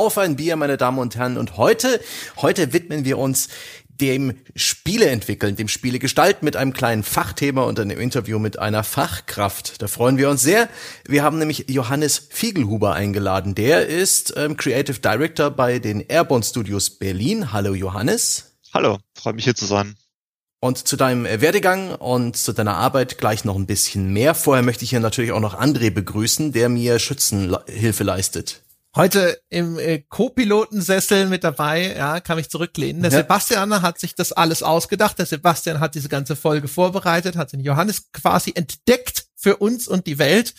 Auf 0.00 0.16
ein 0.16 0.36
Bier, 0.36 0.56
meine 0.56 0.78
Damen 0.78 0.98
und 0.98 1.14
Herren. 1.16 1.36
Und 1.36 1.58
heute, 1.58 2.00
heute 2.38 2.72
widmen 2.72 3.04
wir 3.04 3.18
uns 3.18 3.48
dem 4.00 4.32
Spiele 4.56 5.04
entwickeln, 5.10 5.56
dem 5.56 5.68
Spiele 5.68 5.98
gestalten 5.98 6.46
mit 6.46 6.56
einem 6.56 6.72
kleinen 6.72 7.02
Fachthema 7.02 7.64
und 7.64 7.78
einem 7.78 8.00
Interview 8.00 8.38
mit 8.38 8.58
einer 8.58 8.82
Fachkraft. 8.82 9.82
Da 9.82 9.88
freuen 9.88 10.16
wir 10.16 10.30
uns 10.30 10.40
sehr. 10.40 10.70
Wir 11.04 11.22
haben 11.22 11.36
nämlich 11.36 11.66
Johannes 11.68 12.28
Fiegelhuber 12.30 12.94
eingeladen. 12.94 13.54
Der 13.54 13.88
ist 13.88 14.32
ähm, 14.38 14.56
Creative 14.56 15.00
Director 15.00 15.50
bei 15.50 15.78
den 15.78 16.00
Airborne 16.00 16.46
Studios 16.46 16.88
Berlin. 16.88 17.52
Hallo 17.52 17.74
Johannes. 17.74 18.56
Hallo, 18.72 19.00
freue 19.14 19.34
mich 19.34 19.44
hier 19.44 19.54
zu 19.54 19.66
sein. 19.66 19.96
Und 20.60 20.78
zu 20.78 20.96
deinem 20.96 21.26
äh, 21.26 21.42
Werdegang 21.42 21.94
und 21.94 22.38
zu 22.38 22.54
deiner 22.54 22.76
Arbeit 22.76 23.18
gleich 23.18 23.44
noch 23.44 23.56
ein 23.56 23.66
bisschen 23.66 24.14
mehr. 24.14 24.34
Vorher 24.34 24.64
möchte 24.64 24.82
ich 24.82 24.88
hier 24.88 25.00
natürlich 25.00 25.32
auch 25.32 25.40
noch 25.40 25.60
André 25.60 25.90
begrüßen, 25.90 26.52
der 26.52 26.70
mir 26.70 26.98
Schützenhilfe 26.98 28.02
leistet. 28.02 28.62
Heute 28.96 29.40
im 29.50 29.78
äh, 29.78 30.00
Co-Pilotensessel 30.00 31.26
mit 31.26 31.44
dabei, 31.44 31.94
ja, 31.96 32.18
kann 32.18 32.36
mich 32.36 32.50
zurücklehnen. 32.50 33.02
Der 33.02 33.12
ja. 33.12 33.18
Sebastian 33.18 33.82
hat 33.82 34.00
sich 34.00 34.16
das 34.16 34.32
alles 34.32 34.64
ausgedacht. 34.64 35.18
Der 35.18 35.26
Sebastian 35.26 35.78
hat 35.78 35.94
diese 35.94 36.08
ganze 36.08 36.34
Folge 36.34 36.66
vorbereitet, 36.66 37.36
hat 37.36 37.52
den 37.52 37.60
Johannes 37.60 38.10
quasi 38.12 38.52
entdeckt 38.54 39.26
für 39.36 39.58
uns 39.58 39.86
und 39.86 40.08
die 40.08 40.18
Welt. 40.18 40.54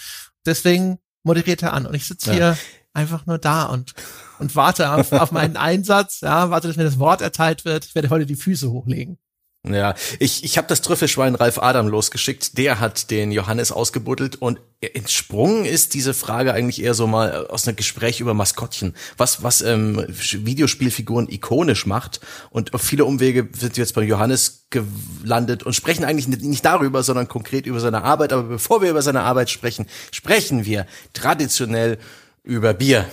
Deswegen 0.46 1.00
moderiert 1.24 1.62
er 1.62 1.74
an. 1.74 1.86
Und 1.86 1.94
ich 1.94 2.08
sitze 2.08 2.30
ja. 2.30 2.34
hier 2.34 2.58
einfach 2.94 3.26
nur 3.26 3.38
da 3.38 3.66
und, 3.66 3.94
und 4.40 4.56
warte 4.56 4.92
auf, 4.92 5.12
auf 5.12 5.32
meinen 5.32 5.58
Einsatz, 5.58 6.22
ja, 6.22 6.50
warte, 6.50 6.68
dass 6.68 6.78
mir 6.78 6.84
das 6.84 7.00
Wort 7.00 7.22
erteilt 7.22 7.66
wird. 7.66 7.86
Ich 7.86 7.96
werde 7.96 8.10
heute 8.10 8.26
die 8.26 8.36
Füße 8.36 8.72
hochlegen. 8.72 9.18
Ja, 9.64 9.94
ich, 10.18 10.44
ich 10.44 10.58
habe 10.58 10.68
das 10.68 10.82
Trüffelschwein 10.82 11.36
Ralf 11.36 11.60
Adam 11.60 11.88
losgeschickt. 11.88 12.58
Der 12.58 12.80
hat 12.80 13.12
den 13.12 13.32
Johannes 13.32 13.72
ausgebuddelt 13.72 14.38
und 14.38 14.60
entsprungen 14.82 15.66
ist 15.66 15.94
diese 15.94 16.16
Frage 16.16 16.54
eigentlich 16.54 16.82
eher 16.82 16.96
so 16.96 17.06
mal 17.06 17.46
aus 17.46 17.68
einem 17.68 17.76
Gespräch 17.76 18.20
über 18.22 18.34
Maskottchen, 18.34 18.96
was 19.18 19.44
was 19.44 19.62
ähm, 19.62 20.04
Videospielfiguren 20.10 21.30
ikonisch 21.30 21.86
macht. 21.86 22.22
Und 22.50 22.74
auf 22.74 22.82
viele 22.82 23.06
Umwege 23.06 23.50
sind 23.56 23.78
wir 23.78 23.84
jetzt 23.84 23.94
bei 23.94 24.02
Johannes 24.02 24.66
gelandet 24.72 25.62
und 25.62 25.74
sprechen 25.74 26.06
eigentlich 26.06 26.28
nicht 26.28 26.66
darüber, 26.66 27.04
sondern 27.04 27.28
konkret 27.28 27.68
über 27.68 27.80
seine 27.80 28.04
Arbeit. 28.04 28.34
Aber 28.34 28.44
bevor 28.44 28.82
wir 28.82 28.90
über 28.90 29.04
seine 29.04 29.22
Arbeit 29.22 29.52
sprechen, 29.52 29.86
sprechen 30.12 30.66
wir 30.66 30.88
traditionell 31.14 32.00
über 32.44 32.74
Bier. 32.74 33.06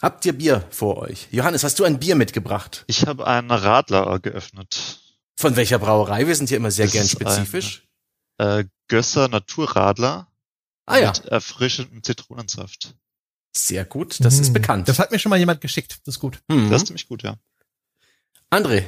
Habt 0.00 0.24
ihr 0.26 0.32
Bier 0.32 0.64
vor 0.70 0.98
euch? 0.98 1.26
Johannes, 1.32 1.64
hast 1.64 1.80
du 1.80 1.84
ein 1.84 1.98
Bier 1.98 2.14
mitgebracht? 2.14 2.84
Ich 2.86 3.04
habe 3.04 3.26
einen 3.26 3.50
Radler 3.50 4.20
geöffnet. 4.20 5.01
Von 5.42 5.56
welcher 5.56 5.80
Brauerei? 5.80 6.28
Wir 6.28 6.36
sind 6.36 6.50
hier 6.50 6.56
immer 6.56 6.70
sehr 6.70 6.84
das 6.84 6.92
gern 6.92 7.08
spezifisch. 7.08 7.82
Ein, 8.38 8.60
äh, 8.60 8.64
Gösser 8.86 9.26
Naturradler. 9.26 10.28
Ah 10.86 10.98
ja. 10.98 11.08
Mit 11.08 11.24
erfrischendem 11.24 12.00
Zitronensaft. 12.04 12.94
Sehr 13.52 13.84
gut, 13.84 14.24
das 14.24 14.36
hm. 14.36 14.42
ist 14.42 14.52
bekannt. 14.52 14.88
Das 14.88 15.00
hat 15.00 15.10
mir 15.10 15.18
schon 15.18 15.30
mal 15.30 15.40
jemand 15.40 15.60
geschickt, 15.60 15.98
das 16.04 16.14
ist 16.14 16.20
gut. 16.20 16.38
Hm. 16.48 16.70
Das 16.70 16.82
ist 16.82 16.86
ziemlich 16.86 17.08
gut, 17.08 17.24
ja. 17.24 17.34
André. 18.52 18.84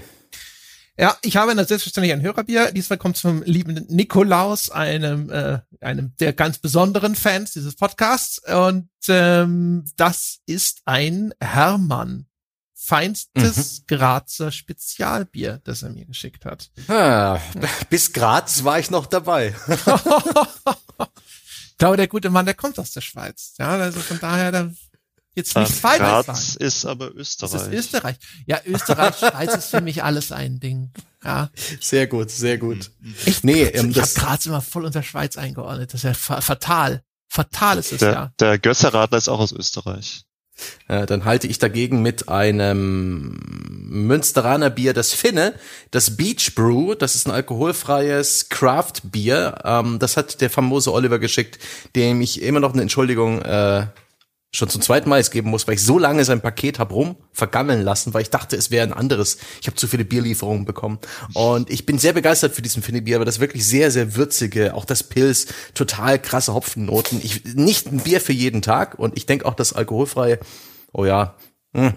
Ja, 0.97 1.19
ich 1.23 1.37
habe 1.37 1.53
selbstverständlich 1.65 2.13
ein 2.13 2.23
Hörerbier. 2.23 2.71
Diesmal 2.71 2.99
kommt 2.99 3.19
vom 3.19 3.43
lieben 3.43 3.85
Nikolaus, 3.89 4.71
einem, 4.71 5.31
äh, 5.31 5.59
einem 5.81 6.15
der 6.21 6.35
ganz 6.35 6.59
besonderen 6.59 7.17
Fans 7.17 7.51
dieses 7.51 7.75
Podcasts. 7.75 8.39
Und 8.39 8.91
ähm, 9.09 9.87
das 9.97 10.39
ist 10.47 10.83
ein 10.85 11.35
Hermann 11.41 12.29
feinstes 12.85 13.81
mhm. 13.81 13.85
Grazer 13.87 14.53
Spezialbier, 14.53 15.61
das 15.65 15.83
er 15.83 15.91
mir 15.91 16.05
geschickt 16.05 16.45
hat. 16.45 16.71
Ah, 16.89 17.41
bis 17.91 18.13
Graz 18.13 18.65
war 18.65 18.79
ich 18.79 18.91
noch 18.91 19.07
dabei. 19.07 19.55
ich 19.69 19.85
glaube, 21.79 21.97
der 21.97 22.09
gute 22.09 22.31
Mann, 22.31 22.45
der 22.45 22.55
kommt 22.55 22.79
aus 22.79 22.93
der 22.93 23.01
Schweiz. 23.01 23.55
Ja, 23.59 23.71
also 23.71 24.01
von 24.01 24.21
daher, 24.21 24.53
da 24.53 24.71
jetzt 25.35 25.57
nichts 25.57 25.81
falsch 25.81 25.99
Graz 25.99 26.57
ist 26.57 26.85
aber 26.85 27.15
Österreich. 27.15 27.53
Das 27.53 27.63
ist 27.63 27.73
Österreich. 27.73 28.17
Ja, 28.47 28.61
Österreich, 28.67 29.17
Schweiz 29.17 29.55
ist 29.55 29.71
für 29.71 29.81
mich 29.81 30.05
alles 30.05 30.31
ein 30.31 30.61
Ding. 30.61 30.93
Ja. 31.25 31.51
Sehr 31.81 32.07
gut, 32.07 32.31
sehr 32.31 32.59
gut. 32.59 32.91
Ich, 33.25 33.43
nee, 33.45 33.63
ähm, 33.63 33.91
ich 33.91 34.01
habe 34.01 34.11
Graz 34.15 34.45
immer 34.45 34.61
voll 34.61 34.85
unter 34.85 35.03
Schweiz 35.03 35.39
eingeordnet. 35.39 35.95
Das 35.95 36.05
ist 36.05 36.25
ja 36.27 36.41
fatal. 36.41 37.03
Fatal 37.29 37.79
ist 37.79 37.93
es 37.93 38.01
der, 38.01 38.13
ja. 38.13 38.33
Der 38.39 38.59
Gösserradler 38.59 39.17
ist 39.19 39.29
auch 39.29 39.41
aus 39.41 39.53
Österreich. 39.53 40.27
Äh, 40.89 41.07
dann 41.07 41.25
halte 41.25 41.47
ich 41.47 41.59
dagegen 41.59 42.03
mit 42.03 42.29
einem 42.29 43.39
Münsteraner 43.89 44.71
Bier, 44.71 44.93
das 44.93 45.13
Finne, 45.13 45.55
das 45.91 46.17
Beach 46.17 46.55
Brew, 46.55 46.95
das 46.95 47.15
ist 47.15 47.27
ein 47.27 47.33
alkoholfreies 47.33 48.49
Craft 48.49 48.95
Bier. 49.05 49.57
Ähm, 49.65 49.99
das 49.99 50.17
hat 50.17 50.41
der 50.41 50.51
famose 50.51 50.93
Oliver 50.93 51.19
geschickt, 51.19 51.59
dem 51.97 52.21
ich 52.21 52.43
immer 52.43 52.61
noch 52.61 52.73
eine 52.73 52.83
Entschuldigung 52.83 53.43
äh, 53.43 53.87
schon 54.55 54.69
zum 54.69 54.81
zweiten 54.81 55.09
Mal 55.09 55.19
jetzt 55.19 55.33
geben 55.33 55.51
muss, 55.51 55.67
weil 55.67 55.75
ich 55.75 55.83
so 55.83 55.99
lange 55.99 56.25
sein 56.25 56.41
Paket 56.41 56.79
hab 56.79 56.93
rum 56.93 57.17
vergammeln 57.33 57.83
lassen, 57.83 58.15
weil 58.15 58.23
ich 58.23 58.31
dachte, 58.31 58.57
es 58.57 58.71
wäre 58.71 58.87
ein 58.87 58.93
anderes. 58.93 59.39
Ich 59.61 59.67
habe 59.67 59.77
zu 59.77 59.89
viele 59.89 60.05
Bierlieferungen 60.05 60.65
bekommen. 60.65 61.01
Und 61.35 61.71
ich 61.71 61.87
bin 61.87 61.99
sehr 61.99 62.13
begeistert 62.13 62.55
für 62.55 62.63
diesen 62.63 62.83
Finne-Bier, 62.83 63.17
aber 63.17 63.25
das 63.25 63.41
wirklich 63.41 63.67
sehr, 63.67 63.91
sehr 63.91 64.15
würzige, 64.15 64.75
auch 64.75 64.85
das 64.85 65.03
Pilz, 65.03 65.47
total 65.75 66.21
krasse 66.21 66.55
Hopfennoten. 66.55 67.21
Ich, 67.23 67.45
nicht 67.55 67.91
ein 67.91 67.99
Bier 67.99 68.21
für 68.21 68.33
jeden 68.33 68.63
Tag 68.63 68.97
und 68.99 69.17
ich 69.17 69.27
denke 69.27 69.45
auch 69.45 69.55
das 69.55 69.73
alkoholfreie, 69.73 70.39
oh 70.93 71.05
ja, 71.05 71.35
mh, 71.73 71.89
hm, 71.89 71.95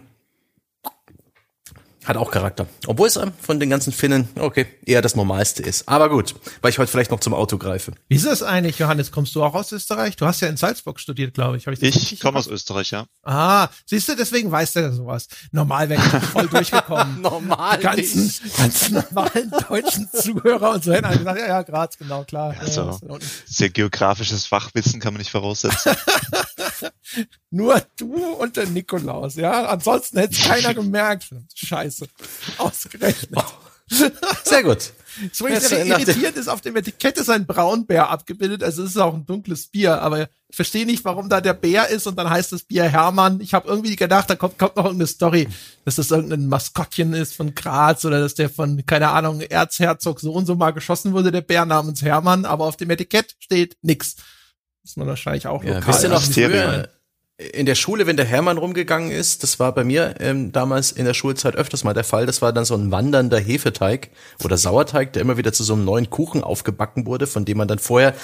hat 2.07 2.17
auch 2.17 2.31
Charakter. 2.31 2.67
Obwohl 2.85 3.07
es 3.07 3.19
von 3.41 3.59
den 3.59 3.69
ganzen 3.69 3.91
Finnen, 3.91 4.29
okay, 4.39 4.65
eher 4.85 5.01
das 5.01 5.15
Normalste 5.15 5.61
ist. 5.61 5.89
Aber 5.89 6.09
gut, 6.09 6.35
weil 6.61 6.71
ich 6.71 6.79
heute 6.79 6.89
vielleicht 6.89 7.11
noch 7.11 7.19
zum 7.19 7.33
Auto 7.33 7.57
greife. 7.57 7.91
Wie 8.07 8.15
ist 8.15 8.25
das 8.25 8.43
eigentlich, 8.43 8.79
Johannes? 8.79 9.11
Kommst 9.11 9.35
du 9.35 9.43
auch 9.43 9.53
aus 9.53 9.71
Österreich? 9.71 10.15
Du 10.15 10.25
hast 10.25 10.39
ja 10.41 10.47
in 10.47 10.57
Salzburg 10.57 10.99
studiert, 10.99 11.33
glaube 11.33 11.57
ich. 11.57 11.67
ich 11.67 12.13
ich 12.13 12.19
komme 12.19 12.39
aus 12.39 12.47
Österreich, 12.47 12.91
ja. 12.91 13.05
Ah, 13.23 13.67
siehst 13.85 14.07
du, 14.07 14.15
deswegen 14.15 14.49
weißt 14.51 14.77
du 14.77 14.79
ja 14.79 14.91
sowas. 14.91 15.27
Normal 15.51 15.89
wäre 15.89 16.01
ich 16.01 16.23
voll 16.27 16.47
durchgekommen. 16.51 17.21
Normal. 17.21 17.77
Die 17.77 17.83
ganzen, 17.83 18.33
ganzen 18.57 18.93
normalen 18.93 19.51
deutschen 19.67 20.09
Zuhörer 20.11 20.75
und 20.75 20.83
so 20.85 20.91
gesagt, 20.91 21.39
ja, 21.39 21.47
ja, 21.47 21.61
Graz, 21.63 21.97
genau, 21.97 22.23
klar. 22.23 22.55
Also, 22.59 22.99
ja, 23.07 23.17
sehr 23.45 23.69
geografisches 23.69 24.45
Fachwissen 24.45 25.01
kann 25.01 25.13
man 25.13 25.19
nicht 25.19 25.31
voraussetzen. 25.31 25.91
Nur 27.49 27.81
du 27.97 28.15
und 28.15 28.57
der 28.57 28.67
Nikolaus, 28.67 29.35
ja. 29.35 29.65
Ansonsten 29.67 30.19
hätte 30.19 30.33
es 30.33 30.43
keiner 30.43 30.73
gemerkt. 30.73 31.29
Scheiße. 31.55 32.07
Ausgerechnet. 32.57 33.31
Oh. 33.35 33.67
Sehr 34.43 34.63
gut. 34.63 34.91
So 35.31 35.47
ja, 35.47 35.55
irritierend 35.55 36.37
ist, 36.37 36.47
auf 36.47 36.61
dem 36.61 36.75
Etikett 36.75 37.17
ist 37.17 37.29
ein 37.29 37.45
Braunbär 37.45 38.09
abgebildet, 38.09 38.63
also 38.63 38.83
es 38.83 38.91
ist 38.91 38.97
auch 38.97 39.13
ein 39.13 39.25
dunkles 39.25 39.67
Bier, 39.67 40.01
aber 40.01 40.29
ich 40.49 40.55
verstehe 40.55 40.85
nicht, 40.85 41.03
warum 41.05 41.27
da 41.29 41.41
der 41.41 41.53
Bär 41.53 41.87
ist 41.87 42.05
und 42.05 42.17
dann 42.17 42.29
heißt 42.29 42.51
das 42.51 42.63
Bier 42.63 42.83
Hermann. 42.83 43.41
Ich 43.41 43.53
habe 43.53 43.67
irgendwie 43.67 43.95
gedacht, 43.95 44.29
da 44.29 44.35
kommt, 44.35 44.59
kommt 44.59 44.75
noch 44.75 44.85
irgendeine 44.85 45.07
Story, 45.07 45.47
dass 45.85 45.95
das 45.95 46.11
irgendein 46.11 46.47
Maskottchen 46.47 47.13
ist 47.13 47.33
von 47.33 47.55
Graz 47.55 48.05
oder 48.05 48.19
dass 48.19 48.35
der 48.35 48.49
von, 48.49 48.85
keine 48.85 49.09
Ahnung, 49.09 49.41
Erzherzog 49.41 50.19
so 50.19 50.33
und 50.33 50.45
so 50.45 50.55
mal 50.55 50.71
geschossen 50.71 51.13
wurde, 51.13 51.31
der 51.31 51.41
Bär 51.41 51.65
namens 51.65 52.01
Hermann, 52.01 52.45
aber 52.45 52.65
auf 52.65 52.77
dem 52.77 52.89
Etikett 52.89 53.35
steht 53.39 53.77
nix. 53.81 54.17
Ist 54.87 54.95
man 54.95 55.05
wahrscheinlich 55.05 55.47
auch 55.47 55.65
ja, 55.65 55.75
lokal. 55.75 55.87
Wisst 55.93 56.03
ihr 56.03 56.09
noch, 56.09 56.21
früher, 56.21 56.87
in 57.37 57.65
der 57.65 57.75
Schule, 57.75 58.07
wenn 58.07 58.15
der 58.15 58.25
Hermann 58.25 58.57
rumgegangen 58.57 59.11
ist, 59.11 59.43
das 59.43 59.59
war 59.59 59.73
bei 59.73 59.83
mir 59.83 60.15
ähm, 60.21 60.53
damals 60.53 60.93
in 60.93 61.03
der 61.03 61.13
Schulzeit 61.13 61.57
öfters 61.57 61.83
mal 61.83 61.93
der 61.93 62.05
Fall, 62.05 62.25
das 62.25 62.41
war 62.41 62.53
dann 62.53 62.63
so 62.63 62.73
ein 62.73 62.89
wandernder 62.89 63.37
Hefeteig 63.37 64.11
oder 64.45 64.57
Sauerteig, 64.57 65.11
der 65.11 65.23
immer 65.23 65.35
wieder 65.35 65.51
zu 65.51 65.65
so 65.65 65.73
einem 65.73 65.83
neuen 65.83 66.09
Kuchen 66.09 66.41
aufgebacken 66.41 67.05
wurde, 67.05 67.27
von 67.27 67.43
dem 67.43 67.57
man 67.57 67.67
dann 67.67 67.79
vorher 67.79 68.15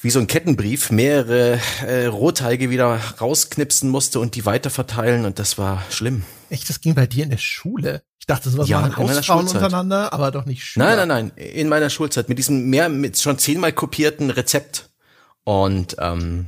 wie 0.00 0.08
so 0.08 0.18
ein 0.18 0.28
Kettenbrief 0.28 0.90
mehrere 0.90 1.60
äh, 1.86 2.06
Rohteige 2.06 2.70
wieder 2.70 2.98
rausknipsen 3.20 3.90
musste 3.90 4.18
und 4.18 4.36
die 4.36 4.46
weiterverteilen 4.46 5.26
und 5.26 5.38
das 5.38 5.58
war 5.58 5.84
schlimm. 5.90 6.22
Echt, 6.48 6.70
das 6.70 6.80
ging 6.80 6.94
bei 6.94 7.06
dir 7.06 7.24
in 7.24 7.30
der 7.30 7.36
Schule? 7.36 8.02
Ich 8.18 8.24
dachte, 8.26 8.48
sowas 8.48 8.66
ja, 8.66 8.80
machen 8.80 8.96
Hausfrauen 8.96 9.46
untereinander, 9.46 10.14
aber 10.14 10.30
doch 10.30 10.46
nicht 10.46 10.64
Schüler. 10.64 10.86
Nein, 10.86 11.06
nein, 11.06 11.30
nein, 11.36 11.44
in 11.44 11.68
meiner 11.68 11.90
Schulzeit 11.90 12.30
mit 12.30 12.38
diesem 12.38 12.70
mehr 12.70 12.88
mit 12.88 13.20
schon 13.20 13.38
zehnmal 13.38 13.72
kopierten 13.72 14.30
Rezept 14.30 14.89
und 15.44 15.96
ähm, 15.98 16.46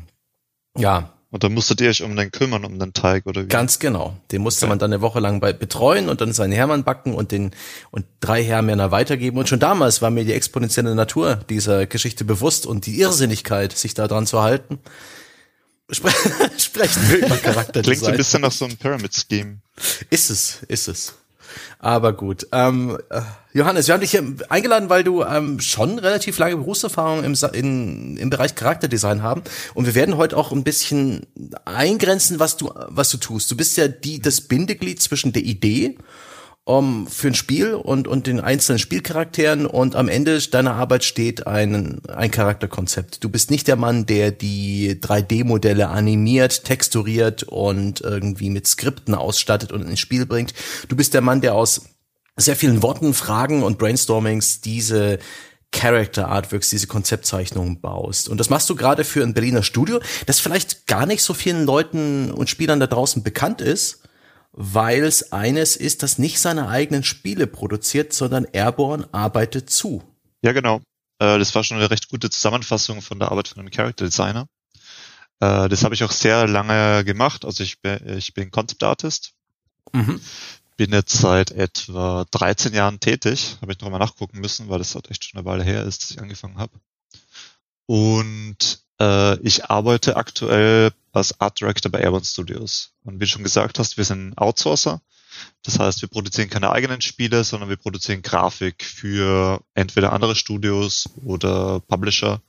ja, 0.76 1.12
und 1.32 1.44
dann 1.44 1.54
musstet 1.54 1.80
ihr 1.80 1.88
euch 1.88 2.02
um 2.02 2.14
den 2.14 2.30
kümmern, 2.30 2.66
um 2.66 2.78
den 2.78 2.92
Teig 2.92 3.24
oder 3.24 3.44
wie? 3.44 3.48
Ganz 3.48 3.78
genau. 3.78 4.14
Den 4.30 4.42
musste 4.42 4.66
okay. 4.66 4.68
man 4.68 4.78
dann 4.78 4.92
eine 4.92 5.00
Woche 5.00 5.18
lang 5.18 5.40
bei 5.40 5.54
betreuen 5.54 6.10
und 6.10 6.20
dann 6.20 6.34
seinen 6.34 6.52
Hermann 6.52 6.84
backen 6.84 7.14
und 7.14 7.32
den 7.32 7.52
und 7.90 8.04
drei 8.20 8.44
Hermänner 8.44 8.90
weitergeben. 8.90 9.38
Und 9.38 9.48
schon 9.48 9.58
damals 9.58 10.02
war 10.02 10.10
mir 10.10 10.26
die 10.26 10.34
exponentielle 10.34 10.94
Natur 10.94 11.36
dieser 11.48 11.86
Geschichte 11.86 12.26
bewusst 12.26 12.66
und 12.66 12.84
die 12.84 13.00
Irrsinnigkeit, 13.00 13.72
sich 13.72 13.94
da 13.94 14.08
dran 14.08 14.26
zu 14.26 14.42
halten. 14.42 14.78
Spre 15.90 16.10
sprechen 16.58 17.08
wir 17.08 17.24
über 17.26 17.36
Charakter. 17.42 17.80
Klingt 17.80 18.00
so 18.00 18.06
ein 18.08 18.16
bisschen 18.18 18.42
nach 18.42 18.52
so 18.52 18.66
einem 18.66 18.76
Pyramid 18.76 19.14
Scheme. 19.14 19.62
Ist 20.10 20.28
es, 20.28 20.58
ist 20.68 20.88
es. 20.88 21.14
Aber 21.78 22.12
gut. 22.12 22.46
Ähm, 22.52 22.98
äh, 23.10 23.20
Johannes, 23.52 23.86
wir 23.86 23.94
haben 23.94 24.00
dich 24.00 24.12
hier 24.12 24.24
eingeladen, 24.48 24.88
weil 24.88 25.04
du 25.04 25.22
ähm, 25.22 25.60
schon 25.60 25.98
relativ 25.98 26.38
lange 26.38 26.56
Berufserfahrung 26.56 27.24
im, 27.24 27.36
in, 27.52 28.16
im 28.16 28.30
Bereich 28.30 28.54
Charakterdesign 28.54 29.22
haben. 29.22 29.42
Und 29.74 29.86
wir 29.86 29.94
werden 29.94 30.16
heute 30.16 30.36
auch 30.36 30.52
ein 30.52 30.64
bisschen 30.64 31.26
eingrenzen, 31.64 32.38
was 32.38 32.56
du, 32.56 32.70
was 32.88 33.10
du 33.10 33.18
tust. 33.18 33.50
Du 33.50 33.56
bist 33.56 33.76
ja 33.76 33.88
die, 33.88 34.20
das 34.20 34.40
Bindeglied 34.42 35.02
zwischen 35.02 35.32
der 35.32 35.42
Idee 35.42 35.98
um, 36.64 37.08
für 37.08 37.28
ein 37.28 37.34
Spiel 37.34 37.74
und, 37.74 38.06
und 38.06 38.28
den 38.28 38.38
einzelnen 38.38 38.78
Spielcharakteren 38.78 39.66
und 39.66 39.96
am 39.96 40.08
Ende 40.08 40.38
deiner 40.38 40.74
Arbeit 40.74 41.02
steht 41.02 41.46
ein, 41.46 42.00
ein 42.06 42.30
Charakterkonzept. 42.30 43.24
Du 43.24 43.28
bist 43.28 43.50
nicht 43.50 43.66
der 43.66 43.76
Mann, 43.76 44.06
der 44.06 44.30
die 44.30 45.00
3D-Modelle 45.00 45.88
animiert, 45.88 46.64
texturiert 46.64 47.42
und 47.42 48.00
irgendwie 48.00 48.50
mit 48.50 48.68
Skripten 48.68 49.14
ausstattet 49.14 49.72
und 49.72 49.82
ins 49.82 49.98
Spiel 49.98 50.24
bringt. 50.24 50.54
Du 50.88 50.94
bist 50.94 51.14
der 51.14 51.20
Mann, 51.20 51.40
der 51.40 51.54
aus 51.54 51.82
sehr 52.36 52.56
vielen 52.56 52.82
Worten, 52.82 53.12
Fragen 53.12 53.64
und 53.64 53.78
Brainstormings 53.78 54.60
diese 54.60 55.18
Character 55.72 56.28
Artworks, 56.28 56.70
diese 56.70 56.86
Konzeptzeichnungen 56.86 57.80
baust. 57.80 58.28
Und 58.28 58.38
das 58.38 58.50
machst 58.50 58.70
du 58.70 58.76
gerade 58.76 59.04
für 59.04 59.22
ein 59.22 59.34
Berliner 59.34 59.62
Studio, 59.62 60.00
das 60.26 60.38
vielleicht 60.38 60.86
gar 60.86 61.06
nicht 61.06 61.22
so 61.22 61.34
vielen 61.34 61.64
Leuten 61.64 62.30
und 62.30 62.48
Spielern 62.48 62.78
da 62.78 62.86
draußen 62.86 63.22
bekannt 63.22 63.60
ist 63.60 64.01
weil 64.52 65.04
es 65.04 65.32
eines 65.32 65.76
ist, 65.76 66.02
das 66.02 66.18
nicht 66.18 66.38
seine 66.38 66.68
eigenen 66.68 67.04
Spiele 67.04 67.46
produziert, 67.46 68.12
sondern 68.12 68.46
Airborne 68.52 69.08
arbeitet 69.12 69.70
zu. 69.70 70.02
Ja, 70.42 70.52
genau. 70.52 70.80
Äh, 71.18 71.38
das 71.38 71.54
war 71.54 71.64
schon 71.64 71.78
eine 71.78 71.90
recht 71.90 72.08
gute 72.08 72.30
Zusammenfassung 72.30 73.00
von 73.00 73.18
der 73.18 73.30
Arbeit 73.30 73.48
von 73.48 73.60
einem 73.60 73.70
Character 73.70 74.04
Designer. 74.04 74.46
Äh, 75.40 75.68
das 75.68 75.84
habe 75.84 75.94
ich 75.94 76.04
auch 76.04 76.12
sehr 76.12 76.46
lange 76.46 77.04
gemacht. 77.04 77.44
Also 77.44 77.62
ich 77.62 77.80
bin, 77.80 78.00
ich 78.18 78.34
bin 78.34 78.50
Concept 78.50 78.82
Artist. 78.82 79.32
Mhm. 79.92 80.20
Bin 80.76 80.92
jetzt 80.92 81.18
seit 81.18 81.50
etwa 81.50 82.26
13 82.30 82.74
Jahren 82.74 83.00
tätig. 83.00 83.56
Habe 83.62 83.72
ich 83.72 83.80
noch 83.80 83.90
mal 83.90 83.98
nachgucken 83.98 84.40
müssen, 84.40 84.68
weil 84.68 84.78
das 84.78 84.94
halt 84.94 85.10
echt 85.10 85.24
schon 85.24 85.38
eine 85.38 85.46
Weile 85.46 85.64
her 85.64 85.84
ist, 85.84 86.02
dass 86.02 86.10
ich 86.10 86.20
angefangen 86.20 86.58
habe. 86.58 86.72
Und 87.86 88.82
äh, 89.00 89.38
ich 89.40 89.66
arbeite 89.66 90.16
aktuell 90.16 90.92
als 91.12 91.40
Art 91.40 91.60
Director 91.60 91.90
bei 91.90 92.00
Airborne 92.00 92.24
Studios. 92.24 92.92
Und 93.04 93.16
wie 93.16 93.24
du 93.24 93.26
schon 93.26 93.44
gesagt 93.44 93.78
hast, 93.78 93.96
wir 93.96 94.04
sind 94.04 94.36
Outsourcer. 94.36 95.00
Das 95.62 95.78
heißt, 95.78 96.02
wir 96.02 96.08
produzieren 96.08 96.50
keine 96.50 96.70
eigenen 96.70 97.00
Spiele, 97.00 97.44
sondern 97.44 97.68
wir 97.68 97.76
produzieren 97.76 98.22
Grafik 98.22 98.84
für 98.84 99.62
entweder 99.74 100.12
andere 100.12 100.36
Studios 100.36 101.08
oder 101.24 101.80
Publisher 101.80 102.42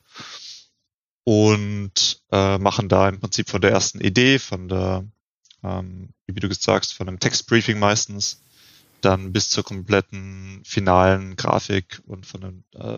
und 1.24 2.22
äh, 2.32 2.58
machen 2.58 2.90
da 2.90 3.08
im 3.08 3.20
Prinzip 3.20 3.50
von 3.50 3.62
der 3.62 3.72
ersten 3.72 4.02
Idee, 4.02 4.40
von 4.40 4.68
der, 4.68 5.06
ähm, 5.64 6.10
wie 6.28 6.40
du 6.40 6.50
gesagt 6.50 6.86
hast, 6.86 6.94
von 6.94 7.08
einem 7.08 7.20
Textbriefing 7.20 7.80
meistens, 7.80 8.42
dann 9.02 9.32
bis 9.34 9.50
zur 9.50 9.64
kompletten 9.64 10.62
finalen 10.66 11.36
Grafik 11.36 12.02
und 12.06 12.26
von 12.26 12.44
einem 12.44 12.64
äh, 12.74 12.98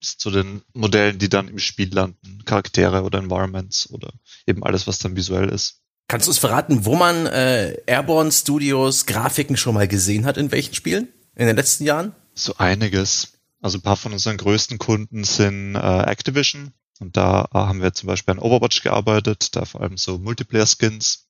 zu 0.00 0.30
den 0.30 0.62
Modellen, 0.72 1.18
die 1.18 1.28
dann 1.28 1.48
im 1.48 1.58
Spiel 1.58 1.92
landen, 1.92 2.42
Charaktere 2.44 3.02
oder 3.02 3.18
Environments 3.18 3.90
oder 3.90 4.12
eben 4.46 4.62
alles, 4.64 4.86
was 4.86 4.98
dann 4.98 5.16
visuell 5.16 5.48
ist. 5.48 5.82
Kannst 6.08 6.26
du 6.26 6.30
uns 6.30 6.38
verraten, 6.38 6.84
wo 6.84 6.96
man 6.96 7.26
äh, 7.26 7.76
Airborne 7.86 8.32
Studios 8.32 9.06
Grafiken 9.06 9.56
schon 9.56 9.74
mal 9.74 9.88
gesehen 9.88 10.24
hat, 10.24 10.38
in 10.38 10.50
welchen 10.50 10.74
Spielen 10.74 11.08
in 11.36 11.46
den 11.46 11.56
letzten 11.56 11.84
Jahren? 11.84 12.14
So 12.34 12.56
einiges. 12.56 13.32
Also 13.60 13.78
ein 13.78 13.82
paar 13.82 13.96
von 13.96 14.12
unseren 14.12 14.36
größten 14.36 14.78
Kunden 14.78 15.24
sind 15.24 15.74
äh, 15.74 15.78
Activision 15.78 16.72
und 17.00 17.16
da 17.16 17.48
haben 17.52 17.82
wir 17.82 17.92
zum 17.92 18.06
Beispiel 18.06 18.32
an 18.32 18.38
Overwatch 18.38 18.82
gearbeitet, 18.82 19.54
da 19.56 19.64
vor 19.64 19.80
allem 19.80 19.96
so 19.96 20.18
Multiplayer-Skins. 20.18 21.26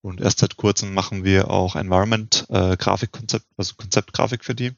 Und 0.00 0.20
erst 0.20 0.38
seit 0.38 0.56
kurzem 0.56 0.94
machen 0.94 1.24
wir 1.24 1.50
auch 1.50 1.74
Environment 1.74 2.46
äh, 2.48 2.76
Grafikkonzept, 2.76 3.46
also 3.56 3.74
Konzeptgrafik 3.76 4.44
für 4.44 4.54
die. 4.54 4.72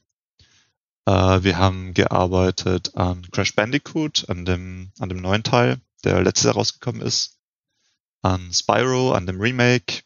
Äh, 1.09 1.43
wir 1.43 1.57
haben 1.57 1.95
gearbeitet 1.95 2.95
an 2.95 3.25
Crash 3.31 3.55
Bandicoot, 3.55 4.29
an 4.29 4.45
dem, 4.45 4.91
an 4.99 5.09
dem 5.09 5.21
neuen 5.21 5.41
Teil, 5.41 5.81
der 6.03 6.21
letztes 6.21 6.43
Jahr 6.45 6.53
rausgekommen 6.53 7.01
ist, 7.01 7.39
an 8.21 8.53
Spyro, 8.53 9.13
an 9.13 9.25
dem 9.25 9.41
Remake. 9.41 10.03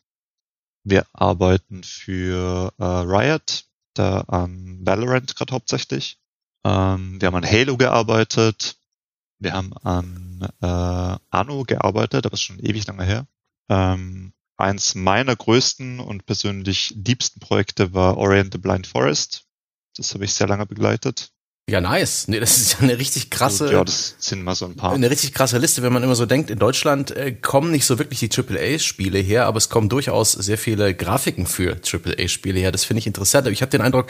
Wir 0.85 1.05
arbeiten 1.11 1.83
für 1.83 2.71
äh, 2.79 2.83
Riot, 2.85 3.65
da 3.95 4.21
an 4.21 4.79
Valorant 4.81 5.35
gerade 5.35 5.53
hauptsächlich. 5.53 6.19
Ähm, 6.63 7.19
wir 7.19 7.27
haben 7.27 7.35
an 7.35 7.51
Halo 7.51 7.75
gearbeitet. 7.75 8.77
Wir 9.39 9.53
haben 9.53 9.73
an 9.79 10.47
äh, 10.61 11.19
Anno 11.31 11.63
gearbeitet, 11.65 12.25
aber 12.25 12.33
ist 12.33 12.44
schon 12.44 12.59
ewig 12.59 12.88
lange 12.88 13.03
her. 13.03 13.27
Ähm, 13.67 14.31
eins 14.55 14.95
meiner 14.95 15.35
größten 15.35 16.00
und 16.00 16.25
persönlich 16.25 16.94
liebsten 16.95 17.41
Projekte 17.41 17.94
war 17.94 18.17
Orient 18.17 18.53
the 18.53 18.57
Blind 18.57 18.88
Forest. 18.88 19.45
Das 19.97 20.13
habe 20.13 20.25
ich 20.25 20.33
sehr 20.33 20.47
lange 20.47 20.65
begleitet. 20.65 21.33
Ja, 21.69 21.79
nice. 21.79 22.27
Nee, 22.27 22.41
das 22.41 22.57
ist 22.57 22.73
ja 22.73 22.79
eine 22.79 22.97
richtig 22.97 23.29
krasse. 23.29 23.71
ja, 23.71 23.83
das 23.83 24.15
sind 24.19 24.43
mal 24.43 24.53
so 24.53 24.65
ein 24.65 24.75
paar. 24.75 24.91
Eine 24.91 25.09
richtig 25.09 25.33
krasse 25.33 25.57
Liste, 25.59 25.81
wenn 25.81 25.93
man 25.93 26.03
immer 26.03 26.15
so 26.15 26.25
denkt, 26.25 26.49
in 26.49 26.59
Deutschland 26.59 27.11
äh, 27.11 27.31
kommen 27.31 27.71
nicht 27.71 27.85
so 27.85 27.99
wirklich 27.99 28.19
die 28.19 28.29
AAA-Spiele 28.29 29.19
her, 29.19 29.45
aber 29.45 29.57
es 29.57 29.69
kommen 29.69 29.87
durchaus 29.87 30.33
sehr 30.33 30.57
viele 30.57 30.93
Grafiken 30.93 31.45
für 31.45 31.77
AAA-Spiele 31.77 32.59
her. 32.59 32.73
Das 32.73 32.83
finde 32.83 32.99
ich 32.99 33.07
interessant. 33.07 33.45
Aber 33.45 33.53
ich 33.53 33.61
habe 33.61 33.69
den 33.69 33.79
Eindruck, 33.79 34.07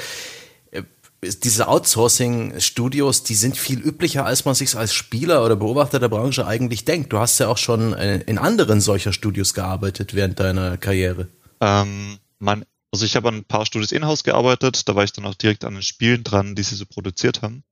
äh, 0.71 0.81
diese 1.21 1.67
Outsourcing-Studios, 1.67 3.21
die 3.21 3.35
sind 3.35 3.55
viel 3.55 3.79
üblicher, 3.79 4.25
als 4.25 4.45
man 4.45 4.55
sich 4.55 4.75
als 4.75 4.91
Spieler 4.95 5.45
oder 5.45 5.55
Beobachter 5.55 5.99
der 5.99 6.09
Branche 6.09 6.47
eigentlich 6.47 6.85
denkt. 6.85 7.13
Du 7.13 7.19
hast 7.19 7.39
ja 7.39 7.49
auch 7.49 7.59
schon 7.59 7.93
äh, 7.93 8.17
in 8.25 8.39
anderen 8.39 8.81
solcher 8.81 9.13
Studios 9.13 9.53
gearbeitet 9.53 10.15
während 10.15 10.39
deiner 10.39 10.77
Karriere. 10.77 11.27
Ähm, 11.61 12.17
man 12.39 12.65
also 12.93 13.07
ich 13.07 13.15
habe 13.15 13.27
an 13.27 13.37
ein 13.37 13.43
paar 13.43 13.65
Studios 13.65 13.91
in-house 13.91 14.23
gearbeitet, 14.23 14.87
da 14.87 14.95
war 14.95 15.03
ich 15.03 15.11
dann 15.11 15.25
auch 15.25 15.33
direkt 15.33 15.65
an 15.65 15.73
den 15.73 15.81
Spielen 15.81 16.23
dran, 16.23 16.53
die 16.53 16.61
sie 16.61 16.75
so 16.75 16.85
produziert 16.85 17.41
haben. 17.41 17.63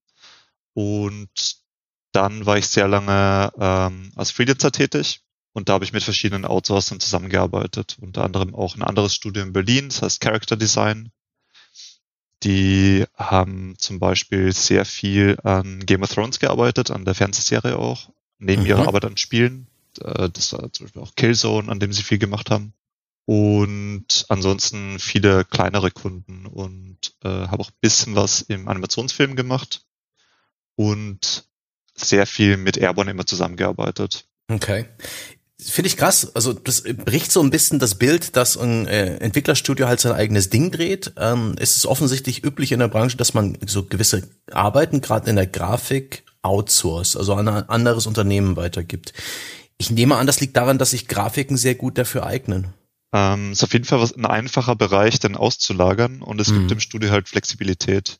Und 0.73 1.57
dann 2.11 2.47
war 2.47 2.57
ich 2.57 2.65
sehr 2.65 2.87
lange 2.87 3.53
ähm, 3.55 4.11
als 4.15 4.31
Freelancer 4.31 4.71
tätig 4.71 5.21
und 5.53 5.69
da 5.69 5.73
habe 5.73 5.85
ich 5.85 5.93
mit 5.93 6.01
verschiedenen 6.01 6.43
Outsourcern 6.43 6.99
zusammengearbeitet, 6.99 7.97
unter 8.01 8.23
anderem 8.23 8.55
auch 8.55 8.75
ein 8.75 8.81
anderes 8.81 9.13
Studio 9.13 9.43
in 9.43 9.53
Berlin, 9.53 9.89
das 9.89 10.01
heißt 10.01 10.21
Character 10.21 10.57
Design. 10.57 11.11
Die 12.41 13.05
haben 13.15 13.75
zum 13.77 13.99
Beispiel 13.99 14.51
sehr 14.51 14.85
viel 14.85 15.37
an 15.43 15.85
Game 15.85 16.01
of 16.01 16.11
Thrones 16.11 16.39
gearbeitet, 16.39 16.89
an 16.89 17.05
der 17.05 17.13
Fernsehserie 17.13 17.77
auch, 17.77 18.09
neben 18.39 18.63
mhm. 18.63 18.69
ihrer 18.69 18.87
Arbeit 18.87 19.05
an 19.05 19.17
Spielen. 19.17 19.67
Äh, 19.99 20.29
das 20.29 20.51
war 20.53 20.73
zum 20.73 20.87
Beispiel 20.87 21.01
auch 21.03 21.13
Killzone, 21.13 21.71
an 21.71 21.79
dem 21.79 21.93
sie 21.93 22.01
viel 22.01 22.17
gemacht 22.17 22.49
haben 22.49 22.73
und 23.31 24.25
ansonsten 24.27 24.99
viele 24.99 25.45
kleinere 25.45 25.89
Kunden 25.89 26.47
und 26.47 26.97
äh, 27.23 27.29
habe 27.29 27.61
auch 27.61 27.69
ein 27.69 27.79
bisschen 27.79 28.13
was 28.13 28.41
im 28.41 28.67
Animationsfilm 28.67 29.37
gemacht 29.37 29.85
und 30.75 31.45
sehr 31.95 32.25
viel 32.25 32.57
mit 32.57 32.75
Airborne 32.75 33.11
immer 33.11 33.25
zusammengearbeitet. 33.25 34.25
Okay. 34.49 34.83
Finde 35.57 35.87
ich 35.87 35.95
krass. 35.95 36.35
Also 36.35 36.51
das 36.51 36.83
bricht 36.83 37.31
so 37.31 37.41
ein 37.41 37.51
bisschen 37.51 37.79
das 37.79 37.95
Bild, 37.95 38.35
dass 38.35 38.57
ein 38.57 38.85
äh, 38.87 39.15
Entwicklerstudio 39.19 39.87
halt 39.87 40.01
sein 40.01 40.11
eigenes 40.11 40.49
Ding 40.49 40.69
dreht. 40.69 41.13
Ähm, 41.15 41.55
es 41.57 41.77
ist 41.77 41.85
offensichtlich 41.85 42.43
üblich 42.43 42.73
in 42.73 42.79
der 42.79 42.89
Branche, 42.89 43.15
dass 43.15 43.33
man 43.33 43.57
so 43.65 43.85
gewisse 43.85 44.27
Arbeiten, 44.51 44.99
gerade 44.99 45.29
in 45.29 45.37
der 45.37 45.47
Grafik, 45.47 46.25
outsource, 46.41 47.15
also 47.15 47.35
an 47.35 47.47
ein 47.47 47.69
anderes 47.69 48.07
Unternehmen 48.07 48.57
weitergibt. 48.57 49.13
Ich 49.77 49.89
nehme 49.89 50.17
an, 50.17 50.27
das 50.27 50.41
liegt 50.41 50.57
daran, 50.57 50.77
dass 50.77 50.91
sich 50.91 51.07
Grafiken 51.07 51.55
sehr 51.55 51.75
gut 51.75 51.97
dafür 51.97 52.25
eignen. 52.25 52.73
Ähm, 53.13 53.51
ist 53.51 53.63
auf 53.63 53.73
jeden 53.73 53.85
Fall 53.85 53.99
was, 53.99 54.13
ein 54.13 54.25
einfacher 54.25 54.75
Bereich, 54.75 55.19
dann 55.19 55.35
auszulagern 55.35 56.21
und 56.21 56.39
es 56.39 56.49
mhm. 56.49 56.59
gibt 56.59 56.71
im 56.71 56.79
Studio 56.79 57.11
halt 57.11 57.27
Flexibilität. 57.27 58.19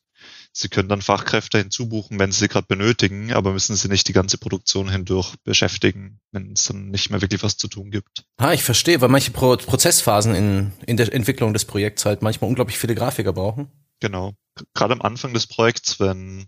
Sie 0.54 0.68
können 0.68 0.90
dann 0.90 1.02
Fachkräfte 1.02 1.58
hinzubuchen, 1.58 2.20
wenn 2.20 2.32
Sie 2.32 2.40
sie 2.40 2.48
gerade 2.50 2.68
benötigen, 2.68 3.32
aber 3.32 3.54
müssen 3.54 3.76
Sie 3.76 3.88
nicht 3.88 4.08
die 4.10 4.14
ganze 4.14 4.38
Produktion 4.38 4.90
hindurch 4.90 5.36
beschäftigen, 5.46 6.20
wenn 6.32 6.52
es 6.52 6.66
dann 6.66 6.90
nicht 6.90 7.10
mehr 7.10 7.22
wirklich 7.22 7.42
was 7.42 7.56
zu 7.56 7.70
tun 7.70 7.90
gibt. 7.90 8.26
Ah, 8.38 8.52
ich 8.52 8.64
verstehe, 8.64 9.00
weil 9.00 9.08
manche 9.08 9.32
Pro 9.32 9.56
Prozessphasen 9.56 10.36
in, 10.36 10.74
in 10.86 10.98
der 10.98 11.14
Entwicklung 11.14 11.54
des 11.54 11.64
Projekts 11.64 12.06
halt 12.06 12.22
manchmal 12.22 12.50
unglaublich 12.50 12.78
viele 12.78 12.96
Grafiker 12.96 13.32
brauchen. 13.32 13.70
Genau. 14.02 14.34
Gerade 14.74 14.94
am 14.94 15.02
Anfang 15.02 15.34
des 15.34 15.48
Projekts, 15.48 16.02
wenn 16.02 16.48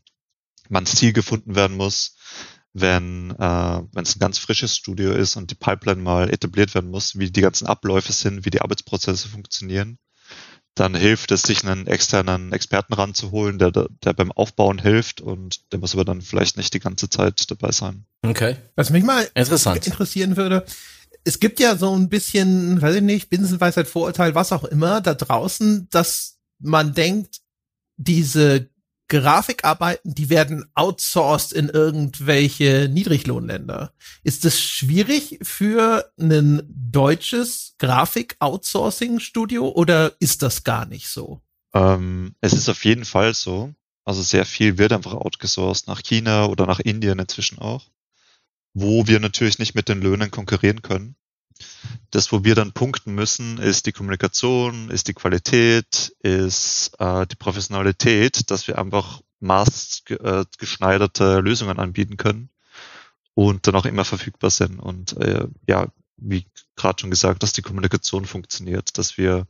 man 0.70 0.86
Ziel 0.86 1.14
gefunden 1.14 1.56
werden 1.56 1.78
muss, 1.78 2.13
wenn 2.74 3.32
äh, 3.32 3.82
wenn 3.92 4.04
es 4.04 4.16
ein 4.16 4.20
ganz 4.20 4.40
frisches 4.40 4.76
Studio 4.76 5.12
ist 5.12 5.36
und 5.36 5.52
die 5.52 5.56
Pipeline 5.56 6.02
mal 6.02 6.30
etabliert 6.30 6.74
werden 6.74 6.90
muss, 6.90 7.18
wie 7.18 7.30
die 7.30 7.42
ganzen 7.42 7.68
Abläufe 7.68 8.12
sind, 8.12 8.46
wie 8.46 8.50
die 8.50 8.62
Arbeitsprozesse 8.62 9.28
funktionieren, 9.28 10.00
dann 10.76 10.96
hilft 10.96 11.32
es, 11.32 11.44
sich 11.44 11.64
einen 11.64 11.86
externen 11.86 12.52
Experten 12.52 12.94
ranzuholen, 12.94 13.60
der, 13.60 13.72
der 13.72 14.14
beim 14.14 14.32
Aufbauen 14.32 14.80
hilft 14.80 15.22
und 15.22 15.72
der 15.72 15.80
muss 15.80 15.94
aber 15.94 16.04
dann 16.04 16.22
vielleicht 16.22 16.58
nicht 16.58 16.74
die 16.74 16.80
ganze 16.80 17.10
Zeit 17.10 17.50
dabei 17.52 17.72
sein. 17.72 18.06
Okay. 18.24 18.58
Was 18.76 18.90
mich 18.90 19.04
mal 19.04 19.30
Interessant. 19.36 19.86
interessieren 19.86 20.36
würde, 20.36 20.66
es 21.24 21.40
gibt 21.40 21.60
ja 21.60 21.78
so 21.78 21.96
ein 21.96 22.10
bisschen, 22.10 22.82
weiß 22.82 22.96
ich 22.96 23.02
nicht, 23.02 23.30
Binsenweisheit, 23.30 23.88
Vorurteil, 23.88 24.34
was 24.34 24.52
auch 24.52 24.64
immer, 24.64 25.00
da 25.00 25.14
draußen, 25.14 25.88
dass 25.92 26.40
man 26.60 26.94
denkt, 26.94 27.42
diese 27.98 28.70
Grafikarbeiten, 29.14 30.16
die 30.16 30.32
werden 30.32 30.66
outsourced 30.74 31.54
in 31.54 31.70
irgendwelche 31.70 32.90
Niedriglohnländer. 32.92 33.94
Ist 34.24 34.44
es 34.44 34.60
schwierig 34.60 35.38
für 35.44 36.12
ein 36.20 36.64
deutsches 36.68 37.76
Grafik-Outsourcing-Studio 37.78 39.70
oder 39.70 40.14
ist 40.20 40.42
das 40.42 40.64
gar 40.64 40.88
nicht 40.88 41.10
so? 41.10 41.42
Ähm, 41.76 42.34
es 42.42 42.54
ist 42.54 42.70
auf 42.70 42.84
jeden 42.86 43.06
Fall 43.06 43.36
so. 43.36 43.72
Also 44.04 44.24
sehr 44.24 44.46
viel 44.46 44.80
wird 44.80 44.94
einfach 44.94 45.14
outgesourced 45.14 45.88
nach 45.88 46.02
China 46.02 46.48
oder 46.48 46.66
nach 46.66 46.80
Indien 46.80 47.20
inzwischen 47.20 47.60
auch, 47.60 47.86
wo 48.74 49.06
wir 49.06 49.20
natürlich 49.20 49.60
nicht 49.60 49.76
mit 49.76 49.90
den 49.90 50.02
Löhnen 50.02 50.32
konkurrieren 50.32 50.82
können. 50.82 51.16
Das, 52.12 52.32
wo 52.32 52.44
wir 52.44 52.56
dann 52.56 52.74
punkten 52.74 53.16
müssen, 53.16 53.58
ist 53.58 53.86
die 53.86 53.92
Kommunikation, 53.92 54.90
ist 54.90 55.08
die 55.08 55.14
Qualität, 55.14 56.14
ist 56.20 56.92
äh, 57.00 57.26
die 57.28 57.36
Professionalität, 57.36 58.52
dass 58.52 58.68
wir 58.68 58.78
einfach 58.78 59.22
maßgeschneiderte 59.40 61.40
Lösungen 61.40 61.80
anbieten 61.80 62.18
können 62.18 62.50
und 63.34 63.68
dann 63.68 63.76
auch 63.76 63.86
immer 63.86 64.06
verfügbar 64.06 64.50
sind. 64.50 64.80
Und 64.80 65.18
äh, 65.18 65.48
ja, 65.68 65.88
wie 66.18 66.46
gerade 66.76 67.02
schon 67.02 67.10
gesagt, 67.10 67.44
dass 67.44 67.54
die 67.54 67.62
Kommunikation 67.62 68.26
funktioniert, 68.26 68.98
dass 68.98 69.18
wir 69.18 69.48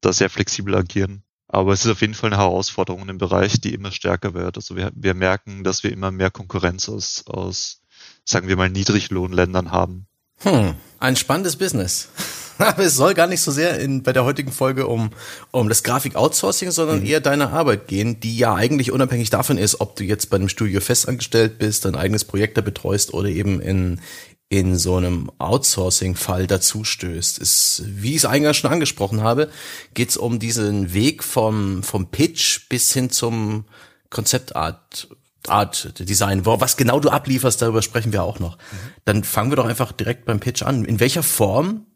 da 0.00 0.12
sehr 0.12 0.30
flexibel 0.30 0.74
agieren. 0.74 1.22
Aber 1.46 1.72
es 1.72 1.84
ist 1.84 1.90
auf 1.90 2.02
jeden 2.02 2.14
Fall 2.14 2.32
eine 2.32 2.42
Herausforderung 2.42 3.08
im 3.08 3.18
Bereich, 3.18 3.60
die 3.60 3.72
immer 3.72 3.90
stärker 3.90 4.34
wird. 4.34 4.56
Also 4.56 4.76
wir, 4.76 4.90
wir 4.94 5.14
merken, 5.14 5.64
dass 5.64 5.82
wir 5.82 5.92
immer 5.92 6.10
mehr 6.10 6.30
Konkurrenz 6.30 6.88
aus, 6.88 7.26
aus, 7.26 7.82
sagen 8.24 8.48
wir 8.48 8.56
mal, 8.56 8.68
Niedriglohnländern 8.68 9.70
haben. 9.70 10.07
Hm, 10.40 10.74
ein 11.00 11.16
spannendes 11.16 11.56
Business. 11.56 12.08
Aber 12.58 12.82
es 12.82 12.96
soll 12.96 13.14
gar 13.14 13.28
nicht 13.28 13.40
so 13.40 13.52
sehr 13.52 13.78
in, 13.78 14.02
bei 14.02 14.12
der 14.12 14.24
heutigen 14.24 14.50
Folge 14.50 14.88
um, 14.88 15.10
um 15.52 15.68
das 15.68 15.84
Grafik-Outsourcing, 15.84 16.72
sondern 16.72 17.00
mhm. 17.00 17.06
eher 17.06 17.20
deine 17.20 17.50
Arbeit 17.50 17.86
gehen, 17.86 18.18
die 18.18 18.36
ja 18.36 18.54
eigentlich 18.54 18.90
unabhängig 18.90 19.30
davon 19.30 19.58
ist, 19.58 19.80
ob 19.80 19.94
du 19.94 20.02
jetzt 20.02 20.28
bei 20.28 20.36
einem 20.36 20.48
Studio 20.48 20.80
festangestellt 20.80 21.58
bist, 21.58 21.84
dein 21.84 21.94
eigenes 21.94 22.24
Projekt 22.24 22.56
da 22.56 22.60
betreust 22.60 23.14
oder 23.14 23.28
eben 23.28 23.60
in, 23.60 24.00
in 24.48 24.76
so 24.76 24.96
einem 24.96 25.30
Outsourcing-Fall 25.38 26.48
dazu 26.48 26.82
stößt. 26.82 27.38
Ist, 27.38 27.82
wie 27.86 28.10
ich 28.10 28.18
es 28.18 28.24
eingangs 28.24 28.56
schon 28.56 28.72
angesprochen 28.72 29.22
habe, 29.22 29.48
geht 29.94 30.10
es 30.10 30.16
um 30.16 30.40
diesen 30.40 30.94
Weg 30.94 31.22
vom, 31.22 31.84
vom 31.84 32.10
Pitch 32.10 32.68
bis 32.68 32.92
hin 32.92 33.10
zum 33.10 33.66
Konzeptart 34.10 35.08
Art 35.48 35.98
Design, 35.98 36.44
was 36.46 36.76
genau 36.76 37.00
du 37.00 37.10
ablieferst, 37.10 37.60
darüber 37.62 37.82
sprechen 37.82 38.12
wir 38.12 38.22
auch 38.22 38.38
noch. 38.38 38.56
Mhm. 38.56 38.76
Dann 39.04 39.24
fangen 39.24 39.50
wir 39.50 39.56
doch 39.56 39.66
einfach 39.66 39.92
direkt 39.92 40.24
beim 40.24 40.40
Pitch 40.40 40.62
an. 40.62 40.84
In 40.84 41.00
welcher 41.00 41.22
Form, 41.22 41.86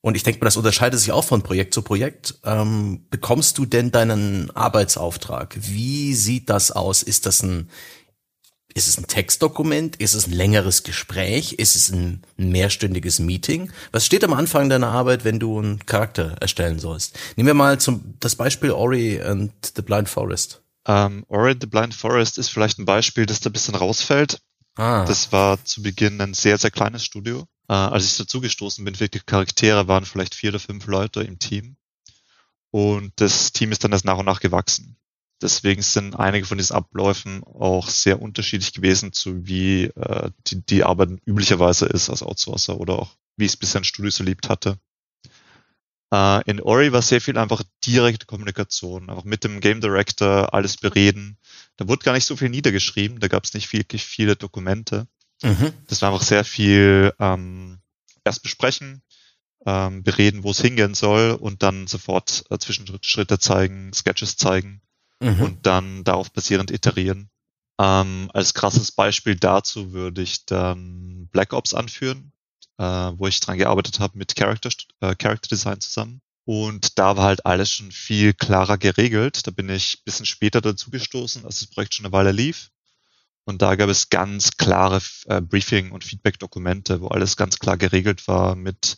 und 0.00 0.16
ich 0.16 0.22
denke 0.22 0.40
mal, 0.40 0.46
das 0.46 0.56
unterscheidet 0.56 1.00
sich 1.00 1.12
auch 1.12 1.24
von 1.24 1.42
Projekt 1.42 1.74
zu 1.74 1.82
Projekt, 1.82 2.38
ähm, 2.44 3.06
bekommst 3.10 3.58
du 3.58 3.66
denn 3.66 3.90
deinen 3.90 4.50
Arbeitsauftrag? 4.54 5.56
Wie 5.60 6.14
sieht 6.14 6.50
das 6.50 6.70
aus? 6.70 7.02
Ist 7.02 7.26
das 7.26 7.42
ein, 7.42 7.70
ist 8.74 8.88
es 8.88 8.98
ein 8.98 9.06
Textdokument? 9.06 9.96
Ist 9.96 10.14
es 10.14 10.26
ein 10.26 10.32
längeres 10.32 10.82
Gespräch? 10.82 11.54
Ist 11.54 11.76
es 11.76 11.90
ein 11.90 12.22
mehrstündiges 12.36 13.18
Meeting? 13.18 13.72
Was 13.90 14.04
steht 14.04 14.22
am 14.22 14.34
Anfang 14.34 14.68
deiner 14.68 14.88
Arbeit, 14.88 15.24
wenn 15.24 15.40
du 15.40 15.58
einen 15.58 15.86
Charakter 15.86 16.36
erstellen 16.40 16.78
sollst? 16.78 17.18
Nehmen 17.36 17.46
wir 17.46 17.54
mal 17.54 17.80
zum, 17.80 18.14
das 18.20 18.36
Beispiel 18.36 18.70
Ori 18.70 19.20
and 19.22 19.52
the 19.74 19.82
Blind 19.82 20.08
Forest. 20.08 20.60
Ähm, 20.86 21.24
Ori 21.28 21.56
the 21.60 21.66
Blind 21.66 21.94
Forest 21.94 22.38
ist 22.38 22.48
vielleicht 22.48 22.78
ein 22.78 22.84
Beispiel, 22.84 23.26
das 23.26 23.40
da 23.40 23.50
ein 23.50 23.52
bisschen 23.52 23.74
rausfällt. 23.74 24.40
Ah. 24.76 25.04
Das 25.04 25.32
war 25.32 25.62
zu 25.64 25.82
Beginn 25.82 26.20
ein 26.20 26.34
sehr, 26.34 26.58
sehr 26.58 26.70
kleines 26.70 27.04
Studio. 27.04 27.46
Äh, 27.68 27.72
als 27.72 28.04
ich 28.04 28.16
dazugestoßen 28.16 28.84
bin, 28.84 29.00
wirklich 29.00 29.26
Charaktere 29.26 29.88
waren 29.88 30.04
vielleicht 30.04 30.34
vier 30.34 30.50
oder 30.50 30.60
fünf 30.60 30.86
Leute 30.86 31.22
im 31.22 31.38
Team. 31.38 31.76
Und 32.70 33.12
das 33.16 33.52
Team 33.52 33.72
ist 33.72 33.82
dann 33.82 33.92
erst 33.92 34.04
nach 34.04 34.18
und 34.18 34.26
nach 34.26 34.40
gewachsen. 34.40 34.96
Deswegen 35.42 35.82
sind 35.82 36.14
einige 36.14 36.46
von 36.46 36.58
diesen 36.58 36.76
Abläufen 36.76 37.42
auch 37.44 37.88
sehr 37.88 38.22
unterschiedlich 38.22 38.72
gewesen 38.72 39.12
zu 39.12 39.46
wie 39.46 39.84
äh, 39.84 40.30
die, 40.46 40.64
die 40.64 40.84
Arbeit 40.84 41.10
üblicherweise 41.26 41.86
ist 41.86 42.08
als 42.08 42.22
Outsourcer 42.22 42.78
oder 42.78 42.98
auch 42.98 43.16
wie 43.36 43.44
ich 43.44 43.52
es 43.52 43.56
bisher 43.56 43.80
in 43.80 43.84
Studios 43.84 44.18
erlebt 44.18 44.48
hatte. 44.48 44.78
Äh, 46.12 46.48
in 46.48 46.60
Ori 46.60 46.92
war 46.92 47.02
sehr 47.02 47.20
viel 47.20 47.36
einfach 47.36 47.62
direkte 47.84 48.26
Kommunikation, 48.26 49.10
auch 49.10 49.24
mit 49.24 49.44
dem 49.44 49.60
Game 49.60 49.80
Director 49.80 50.54
alles 50.54 50.76
bereden. 50.76 51.38
Da 51.76 51.88
wurde 51.88 52.04
gar 52.04 52.12
nicht 52.12 52.26
so 52.26 52.36
viel 52.36 52.48
niedergeschrieben, 52.48 53.20
da 53.20 53.28
gab 53.28 53.44
es 53.44 53.54
nicht 53.54 53.72
wirklich 53.72 54.04
viele 54.04 54.36
Dokumente. 54.36 55.08
Mhm. 55.42 55.72
Das 55.88 56.02
war 56.02 56.12
einfach 56.12 56.24
sehr 56.24 56.44
viel 56.44 57.12
ähm, 57.18 57.80
erst 58.24 58.42
besprechen, 58.42 59.02
ähm, 59.66 60.02
bereden, 60.02 60.44
wo 60.44 60.52
es 60.52 60.60
hingehen 60.60 60.94
soll 60.94 61.32
und 61.32 61.62
dann 61.62 61.86
sofort 61.86 62.44
äh, 62.50 62.58
Zwischenschritte 62.58 63.38
zeigen, 63.38 63.92
Sketches 63.92 64.36
zeigen 64.36 64.80
mhm. 65.20 65.42
und 65.42 65.66
dann 65.66 66.04
darauf 66.04 66.32
basierend 66.32 66.70
iterieren. 66.70 67.30
Ähm, 67.78 68.30
als 68.32 68.54
krasses 68.54 68.92
Beispiel 68.92 69.36
dazu 69.36 69.92
würde 69.92 70.22
ich 70.22 70.46
dann 70.46 71.28
Black 71.30 71.52
Ops 71.52 71.74
anführen 71.74 72.32
äh, 72.78 72.84
wo 72.84 73.26
ich 73.26 73.40
dran 73.40 73.58
gearbeitet 73.58 74.00
habe 74.00 74.18
mit 74.18 74.36
Character, 74.36 74.70
äh, 75.00 75.14
Character 75.14 75.48
Design 75.48 75.80
zusammen. 75.80 76.20
Und 76.44 76.98
da 76.98 77.16
war 77.16 77.24
halt 77.24 77.44
alles 77.44 77.70
schon 77.72 77.90
viel 77.90 78.32
klarer 78.32 78.78
geregelt. 78.78 79.46
Da 79.46 79.50
bin 79.50 79.68
ich 79.68 80.04
bisschen 80.04 80.26
später 80.26 80.60
dazu 80.60 80.90
gestoßen, 80.90 81.44
als 81.44 81.60
das 81.60 81.68
Projekt 81.68 81.94
schon 81.94 82.06
eine 82.06 82.12
Weile 82.12 82.32
lief. 82.32 82.70
Und 83.44 83.62
da 83.62 83.74
gab 83.76 83.88
es 83.88 84.10
ganz 84.10 84.56
klare 84.56 85.00
äh, 85.26 85.40
Briefing- 85.40 85.92
und 85.92 86.04
Feedback-Dokumente, 86.04 87.00
wo 87.00 87.08
alles 87.08 87.36
ganz 87.36 87.58
klar 87.58 87.76
geregelt 87.76 88.26
war 88.28 88.56
mit 88.56 88.96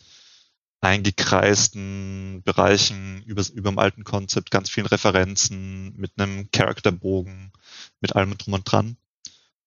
eingekreisten 0.81 2.41
Bereichen 2.43 3.21
über, 3.23 3.43
über 3.53 3.71
dem 3.71 3.79
alten 3.79 4.03
Konzept, 4.03 4.49
ganz 4.51 4.69
vielen 4.69 4.87
Referenzen, 4.87 5.93
mit 5.97 6.13
einem 6.17 6.49
Charakterbogen, 6.51 7.51
mit 7.99 8.15
allem 8.15 8.37
drum 8.37 8.53
und 8.53 8.71
dran. 8.71 8.97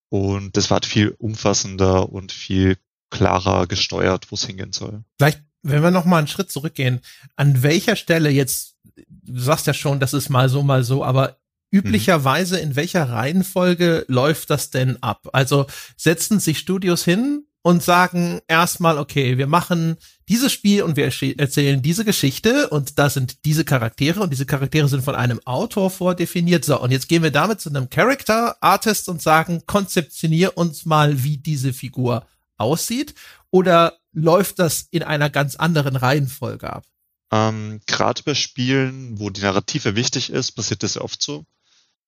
Und 0.08 0.56
das 0.56 0.70
war 0.70 0.76
halt 0.76 0.86
viel 0.86 1.14
umfassender 1.18 2.08
und 2.08 2.32
viel 2.32 2.76
klarer 3.12 3.68
gesteuert, 3.68 4.26
wo 4.30 4.34
es 4.34 4.46
hingehen 4.46 4.72
soll. 4.72 5.04
Vielleicht, 5.18 5.42
wenn 5.62 5.82
wir 5.82 5.92
noch 5.92 6.04
mal 6.04 6.18
einen 6.18 6.26
Schritt 6.26 6.50
zurückgehen, 6.50 7.00
an 7.36 7.62
welcher 7.62 7.94
Stelle 7.94 8.30
jetzt, 8.30 8.74
du 9.06 9.40
sagst 9.40 9.68
ja 9.68 9.74
schon, 9.74 10.00
das 10.00 10.14
ist 10.14 10.30
mal 10.30 10.48
so, 10.48 10.64
mal 10.64 10.82
so, 10.82 11.04
aber 11.04 11.36
üblicherweise 11.70 12.58
in 12.58 12.74
welcher 12.74 13.08
Reihenfolge 13.08 14.04
läuft 14.08 14.50
das 14.50 14.70
denn 14.70 15.02
ab? 15.02 15.28
Also 15.32 15.66
setzen 15.96 16.40
sich 16.40 16.58
Studios 16.58 17.04
hin 17.04 17.46
und 17.62 17.82
sagen 17.82 18.40
erstmal, 18.48 18.98
okay, 18.98 19.38
wir 19.38 19.46
machen 19.46 19.96
dieses 20.28 20.52
Spiel 20.52 20.82
und 20.82 20.96
wir 20.96 21.04
erzählen 21.04 21.80
diese 21.80 22.04
Geschichte 22.04 22.68
und 22.70 22.98
da 22.98 23.08
sind 23.08 23.44
diese 23.44 23.64
Charaktere 23.64 24.20
und 24.20 24.30
diese 24.30 24.46
Charaktere 24.46 24.88
sind 24.88 25.04
von 25.04 25.14
einem 25.14 25.40
Autor 25.44 25.90
vordefiniert. 25.90 26.64
So, 26.64 26.80
und 26.80 26.90
jetzt 26.90 27.08
gehen 27.08 27.22
wir 27.22 27.30
damit 27.30 27.60
zu 27.60 27.70
einem 27.70 27.88
Character 27.88 28.56
Artist 28.60 29.08
und 29.08 29.22
sagen, 29.22 29.62
konzeptionier 29.66 30.56
uns 30.56 30.84
mal, 30.84 31.22
wie 31.22 31.36
diese 31.36 31.72
Figur 31.72 32.26
aussieht? 32.62 33.14
Oder 33.50 33.98
läuft 34.12 34.58
das 34.58 34.86
in 34.90 35.02
einer 35.02 35.30
ganz 35.30 35.56
anderen 35.56 35.96
Reihenfolge 35.96 36.72
ab? 36.72 36.84
Ähm, 37.30 37.80
Gerade 37.86 38.22
bei 38.22 38.34
Spielen, 38.34 39.18
wo 39.18 39.30
die 39.30 39.40
Narrative 39.40 39.96
wichtig 39.96 40.30
ist, 40.30 40.52
passiert 40.52 40.82
das 40.82 40.98
oft 40.98 41.22
so, 41.22 41.44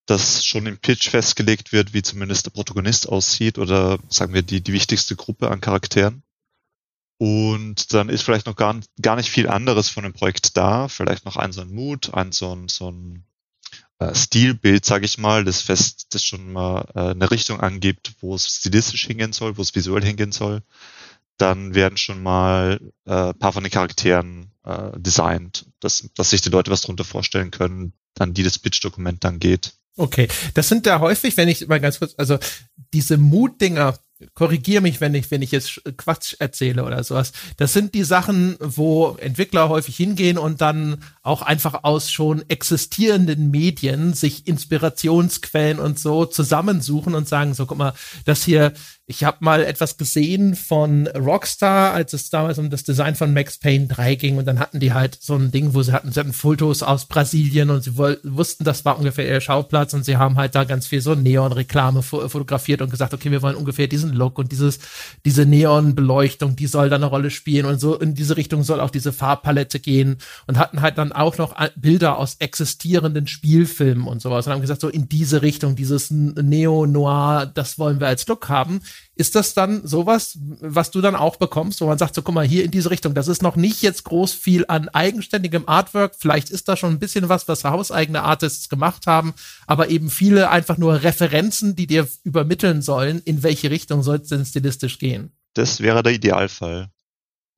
dass 0.06 0.44
schon 0.44 0.66
im 0.66 0.78
Pitch 0.78 1.08
festgelegt 1.08 1.72
wird, 1.72 1.94
wie 1.94 2.02
zumindest 2.02 2.46
der 2.46 2.50
Protagonist 2.50 3.08
aussieht 3.08 3.58
oder 3.58 3.98
sagen 4.08 4.34
wir 4.34 4.42
die, 4.42 4.60
die 4.60 4.72
wichtigste 4.72 5.16
Gruppe 5.16 5.50
an 5.50 5.60
Charakteren. 5.60 6.22
Und 7.16 7.94
dann 7.94 8.08
ist 8.08 8.22
vielleicht 8.22 8.46
noch 8.46 8.56
gar, 8.56 8.78
gar 9.00 9.16
nicht 9.16 9.30
viel 9.30 9.48
anderes 9.48 9.88
von 9.88 10.02
dem 10.02 10.12
Projekt 10.12 10.56
da. 10.56 10.88
Vielleicht 10.88 11.24
noch 11.24 11.36
ein 11.36 11.52
so 11.52 11.62
ein 11.62 11.72
Mut, 11.72 12.12
ein 12.12 12.32
so 12.32 12.54
ein, 12.54 12.68
so 12.68 12.90
ein 12.90 13.24
Stilbild, 14.12 14.84
sage 14.84 15.04
ich 15.04 15.18
mal, 15.18 15.44
das 15.44 15.62
fest, 15.62 16.08
das 16.10 16.24
schon 16.24 16.52
mal 16.52 16.86
äh, 16.94 17.10
eine 17.10 17.30
Richtung 17.30 17.60
angibt, 17.60 18.12
wo 18.20 18.34
es 18.34 18.46
stilistisch 18.46 19.06
hingehen 19.06 19.32
soll, 19.32 19.56
wo 19.56 19.62
es 19.62 19.74
visuell 19.74 20.04
hingehen 20.04 20.32
soll, 20.32 20.62
dann 21.36 21.74
werden 21.74 21.96
schon 21.96 22.22
mal 22.22 22.80
äh, 23.06 23.32
paar 23.34 23.52
von 23.52 23.62
den 23.62 23.72
Charakteren 23.72 24.50
äh, 24.64 24.90
designt, 24.96 25.66
dass, 25.80 26.08
dass 26.14 26.30
sich 26.30 26.40
die 26.40 26.50
Leute 26.50 26.70
was 26.70 26.82
darunter 26.82 27.04
vorstellen 27.04 27.50
können, 27.50 27.92
an 28.18 28.34
die 28.34 28.42
das 28.42 28.58
Pitch-Dokument 28.58 29.24
dann 29.24 29.38
geht. 29.38 29.72
Okay, 29.96 30.28
das 30.54 30.68
sind 30.68 30.86
da 30.86 30.98
häufig, 30.98 31.36
wenn 31.36 31.48
ich 31.48 31.66
mal 31.68 31.80
ganz 31.80 31.98
kurz, 32.00 32.14
also 32.16 32.38
diese 32.92 33.16
Mut-Dinger, 33.16 33.96
korrigiere 34.34 34.80
mich, 34.80 35.00
wenn 35.00 35.14
ich, 35.14 35.30
wenn 35.30 35.42
ich 35.42 35.50
jetzt 35.50 35.82
Quatsch 35.96 36.34
erzähle 36.38 36.84
oder 36.84 37.02
sowas. 37.02 37.32
Das 37.56 37.72
sind 37.72 37.94
die 37.94 38.04
Sachen, 38.04 38.56
wo 38.60 39.16
Entwickler 39.20 39.68
häufig 39.68 39.96
hingehen 39.96 40.38
und 40.38 40.60
dann 40.60 41.02
auch 41.22 41.42
einfach 41.42 41.82
aus 41.82 42.10
schon 42.10 42.48
existierenden 42.48 43.50
Medien 43.50 44.14
sich 44.14 44.46
Inspirationsquellen 44.46 45.78
und 45.78 45.98
so 45.98 46.24
zusammensuchen 46.26 47.14
und 47.14 47.28
sagen, 47.28 47.54
so 47.54 47.66
guck 47.66 47.78
mal, 47.78 47.94
das 48.24 48.44
hier 48.44 48.72
ich 49.06 49.22
habe 49.22 49.36
mal 49.40 49.62
etwas 49.62 49.98
gesehen 49.98 50.56
von 50.56 51.06
Rockstar, 51.08 51.92
als 51.92 52.14
es 52.14 52.30
damals 52.30 52.58
um 52.58 52.70
das 52.70 52.84
Design 52.84 53.14
von 53.14 53.34
Max 53.34 53.58
Payne 53.58 53.86
3 53.86 54.14
ging. 54.14 54.38
Und 54.38 54.46
dann 54.46 54.58
hatten 54.58 54.80
die 54.80 54.94
halt 54.94 55.18
so 55.20 55.34
ein 55.34 55.50
Ding, 55.50 55.74
wo 55.74 55.82
sie 55.82 55.92
hatten, 55.92 56.10
sie 56.10 56.18
hatten 56.18 56.32
Fotos 56.32 56.82
aus 56.82 57.04
Brasilien 57.04 57.68
und 57.68 57.84
sie 57.84 57.98
wussten, 57.98 58.64
das 58.64 58.86
war 58.86 58.98
ungefähr 58.98 59.28
ihr 59.28 59.42
Schauplatz. 59.42 59.92
Und 59.92 60.06
sie 60.06 60.16
haben 60.16 60.36
halt 60.36 60.54
da 60.54 60.64
ganz 60.64 60.86
viel 60.86 61.02
so 61.02 61.14
Neon-Reklame 61.14 62.02
fotografiert 62.02 62.80
und 62.80 62.88
gesagt, 62.88 63.12
okay, 63.12 63.30
wir 63.30 63.42
wollen 63.42 63.56
ungefähr 63.56 63.88
diesen 63.88 64.14
Look 64.14 64.38
und 64.38 64.52
dieses, 64.52 64.78
diese 65.26 65.44
Neon-Beleuchtung, 65.44 66.56
die 66.56 66.66
soll 66.66 66.88
da 66.88 66.96
eine 66.96 67.04
Rolle 67.04 67.30
spielen. 67.30 67.66
Und 67.66 67.80
so 67.80 67.98
in 67.98 68.14
diese 68.14 68.38
Richtung 68.38 68.62
soll 68.62 68.80
auch 68.80 68.90
diese 68.90 69.12
Farbpalette 69.12 69.80
gehen. 69.80 70.16
Und 70.46 70.56
hatten 70.56 70.80
halt 70.80 70.96
dann 70.96 71.12
auch 71.12 71.36
noch 71.36 71.54
Bilder 71.76 72.16
aus 72.16 72.36
existierenden 72.38 73.26
Spielfilmen 73.26 74.06
und 74.06 74.22
sowas. 74.22 74.46
Und 74.46 74.54
haben 74.54 74.62
gesagt, 74.62 74.80
so 74.80 74.88
in 74.88 75.10
diese 75.10 75.42
Richtung, 75.42 75.76
dieses 75.76 76.10
Neo-Noir, 76.10 77.52
das 77.52 77.78
wollen 77.78 78.00
wir 78.00 78.06
als 78.06 78.26
Look 78.26 78.48
haben. 78.48 78.80
Ist 79.16 79.36
das 79.36 79.54
dann 79.54 79.86
sowas, 79.86 80.36
was 80.40 80.90
du 80.90 81.00
dann 81.00 81.14
auch 81.14 81.36
bekommst, 81.36 81.80
wo 81.80 81.86
man 81.86 81.98
sagt, 81.98 82.16
so 82.16 82.22
guck 82.22 82.34
mal, 82.34 82.46
hier 82.46 82.64
in 82.64 82.72
diese 82.72 82.90
Richtung, 82.90 83.14
das 83.14 83.28
ist 83.28 83.42
noch 83.42 83.54
nicht 83.54 83.80
jetzt 83.82 84.04
groß 84.04 84.32
viel 84.32 84.64
an 84.66 84.88
eigenständigem 84.88 85.68
Artwork, 85.68 86.16
vielleicht 86.18 86.50
ist 86.50 86.68
da 86.68 86.76
schon 86.76 86.92
ein 86.92 86.98
bisschen 86.98 87.28
was, 87.28 87.46
was 87.46 87.64
hauseigene 87.64 88.22
Artists 88.22 88.68
gemacht 88.68 89.06
haben, 89.06 89.34
aber 89.66 89.88
eben 89.88 90.10
viele 90.10 90.50
einfach 90.50 90.78
nur 90.78 91.02
Referenzen, 91.02 91.76
die 91.76 91.86
dir 91.86 92.08
übermitteln 92.24 92.82
sollen, 92.82 93.22
in 93.24 93.44
welche 93.44 93.70
Richtung 93.70 94.02
soll 94.02 94.16
es 94.16 94.28
denn 94.28 94.44
stilistisch 94.44 94.98
gehen? 94.98 95.30
Das 95.54 95.80
wäre 95.80 96.02
der 96.02 96.12
Idealfall. 96.12 96.90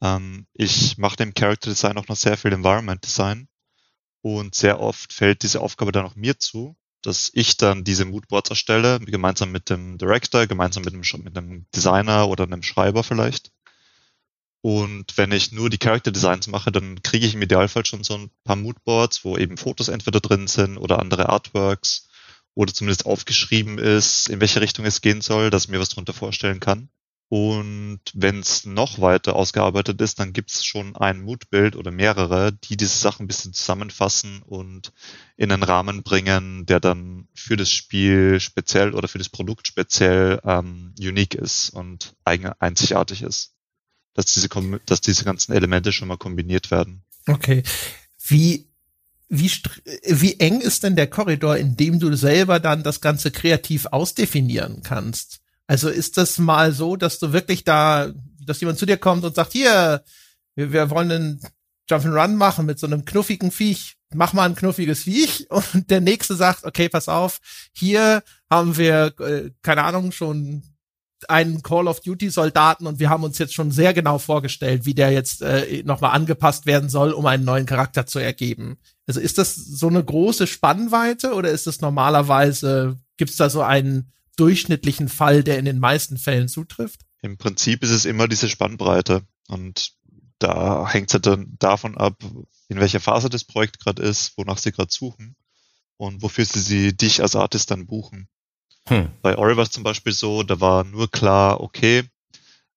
Ähm, 0.03 0.47
ich 0.53 0.99
mache 0.99 1.23
im 1.23 1.33
Character 1.33 1.71
Design 1.71 1.97
auch 1.97 2.09
noch 2.09 2.17
sehr 2.17 2.37
viel 2.37 2.53
Environment 2.53 3.03
Design 3.03 3.49
und 4.21 4.55
sehr 4.55 4.81
oft 4.81 5.13
fällt 5.13 5.43
diese 5.43 5.61
Aufgabe 5.61 5.93
dann 5.93 6.05
auch 6.05 6.17
mir 6.17 6.39
zu, 6.39 6.77
dass 7.07 7.31
ich 7.35 7.57
dann 7.57 7.85
diese 7.85 8.05
Moodboards 8.05 8.51
erstelle, 8.51 8.99
gemeinsam 8.99 9.53
mit 9.53 9.71
dem 9.71 9.97
Director, 9.97 10.47
gemeinsam 10.49 10.83
mit 10.83 10.93
einem, 10.93 11.05
mit 11.23 11.39
einem 11.39 11.67
Designer 11.75 12.29
oder 12.29 12.45
einem 12.45 12.65
Schreiber 12.65 13.05
vielleicht. 13.05 13.53
Und 14.61 15.17
wenn 15.17 15.31
ich 15.31 15.53
nur 15.53 15.71
die 15.71 15.79
Character 15.79 16.11
Designs 16.11 16.49
mache, 16.49 16.73
dann 16.73 17.01
kriege 17.03 17.25
ich 17.25 17.35
im 17.35 17.43
Idealfall 17.43 17.87
schon 17.87 18.03
so 18.03 18.15
ein 18.15 18.31
paar 18.43 18.57
Moodboards, 18.57 19.25
wo 19.25 19.37
eben 19.37 19.57
Fotos 19.57 19.87
entweder 19.87 20.19
drin 20.19 20.49
sind 20.49 20.79
oder 20.79 20.99
andere 20.99 21.29
Artworks 21.29 22.09
oder 22.55 22.75
zumindest 22.75 23.07
aufgeschrieben 23.07 23.79
ist, 23.79 24.29
in 24.29 24.41
welche 24.41 24.61
Richtung 24.61 24.85
es 24.85 25.01
gehen 25.01 25.21
soll, 25.21 25.51
dass 25.51 25.67
ich 25.67 25.71
mir 25.71 25.79
was 25.79 25.91
drunter 25.91 26.13
vorstellen 26.13 26.59
kann. 26.59 26.89
Und 27.29 28.01
wenn 28.15 28.39
es 28.39 28.67
noch 28.67 29.01
weiter 29.01 29.35
ausgearbeitet 29.35 30.01
ist, 30.01 30.21
dann 30.21 30.33
gibt 30.33 30.53
es 30.53 30.65
schon 30.65 30.95
ein 30.95 31.21
Moodbild 31.23 31.75
oder 31.75 31.91
mehrere, 31.91 32.53
die 32.53 32.77
diese 32.77 32.97
Sachen 32.97 33.25
ein 33.25 33.27
bisschen 33.27 33.53
zusammenfassen 33.53 34.43
und 34.43 34.93
in 35.37 35.51
einen 35.51 35.65
Rahmen 35.65 36.05
bringen, 36.05 36.67
der 36.67 36.79
dann 36.79 37.27
für 37.35 37.57
das 37.57 37.73
Spiel 37.73 38.39
speziell 38.39 38.95
oder 38.95 39.09
für 39.09 39.19
das 39.19 39.29
Produkt 39.29 39.67
speziell 39.67 40.41
ähm, 40.45 40.95
unique 41.01 41.35
ist 41.35 41.71
und 41.71 42.15
einzigartig 42.25 43.23
ist. 43.23 43.55
Dass 44.15 44.33
diese, 44.33 44.49
dass 44.87 45.01
diese 45.01 45.25
ganzen 45.25 45.53
Elemente 45.53 45.93
schon 45.93 46.09
mal 46.09 46.17
kombiniert 46.17 46.71
werden. 46.71 47.03
Okay. 47.27 47.65
Wie 48.25 48.71
wie, 49.29 49.51
wie 50.05 50.39
eng 50.39 50.61
ist 50.61 50.85
denn 50.85 50.95
der 50.95 51.09
Korridor, 51.09 51.57
in 51.57 51.77
dem 51.77 51.99
du 51.99 52.15
selber 52.15 52.61
dann 52.61 52.85
das 52.85 53.01
Ganze 53.01 53.33
kreativ 53.33 53.87
ausdefinieren 53.87 54.85
kannst? 54.85 55.41
Also 55.67 55.89
ist 55.89 56.17
das 56.17 56.39
mal 56.39 56.73
so, 56.73 56.97
dass 56.97 57.19
du 57.19 57.33
wirklich 57.33 57.65
da, 57.65 58.13
dass 58.45 58.61
jemand 58.61 58.79
zu 58.79 58.87
dir 58.87 58.97
kommt 58.97 59.25
und 59.25 59.35
sagt, 59.35 59.53
hier, 59.53 60.03
wir, 60.55 60.73
wir 60.73 60.91
wollen 60.91 61.11
einen 61.11 61.41
Jump'n'Run 61.91 62.37
machen 62.37 62.67
mit 62.67 62.79
so 62.79 62.87
einem 62.87 63.05
knuffigen 63.05 63.51
Viech. 63.51 63.97
Mach 64.15 64.33
mal 64.33 64.49
ein 64.49 64.55
knuffiges 64.55 65.05
Viech. 65.05 65.47
Und 65.51 65.91
der 65.91 66.01
nächste 66.01 66.35
sagt, 66.35 66.65
okay, 66.65 66.89
pass 66.89 67.09
auf, 67.09 67.41
hier 67.73 68.23
haben 68.51 68.77
wir, 68.77 69.15
äh, 69.21 69.51
keine 69.63 69.83
Ahnung, 69.83 70.13
schon 70.13 70.63
einen 71.29 71.63
Call 71.63 71.89
of 71.89 72.01
Duty 72.01 72.31
Soldaten 72.31 72.87
und 72.87 72.99
wir 72.99 73.09
haben 73.09 73.25
uns 73.25 73.39
jetzt 73.39 73.55
schon 73.55 73.71
sehr 73.71 73.95
genau 73.95 74.19
vorgestellt, 74.19 74.85
wie 74.85 74.95
der 74.95 75.11
jetzt 75.11 75.43
äh, 75.43 75.83
nochmal 75.83 76.13
angepasst 76.13 76.67
werden 76.67 76.89
soll, 76.89 77.13
um 77.13 77.25
einen 77.27 77.45
neuen 77.45 77.67
Charakter 77.67 78.07
zu 78.07 78.19
ergeben. 78.19 78.77
Also 79.07 79.21
ist 79.21 79.39
das 79.39 79.55
so 79.55 79.89
eine 79.89 80.05
große 80.05 80.47
Spannweite 80.47 81.33
oder 81.33 81.51
ist 81.51 81.67
es 81.67 81.81
normalerweise, 81.81 82.99
gibt's 83.17 83.37
da 83.37 83.49
so 83.49 83.63
einen 83.63 84.13
durchschnittlichen 84.37 85.09
Fall, 85.09 85.43
der 85.43 85.59
in 85.59 85.65
den 85.65 85.79
meisten 85.79 86.19
Fällen 86.19 86.49
zutrifft? 86.49 87.01
Im 87.23 87.39
Prinzip 87.39 87.83
ist 87.83 87.91
es 87.91 88.05
immer 88.05 88.29
diese 88.29 88.49
Spannbreite 88.49 89.23
und 89.49 89.93
da 90.39 90.89
hängt 90.89 91.09
es 91.09 91.15
halt 91.15 91.27
dann 91.27 91.57
davon 91.59 91.97
ab, 91.97 92.23
in 92.69 92.79
welcher 92.79 93.01
Phase 93.01 93.31
das 93.31 93.45
Projekt 93.45 93.81
gerade 93.81 94.03
ist, 94.03 94.37
wonach 94.37 94.59
sie 94.59 94.73
gerade 94.73 94.93
suchen 94.93 95.37
und 95.97 96.23
wofür 96.23 96.45
sie, 96.45 96.61
sie 96.61 96.97
dich 96.97 97.23
als 97.23 97.37
Artist 97.37 97.71
dann 97.71 97.87
buchen. 97.87 98.29
Hm. 98.89 99.11
Bei 99.23 99.37
Ori 99.37 99.57
war 99.57 99.65
es 99.65 99.71
zum 99.71 99.83
Beispiel 99.83 100.13
so, 100.13 100.43
da 100.43 100.61
war 100.61 100.85
nur 100.85 101.11
klar, 101.11 101.61
okay, 101.61 102.05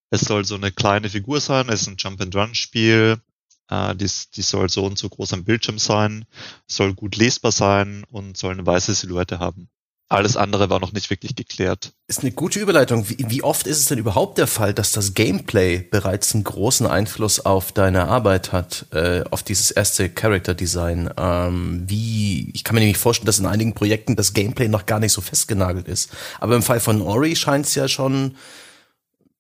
es 0.09 0.21
soll 0.21 0.45
so 0.45 0.55
eine 0.55 0.71
kleine 0.71 1.09
Figur 1.09 1.39
sein, 1.39 1.69
es 1.69 1.81
ist 1.81 1.87
ein 1.87 1.97
Jump-and-Run-Spiel, 1.97 3.21
äh, 3.69 3.95
die, 3.95 4.09
die 4.35 4.41
soll 4.41 4.69
so 4.69 4.85
und 4.85 4.97
so 4.97 5.09
groß 5.09 5.33
am 5.33 5.43
Bildschirm 5.43 5.77
sein, 5.77 6.25
soll 6.67 6.93
gut 6.93 7.15
lesbar 7.15 7.51
sein 7.51 8.05
und 8.05 8.37
soll 8.37 8.53
eine 8.53 8.65
weiße 8.65 8.93
Silhouette 8.93 9.39
haben. 9.39 9.69
Alles 10.11 10.37
andere 10.37 10.71
war 10.71 10.79
noch 10.79 10.91
nicht 10.91 11.11
wirklich 11.11 11.35
geklärt. 11.35 11.93
Ist 12.07 12.21
eine 12.21 12.31
gute 12.31 12.59
Überleitung. 12.59 13.07
Wie, 13.07 13.29
wie, 13.29 13.43
oft 13.43 13.67
ist 13.67 13.77
es 13.77 13.85
denn 13.85 13.99
überhaupt 13.99 14.39
der 14.39 14.47
Fall, 14.47 14.73
dass 14.73 14.91
das 14.91 15.13
Gameplay 15.13 15.77
bereits 15.77 16.33
einen 16.33 16.43
großen 16.43 16.87
Einfluss 16.87 17.39
auf 17.39 17.71
deine 17.71 18.07
Arbeit 18.07 18.51
hat, 18.51 18.87
äh, 18.91 19.23
auf 19.29 19.43
dieses 19.43 19.69
erste 19.69 20.09
Character 20.09 20.55
Design? 20.55 21.11
Ähm, 21.15 21.83
wie, 21.85 22.49
ich 22.55 22.63
kann 22.63 22.73
mir 22.73 22.79
nämlich 22.79 22.97
vorstellen, 22.97 23.27
dass 23.27 23.37
in 23.37 23.45
einigen 23.45 23.75
Projekten 23.75 24.15
das 24.15 24.33
Gameplay 24.33 24.67
noch 24.67 24.87
gar 24.87 24.99
nicht 24.99 25.13
so 25.13 25.21
festgenagelt 25.21 25.87
ist. 25.87 26.09
Aber 26.39 26.55
im 26.55 26.63
Fall 26.63 26.79
von 26.79 27.03
Ori 27.03 27.35
scheint 27.35 27.67
es 27.67 27.75
ja 27.75 27.87
schon, 27.87 28.35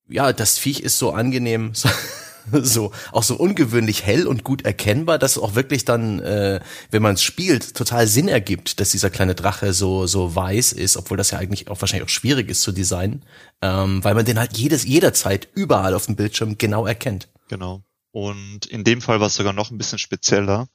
ja, 0.07 0.33
das 0.33 0.59
Viech 0.59 0.81
ist 0.81 0.99
so 0.99 1.13
angenehm. 1.13 1.71
so 1.73 1.89
auch 3.11 3.23
so 3.23 3.35
ungewöhnlich 3.35 4.05
hell 4.05 4.27
und 4.27 4.43
gut 4.43 4.63
erkennbar, 4.63 5.19
dass 5.19 5.37
auch 5.37 5.55
wirklich 5.55 5.85
dann, 5.85 6.19
äh, 6.19 6.59
wenn 6.91 7.01
man 7.01 7.15
es 7.15 7.23
spielt, 7.23 7.75
total 7.75 8.07
Sinn 8.07 8.27
ergibt, 8.27 8.79
dass 8.79 8.89
dieser 8.89 9.09
kleine 9.09 9.35
Drache 9.35 9.73
so 9.73 10.07
so 10.07 10.35
weiß 10.35 10.73
ist, 10.73 10.97
obwohl 10.97 11.17
das 11.17 11.31
ja 11.31 11.39
eigentlich 11.39 11.69
auch 11.69 11.81
wahrscheinlich 11.81 12.05
auch 12.05 12.13
schwierig 12.13 12.49
ist 12.49 12.61
zu 12.61 12.71
designen, 12.71 13.23
ähm, 13.61 14.03
weil 14.03 14.15
man 14.15 14.25
den 14.25 14.39
halt 14.39 14.57
jedes 14.57 14.85
jederzeit 14.85 15.47
überall 15.55 15.93
auf 15.93 16.05
dem 16.05 16.15
Bildschirm 16.15 16.57
genau 16.57 16.85
erkennt. 16.85 17.29
Genau. 17.49 17.83
Und 18.11 18.65
in 18.65 18.83
dem 18.83 19.01
Fall 19.01 19.19
war 19.19 19.27
es 19.27 19.35
sogar 19.35 19.53
noch 19.53 19.71
ein 19.71 19.77
bisschen 19.77 19.99
spezieller, 19.99 20.67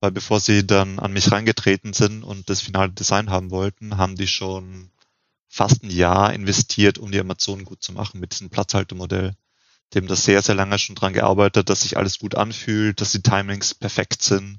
weil 0.00 0.10
bevor 0.10 0.40
sie 0.40 0.66
dann 0.66 0.98
an 0.98 1.12
mich 1.12 1.30
reingetreten 1.32 1.92
sind 1.92 2.22
und 2.22 2.50
das 2.50 2.60
finale 2.60 2.90
Design 2.90 3.30
haben 3.30 3.50
wollten, 3.50 3.96
haben 3.96 4.16
die 4.16 4.26
schon 4.26 4.90
fast 5.48 5.82
ein 5.82 5.90
Jahr 5.90 6.32
investiert, 6.32 6.98
um 6.98 7.12
die 7.12 7.20
Amazonen 7.20 7.64
gut 7.64 7.82
zu 7.82 7.92
machen 7.92 8.20
mit 8.20 8.32
diesem 8.32 8.50
Platzhaltemodell 8.50 9.34
dem 9.94 10.06
das 10.06 10.24
sehr, 10.24 10.42
sehr 10.42 10.54
lange 10.54 10.78
schon 10.78 10.94
dran 10.94 11.12
gearbeitet, 11.12 11.68
dass 11.68 11.82
sich 11.82 11.96
alles 11.96 12.18
gut 12.18 12.34
anfühlt, 12.34 13.00
dass 13.00 13.12
die 13.12 13.22
Timings 13.22 13.74
perfekt 13.74 14.22
sind 14.22 14.58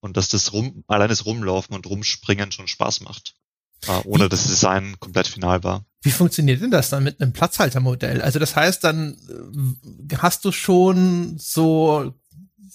und 0.00 0.16
dass 0.16 0.28
das 0.28 0.52
rum, 0.52 0.84
allein 0.86 1.08
das 1.08 1.24
Rumlaufen 1.24 1.74
und 1.74 1.86
Rumspringen 1.86 2.52
schon 2.52 2.68
Spaß 2.68 3.00
macht. 3.00 3.34
Äh, 3.86 4.00
ohne 4.04 4.24
Wie? 4.24 4.28
dass 4.28 4.42
das 4.42 4.50
Design 4.50 4.96
komplett 5.00 5.26
final 5.26 5.62
war. 5.62 5.84
Wie 6.02 6.10
funktioniert 6.10 6.60
denn 6.60 6.70
das 6.70 6.90
dann 6.90 7.04
mit 7.04 7.20
einem 7.20 7.32
Platzhaltermodell? 7.32 8.20
Also 8.22 8.38
das 8.38 8.56
heißt, 8.56 8.84
dann 8.84 9.16
äh, 10.10 10.16
hast 10.16 10.44
du 10.44 10.52
schon 10.52 11.36
so 11.38 12.14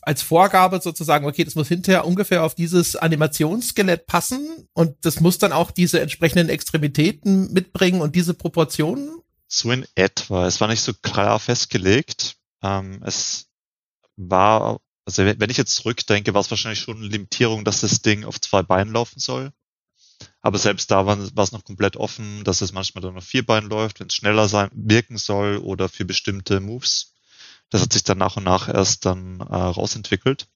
als 0.02 0.22
Vorgabe 0.22 0.80
sozusagen, 0.82 1.26
okay, 1.26 1.43
das 1.43 1.56
muss 1.56 1.67
hinterher 1.67 2.06
ungefähr 2.06 2.43
auf 2.43 2.56
dieses 2.56 2.95
Animationsskelett 2.95 4.08
passen 4.08 4.67
und 4.74 4.95
das 5.02 5.19
muss 5.19 5.38
dann 5.38 5.52
auch 5.52 5.72
diese 5.72 6.00
entsprechenden 6.00 6.50
Extremitäten 6.50 7.52
mitbringen 7.54 8.02
und 8.02 8.15
diese 8.15 8.34
Proportionen? 8.34 9.10
So 9.50 9.72
in 9.72 9.86
etwa. 9.96 10.46
Es 10.46 10.62
war 10.62 10.68
nicht 10.68 10.82
so 10.82 10.94
klar 10.94 11.40
festgelegt. 11.40 12.38
Ähm, 12.62 13.02
es 13.04 13.50
war, 14.16 14.80
also 15.06 15.26
wenn 15.26 15.50
ich 15.50 15.58
jetzt 15.58 15.76
zurückdenke, 15.76 16.34
war 16.34 16.42
es 16.42 16.52
wahrscheinlich 16.52 16.80
schon 16.80 16.98
eine 16.98 17.08
Limitierung, 17.08 17.66
dass 17.66 17.82
das 17.82 18.02
Ding 18.02 18.24
auf 18.24 18.40
zwei 18.40 18.62
Beinen 18.62 18.94
laufen 18.94 19.20
soll. 19.20 19.52
Aber 20.42 20.58
selbst 20.60 20.92
da 20.92 21.06
war, 21.06 21.18
war 21.36 21.44
es 21.44 21.52
noch 21.52 21.64
komplett 21.64 21.98
offen, 21.98 22.44
dass 22.44 22.62
es 22.62 22.72
manchmal 22.72 23.02
dann 23.02 23.18
auf 23.18 23.26
vier 23.26 23.46
Beinen 23.46 23.70
läuft, 23.70 24.00
wenn 24.00 24.08
es 24.08 24.14
schneller 24.14 24.48
sein, 24.48 24.70
wirken 24.74 25.18
soll 25.18 25.58
oder 25.58 25.90
für 25.90 26.06
bestimmte 26.06 26.60
Moves. 26.60 27.14
Das 27.70 27.82
hat 27.82 27.94
sich 27.94 28.04
dann 28.04 28.18
nach 28.18 28.38
und 28.38 28.44
nach 28.44 28.68
erst 28.68 29.06
dann 29.06 29.40
äh, 29.40 29.44
rausentwickelt. 29.44 30.48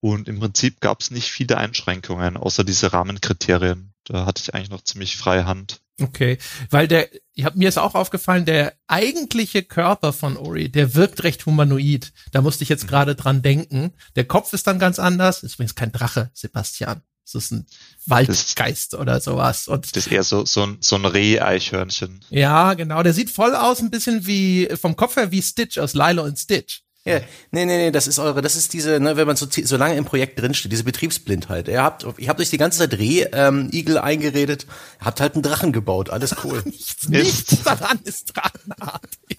Und 0.00 0.28
im 0.28 0.38
Prinzip 0.40 0.80
gab 0.80 1.00
es 1.00 1.10
nicht 1.10 1.30
viele 1.30 1.58
Einschränkungen, 1.58 2.36
außer 2.36 2.64
diese 2.64 2.92
Rahmenkriterien. 2.92 3.92
Da 4.04 4.26
hatte 4.26 4.42
ich 4.42 4.54
eigentlich 4.54 4.70
noch 4.70 4.82
ziemlich 4.82 5.16
freie 5.16 5.46
Hand. 5.46 5.80
Okay, 6.00 6.36
weil 6.70 6.88
der, 6.88 7.08
ich 7.32 7.46
hab, 7.46 7.56
mir 7.56 7.68
ist 7.68 7.78
auch 7.78 7.94
aufgefallen, 7.94 8.44
der 8.44 8.74
eigentliche 8.86 9.62
Körper 9.62 10.12
von 10.12 10.36
Ori, 10.36 10.68
der 10.68 10.94
wirkt 10.94 11.24
recht 11.24 11.46
humanoid. 11.46 12.12
Da 12.32 12.42
musste 12.42 12.64
ich 12.64 12.68
jetzt 12.68 12.84
mhm. 12.84 12.88
gerade 12.88 13.14
dran 13.14 13.40
denken. 13.40 13.92
Der 14.14 14.24
Kopf 14.24 14.52
ist 14.52 14.66
dann 14.66 14.78
ganz 14.78 14.98
anders. 14.98 15.42
Ist 15.42 15.54
übrigens 15.54 15.74
kein 15.74 15.92
Drache, 15.92 16.30
Sebastian. 16.34 17.02
Das 17.24 17.34
ist 17.34 17.50
ein 17.50 17.66
Waldgeist 18.06 18.92
das, 18.92 19.00
oder 19.00 19.20
sowas. 19.20 19.68
Und 19.68 19.96
das 19.96 20.06
ist 20.06 20.12
eher 20.12 20.22
so, 20.22 20.44
so 20.44 20.62
ein, 20.62 20.76
so 20.80 20.96
ein 20.96 21.04
Reh-Eichhörnchen. 21.04 22.24
Ja, 22.30 22.74
genau. 22.74 23.02
Der 23.02 23.14
sieht 23.14 23.30
voll 23.30 23.56
aus, 23.56 23.80
ein 23.80 23.90
bisschen 23.90 24.26
wie, 24.26 24.68
vom 24.80 24.94
Kopf 24.94 25.16
her 25.16 25.32
wie 25.32 25.42
Stitch 25.42 25.78
aus 25.78 25.94
Lilo 25.94 26.22
und 26.22 26.38
Stitch. 26.38 26.82
Ja, 27.06 27.20
nee, 27.52 27.64
nee, 27.64 27.76
nee, 27.76 27.90
das 27.92 28.08
ist 28.08 28.18
eure, 28.18 28.42
das 28.42 28.56
ist 28.56 28.72
diese, 28.72 28.98
ne, 28.98 29.16
wenn 29.16 29.28
man 29.28 29.36
so, 29.36 29.46
so 29.48 29.76
lange 29.76 29.94
im 29.94 30.04
Projekt 30.04 30.40
drinsteht, 30.40 30.72
diese 30.72 30.82
Betriebsblindheit. 30.82 31.68
Ihr 31.68 31.80
habt, 31.80 32.04
ihr 32.18 32.28
habt 32.28 32.40
euch 32.40 32.50
die 32.50 32.58
ganze 32.58 32.80
Zeit 32.80 32.98
Reh-Igel 32.98 33.96
ähm, 33.96 34.02
eingeredet, 34.02 34.66
habt 34.98 35.20
halt 35.20 35.34
einen 35.34 35.44
Drachen 35.44 35.72
gebaut, 35.72 36.10
alles 36.10 36.34
cool. 36.42 36.62
nichts, 36.64 37.08
nichts 37.08 37.62
daran 37.62 38.00
ist 38.02 38.32
drachenartig. 38.34 39.38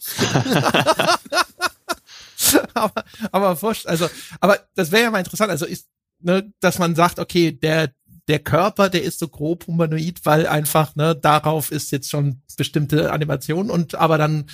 aber, 2.74 3.04
aber 3.34 3.62
wurscht, 3.62 3.86
also, 3.86 4.10
aber 4.40 4.60
das 4.76 4.94
wäre 4.94 5.04
ja 5.04 5.12
mal 5.12 5.20
interessant, 5.20 5.52
also 5.52 5.66
ist, 5.66 5.88
ne, 6.22 6.50
dass 6.62 6.80
man 6.80 6.96
sagt, 6.96 7.20
okay, 7.20 7.52
der, 7.52 7.92
der 8.30 8.40
Körper, 8.40 8.90
der 8.90 9.04
ist 9.04 9.20
so 9.20 9.28
grob 9.28 9.68
humanoid, 9.68 10.22
weil 10.24 10.48
einfach, 10.48 10.96
ne, 10.96 11.18
darauf 11.18 11.72
ist 11.74 11.92
jetzt 11.92 12.10
schon 12.10 12.42
bestimmte 12.56 13.12
Animation 13.12 13.70
und 13.70 13.96
aber 13.96 14.18
dann 14.18 14.46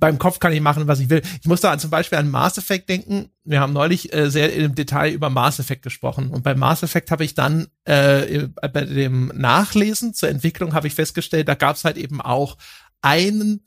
beim 0.00 0.18
Kopf 0.18 0.40
kann 0.40 0.52
ich 0.52 0.60
machen, 0.60 0.88
was 0.88 0.98
ich 0.98 1.10
will. 1.10 1.22
Ich 1.40 1.46
muss 1.46 1.60
da 1.60 1.78
zum 1.78 1.90
Beispiel 1.90 2.18
an 2.18 2.30
Mass 2.30 2.58
Effect 2.58 2.88
denken. 2.88 3.30
Wir 3.44 3.60
haben 3.60 3.72
neulich 3.72 4.12
äh, 4.12 4.30
sehr 4.30 4.52
im 4.54 4.74
Detail 4.74 5.12
über 5.12 5.30
Mass 5.30 5.58
Effect 5.58 5.82
gesprochen. 5.82 6.30
Und 6.30 6.42
bei 6.42 6.54
Mass 6.54 6.82
Effect 6.82 7.10
habe 7.10 7.24
ich 7.24 7.34
dann 7.34 7.68
äh, 7.84 8.48
bei 8.48 8.84
dem 8.84 9.30
Nachlesen 9.34 10.14
zur 10.14 10.30
Entwicklung 10.30 10.74
habe 10.74 10.86
ich 10.86 10.94
festgestellt, 10.94 11.48
da 11.48 11.54
gab 11.54 11.76
es 11.76 11.84
halt 11.84 11.98
eben 11.98 12.20
auch 12.20 12.56
ein 13.02 13.60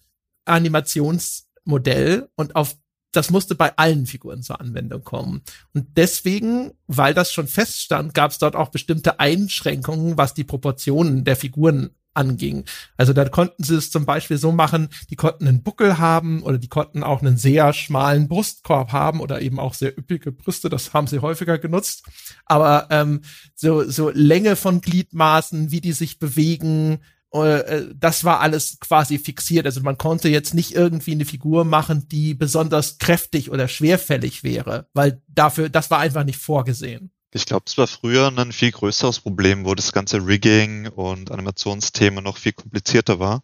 Animationsmodell 0.45 2.29
und 2.35 2.55
auf 2.55 2.75
das 3.13 3.29
musste 3.29 3.53
bei 3.53 3.77
allen 3.77 4.07
Figuren 4.07 4.41
zur 4.41 4.59
Anwendung 4.59 5.03
kommen. 5.03 5.43
Und 5.73 5.97
deswegen, 5.97 6.71
weil 6.87 7.13
das 7.13 7.31
schon 7.31 7.47
feststand, 7.47 8.15
gab 8.15 8.31
es 8.31 8.39
dort 8.39 8.55
auch 8.55 8.69
bestimmte 8.69 9.19
Einschränkungen, 9.19 10.17
was 10.17 10.33
die 10.33 10.43
Proportionen 10.43 11.23
der 11.23 11.35
Figuren 11.35 11.91
anging. 12.13 12.65
Also 12.97 13.13
da 13.13 13.27
konnten 13.27 13.63
sie 13.63 13.75
es 13.75 13.91
zum 13.91 14.05
Beispiel 14.05 14.37
so 14.37 14.51
machen, 14.51 14.89
die 15.09 15.15
konnten 15.15 15.47
einen 15.47 15.63
Buckel 15.63 15.97
haben 15.97 16.43
oder 16.43 16.57
die 16.57 16.67
konnten 16.67 17.03
auch 17.03 17.21
einen 17.21 17.37
sehr 17.37 17.73
schmalen 17.73 18.27
Brustkorb 18.27 18.91
haben 18.91 19.19
oder 19.19 19.41
eben 19.41 19.59
auch 19.59 19.73
sehr 19.73 19.97
üppige 19.97 20.31
Brüste, 20.31 20.69
das 20.69 20.93
haben 20.93 21.07
sie 21.07 21.19
häufiger 21.19 21.57
genutzt. 21.57 22.03
Aber 22.45 22.87
ähm, 22.89 23.21
so, 23.55 23.83
so 23.83 24.09
Länge 24.09 24.55
von 24.55 24.81
Gliedmaßen, 24.81 25.71
wie 25.71 25.81
die 25.81 25.93
sich 25.93 26.19
bewegen, 26.19 26.99
äh, 27.33 27.85
das 27.95 28.23
war 28.23 28.41
alles 28.41 28.79
quasi 28.79 29.17
fixiert. 29.17 29.65
Also 29.65 29.81
man 29.81 29.97
konnte 29.97 30.29
jetzt 30.29 30.53
nicht 30.53 30.75
irgendwie 30.75 31.13
eine 31.13 31.25
Figur 31.25 31.65
machen, 31.65 32.07
die 32.07 32.33
besonders 32.33 32.99
kräftig 32.99 33.49
oder 33.49 33.67
schwerfällig 33.67 34.43
wäre, 34.43 34.87
weil 34.93 35.21
dafür, 35.27 35.69
das 35.69 35.89
war 35.89 35.99
einfach 35.99 36.23
nicht 36.23 36.39
vorgesehen. 36.39 37.11
Ich 37.35 37.47
glaube, 37.47 37.63
es 37.65 37.79
war 37.79 37.87
früher 37.87 38.27
ein 38.27 38.51
viel 38.51 38.71
größeres 38.71 39.21
Problem, 39.21 39.65
wo 39.65 39.73
das 39.73 39.91
ganze 39.91 40.17
Rigging 40.17 40.87
und 40.87 41.31
Animationsthema 41.31 42.21
noch 42.21 42.37
viel 42.37 42.53
komplizierter 42.53 43.17
war. 43.19 43.43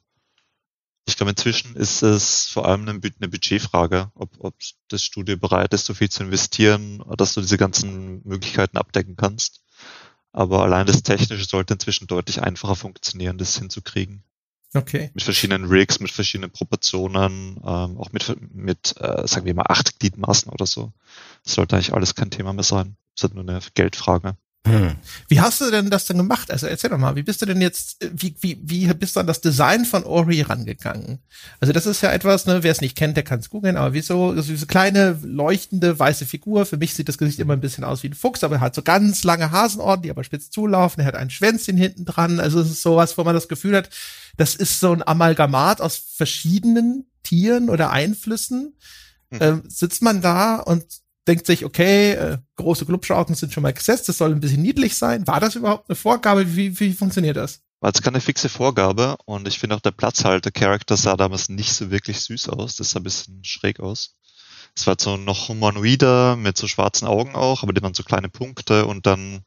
Ich 1.08 1.18
glaube, 1.18 1.32
inzwischen 1.32 1.76
ist 1.76 2.04
es 2.04 2.46
vor 2.46 2.68
allem 2.68 2.88
eine, 2.88 3.00
Budgetfrage, 3.00 4.12
ob, 4.14 4.30
ob 4.38 4.54
das 4.90 5.04
Studio 5.04 5.38
bereit 5.38 5.74
ist, 5.74 5.86
so 5.86 5.96
viel 5.96 6.10
zu 6.10 6.22
investieren, 6.22 7.04
dass 7.18 7.34
du 7.34 7.42
diese 7.42 7.58
ganzen 7.58 8.22
Möglichkeiten 8.28 8.78
abdecken 8.78 9.16
kannst. 9.16 9.64
Aber 10.34 10.62
allein 10.62 10.86
das 10.86 11.02
Technische 11.02 11.46
sollte 11.46 11.74
inzwischen 11.74 12.06
deutlich 12.06 12.44
einfacher 12.44 12.76
funktionieren, 12.76 13.40
das 13.40 13.58
hinzukriegen. 13.58 14.24
Okay. 14.74 15.10
Mit 15.14 15.24
verschiedenen 15.24 15.66
Rigs, 15.66 16.00
mit 16.00 16.12
verschiedenen 16.12 16.52
Proportionen, 16.52 17.58
ähm, 17.66 17.98
auch 17.98 18.12
mit, 18.12 18.36
mit 18.54 18.96
äh, 19.00 19.28
sagen 19.28 19.46
wir 19.46 19.56
mal, 19.56 19.66
acht 19.68 20.00
Gliedmaßen 20.00 20.52
oder 20.52 20.68
so. 20.68 20.94
Das 21.44 21.56
sollte 21.56 21.76
eigentlich 21.76 21.94
alles 21.94 22.14
kein 22.14 22.30
Thema 22.30 22.54
mehr 22.54 22.64
sein. 22.64 22.96
Das 23.16 23.24
ist 23.24 23.24
halt 23.24 23.34
nur 23.34 23.50
eine 23.50 23.60
Geldfrage. 23.74 24.38
Hm. 24.70 24.96
Wie 25.28 25.42
hast 25.42 25.62
du 25.62 25.72
denn 25.72 25.90
das 25.90 26.06
denn 26.06 26.18
gemacht? 26.18 26.52
Also 26.52 26.68
erzähl 26.68 26.90
doch 26.90 26.98
mal, 26.98 27.16
wie 27.16 27.24
bist 27.24 27.42
du 27.42 27.46
denn 27.46 27.62
jetzt, 27.62 27.98
wie, 28.14 28.36
wie, 28.42 28.60
wie 28.62 28.94
bist 28.94 29.16
du 29.16 29.20
an 29.20 29.28
das 29.28 29.42
Design 29.42 29.86
von 29.86 30.04
Ori 30.04 30.42
rangegangen? 30.42 31.20
Also 31.60 31.74
das 31.74 31.86
ist 31.86 32.02
ja 32.02 32.12
etwas, 32.12 32.46
ne, 32.46 32.64
wer 32.64 32.72
es 32.72 32.82
nicht 32.82 32.98
kennt, 32.98 33.18
der 33.18 33.24
kann 33.24 33.40
es 33.40 33.50
googeln, 33.50 33.78
aber 33.78 33.94
wie 33.94 34.02
so, 34.02 34.36
so 34.36 34.52
diese 34.52 34.68
kleine, 34.68 35.20
leuchtende, 35.24 35.98
weiße 35.98 36.26
Figur. 36.26 36.66
Für 36.66 36.78
mich 36.78 36.94
sieht 36.94 37.10
das 37.10 37.18
Gesicht 37.18 37.40
immer 37.40 37.54
ein 37.54 37.62
bisschen 37.62 37.84
aus 37.84 38.04
wie 38.04 38.10
ein 38.10 38.14
Fuchs, 38.14 38.44
aber 38.44 38.56
er 38.56 38.62
hat 38.62 38.76
so 38.76 38.82
ganz 38.82 39.24
lange 39.24 39.52
Hasenohren, 39.52 40.02
die 40.02 40.10
aber 40.10 40.24
spitz 40.24 40.50
zulaufen. 40.50 41.02
Er 41.02 41.08
hat 41.08 41.16
ein 41.16 41.30
Schwänzchen 41.30 41.78
hinten 41.78 42.06
dran. 42.06 42.40
Also 42.40 42.60
es 42.60 42.70
ist 42.70 42.82
sowas, 42.82 43.18
wo 43.18 43.24
man 43.24 43.36
das 43.36 43.48
Gefühl 43.48 43.76
hat, 43.76 43.90
das 44.38 44.56
ist 44.56 44.80
so 44.80 44.92
ein 44.92 45.06
Amalgamat 45.06 45.82
aus 45.82 45.98
verschiedenen 45.98 47.06
Tieren 47.24 47.70
oder 47.70 47.92
Einflüssen. 47.92 48.76
Hm. 49.32 49.40
Ähm, 49.42 49.64
sitzt 49.68 50.02
man 50.02 50.22
da 50.22 50.56
und 50.56 50.86
denkt 51.28 51.46
sich, 51.46 51.66
okay, 51.66 52.12
äh, 52.14 52.38
große 52.56 52.86
Glubschaugen 52.86 53.36
sind 53.36 53.54
schon 53.54 53.64
mal 53.64 53.74
gesetzt, 53.74 54.10
das 54.10 54.18
soll 54.18 54.32
ein 54.32 54.40
bisschen 54.40 54.62
niedlich 54.62 54.98
sein. 54.98 55.28
War 55.28 55.40
das 55.40 55.56
überhaupt 55.56 55.90
eine 55.90 55.96
Vorgabe? 55.96 56.56
Wie, 56.56 56.80
wie 56.80 56.94
funktioniert 56.94 57.38
das? 57.38 57.62
War 57.82 57.90
jetzt 57.90 58.04
keine 58.04 58.20
fixe 58.20 58.50
Vorgabe 58.50 59.18
und 59.26 59.48
ich 59.48 59.60
finde 59.60 59.76
auch 59.76 59.82
der 59.82 59.92
Platzhalter-Charakter 59.92 60.98
sah 60.98 61.16
damals 61.16 61.50
nicht 61.50 61.74
so 61.74 61.92
wirklich 61.92 62.20
süß 62.22 62.50
aus. 62.50 62.76
Das 62.76 62.92
sah 62.92 63.00
ein 63.00 63.04
bisschen 63.04 63.44
schräg 63.44 63.80
aus. 63.80 64.16
Es 64.76 64.86
war 64.86 64.96
so 65.00 65.18
noch 65.18 65.48
humanoider 65.50 66.36
mit 66.36 66.58
so 66.58 66.68
schwarzen 66.68 67.08
Augen 67.08 67.36
auch, 67.36 67.64
aber 67.64 67.74
die 67.74 67.82
waren 67.82 67.94
so 67.94 68.04
kleine 68.04 68.30
Punkte 68.30 68.86
und 68.86 69.06
dann 69.06 69.44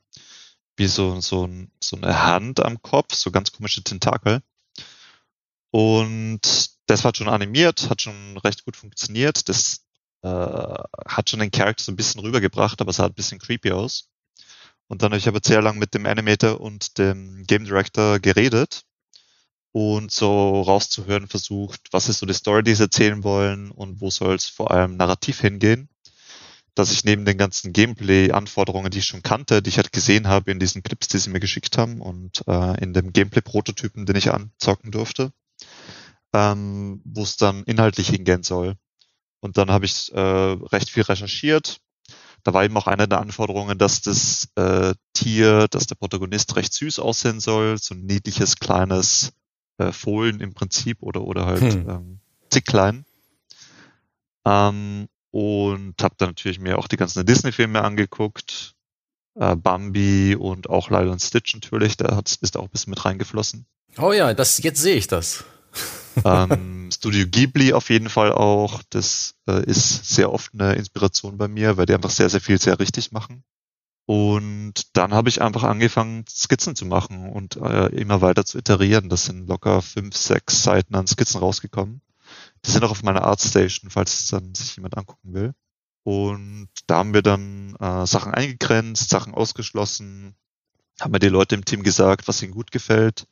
wie 0.76 0.86
so, 0.86 1.20
so, 1.20 1.48
so 1.80 1.96
eine 1.96 2.22
Hand 2.22 2.60
am 2.60 2.80
Kopf, 2.80 3.14
so 3.14 3.30
ganz 3.30 3.52
komische 3.52 3.82
Tentakel. 3.82 4.40
Und 5.70 6.40
das 6.86 7.04
war 7.04 7.14
schon 7.14 7.28
animiert, 7.28 7.88
hat 7.88 8.02
schon 8.02 8.36
recht 8.38 8.64
gut 8.64 8.76
funktioniert. 8.76 9.48
Das 9.48 9.84
äh, 10.22 10.28
hat 10.28 11.30
schon 11.30 11.40
den 11.40 11.50
Charakter 11.50 11.84
so 11.84 11.92
ein 11.92 11.96
bisschen 11.96 12.20
rübergebracht, 12.20 12.80
aber 12.80 12.90
es 12.90 12.96
sah 12.96 13.06
ein 13.06 13.14
bisschen 13.14 13.38
creepy 13.38 13.72
aus. 13.72 14.08
Und 14.88 15.02
dann 15.02 15.12
habe 15.12 15.18
ich 15.18 15.28
aber 15.28 15.40
sehr 15.42 15.62
lang 15.62 15.78
mit 15.78 15.94
dem 15.94 16.06
Animator 16.06 16.60
und 16.60 16.98
dem 16.98 17.44
Game 17.46 17.64
Director 17.64 18.20
geredet 18.20 18.84
und 19.72 20.10
so 20.12 20.60
rauszuhören 20.62 21.28
versucht, 21.28 21.80
was 21.92 22.08
ist 22.08 22.18
so 22.18 22.26
die 22.26 22.34
Story, 22.34 22.62
die 22.62 22.74
sie 22.74 22.84
erzählen 22.84 23.24
wollen 23.24 23.70
und 23.70 24.00
wo 24.00 24.10
soll 24.10 24.34
es 24.34 24.46
vor 24.46 24.70
allem 24.70 24.96
narrativ 24.96 25.40
hingehen. 25.40 25.88
Dass 26.74 26.90
ich 26.90 27.04
neben 27.04 27.26
den 27.26 27.36
ganzen 27.36 27.72
Gameplay-Anforderungen, 27.72 28.90
die 28.90 28.98
ich 28.98 29.06
schon 29.06 29.22
kannte, 29.22 29.62
die 29.62 29.68
ich 29.68 29.76
halt 29.76 29.92
gesehen 29.92 30.28
habe 30.28 30.50
in 30.50 30.58
diesen 30.58 30.82
Clips, 30.82 31.08
die 31.08 31.18
sie 31.18 31.30
mir 31.30 31.40
geschickt 31.40 31.76
haben 31.76 32.00
und 32.00 32.42
äh, 32.46 32.82
in 32.82 32.94
dem 32.94 33.12
Gameplay-Prototypen, 33.12 34.06
den 34.06 34.16
ich 34.16 34.32
anzocken 34.32 34.90
durfte, 34.90 35.32
ähm, 36.32 37.02
wo 37.04 37.22
es 37.22 37.36
dann 37.36 37.64
inhaltlich 37.64 38.08
hingehen 38.08 38.42
soll. 38.42 38.76
Und 39.42 39.58
dann 39.58 39.70
habe 39.70 39.84
ich 39.84 40.12
äh, 40.12 40.18
recht 40.20 40.88
viel 40.88 41.02
recherchiert. 41.02 41.80
Da 42.44 42.54
war 42.54 42.64
eben 42.64 42.76
auch 42.76 42.86
eine 42.86 43.08
der 43.08 43.20
Anforderungen, 43.20 43.76
dass 43.76 44.00
das 44.00 44.48
äh, 44.54 44.94
Tier, 45.14 45.66
dass 45.68 45.86
der 45.86 45.96
Protagonist 45.96 46.54
recht 46.56 46.72
süß 46.72 47.00
aussehen 47.00 47.40
soll, 47.40 47.76
so 47.78 47.94
ein 47.94 48.06
niedliches 48.06 48.56
kleines 48.56 49.32
äh, 49.78 49.90
Fohlen 49.90 50.40
im 50.40 50.54
Prinzip 50.54 51.02
oder 51.02 51.22
oder 51.22 51.46
halt 51.46 51.60
hm. 51.60 51.88
ähm, 51.88 52.20
Zicklein. 52.50 53.04
Ähm, 54.44 55.08
und 55.32 55.94
habe 56.02 56.14
dann 56.18 56.30
natürlich 56.30 56.60
mir 56.60 56.78
auch 56.78 56.86
die 56.86 56.96
ganzen 56.96 57.26
Disney-Filme 57.26 57.82
angeguckt, 57.82 58.74
äh, 59.34 59.56
Bambi 59.56 60.36
und 60.38 60.70
auch 60.70 60.90
Lilo 60.90 61.10
und 61.10 61.22
Stitch 61.22 61.54
natürlich, 61.54 61.96
da 61.96 62.14
hat, 62.14 62.38
ist 62.40 62.56
auch 62.56 62.64
ein 62.64 62.70
bisschen 62.70 62.90
mit 62.90 63.04
reingeflossen. 63.04 63.66
Oh 63.98 64.12
ja, 64.12 64.34
das 64.34 64.62
jetzt 64.62 64.80
sehe 64.80 64.96
ich 64.96 65.08
das. 65.08 65.44
Ähm, 66.24 66.90
Studio 66.92 67.26
Ghibli 67.26 67.72
auf 67.72 67.90
jeden 67.90 68.08
Fall 68.08 68.32
auch. 68.32 68.82
Das 68.90 69.34
äh, 69.48 69.64
ist 69.64 70.14
sehr 70.14 70.32
oft 70.32 70.52
eine 70.54 70.74
Inspiration 70.74 71.38
bei 71.38 71.48
mir, 71.48 71.76
weil 71.76 71.86
die 71.86 71.94
einfach 71.94 72.10
sehr, 72.10 72.28
sehr 72.28 72.40
viel 72.40 72.60
sehr 72.60 72.78
richtig 72.78 73.12
machen. 73.12 73.44
Und 74.04 74.96
dann 74.96 75.14
habe 75.14 75.28
ich 75.28 75.40
einfach 75.40 75.62
angefangen, 75.62 76.24
Skizzen 76.28 76.74
zu 76.74 76.84
machen 76.84 77.30
und 77.30 77.56
äh, 77.56 77.86
immer 77.88 78.20
weiter 78.20 78.44
zu 78.44 78.58
iterieren. 78.58 79.08
Das 79.08 79.24
sind 79.26 79.46
locker 79.46 79.80
fünf, 79.80 80.16
sechs 80.16 80.62
Seiten 80.62 80.94
an 80.94 81.06
Skizzen 81.06 81.40
rausgekommen. 81.40 82.02
Die 82.64 82.70
sind 82.70 82.84
auch 82.84 82.90
auf 82.90 83.02
meiner 83.02 83.22
Artstation, 83.24 83.90
falls 83.90 84.14
es 84.14 84.28
dann 84.28 84.54
sich 84.54 84.76
jemand 84.76 84.96
angucken 84.96 85.34
will. 85.34 85.54
Und 86.04 86.68
da 86.88 86.96
haben 86.98 87.14
wir 87.14 87.22
dann 87.22 87.76
äh, 87.76 88.06
Sachen 88.06 88.34
eingegrenzt, 88.34 89.08
Sachen 89.08 89.34
ausgeschlossen, 89.34 90.34
haben 91.00 91.12
wir 91.12 91.20
die 91.20 91.28
Leute 91.28 91.54
im 91.54 91.64
Team 91.64 91.82
gesagt, 91.84 92.26
was 92.26 92.42
ihnen 92.42 92.52
gut 92.52 92.72
gefällt 92.72 93.26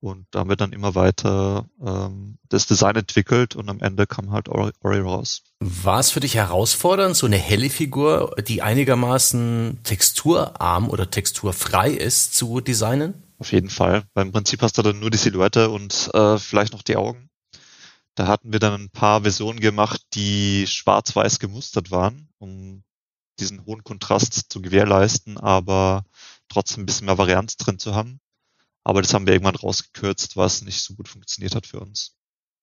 und 0.00 0.26
da 0.30 0.40
haben 0.40 0.48
wir 0.50 0.56
dann 0.56 0.72
immer 0.72 0.94
weiter 0.94 1.66
ähm, 1.84 2.38
das 2.48 2.66
Design 2.66 2.96
entwickelt 2.96 3.56
und 3.56 3.68
am 3.68 3.80
Ende 3.80 4.06
kam 4.06 4.30
halt 4.30 4.48
Ori, 4.48 4.72
Ori 4.82 5.00
raus. 5.00 5.42
War 5.60 6.00
es 6.00 6.10
für 6.10 6.20
dich 6.20 6.34
herausfordernd, 6.34 7.16
so 7.16 7.26
eine 7.26 7.38
helle 7.38 7.70
Figur, 7.70 8.34
die 8.46 8.62
einigermaßen 8.62 9.80
texturarm 9.82 10.88
oder 10.90 11.10
texturfrei 11.10 11.90
ist, 11.90 12.34
zu 12.34 12.60
designen? 12.60 13.22
Auf 13.38 13.52
jeden 13.52 13.70
Fall. 13.70 14.04
Beim 14.14 14.32
Prinzip 14.32 14.62
hast 14.62 14.78
du 14.78 14.82
dann 14.82 15.00
nur 15.00 15.10
die 15.10 15.18
Silhouette 15.18 15.70
und 15.70 16.10
äh, 16.14 16.38
vielleicht 16.38 16.72
noch 16.72 16.82
die 16.82 16.96
Augen. 16.96 17.28
Da 18.14 18.26
hatten 18.26 18.52
wir 18.52 18.60
dann 18.60 18.80
ein 18.80 18.90
paar 18.90 19.22
Versionen 19.22 19.60
gemacht, 19.60 20.00
die 20.14 20.66
schwarz-weiß 20.66 21.38
gemustert 21.38 21.90
waren, 21.90 22.28
um 22.38 22.82
diesen 23.38 23.66
hohen 23.66 23.84
Kontrast 23.84 24.50
zu 24.50 24.62
gewährleisten, 24.62 25.36
aber 25.36 26.04
trotzdem 26.48 26.82
ein 26.82 26.86
bisschen 26.86 27.06
mehr 27.06 27.18
Varianz 27.18 27.58
drin 27.58 27.78
zu 27.78 27.94
haben. 27.94 28.20
Aber 28.86 29.02
das 29.02 29.12
haben 29.12 29.26
wir 29.26 29.32
irgendwann 29.32 29.56
rausgekürzt, 29.56 30.36
was 30.36 30.62
nicht 30.62 30.80
so 30.80 30.94
gut 30.94 31.08
funktioniert 31.08 31.56
hat 31.56 31.66
für 31.66 31.80
uns. 31.80 32.12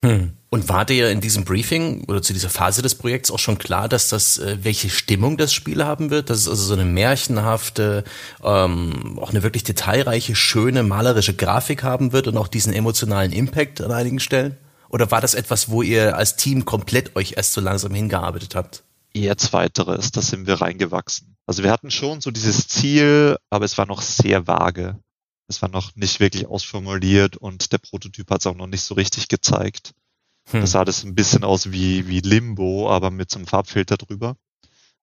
Hm. 0.05 0.37
Und 0.49 0.69
war 0.69 0.85
dir 0.85 1.11
in 1.11 1.19
diesem 1.19 1.43
Briefing 1.43 2.05
oder 2.05 2.21
zu 2.21 2.31
dieser 2.31 2.49
Phase 2.49 2.81
des 2.81 2.95
Projekts 2.95 3.29
auch 3.29 3.39
schon 3.39 3.57
klar, 3.57 3.89
dass 3.89 4.07
das, 4.07 4.37
äh, 4.37 4.57
welche 4.61 4.89
Stimmung 4.89 5.35
das 5.35 5.51
Spiel 5.51 5.83
haben 5.83 6.11
wird? 6.11 6.29
Dass 6.29 6.37
es 6.39 6.47
also 6.47 6.63
so 6.63 6.73
eine 6.75 6.85
märchenhafte, 6.85 8.05
ähm, 8.41 9.19
auch 9.19 9.31
eine 9.31 9.43
wirklich 9.43 9.65
detailreiche, 9.65 10.33
schöne, 10.33 10.83
malerische 10.83 11.33
Grafik 11.33 11.83
haben 11.83 12.13
wird 12.13 12.27
und 12.27 12.37
auch 12.37 12.47
diesen 12.47 12.71
emotionalen 12.71 13.33
Impact 13.33 13.81
an 13.81 13.91
einigen 13.91 14.21
Stellen? 14.21 14.55
Oder 14.87 15.11
war 15.11 15.19
das 15.19 15.33
etwas, 15.33 15.67
wo 15.67 15.81
ihr 15.81 16.15
als 16.15 16.37
Team 16.37 16.63
komplett 16.63 17.17
euch 17.17 17.33
erst 17.35 17.51
so 17.51 17.59
langsam 17.59 17.93
hingearbeitet 17.93 18.55
habt? 18.55 18.83
Eher 19.13 19.37
zweiteres, 19.37 20.13
da 20.13 20.21
sind 20.21 20.47
wir 20.47 20.61
reingewachsen. 20.61 21.35
Also 21.45 21.63
wir 21.63 21.71
hatten 21.71 21.91
schon 21.91 22.21
so 22.21 22.31
dieses 22.31 22.69
Ziel, 22.69 23.35
aber 23.49 23.65
es 23.65 23.77
war 23.77 23.87
noch 23.87 24.01
sehr 24.01 24.47
vage. 24.47 25.02
Es 25.53 25.61
war 25.61 25.69
noch 25.69 25.95
nicht 25.95 26.19
wirklich 26.19 26.47
ausformuliert 26.47 27.37
und 27.37 27.71
der 27.71 27.77
Prototyp 27.77 28.29
hat 28.31 28.41
es 28.41 28.47
auch 28.47 28.55
noch 28.55 28.67
nicht 28.67 28.81
so 28.81 28.95
richtig 28.95 29.27
gezeigt. 29.27 29.93
Hm. 30.49 30.61
Das 30.61 30.71
sah 30.71 30.83
das 30.83 31.03
ein 31.03 31.13
bisschen 31.13 31.43
aus 31.43 31.71
wie, 31.71 32.07
wie 32.07 32.21
Limbo, 32.21 32.89
aber 32.89 33.11
mit 33.11 33.29
so 33.29 33.37
einem 33.37 33.47
Farbfilter 33.47 33.97
drüber. 33.97 34.35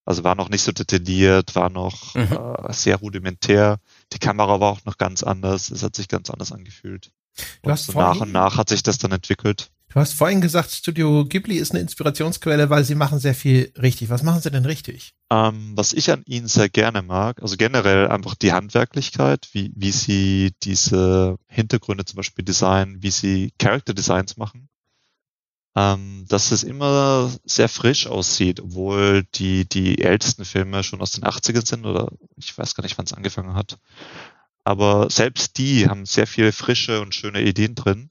Also 0.03 0.23
war 0.23 0.35
noch 0.35 0.49
nicht 0.49 0.63
so 0.63 0.71
detailliert, 0.71 1.55
war 1.55 1.69
noch 1.69 2.15
mhm. 2.15 2.31
äh, 2.31 2.73
sehr 2.73 2.97
rudimentär. 2.97 3.77
Die 4.11 4.19
Kamera 4.19 4.59
war 4.59 4.71
auch 4.71 4.83
noch 4.83 4.97
ganz 4.97 5.23
anders. 5.23 5.69
Es 5.69 5.83
hat 5.83 5.95
sich 5.95 6.07
ganz 6.07 6.29
anders 6.29 6.51
angefühlt. 6.51 7.11
Du 7.61 7.69
und 7.69 7.79
so 7.79 7.93
nach 7.93 8.19
und 8.19 8.31
nach 8.31 8.57
hat 8.57 8.67
sich 8.67 8.83
das 8.83 8.97
dann 8.97 9.11
entwickelt. 9.11 9.71
Du 9.91 9.99
hast 9.99 10.13
vorhin 10.13 10.39
gesagt, 10.39 10.71
Studio 10.71 11.25
Ghibli 11.25 11.57
ist 11.57 11.71
eine 11.71 11.81
Inspirationsquelle, 11.81 12.69
weil 12.69 12.85
sie 12.85 12.95
machen 12.95 13.19
sehr 13.19 13.35
viel 13.35 13.73
richtig. 13.77 14.09
Was 14.09 14.23
machen 14.23 14.39
sie 14.39 14.49
denn 14.49 14.63
richtig? 14.63 15.15
Ähm, 15.29 15.73
was 15.75 15.91
ich 15.91 16.09
an 16.11 16.23
ihnen 16.25 16.47
sehr 16.47 16.69
gerne 16.69 17.01
mag, 17.01 17.41
also 17.41 17.57
generell 17.57 18.07
einfach 18.07 18.35
die 18.35 18.53
Handwerklichkeit, 18.53 19.49
wie, 19.51 19.73
wie 19.75 19.91
sie 19.91 20.53
diese 20.63 21.35
Hintergründe 21.47 22.05
zum 22.05 22.15
Beispiel 22.15 22.45
designen, 22.45 23.03
wie 23.03 23.11
sie 23.11 23.51
Character 23.59 23.93
Designs 23.93 24.37
machen. 24.37 24.69
Ähm, 25.75 26.25
dass 26.29 26.51
es 26.51 26.63
immer 26.63 27.29
sehr 27.43 27.67
frisch 27.67 28.07
aussieht, 28.07 28.61
obwohl 28.61 29.23
die, 29.35 29.67
die 29.67 30.01
ältesten 30.01 30.45
Filme 30.45 30.83
schon 30.83 31.01
aus 31.01 31.11
den 31.11 31.25
80ern 31.25 31.67
sind 31.67 31.85
oder 31.85 32.07
ich 32.37 32.57
weiß 32.57 32.75
gar 32.75 32.83
nicht, 32.83 32.97
wann 32.97 33.05
es 33.05 33.13
angefangen 33.13 33.55
hat. 33.55 33.77
Aber 34.63 35.09
selbst 35.09 35.57
die 35.57 35.89
haben 35.89 36.05
sehr 36.05 36.27
viele 36.27 36.53
frische 36.53 37.01
und 37.01 37.15
schöne 37.15 37.41
Ideen 37.41 37.75
drin. 37.75 38.10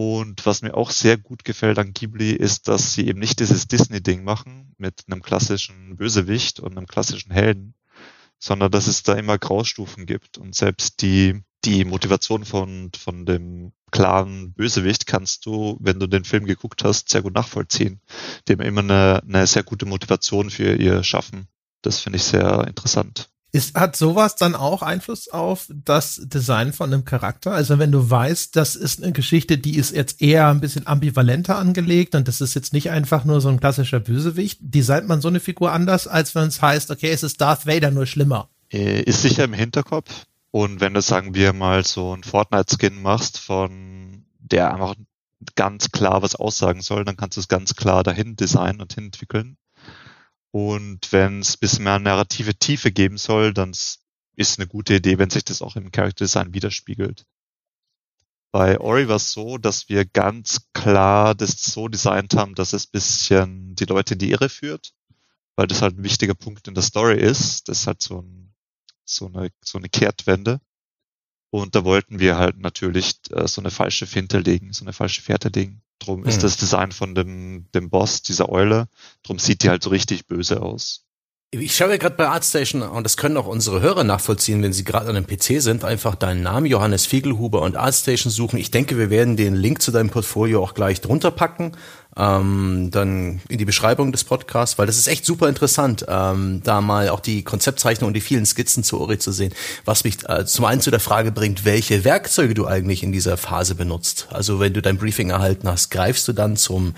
Und 0.00 0.46
was 0.46 0.62
mir 0.62 0.74
auch 0.76 0.92
sehr 0.92 1.16
gut 1.16 1.42
gefällt 1.42 1.76
an 1.76 1.92
Ghibli 1.92 2.30
ist, 2.30 2.68
dass 2.68 2.94
sie 2.94 3.08
eben 3.08 3.18
nicht 3.18 3.40
dieses 3.40 3.66
Disney-Ding 3.66 4.22
machen 4.22 4.72
mit 4.78 5.02
einem 5.08 5.22
klassischen 5.22 5.96
Bösewicht 5.96 6.60
und 6.60 6.76
einem 6.76 6.86
klassischen 6.86 7.32
Helden, 7.32 7.74
sondern 8.38 8.70
dass 8.70 8.86
es 8.86 9.02
da 9.02 9.14
immer 9.14 9.38
Graustufen 9.38 10.06
gibt 10.06 10.38
und 10.38 10.54
selbst 10.54 11.02
die, 11.02 11.42
die 11.64 11.84
Motivation 11.84 12.44
von, 12.44 12.92
von 12.96 13.26
dem 13.26 13.72
klaren 13.90 14.52
Bösewicht 14.52 15.08
kannst 15.08 15.46
du, 15.46 15.76
wenn 15.80 15.98
du 15.98 16.06
den 16.06 16.22
Film 16.22 16.44
geguckt 16.44 16.84
hast, 16.84 17.08
sehr 17.08 17.22
gut 17.22 17.34
nachvollziehen. 17.34 18.00
Dem 18.46 18.60
immer 18.60 18.82
eine, 18.82 19.24
eine 19.26 19.48
sehr 19.48 19.64
gute 19.64 19.84
Motivation 19.84 20.50
für 20.50 20.76
ihr 20.76 21.02
Schaffen. 21.02 21.48
Das 21.82 21.98
finde 21.98 22.18
ich 22.18 22.22
sehr 22.22 22.68
interessant. 22.68 23.30
Ist, 23.50 23.74
hat 23.74 23.96
sowas 23.96 24.36
dann 24.36 24.54
auch 24.54 24.82
Einfluss 24.82 25.28
auf 25.28 25.68
das 25.72 26.20
Design 26.24 26.74
von 26.74 26.92
einem 26.92 27.06
Charakter? 27.06 27.52
Also 27.52 27.78
wenn 27.78 27.90
du 27.90 28.10
weißt, 28.10 28.54
das 28.54 28.76
ist 28.76 29.02
eine 29.02 29.12
Geschichte, 29.12 29.56
die 29.56 29.76
ist 29.76 29.96
jetzt 29.96 30.20
eher 30.20 30.48
ein 30.48 30.60
bisschen 30.60 30.86
ambivalenter 30.86 31.56
angelegt 31.56 32.14
und 32.14 32.28
das 32.28 32.42
ist 32.42 32.54
jetzt 32.54 32.74
nicht 32.74 32.90
einfach 32.90 33.24
nur 33.24 33.40
so 33.40 33.48
ein 33.48 33.58
klassischer 33.58 34.00
Bösewicht, 34.00 34.58
designt 34.60 35.08
man 35.08 35.22
so 35.22 35.28
eine 35.28 35.40
Figur 35.40 35.72
anders, 35.72 36.06
als 36.06 36.34
wenn 36.34 36.48
es 36.48 36.60
heißt, 36.60 36.90
okay, 36.90 37.10
es 37.10 37.22
ist 37.22 37.40
Darth 37.40 37.66
Vader 37.66 37.90
nur 37.90 38.04
schlimmer. 38.04 38.50
Äh, 38.70 39.02
ist 39.02 39.22
sicher 39.22 39.44
im 39.44 39.54
Hinterkopf. 39.54 40.26
Und 40.50 40.80
wenn 40.80 40.92
du, 40.92 41.00
sagen 41.00 41.34
wir 41.34 41.54
mal, 41.54 41.84
so 41.84 42.14
ein 42.14 42.24
Fortnite-Skin 42.24 43.00
machst, 43.00 43.38
von 43.38 44.24
der 44.38 44.74
einfach 44.74 44.94
ganz 45.54 45.90
klar 45.90 46.22
was 46.22 46.34
aussagen 46.34 46.82
soll, 46.82 47.04
dann 47.04 47.16
kannst 47.16 47.36
du 47.36 47.40
es 47.40 47.48
ganz 47.48 47.76
klar 47.76 48.02
dahin 48.02 48.36
designen 48.36 48.80
und 48.80 48.92
hinentwickeln. 48.92 49.56
Und 50.50 51.12
wenn 51.12 51.40
es 51.40 51.56
bisschen 51.56 51.84
mehr 51.84 51.98
narrative 51.98 52.54
Tiefe 52.54 52.90
geben 52.90 53.18
soll, 53.18 53.52
dann 53.52 53.70
ist 53.70 54.58
eine 54.58 54.66
gute 54.66 54.94
Idee, 54.94 55.18
wenn 55.18 55.30
sich 55.30 55.44
das 55.44 55.62
auch 55.62 55.76
im 55.76 55.90
Character 55.90 56.24
Design 56.24 56.54
widerspiegelt. 56.54 57.26
Bei 58.50 58.80
Ori 58.80 59.08
war 59.08 59.16
es 59.16 59.32
so, 59.32 59.58
dass 59.58 59.88
wir 59.90 60.06
ganz 60.06 60.68
klar 60.72 61.34
das 61.34 61.62
so 61.62 61.88
designt 61.88 62.34
haben, 62.34 62.54
dass 62.54 62.72
es 62.72 62.86
bisschen 62.86 63.74
die 63.74 63.84
Leute 63.84 64.14
in 64.14 64.20
die 64.20 64.30
Irre 64.30 64.48
führt, 64.48 64.94
weil 65.54 65.66
das 65.66 65.82
halt 65.82 65.98
ein 65.98 66.04
wichtiger 66.04 66.34
Punkt 66.34 66.66
in 66.66 66.74
der 66.74 66.82
Story 66.82 67.18
ist. 67.20 67.68
Das 67.68 67.80
ist 67.80 67.86
halt 67.86 68.00
so, 68.00 68.22
ein, 68.22 68.54
so, 69.04 69.26
eine, 69.26 69.50
so 69.62 69.76
eine 69.76 69.90
Kehrtwende. 69.90 70.60
Und 71.50 71.74
da 71.74 71.84
wollten 71.84 72.20
wir 72.20 72.38
halt 72.38 72.58
natürlich 72.58 73.16
äh, 73.30 73.46
so 73.46 73.60
eine 73.60 73.70
falsche 73.70 74.06
Finte 74.06 74.38
legen, 74.38 74.72
so 74.72 74.84
eine 74.84 74.92
falsche 74.92 75.22
Fährte 75.22 75.48
legen. 75.48 75.82
Drum 75.98 76.24
ist 76.24 76.36
hm. 76.36 76.42
das 76.42 76.56
Design 76.56 76.92
von 76.92 77.14
dem, 77.14 77.66
dem 77.72 77.90
Boss, 77.90 78.22
dieser 78.22 78.50
Eule, 78.50 78.88
drum 79.22 79.38
sieht 79.38 79.62
die 79.62 79.68
halt 79.68 79.82
so 79.82 79.90
richtig 79.90 80.26
böse 80.26 80.62
aus. 80.62 81.07
Ich 81.50 81.74
schaue 81.74 81.96
gerade 81.96 82.14
bei 82.14 82.28
ArtStation 82.28 82.82
und 82.82 83.04
das 83.04 83.16
können 83.16 83.38
auch 83.38 83.46
unsere 83.46 83.80
Hörer 83.80 84.04
nachvollziehen, 84.04 84.62
wenn 84.62 84.74
sie 84.74 84.84
gerade 84.84 85.08
an 85.08 85.16
einem 85.16 85.26
PC 85.26 85.62
sind, 85.62 85.82
einfach 85.82 86.14
deinen 86.14 86.42
Namen 86.42 86.66
Johannes 86.66 87.06
Fiegelhuber 87.06 87.62
und 87.62 87.74
ArtStation 87.74 88.30
suchen. 88.30 88.58
Ich 88.58 88.70
denke, 88.70 88.98
wir 88.98 89.08
werden 89.08 89.38
den 89.38 89.54
Link 89.54 89.80
zu 89.80 89.90
deinem 89.90 90.10
Portfolio 90.10 90.62
auch 90.62 90.74
gleich 90.74 91.00
drunter 91.00 91.30
packen, 91.30 91.72
ähm, 92.18 92.90
dann 92.90 93.40
in 93.48 93.56
die 93.56 93.64
Beschreibung 93.64 94.12
des 94.12 94.24
Podcasts, 94.24 94.76
weil 94.76 94.86
das 94.86 94.98
ist 94.98 95.08
echt 95.08 95.24
super 95.24 95.48
interessant, 95.48 96.04
ähm, 96.06 96.60
da 96.64 96.82
mal 96.82 97.08
auch 97.08 97.20
die 97.20 97.44
Konzeptzeichnung 97.44 98.08
und 98.08 98.14
die 98.14 98.20
vielen 98.20 98.44
Skizzen 98.44 98.84
zu 98.84 99.00
Ori 99.00 99.18
zu 99.18 99.32
sehen, 99.32 99.54
was 99.86 100.04
mich 100.04 100.28
äh, 100.28 100.44
zum 100.44 100.66
einen 100.66 100.82
zu 100.82 100.90
der 100.90 101.00
Frage 101.00 101.32
bringt, 101.32 101.64
welche 101.64 102.04
Werkzeuge 102.04 102.52
du 102.52 102.66
eigentlich 102.66 103.02
in 103.02 103.10
dieser 103.10 103.38
Phase 103.38 103.74
benutzt. 103.74 104.28
Also 104.30 104.60
wenn 104.60 104.74
du 104.74 104.82
dein 104.82 104.98
Briefing 104.98 105.30
erhalten 105.30 105.66
hast, 105.66 105.90
greifst 105.90 106.28
du 106.28 106.34
dann 106.34 106.58
zum 106.58 106.94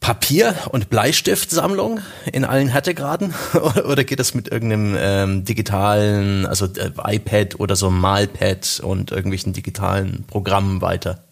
Papier- 0.00 0.54
und 0.70 0.90
Bleistiftsammlung 0.90 2.00
in 2.32 2.44
allen 2.44 2.68
Härtegraden? 2.68 3.34
oder 3.84 4.04
geht 4.04 4.20
das 4.20 4.34
mit 4.34 4.48
irgendeinem 4.48 4.96
ähm, 4.98 5.44
digitalen, 5.44 6.46
also 6.46 6.66
äh, 6.66 6.92
iPad 7.04 7.58
oder 7.60 7.76
so 7.76 7.90
Malpad 7.90 8.80
und 8.80 9.10
irgendwelchen 9.10 9.52
digitalen 9.52 10.24
Programmen 10.24 10.80
weiter? 10.80 11.24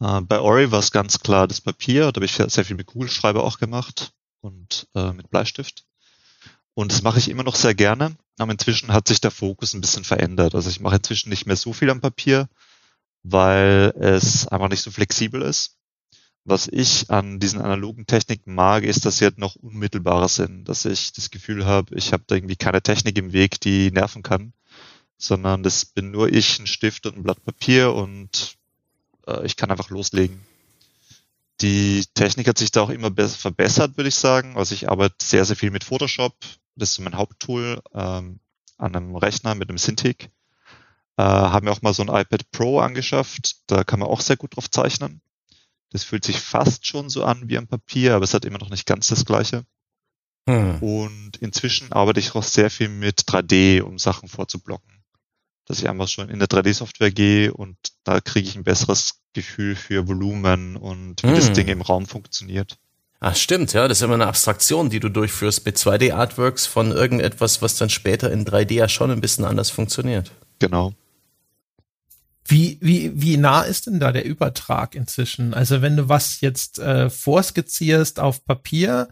Äh, 0.00 0.20
bei 0.22 0.40
Ori 0.40 0.70
war 0.70 0.80
es 0.80 0.90
ganz 0.90 1.20
klar 1.20 1.46
das 1.46 1.60
Papier. 1.60 2.12
Da 2.12 2.18
habe 2.18 2.24
ich 2.24 2.32
sehr 2.32 2.64
viel 2.64 2.76
mit 2.76 2.86
Kugelschreiber 2.86 3.44
auch 3.44 3.58
gemacht 3.58 4.12
und 4.40 4.88
äh, 4.94 5.12
mit 5.12 5.30
Bleistift. 5.30 5.84
Und 6.74 6.92
das 6.92 7.02
mache 7.02 7.18
ich 7.18 7.28
immer 7.28 7.42
noch 7.42 7.56
sehr 7.56 7.74
gerne. 7.74 8.16
Aber 8.38 8.52
inzwischen 8.52 8.92
hat 8.92 9.06
sich 9.08 9.20
der 9.20 9.30
Fokus 9.30 9.74
ein 9.74 9.80
bisschen 9.80 10.04
verändert. 10.04 10.54
Also 10.54 10.70
ich 10.70 10.80
mache 10.80 10.96
inzwischen 10.96 11.28
nicht 11.28 11.46
mehr 11.46 11.56
so 11.56 11.72
viel 11.72 11.90
am 11.90 12.00
Papier, 12.00 12.48
weil 13.22 13.92
es 14.00 14.48
einfach 14.48 14.68
nicht 14.68 14.82
so 14.82 14.90
flexibel 14.90 15.42
ist 15.42 15.76
was 16.50 16.68
ich 16.68 17.08
an 17.10 17.38
diesen 17.38 17.60
analogen 17.60 18.06
Techniken 18.06 18.54
mag, 18.54 18.84
ist, 18.84 19.06
dass 19.06 19.18
sie 19.18 19.24
halt 19.24 19.38
noch 19.38 19.54
unmittelbarer 19.56 20.28
sind, 20.28 20.68
dass 20.68 20.84
ich 20.84 21.12
das 21.12 21.30
Gefühl 21.30 21.64
habe, 21.64 21.94
ich 21.94 22.12
habe 22.12 22.24
da 22.26 22.34
irgendwie 22.34 22.56
keine 22.56 22.82
Technik 22.82 23.16
im 23.16 23.32
Weg, 23.32 23.60
die 23.60 23.90
nerven 23.90 24.22
kann, 24.22 24.52
sondern 25.16 25.62
das 25.62 25.84
bin 25.84 26.10
nur 26.10 26.32
ich, 26.32 26.58
ein 26.58 26.66
Stift 26.66 27.06
und 27.06 27.16
ein 27.16 27.22
Blatt 27.22 27.42
Papier 27.44 27.94
und 27.94 28.56
äh, 29.26 29.46
ich 29.46 29.56
kann 29.56 29.70
einfach 29.70 29.90
loslegen. 29.90 30.40
Die 31.60 32.04
Technik 32.14 32.48
hat 32.48 32.58
sich 32.58 32.72
da 32.72 32.82
auch 32.82 32.90
immer 32.90 33.12
verbessert, 33.14 33.96
würde 33.96 34.08
ich 34.08 34.14
sagen. 34.14 34.56
Also 34.56 34.74
ich 34.74 34.90
arbeite 34.90 35.16
sehr, 35.22 35.44
sehr 35.44 35.56
viel 35.56 35.70
mit 35.70 35.84
Photoshop. 35.84 36.34
Das 36.74 36.92
ist 36.92 37.00
mein 37.00 37.16
Haupttool 37.16 37.82
ähm, 37.94 38.40
an 38.78 38.96
einem 38.96 39.14
Rechner 39.14 39.54
mit 39.54 39.68
einem 39.68 39.78
Cintiq. 39.78 40.30
Äh, 41.16 41.22
haben 41.22 41.66
wir 41.66 41.72
auch 41.72 41.82
mal 41.82 41.92
so 41.92 42.02
ein 42.02 42.08
iPad 42.08 42.50
Pro 42.50 42.80
angeschafft. 42.80 43.56
Da 43.66 43.84
kann 43.84 44.00
man 44.00 44.08
auch 44.08 44.22
sehr 44.22 44.36
gut 44.36 44.56
drauf 44.56 44.70
zeichnen. 44.70 45.20
Das 45.90 46.04
fühlt 46.04 46.24
sich 46.24 46.40
fast 46.40 46.86
schon 46.86 47.10
so 47.10 47.24
an 47.24 47.48
wie 47.48 47.58
am 47.58 47.66
Papier, 47.66 48.14
aber 48.14 48.24
es 48.24 48.34
hat 48.34 48.44
immer 48.44 48.58
noch 48.58 48.70
nicht 48.70 48.86
ganz 48.86 49.08
das 49.08 49.24
Gleiche. 49.24 49.64
Hm. 50.48 50.78
Und 50.82 51.36
inzwischen 51.40 51.92
arbeite 51.92 52.20
ich 52.20 52.34
auch 52.34 52.42
sehr 52.42 52.70
viel 52.70 52.88
mit 52.88 53.22
3D, 53.22 53.82
um 53.82 53.98
Sachen 53.98 54.28
vorzublocken. 54.28 55.02
Dass 55.66 55.78
ich 55.78 55.88
einfach 55.88 56.08
schon 56.08 56.30
in 56.30 56.38
der 56.38 56.48
3D-Software 56.48 57.10
gehe 57.10 57.52
und 57.52 57.76
da 58.04 58.20
kriege 58.20 58.48
ich 58.48 58.56
ein 58.56 58.64
besseres 58.64 59.20
Gefühl 59.32 59.76
für 59.76 60.08
Volumen 60.08 60.76
und 60.76 61.22
wie 61.22 61.28
hm. 61.28 61.36
das 61.36 61.52
Ding 61.52 61.68
im 61.68 61.82
Raum 61.82 62.06
funktioniert. 62.06 62.78
Ach, 63.20 63.36
stimmt, 63.36 63.74
ja. 63.74 63.86
Das 63.86 63.98
ist 63.98 64.02
immer 64.02 64.14
eine 64.14 64.26
Abstraktion, 64.26 64.88
die 64.88 64.98
du 64.98 65.10
durchführst 65.10 65.66
mit 65.66 65.76
2D-Artworks 65.76 66.66
von 66.66 66.90
irgendetwas, 66.90 67.60
was 67.60 67.76
dann 67.76 67.90
später 67.90 68.32
in 68.32 68.46
3D 68.46 68.72
ja 68.72 68.88
schon 68.88 69.10
ein 69.10 69.20
bisschen 69.20 69.44
anders 69.44 69.70
funktioniert. 69.70 70.32
Genau. 70.58 70.94
Wie, 72.50 72.78
wie, 72.80 73.12
wie 73.14 73.36
nah 73.36 73.62
ist 73.62 73.86
denn 73.86 74.00
da 74.00 74.10
der 74.10 74.24
Übertrag 74.24 74.96
inzwischen? 74.96 75.54
Also 75.54 75.82
wenn 75.82 75.96
du 75.96 76.08
was 76.08 76.40
jetzt 76.40 76.80
äh, 76.80 77.08
vorskizzierst 77.08 78.18
auf 78.18 78.44
Papier, 78.44 79.08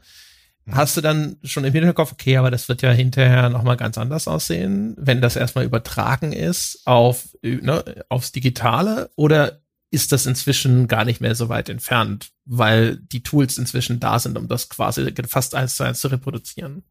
mhm. 0.65 0.75
hast 0.75 0.97
du 0.97 1.01
dann 1.01 1.37
schon 1.45 1.65
im 1.65 1.73
Hinterkopf, 1.73 2.11
okay, 2.11 2.37
aber 2.37 2.51
das 2.51 2.69
wird 2.69 2.83
ja 2.83 2.91
hinterher 2.91 3.49
nochmal 3.49 3.77
ganz 3.77 3.97
anders 3.97 4.27
aussehen, 4.27 4.97
wenn 4.99 5.21
das 5.21 5.37
erstmal 5.37 5.65
übertragen 5.65 6.33
ist 6.33 6.83
auf, 6.85 7.29
ne, 7.43 8.05
aufs 8.09 8.33
Digitale 8.33 9.13
oder 9.15 9.61
ist 9.93 10.11
das 10.11 10.27
inzwischen 10.27 10.89
gar 10.89 11.05
nicht 11.05 11.21
mehr 11.21 11.37
so 11.37 11.49
weit 11.49 11.69
entfernt, 11.69 12.31
weil 12.45 12.97
die 12.97 13.23
Tools 13.23 13.57
inzwischen 13.57 14.01
da 14.01 14.19
sind, 14.19 14.37
um 14.37 14.49
das 14.49 14.69
quasi 14.69 15.15
fast 15.29 15.55
eins 15.55 15.77
zu 15.77 15.85
eins 15.85 16.01
zu 16.01 16.09
reproduzieren? 16.09 16.83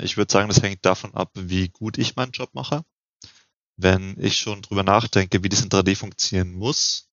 Ich 0.00 0.16
würde 0.16 0.32
sagen, 0.32 0.48
das 0.48 0.62
hängt 0.62 0.84
davon 0.86 1.14
ab, 1.14 1.30
wie 1.34 1.68
gut 1.68 1.98
ich 1.98 2.16
meinen 2.16 2.32
Job 2.32 2.50
mache 2.54 2.84
wenn 3.82 4.16
ich 4.18 4.36
schon 4.36 4.62
drüber 4.62 4.82
nachdenke, 4.82 5.42
wie 5.42 5.48
das 5.48 5.62
in 5.62 5.70
3D 5.70 5.96
funktionieren 5.96 6.52
muss 6.52 7.08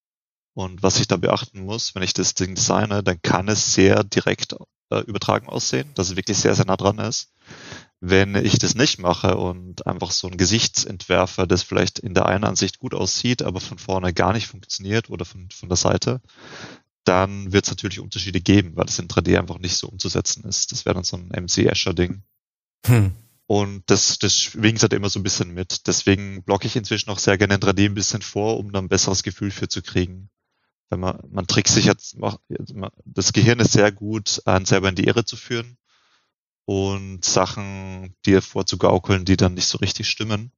und 0.54 0.82
was 0.82 1.00
ich 1.00 1.08
da 1.08 1.16
beachten 1.16 1.60
muss, 1.64 1.94
wenn 1.94 2.02
ich 2.02 2.12
das 2.12 2.34
Ding 2.34 2.54
designe, 2.54 3.02
dann 3.02 3.22
kann 3.22 3.48
es 3.48 3.74
sehr 3.74 4.04
direkt 4.04 4.54
äh, 4.90 5.00
übertragen 5.00 5.48
aussehen, 5.48 5.90
dass 5.94 6.10
es 6.10 6.16
wirklich 6.16 6.38
sehr, 6.38 6.54
sehr 6.54 6.66
nah 6.66 6.76
dran 6.76 6.98
ist. 6.98 7.32
Wenn 8.00 8.36
ich 8.36 8.58
das 8.58 8.74
nicht 8.74 8.98
mache 8.98 9.36
und 9.36 9.86
einfach 9.86 10.12
so 10.12 10.28
ein 10.28 10.36
Gesicht 10.36 10.84
entwerfe, 10.84 11.46
das 11.46 11.62
vielleicht 11.62 11.98
in 11.98 12.14
der 12.14 12.26
einen 12.26 12.44
Ansicht 12.44 12.78
gut 12.78 12.94
aussieht, 12.94 13.42
aber 13.42 13.60
von 13.60 13.78
vorne 13.78 14.12
gar 14.12 14.32
nicht 14.32 14.46
funktioniert 14.46 15.10
oder 15.10 15.24
von, 15.24 15.48
von 15.50 15.68
der 15.68 15.76
Seite, 15.76 16.20
dann 17.04 17.52
wird 17.52 17.64
es 17.64 17.70
natürlich 17.70 18.00
Unterschiede 18.00 18.40
geben, 18.40 18.76
weil 18.76 18.84
das 18.84 18.98
in 18.98 19.08
3D 19.08 19.38
einfach 19.38 19.58
nicht 19.58 19.76
so 19.76 19.88
umzusetzen 19.88 20.44
ist. 20.44 20.70
Das 20.72 20.84
wäre 20.84 20.94
dann 20.94 21.04
so 21.04 21.16
ein 21.16 21.28
MC 21.28 21.66
Escher 21.66 21.94
Ding. 21.94 22.22
Hm. 22.86 23.14
Und 23.50 23.84
das, 23.86 24.18
das 24.18 24.36
schwingt 24.36 24.82
halt 24.82 24.92
immer 24.92 25.08
so 25.08 25.18
ein 25.18 25.22
bisschen 25.22 25.54
mit. 25.54 25.86
Deswegen 25.86 26.42
blocke 26.44 26.66
ich 26.66 26.76
inzwischen 26.76 27.08
auch 27.08 27.18
sehr 27.18 27.38
gerne 27.38 27.54
in 27.54 27.60
3D 27.60 27.86
ein 27.86 27.94
bisschen 27.94 28.20
vor, 28.20 28.58
um 28.58 28.72
dann 28.72 28.84
ein 28.84 28.88
besseres 28.90 29.22
Gefühl 29.22 29.50
für 29.50 29.68
zu 29.68 29.80
kriegen. 29.80 30.28
Wenn 30.90 31.00
man, 31.00 31.18
man 31.30 31.46
trickst 31.46 31.74
sich 31.74 31.86
jetzt, 31.86 32.18
das 33.06 33.32
Gehirn 33.32 33.60
ist 33.60 33.72
sehr 33.72 33.90
gut, 33.90 34.42
einen 34.44 34.66
selber 34.66 34.90
in 34.90 34.96
die 34.96 35.04
Irre 35.04 35.24
zu 35.24 35.36
führen 35.36 35.78
und 36.66 37.24
Sachen 37.24 38.14
dir 38.26 38.42
vorzugaukeln, 38.42 39.24
die 39.24 39.38
dann 39.38 39.54
nicht 39.54 39.68
so 39.68 39.78
richtig 39.78 40.10
stimmen. 40.10 40.52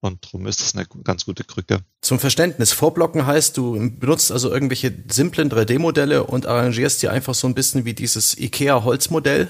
Und 0.00 0.24
darum 0.24 0.46
ist 0.46 0.60
das 0.60 0.76
eine 0.76 0.86
ganz 1.02 1.24
gute 1.24 1.42
Krücke. 1.42 1.80
Zum 2.02 2.20
Verständnis, 2.20 2.70
Vorblocken 2.70 3.26
heißt, 3.26 3.56
du 3.56 3.90
benutzt 3.98 4.30
also 4.30 4.48
irgendwelche 4.52 4.94
simplen 5.08 5.50
3D-Modelle 5.50 6.22
und 6.22 6.46
arrangierst 6.46 7.02
dir 7.02 7.10
einfach 7.10 7.34
so 7.34 7.48
ein 7.48 7.54
bisschen 7.54 7.84
wie 7.84 7.94
dieses 7.94 8.38
IKEA-Holzmodell 8.38 9.48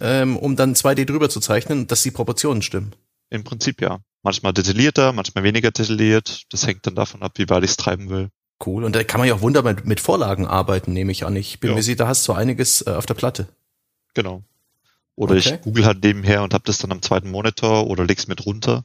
ähm, 0.00 0.36
um 0.36 0.56
dann 0.56 0.74
2D 0.74 1.04
drüber 1.04 1.28
zu 1.28 1.40
zeichnen, 1.40 1.86
dass 1.86 2.02
die 2.02 2.10
Proportionen 2.10 2.62
stimmen. 2.62 2.94
Im 3.30 3.44
Prinzip 3.44 3.80
ja. 3.80 4.00
Manchmal 4.22 4.52
detaillierter, 4.52 5.12
manchmal 5.12 5.44
weniger 5.44 5.70
detailliert. 5.70 6.42
Das 6.50 6.66
hängt 6.66 6.86
dann 6.86 6.96
davon 6.96 7.22
ab, 7.22 7.32
wie 7.36 7.48
weit 7.48 7.64
ich 7.64 7.70
es 7.70 7.76
treiben 7.76 8.10
will. 8.10 8.30
Cool. 8.64 8.82
Und 8.82 8.96
da 8.96 9.04
kann 9.04 9.20
man 9.20 9.28
ja 9.28 9.34
auch 9.34 9.40
wunderbar 9.40 9.76
mit, 9.84 10.00
Vorlagen 10.00 10.46
arbeiten, 10.46 10.92
nehme 10.92 11.12
ich 11.12 11.24
an. 11.24 11.36
Ich 11.36 11.60
bin 11.60 11.70
ja. 11.70 11.76
mir 11.76 11.82
sicher, 11.82 11.98
da 11.98 12.08
hast 12.08 12.26
du 12.26 12.32
einiges 12.32 12.84
äh, 12.86 12.90
auf 12.90 13.06
der 13.06 13.14
Platte. 13.14 13.48
Genau. 14.14 14.42
Oder 15.14 15.36
okay. 15.36 15.54
ich 15.54 15.60
google 15.60 15.84
halt 15.84 16.02
nebenher 16.02 16.42
und 16.42 16.54
habe 16.54 16.64
das 16.64 16.78
dann 16.78 16.90
am 16.90 17.02
zweiten 17.02 17.30
Monitor 17.30 17.86
oder 17.86 18.04
leg's 18.04 18.26
mit 18.26 18.44
runter. 18.46 18.84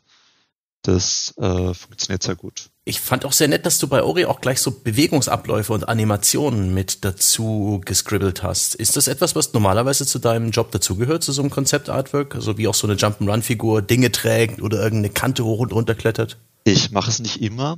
Das 0.83 1.33
äh, 1.37 1.73
funktioniert 1.73 2.21
sehr 2.21 2.35
gut. 2.35 2.69
Ich 2.85 2.99
fand 2.99 3.23
auch 3.23 3.31
sehr 3.31 3.47
nett, 3.47 3.65
dass 3.65 3.79
du 3.79 3.87
bei 3.87 4.03
Ori 4.03 4.25
auch 4.25 4.41
gleich 4.41 4.59
so 4.59 4.71
Bewegungsabläufe 4.71 5.71
und 5.71 5.87
Animationen 5.87 6.73
mit 6.73 7.05
dazu 7.05 7.81
gescribbelt 7.85 8.43
hast. 8.43 8.75
Ist 8.75 8.97
das 8.97 9.07
etwas, 9.07 9.37
was 9.37 9.53
normalerweise 9.53 10.05
zu 10.05 10.19
deinem 10.19 10.51
Job 10.51 10.71
dazugehört, 10.71 11.23
zu 11.23 11.31
so 11.31 11.41
einem 11.41 11.49
Konzept-Artwork? 11.49 12.35
Also 12.35 12.57
wie 12.57 12.67
auch 12.67 12.75
so 12.75 12.85
eine 12.85 12.97
Jump'n'Run-Figur 12.97 13.83
Dinge 13.83 14.11
trägt 14.11 14.61
oder 14.61 14.83
irgendeine 14.83 15.13
Kante 15.13 15.45
hoch 15.45 15.59
und 15.59 15.71
runter 15.71 15.95
klettert? 15.95 16.37
Ich 16.65 16.91
mache 16.91 17.09
es 17.09 17.19
nicht 17.19 17.41
immer, 17.41 17.77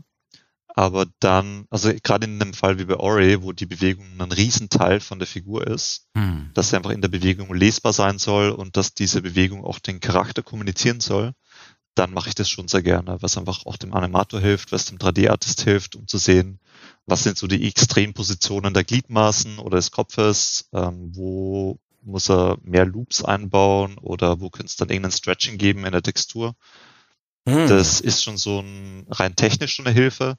aber 0.70 1.06
dann, 1.20 1.66
also 1.70 1.92
gerade 2.02 2.26
in 2.26 2.42
einem 2.42 2.56
Fall 2.56 2.80
wie 2.80 2.86
bei 2.86 2.96
Ori, 2.96 3.44
wo 3.44 3.52
die 3.52 3.68
Bewegung 3.68 4.08
ein 4.18 4.32
Riesenteil 4.32 5.00
von 5.00 5.20
der 5.20 5.28
Figur 5.28 5.68
ist, 5.68 6.08
hm. 6.18 6.50
dass 6.56 6.70
sie 6.70 6.78
einfach 6.78 6.90
in 6.90 7.02
der 7.02 7.10
Bewegung 7.10 7.54
lesbar 7.54 7.94
sein 7.94 8.18
soll 8.18 8.50
und 8.50 8.76
dass 8.76 8.96
diese 8.96 9.22
Bewegung 9.22 9.64
auch 9.66 9.78
den 9.78 10.00
Charakter 10.00 10.42
kommunizieren 10.42 11.00
soll, 11.00 11.34
dann 11.96 12.14
mache 12.14 12.30
ich 12.30 12.36
das 12.36 12.50
schon 12.50 12.68
sehr 12.68 12.84
gerne, 12.84 13.18
was 13.22 13.38
einfach 13.38 13.66
auch 13.66 13.78
dem 13.78 13.94
Animator 13.94 14.40
hilft, 14.40 14.72
was 14.72 14.86
dem 14.86 14.98
3D-Artist 14.98 15.62
hilft, 15.62 15.96
um 15.96 16.08
zu 16.08 16.18
sehen, 16.18 16.60
was 17.06 17.24
sind 17.24 17.38
so 17.38 17.48
die 17.48 17.68
Extrempositionen 17.68 18.74
der 18.74 18.84
Gliedmaßen 18.84 19.60
oder 19.60 19.78
des 19.78 19.92
Kopfes, 19.92 20.70
ähm, 20.74 21.16
wo 21.16 21.80
muss 22.02 22.30
er 22.30 22.58
mehr 22.62 22.86
Loops 22.86 23.24
einbauen 23.24 23.98
oder 23.98 24.40
wo 24.40 24.50
könnte 24.50 24.68
es 24.68 24.76
dann 24.76 24.90
irgendein 24.90 25.12
Stretching 25.12 25.58
geben 25.58 25.86
in 25.86 25.92
der 25.92 26.04
Textur. 26.04 26.56
Hm. 27.48 27.68
Das 27.68 28.00
ist 28.02 28.24
schon 28.24 28.38
so 28.38 28.60
ein 28.60 29.08
rein 29.10 29.36
technisch 29.36 29.76
schon 29.76 29.88
eine 29.88 29.96
Hilfe 29.96 30.38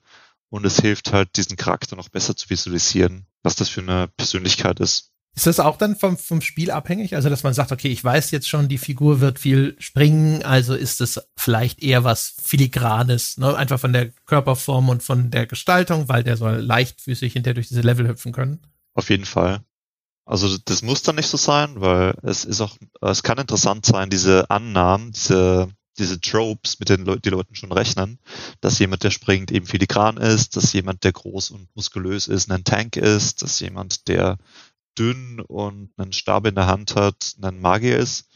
und 0.49 0.65
es 0.65 0.81
hilft 0.81 1.13
halt, 1.13 1.37
diesen 1.37 1.57
Charakter 1.57 1.97
noch 1.97 2.09
besser 2.09 2.37
zu 2.37 2.51
visualisieren, 2.51 3.27
was 3.43 3.57
das 3.57 3.69
für 3.69 3.81
eine 3.81 4.09
Persönlichkeit 4.09 4.81
ist. 4.81 5.13
Ist 5.37 5.47
das 5.47 5.61
auch 5.61 5.77
dann 5.77 5.97
vom, 5.97 6.17
vom 6.17 6.41
Spiel 6.41 6.71
abhängig? 6.71 7.15
Also, 7.15 7.29
dass 7.29 7.43
man 7.43 7.53
sagt, 7.53 7.71
okay, 7.71 7.89
ich 7.89 8.03
weiß 8.03 8.31
jetzt 8.31 8.49
schon, 8.49 8.69
die 8.69 8.79
Figur 8.79 9.21
wird 9.21 9.39
viel 9.39 9.77
springen, 9.79 10.43
also 10.43 10.75
ist 10.75 11.03
es 11.03 11.21
vielleicht 11.37 11.83
eher 11.83 12.05
was 12.05 12.37
Filigranes, 12.43 13.37
ne? 13.37 13.55
einfach 13.55 13.79
von 13.79 13.93
der 13.93 14.13
Körperform 14.25 14.89
und 14.89 15.03
von 15.03 15.31
der 15.31 15.47
Gestaltung, 15.47 16.09
weil 16.09 16.25
der 16.25 16.39
soll 16.39 16.57
leichtfüßig 16.57 17.35
hinterher 17.35 17.55
durch 17.55 17.69
diese 17.69 17.83
Level 17.83 18.09
hüpfen 18.09 18.33
können? 18.33 18.61
Auf 18.95 19.11
jeden 19.11 19.27
Fall. 19.27 19.61
Also 20.25 20.57
das 20.65 20.81
muss 20.81 21.03
dann 21.03 21.17
nicht 21.17 21.29
so 21.29 21.37
sein, 21.37 21.83
weil 21.83 22.15
es 22.23 22.47
ist 22.47 22.63
auch, 22.63 22.75
es 23.03 23.23
kann 23.23 23.37
interessant 23.37 23.85
sein, 23.85 24.09
diese 24.09 24.51
Annahmen, 24.51 25.13
diese, 25.13 25.69
diese 25.99 26.19
Tropes, 26.19 26.81
mit 26.81 26.89
denen 26.89 27.05
Le 27.05 27.21
die 27.21 27.29
Leute 27.29 27.55
schon 27.55 27.73
rechnen, 27.73 28.19
dass 28.63 28.79
jemand, 28.79 29.05
der 29.05 29.11
springt, 29.11 29.53
eben 29.53 29.67
filigran 29.67 30.17
ist, 30.17 30.57
dass 30.57 30.73
jemand, 30.73 31.05
der 31.05 31.13
groß 31.13 31.51
und 31.51 31.69
muskulös 31.77 32.27
ist, 32.27 32.51
ein 32.51 32.65
Tank 32.65 32.97
ist, 32.97 33.43
dass 33.43 33.61
jemand, 33.61 34.09
der 34.09 34.39
dünn 34.99 35.41
und 35.41 35.91
einen 35.97 36.13
Stab 36.13 36.47
in 36.47 36.55
der 36.55 36.67
Hand 36.67 36.97
hat, 36.97 37.37
ein 37.43 37.61
Magier 37.61 37.99
ist, 37.99 38.29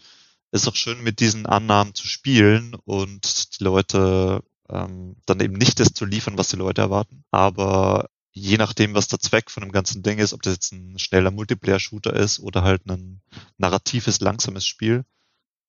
ist 0.53 0.69
auch 0.69 0.77
schön 0.77 1.03
mit 1.03 1.21
diesen 1.21 1.47
Annahmen 1.47 1.95
zu 1.95 2.07
spielen 2.07 2.75
und 2.85 3.59
die 3.59 3.65
Leute 3.65 4.43
ähm, 4.69 5.17
dann 5.27 5.41
eben 5.41 5.55
nicht 5.55 5.81
das 5.81 5.93
zu 5.93 6.05
liefern, 6.05 6.39
was 6.39 6.49
die 6.49 6.57
Leute 6.57 6.81
erwarten. 6.81 7.25
Aber 7.31 8.09
je 8.33 8.57
nachdem, 8.57 8.95
was 8.95 9.09
der 9.09 9.21
Zweck 9.21 9.51
von 9.51 9.63
dem 9.63 9.73
ganzen 9.73 10.03
Ding 10.03 10.19
ist, 10.19 10.33
ob 10.33 10.43
das 10.43 10.55
jetzt 10.55 10.73
ein 10.73 10.99
schneller 10.99 11.31
Multiplayer-Shooter 11.31 12.15
ist 12.15 12.41
oder 12.41 12.63
halt 12.63 12.87
ein 12.87 13.23
narratives, 13.59 14.21
langsames 14.21 14.67
Spiel, 14.67 15.05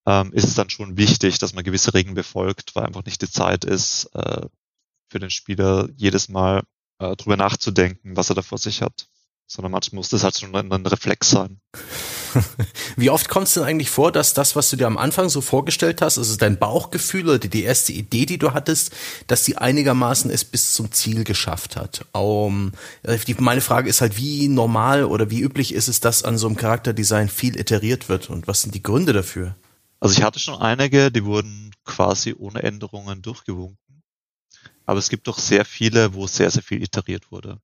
ähm, 0.07 0.33
ist 0.33 0.45
es 0.45 0.55
dann 0.55 0.69
schon 0.69 0.97
wichtig, 0.97 1.37
dass 1.39 1.53
man 1.53 1.63
gewisse 1.63 1.93
Regeln 1.93 2.15
befolgt, 2.15 2.75
weil 2.75 2.85
einfach 2.85 3.05
nicht 3.05 3.21
die 3.21 3.29
Zeit 3.29 3.65
ist, 3.65 4.09
äh, 4.13 4.47
für 5.09 5.19
den 5.19 5.29
Spieler 5.29 5.89
jedes 5.95 6.29
Mal 6.29 6.63
äh, 6.99 7.15
drüber 7.17 7.37
nachzudenken, 7.37 8.15
was 8.15 8.29
er 8.29 8.35
da 8.35 8.41
vor 8.41 8.57
sich 8.57 8.81
hat 8.81 9.07
sondern 9.47 9.71
manchmal 9.71 9.97
muss 9.97 10.09
das 10.09 10.23
halt 10.23 10.37
schon 10.37 10.55
ein, 10.55 10.71
ein 10.71 10.85
Reflex 10.85 11.29
sein. 11.29 11.59
Wie 12.95 13.09
oft 13.09 13.27
kommt 13.29 13.47
es 13.47 13.55
denn 13.55 13.63
eigentlich 13.63 13.89
vor, 13.89 14.11
dass 14.11 14.33
das, 14.33 14.55
was 14.55 14.69
du 14.69 14.77
dir 14.77 14.87
am 14.87 14.97
Anfang 14.97 15.29
so 15.29 15.41
vorgestellt 15.41 16.01
hast, 16.01 16.17
also 16.17 16.35
dein 16.37 16.57
Bauchgefühl 16.57 17.27
oder 17.27 17.39
die 17.39 17.63
erste 17.63 17.91
Idee, 17.91 18.25
die 18.25 18.37
du 18.37 18.53
hattest, 18.53 18.93
dass 19.27 19.43
die 19.43 19.57
einigermaßen 19.57 20.31
es 20.31 20.45
bis 20.45 20.73
zum 20.73 20.91
Ziel 20.91 21.23
geschafft 21.23 21.75
hat? 21.75 22.05
Um, 22.13 22.71
die, 23.27 23.35
meine 23.39 23.61
Frage 23.61 23.89
ist 23.89 24.01
halt, 24.01 24.17
wie 24.17 24.47
normal 24.47 25.03
oder 25.03 25.29
wie 25.29 25.41
üblich 25.41 25.73
ist 25.73 25.87
es, 25.87 25.99
dass 25.99 26.23
an 26.23 26.37
so 26.37 26.47
einem 26.47 26.55
Charakterdesign 26.55 27.29
viel 27.29 27.59
iteriert 27.59 28.09
wird 28.09 28.29
und 28.29 28.47
was 28.47 28.61
sind 28.61 28.75
die 28.75 28.83
Gründe 28.83 29.13
dafür? 29.13 29.55
Also 29.99 30.17
ich 30.17 30.23
hatte 30.23 30.39
schon 30.39 30.59
einige, 30.59 31.11
die 31.11 31.25
wurden 31.25 31.71
quasi 31.85 32.33
ohne 32.37 32.63
Änderungen 32.63 33.21
durchgewunken. 33.21 33.77
Aber 34.85 34.99
es 34.99 35.09
gibt 35.09 35.27
doch 35.27 35.37
sehr 35.37 35.63
viele, 35.63 36.13
wo 36.13 36.27
sehr, 36.27 36.49
sehr 36.49 36.63
viel 36.63 36.81
iteriert 36.81 37.31
wurde. 37.31 37.59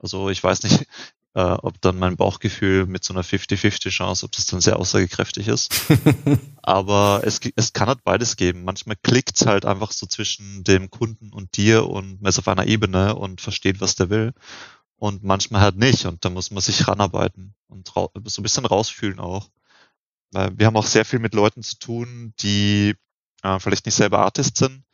Also 0.00 0.30
ich 0.30 0.42
weiß 0.42 0.62
nicht, 0.64 0.86
äh, 1.34 1.40
ob 1.40 1.80
dann 1.80 1.98
mein 1.98 2.16
Bauchgefühl 2.16 2.86
mit 2.86 3.04
so 3.04 3.14
einer 3.14 3.22
50-50 3.22 3.90
Chance, 3.90 4.26
ob 4.26 4.32
das 4.32 4.46
dann 4.46 4.60
sehr 4.60 4.78
aussagekräftig 4.78 5.48
ist. 5.48 5.72
Aber 6.62 7.22
es, 7.24 7.40
es 7.54 7.72
kann 7.72 7.88
halt 7.88 8.02
beides 8.02 8.36
geben. 8.36 8.64
Manchmal 8.64 8.96
klickt's 8.96 9.46
halt 9.46 9.64
einfach 9.64 9.92
so 9.92 10.06
zwischen 10.06 10.64
dem 10.64 10.90
Kunden 10.90 11.32
und 11.32 11.56
dir 11.56 11.86
und 11.88 12.20
man 12.20 12.30
ist 12.30 12.38
auf 12.38 12.48
einer 12.48 12.66
Ebene 12.66 13.14
und 13.14 13.40
versteht, 13.40 13.80
was 13.80 13.94
der 13.94 14.10
will. 14.10 14.32
Und 14.96 15.24
manchmal 15.24 15.62
halt 15.62 15.76
nicht. 15.76 16.04
Und 16.06 16.24
da 16.24 16.30
muss 16.30 16.50
man 16.50 16.60
sich 16.60 16.86
ranarbeiten 16.86 17.54
und 17.68 17.88
so 17.94 18.10
ein 18.14 18.42
bisschen 18.42 18.66
rausfühlen 18.66 19.18
auch. 19.18 19.48
Weil 20.32 20.58
wir 20.58 20.66
haben 20.66 20.76
auch 20.76 20.86
sehr 20.86 21.04
viel 21.04 21.18
mit 21.18 21.34
Leuten 21.34 21.62
zu 21.62 21.78
tun, 21.78 22.34
die 22.40 22.94
äh, 23.42 23.58
vielleicht 23.58 23.86
nicht 23.86 23.94
selber 23.94 24.20
Artist 24.20 24.56
sind, 24.56 24.84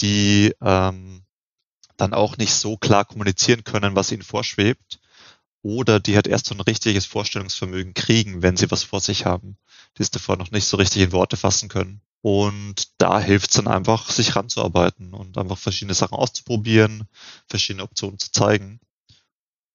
die 0.00 0.54
ähm, 0.60 1.22
dann 1.98 2.14
auch 2.14 2.38
nicht 2.38 2.54
so 2.54 2.76
klar 2.76 3.04
kommunizieren 3.04 3.64
können, 3.64 3.94
was 3.94 4.12
ihnen 4.12 4.22
vorschwebt. 4.22 5.00
Oder 5.62 6.00
die 6.00 6.14
halt 6.14 6.28
erst 6.28 6.46
so 6.46 6.54
ein 6.54 6.60
richtiges 6.60 7.04
Vorstellungsvermögen 7.04 7.92
kriegen, 7.92 8.42
wenn 8.42 8.56
sie 8.56 8.70
was 8.70 8.84
vor 8.84 9.00
sich 9.00 9.26
haben, 9.26 9.58
die 9.98 10.02
es 10.02 10.10
davor 10.10 10.36
noch 10.36 10.52
nicht 10.52 10.66
so 10.66 10.76
richtig 10.76 11.02
in 11.02 11.12
Worte 11.12 11.36
fassen 11.36 11.68
können. 11.68 12.00
Und 12.22 12.88
da 12.98 13.20
hilft 13.20 13.50
es 13.50 13.56
dann 13.56 13.66
einfach, 13.68 14.10
sich 14.10 14.34
ranzuarbeiten 14.34 15.14
und 15.14 15.36
einfach 15.36 15.58
verschiedene 15.58 15.94
Sachen 15.94 16.14
auszuprobieren, 16.16 17.08
verschiedene 17.48 17.82
Optionen 17.82 18.18
zu 18.18 18.30
zeigen 18.30 18.80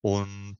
und 0.01 0.57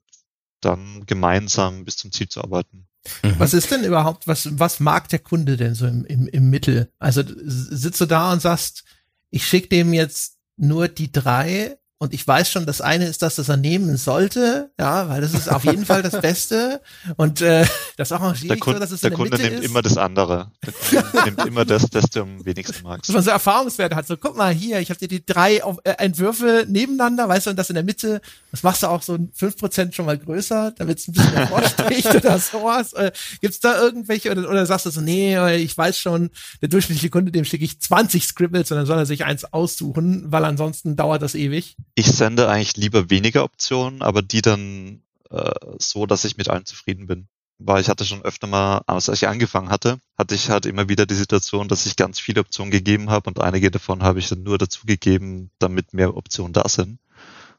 dann 0.62 1.06
gemeinsam 1.06 1.86
bis 1.86 1.98
zum 1.98 2.12
Ziel 2.12 2.30
zu 2.30 2.42
arbeiten. 2.42 2.88
Mhm. 3.22 3.36
Was 3.38 3.54
ist 3.54 3.72
denn 3.72 3.84
überhaupt, 3.84 4.28
was, 4.28 4.58
was 4.58 4.80
mag 4.80 5.10
der 5.10 5.20
Kunde 5.20 5.58
denn 5.58 5.76
so 5.76 5.86
im, 5.86 6.06
im, 6.06 6.28
im 6.28 6.50
Mittel? 6.50 6.90
Also 7.00 7.24
sitzt 7.26 8.00
du 8.00 8.06
da 8.06 8.32
und 8.32 8.42
sagst, 8.42 8.84
ich 9.30 9.46
schicke 9.46 9.70
dem 9.70 9.94
jetzt 9.94 10.38
nur 10.56 10.88
die 10.88 11.12
drei 11.12 11.78
und 12.04 12.14
ich 12.14 12.28
weiß 12.28 12.52
schon, 12.52 12.66
das 12.66 12.82
eine 12.82 13.06
ist 13.06 13.22
das, 13.22 13.36
das 13.36 13.48
er 13.48 13.56
nehmen 13.56 13.96
sollte, 13.96 14.72
ja, 14.78 15.08
weil 15.08 15.22
das 15.22 15.34
ist 15.34 15.50
auf 15.50 15.64
jeden 15.64 15.86
Fall 15.86 16.02
das 16.02 16.20
Beste. 16.20 16.82
Und 17.16 17.40
äh, 17.40 17.66
das 17.96 18.10
ist 18.10 18.12
auch 18.12 18.20
noch 18.20 18.36
schwierig, 18.36 18.60
Kunde, 18.60 18.80
so, 18.80 18.82
dass 18.82 18.92
es 18.92 19.00
der 19.00 19.12
in 19.12 19.18
der 19.18 19.18
Kunde 19.18 19.38
Mitte 19.38 19.50
nimmt 19.50 19.64
ist. 19.64 19.70
immer 19.70 19.82
das 19.82 19.96
andere. 19.96 20.52
Der 20.62 20.74
Kunde 20.74 21.24
nimmt 21.24 21.46
immer 21.46 21.64
das, 21.64 21.90
das 21.90 22.10
du 22.10 22.24
am 22.24 22.44
wenigsten 22.44 22.84
magst. 22.84 23.08
Dass 23.08 23.14
man 23.14 23.24
so 23.24 23.30
Erfahrungswerte 23.30 23.96
hat. 23.96 24.06
So, 24.06 24.18
guck 24.18 24.36
mal 24.36 24.54
hier, 24.54 24.82
ich 24.82 24.90
habe 24.90 25.00
dir 25.00 25.08
die 25.08 25.26
drei 25.26 25.64
auf, 25.64 25.78
äh, 25.86 25.92
Entwürfe 25.92 26.66
nebeneinander, 26.68 27.30
weißt 27.30 27.46
du, 27.46 27.52
und 27.52 27.56
das 27.56 27.70
in 27.70 27.76
der 27.76 27.86
Mitte, 27.86 28.20
das 28.52 28.64
machst 28.64 28.84
du 28.84 28.88
auch 28.88 29.02
so 29.02 29.18
fünf 29.34 29.56
Prozent 29.56 29.96
schon 29.96 30.06
mal 30.06 30.18
größer, 30.18 30.74
damit 30.78 31.00
es 31.00 31.08
ein 31.08 31.14
bisschen 31.14 31.32
hervorsticht 31.32 32.16
oder 32.16 32.38
sowas. 32.38 32.92
Äh, 32.92 33.14
gibt's 33.40 33.62
da 33.62 33.82
irgendwelche, 33.82 34.30
oder, 34.32 34.50
oder 34.50 34.66
sagst 34.66 34.88
du 34.88 34.90
so, 34.90 35.00
nee, 35.00 35.36
äh, 35.36 35.56
ich 35.56 35.78
weiß 35.78 35.98
schon, 35.98 36.32
der 36.62 36.68
durchschnittliche 36.68 37.10
Kunde, 37.10 37.32
dem 37.32 37.46
schicke 37.46 37.64
ich 37.64 37.80
20 37.80 38.26
Scribbles 38.26 38.72
und 38.72 38.78
dann 38.78 38.86
soll 38.86 38.98
er 38.98 39.06
sich 39.06 39.24
eins 39.24 39.46
aussuchen, 39.54 40.26
weil 40.34 40.44
ansonsten 40.44 40.98
dauert 40.98 41.22
das 41.22 41.34
ewig. 41.34 41.78
Ich 41.96 42.08
sende 42.08 42.50
eigentlich 42.50 42.76
lieber 42.78 43.10
weniger 43.10 43.44
Optionen, 43.44 44.02
aber 44.02 44.22
die 44.22 44.42
dann 44.42 45.04
äh, 45.30 45.52
so, 45.80 46.06
dass 46.06 46.26
ich 46.26 46.38
mit 46.38 46.50
allen 46.50 46.66
zufrieden 46.66 47.08
bin. 47.08 47.28
Weil 47.60 47.82
ich 47.82 47.90
hatte 47.90 48.04
schon 48.04 48.24
öfter 48.24 48.48
mal, 48.48 48.80
als 48.88 49.08
ich 49.10 49.28
angefangen 49.28 49.70
hatte, 49.70 50.00
hatte 50.18 50.36
ich 50.36 50.50
halt 50.50 50.66
immer 50.66 50.90
wieder 50.90 51.06
die 51.06 51.14
Situation, 51.14 51.68
dass 51.68 51.86
ich 51.86 51.96
ganz 51.96 52.20
viele 52.20 52.42
Optionen 52.42 52.72
gegeben 52.72 53.10
habe 53.10 53.30
und 53.30 53.40
einige 53.40 53.70
davon 53.72 54.04
habe 54.04 54.20
ich 54.20 54.28
dann 54.28 54.44
nur 54.44 54.58
dazu 54.58 54.86
gegeben, 54.86 55.52
damit 55.60 55.94
mehr 55.94 56.18
Optionen 56.18 56.54
da 56.54 56.68
sind. 56.68 57.00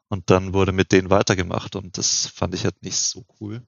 Und 0.09 0.31
dann 0.31 0.53
wurde 0.53 0.73
mit 0.73 0.93
denen 0.93 1.11
weitergemacht 1.11 1.77
und 1.77 1.97
das 1.97 2.27
fand 2.27 2.55
ich 2.55 2.65
halt 2.65 2.83
nicht 2.83 2.97
so 2.97 3.25
cool. 3.41 3.63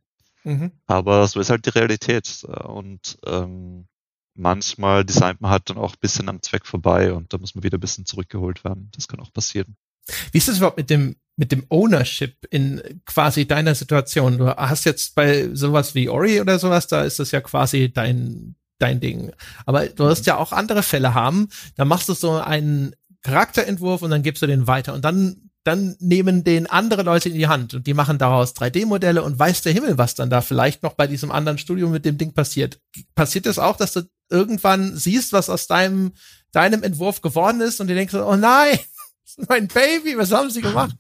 Mhm. 0.45 0.73
Aber 0.87 1.27
so 1.27 1.41
ist 1.41 1.51
halt 1.51 1.67
die 1.67 1.71
Realität. 1.71 2.45
Und 2.45 3.19
ähm, 3.25 3.87
manchmal 4.35 5.05
designt 5.05 5.41
man 5.41 5.51
halt 5.51 5.71
dann 5.71 5.79
auch 5.79 5.95
ein 5.95 6.01
bisschen 6.01 6.29
am 6.29 6.43
Zweck 6.43 6.67
vorbei 6.67 7.13
und 7.13 7.33
da 7.33 7.39
muss 7.39 7.55
man 7.55 7.65
wieder 7.65 7.79
ein 7.79 7.81
bisschen 7.81 8.07
zurückgeholt 8.07 8.63
werden. 8.63 8.91
Das 8.95 9.09
kann 9.09 9.21
auch 9.21 9.33
passieren. 9.33 9.77
Wie 10.33 10.39
ist 10.39 10.49
das 10.49 10.59
überhaupt 10.59 10.77
mit 10.77 10.91
dem, 10.91 11.17
mit 11.37 11.53
dem 11.53 11.67
Ownership 11.69 12.47
in 12.51 12.81
quasi 13.05 13.47
deiner 13.47 13.75
Situation? 13.75 14.39
Du 14.39 14.49
hast 14.49 14.85
jetzt 14.85 15.15
bei 15.15 15.49
sowas 15.53 15.95
wie 15.95 16.09
Ori 16.09 16.41
oder 16.41 16.59
sowas, 16.59 16.87
da 16.87 17.03
ist 17.03 17.19
das 17.19 17.31
ja 17.31 17.41
quasi 17.41 17.93
dein, 17.93 18.57
dein 18.79 19.01
Ding. 19.01 19.33
Aber 19.65 19.87
du 19.87 20.05
wirst 20.05 20.27
ja 20.27 20.37
auch 20.37 20.53
andere 20.53 20.83
Fälle 20.83 21.15
haben, 21.15 21.49
da 21.77 21.85
machst 21.85 22.09
du 22.09 22.15
so 22.15 22.33
einen 22.33 22.95
Charakterentwurf 23.23 24.03
und 24.03 24.11
dann 24.11 24.23
gibst 24.23 24.43
du 24.43 24.47
den 24.47 24.67
weiter 24.67 24.95
und 24.95 25.05
dann 25.05 25.47
dann 25.67 25.97
nehmen 25.99 26.45
den 26.45 26.69
andere 26.69 27.03
Leute 27.03 27.29
in 27.29 27.35
die 27.35 27.49
Hand 27.49 27.75
und 27.75 27.87
die 27.89 27.95
machen 27.95 28.19
daraus 28.19 28.55
3D-Modelle 28.55 29.23
und 29.23 29.39
weiß 29.39 29.63
der 29.63 29.73
Himmel, 29.73 29.99
was 29.99 30.15
dann 30.15 30.31
da 30.31 30.41
vielleicht 30.41 30.85
noch 30.85 30.95
bei 30.95 31.09
diesem 31.09 31.33
anderen 31.33 31.59
Studio 31.59 31.89
mit 31.89 32.05
dem 32.05 32.19
Ding 32.19 32.33
passiert. 32.35 32.79
Passiert 33.17 33.47
das 33.47 33.59
auch, 33.59 33.77
dass 33.77 33.93
du 33.93 34.03
irgendwann 34.31 34.97
siehst, 34.97 35.33
was 35.33 35.51
aus 35.51 35.67
deinem, 35.67 36.13
deinem 36.53 36.85
Entwurf 36.85 37.21
geworden 37.21 37.61
ist 37.61 37.81
und 37.81 37.89
du 37.89 37.95
denkst, 37.95 38.15
oh 38.15 38.37
nein, 38.37 38.79
mein 39.49 39.69
Baby, 39.69 40.17
was 40.17 40.33
haben 40.33 40.51
sie 40.51 40.63
gemacht? 40.63 40.97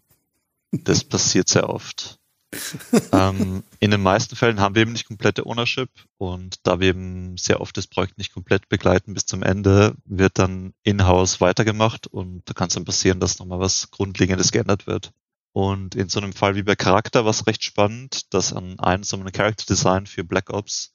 Das 0.73 1.05
passiert 1.05 1.49
sehr 1.49 1.69
oft. 1.69 2.19
ähm, 3.13 3.65
in 3.81 3.91
den 3.91 4.03
meisten 4.03 4.37
Fällen 4.37 4.61
haben 4.61 4.75
wir 4.75 4.83
eben 4.83 4.93
nicht 4.93 5.07
komplette 5.07 5.47
Ownership 5.47 5.91
und 6.17 6.67
da 6.67 6.81
wir 6.81 6.89
eben 6.89 7.37
sehr 7.37 7.61
oft 7.61 7.77
das 7.77 7.87
Projekt 7.87 8.19
nicht 8.19 8.33
komplett 8.33 8.69
begleiten 8.69 9.15
bis 9.15 9.27
zum 9.27 9.43
Ende, 9.43 9.95
wird 10.05 10.39
dann 10.39 10.73
in-house 10.83 11.41
weitergemacht 11.41 12.07
und 12.07 12.43
da 12.47 12.55
kann 12.55 12.69
es 12.69 12.75
dann 12.75 12.85
passieren, 12.85 13.21
dass 13.21 13.39
nochmal 13.39 13.61
was 13.61 13.91
Grundlegendes 13.91 14.53
geändert 14.53 14.87
wird. 14.87 15.13
Und 15.53 15.95
in 15.95 16.09
so 16.09 16.21
einem 16.21 16.33
Fall 16.33 16.55
wie 16.55 16.63
bei 16.63 16.77
Charakter 16.77 17.25
war 17.25 17.31
es 17.31 17.47
recht 17.47 17.65
spannend, 17.65 18.33
dass 18.35 18.53
an 18.53 18.79
einem 18.79 19.03
so 19.03 19.17
einem 19.17 19.33
Character 19.33 19.65
Design 19.67 20.07
für 20.07 20.23
Black 20.23 20.51
Ops 20.51 20.95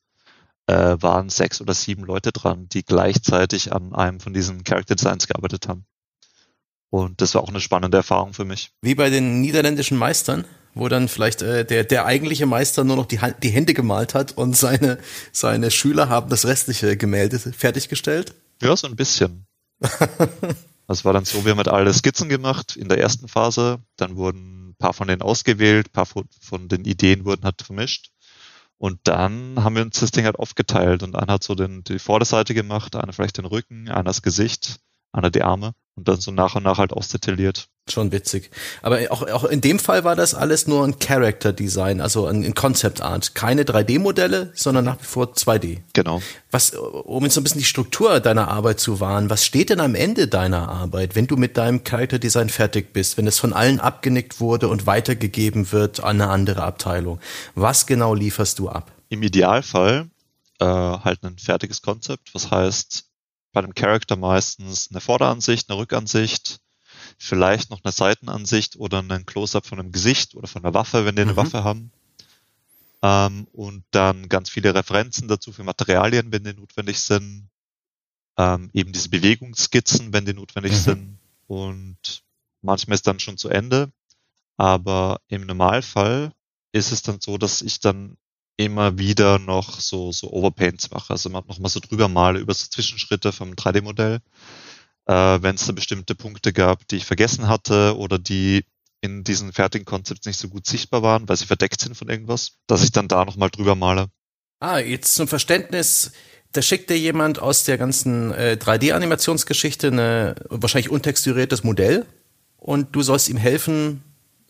äh, 0.67 0.97
waren 0.99 1.29
sechs 1.29 1.61
oder 1.61 1.73
sieben 1.73 2.03
Leute 2.03 2.31
dran, 2.31 2.69
die 2.69 2.83
gleichzeitig 2.83 3.73
an 3.73 3.93
einem 3.93 4.19
von 4.19 4.33
diesen 4.33 4.63
Character 4.63 4.95
Designs 4.95 5.27
gearbeitet 5.27 5.67
haben. 5.67 5.85
Und 6.91 7.21
das 7.21 7.33
war 7.33 7.41
auch 7.41 7.49
eine 7.49 7.61
spannende 7.61 7.97
Erfahrung 7.97 8.33
für 8.33 8.45
mich. 8.45 8.71
Wie 8.81 8.95
bei 8.95 9.09
den 9.09 9.41
niederländischen 9.41 9.97
Meistern? 9.97 10.45
wo 10.73 10.87
dann 10.87 11.07
vielleicht 11.09 11.41
äh, 11.41 11.65
der, 11.65 11.83
der 11.83 12.05
eigentliche 12.05 12.45
Meister 12.45 12.83
nur 12.83 12.95
noch 12.95 13.05
die, 13.05 13.19
die 13.43 13.49
Hände 13.49 13.73
gemalt 13.73 14.13
hat 14.13 14.37
und 14.37 14.55
seine, 14.55 14.99
seine 15.31 15.71
Schüler 15.71 16.09
haben 16.09 16.29
das 16.29 16.45
restliche 16.45 16.95
Gemälde 16.97 17.39
fertiggestellt? 17.39 18.33
Ja, 18.61 18.75
so 18.75 18.87
ein 18.87 18.95
bisschen. 18.95 19.45
Das 20.87 21.05
war 21.05 21.13
dann 21.13 21.23
so, 21.23 21.45
wir 21.45 21.51
haben 21.51 21.57
halt 21.57 21.69
alle 21.69 21.93
Skizzen 21.93 22.27
gemacht 22.27 22.75
in 22.75 22.89
der 22.89 22.97
ersten 22.97 23.29
Phase, 23.29 23.79
dann 23.95 24.17
wurden 24.17 24.71
ein 24.71 24.75
paar 24.75 24.91
von 24.91 25.07
denen 25.07 25.21
ausgewählt, 25.21 25.87
ein 25.87 25.93
paar 25.93 26.05
von, 26.05 26.25
von 26.41 26.67
den 26.67 26.83
Ideen 26.83 27.23
wurden 27.23 27.45
halt 27.45 27.61
vermischt. 27.61 28.11
Und 28.77 28.99
dann 29.05 29.63
haben 29.63 29.75
wir 29.75 29.83
uns 29.83 30.01
das 30.01 30.11
Ding 30.11 30.25
halt 30.25 30.37
aufgeteilt 30.37 31.01
und 31.01 31.15
einer 31.15 31.31
hat 31.31 31.43
so 31.43 31.55
den, 31.55 31.85
die 31.85 31.97
Vorderseite 31.97 32.53
gemacht, 32.53 32.97
einer 32.97 33.13
vielleicht 33.13 33.37
den 33.37 33.45
Rücken, 33.45 33.87
einer 33.87 34.03
das 34.03 34.21
Gesicht, 34.21 34.81
einer 35.13 35.29
die 35.29 35.43
Arme 35.43 35.73
und 35.95 36.07
dann 36.07 36.19
so 36.19 36.31
nach 36.31 36.55
und 36.55 36.63
nach 36.63 36.77
halt 36.77 36.93
ausdetailliert. 36.93 37.67
Schon 37.89 38.11
witzig. 38.11 38.51
Aber 38.81 38.99
auch, 39.09 39.23
auch 39.23 39.43
in 39.43 39.59
dem 39.59 39.79
Fall 39.79 40.03
war 40.03 40.15
das 40.15 40.33
alles 40.33 40.67
nur 40.67 40.85
ein 40.85 40.99
Character 40.99 41.51
Design, 41.51 41.99
also 41.99 42.27
ein, 42.27 42.53
Concept 42.53 43.01
Art. 43.01 43.35
Keine 43.35 43.63
3D-Modelle, 43.63 44.51
sondern 44.53 44.85
nach 44.85 44.99
wie 45.01 45.05
vor 45.05 45.33
2D. 45.33 45.81
Genau. 45.93 46.21
Was, 46.51 46.71
um 46.71 47.23
jetzt 47.23 47.33
so 47.33 47.41
ein 47.41 47.43
bisschen 47.43 47.59
die 47.59 47.65
Struktur 47.65 48.19
deiner 48.19 48.47
Arbeit 48.47 48.79
zu 48.79 48.99
wahren, 48.99 49.29
was 49.29 49.45
steht 49.45 49.69
denn 49.69 49.79
am 49.79 49.95
Ende 49.95 50.27
deiner 50.27 50.69
Arbeit, 50.69 51.15
wenn 51.15 51.27
du 51.27 51.35
mit 51.35 51.57
deinem 51.57 51.83
Character 51.83 52.19
Design 52.19 52.49
fertig 52.49 52.93
bist, 52.93 53.17
wenn 53.17 53.27
es 53.27 53.39
von 53.39 53.51
allen 53.51 53.79
abgenickt 53.79 54.39
wurde 54.39 54.69
und 54.69 54.85
weitergegeben 54.85 55.71
wird 55.71 56.03
an 56.03 56.21
eine 56.21 56.31
andere 56.31 56.63
Abteilung? 56.63 57.19
Was 57.55 57.85
genau 57.85 58.13
lieferst 58.13 58.59
du 58.59 58.69
ab? 58.69 58.91
Im 59.09 59.23
Idealfall 59.23 60.09
äh, 60.59 60.65
halt 60.65 61.23
ein 61.23 61.37
fertiges 61.37 61.81
Konzept, 61.81 62.33
was 62.33 62.51
heißt, 62.51 63.10
bei 63.51 63.61
dem 63.61 63.73
Charakter 63.73 64.15
meistens 64.15 64.89
eine 64.91 65.01
Vorderansicht, 65.01 65.69
eine 65.69 65.77
Rückansicht, 65.77 66.59
vielleicht 67.17 67.69
noch 67.69 67.83
eine 67.83 67.91
Seitenansicht 67.91 68.77
oder 68.77 68.99
einen 68.99 69.25
Close-up 69.25 69.65
von 69.65 69.79
einem 69.79 69.91
Gesicht 69.91 70.35
oder 70.35 70.47
von 70.47 70.63
einer 70.63 70.73
Waffe, 70.73 71.05
wenn 71.05 71.15
die 71.15 71.21
eine 71.21 71.33
mhm. 71.33 71.37
Waffe 71.37 71.63
haben. 71.63 71.91
Ähm, 73.01 73.47
und 73.51 73.83
dann 73.91 74.29
ganz 74.29 74.49
viele 74.49 74.73
Referenzen 74.73 75.27
dazu 75.27 75.51
für 75.51 75.63
Materialien, 75.63 76.31
wenn 76.31 76.43
die 76.43 76.53
notwendig 76.53 76.99
sind. 76.99 77.49
Ähm, 78.37 78.69
eben 78.73 78.93
diese 78.93 79.09
Bewegungsskizzen, 79.09 80.13
wenn 80.13 80.25
die 80.25 80.33
notwendig 80.33 80.73
mhm. 80.73 80.77
sind. 80.77 81.19
Und 81.47 82.23
manchmal 82.61 82.95
ist 82.95 83.07
dann 83.07 83.19
schon 83.19 83.37
zu 83.37 83.49
Ende. 83.49 83.91
Aber 84.57 85.19
im 85.27 85.45
Normalfall 85.45 86.31
ist 86.71 86.91
es 86.91 87.01
dann 87.01 87.19
so, 87.19 87.37
dass 87.37 87.61
ich 87.61 87.79
dann 87.79 88.17
immer 88.57 88.97
wieder 88.97 89.39
noch 89.39 89.79
so, 89.79 90.11
so 90.11 90.31
Overpaints 90.31 90.91
mache. 90.91 91.11
Also 91.11 91.29
man 91.29 91.43
nochmal 91.47 91.69
so 91.69 91.79
drüber 91.79 92.07
male 92.07 92.39
über 92.39 92.53
so 92.53 92.67
Zwischenschritte 92.67 93.31
vom 93.31 93.53
3D-Modell. 93.53 94.19
Äh, 95.05 95.13
Wenn 95.41 95.55
es 95.55 95.65
da 95.65 95.71
bestimmte 95.71 96.15
Punkte 96.15 96.53
gab, 96.53 96.87
die 96.87 96.97
ich 96.97 97.05
vergessen 97.05 97.47
hatte 97.47 97.97
oder 97.97 98.19
die 98.19 98.65
in 99.01 99.23
diesen 99.23 99.51
fertigen 99.51 99.85
Konzepts 99.85 100.27
nicht 100.27 100.37
so 100.37 100.47
gut 100.47 100.67
sichtbar 100.67 101.01
waren, 101.01 101.27
weil 101.27 101.35
sie 101.35 101.47
verdeckt 101.47 101.81
sind 101.81 101.95
von 101.95 102.07
irgendwas, 102.07 102.57
dass 102.67 102.83
ich 102.83 102.91
dann 102.91 103.07
da 103.07 103.25
nochmal 103.25 103.49
drüber 103.49 103.75
male. 103.75 104.07
Ah, 104.59 104.77
jetzt 104.77 105.15
zum 105.15 105.27
Verständnis, 105.27 106.11
da 106.51 106.61
schickt 106.61 106.89
dir 106.91 106.99
jemand 106.99 107.39
aus 107.39 107.63
der 107.63 107.79
ganzen 107.79 108.31
äh, 108.31 108.57
3D-Animationsgeschichte 108.61 109.87
eine 109.87 110.35
wahrscheinlich 110.49 110.91
untexturiertes 110.91 111.63
Modell 111.63 112.05
und 112.57 112.95
du 112.95 113.01
sollst 113.01 113.27
ihm 113.27 113.37
helfen, 113.37 114.03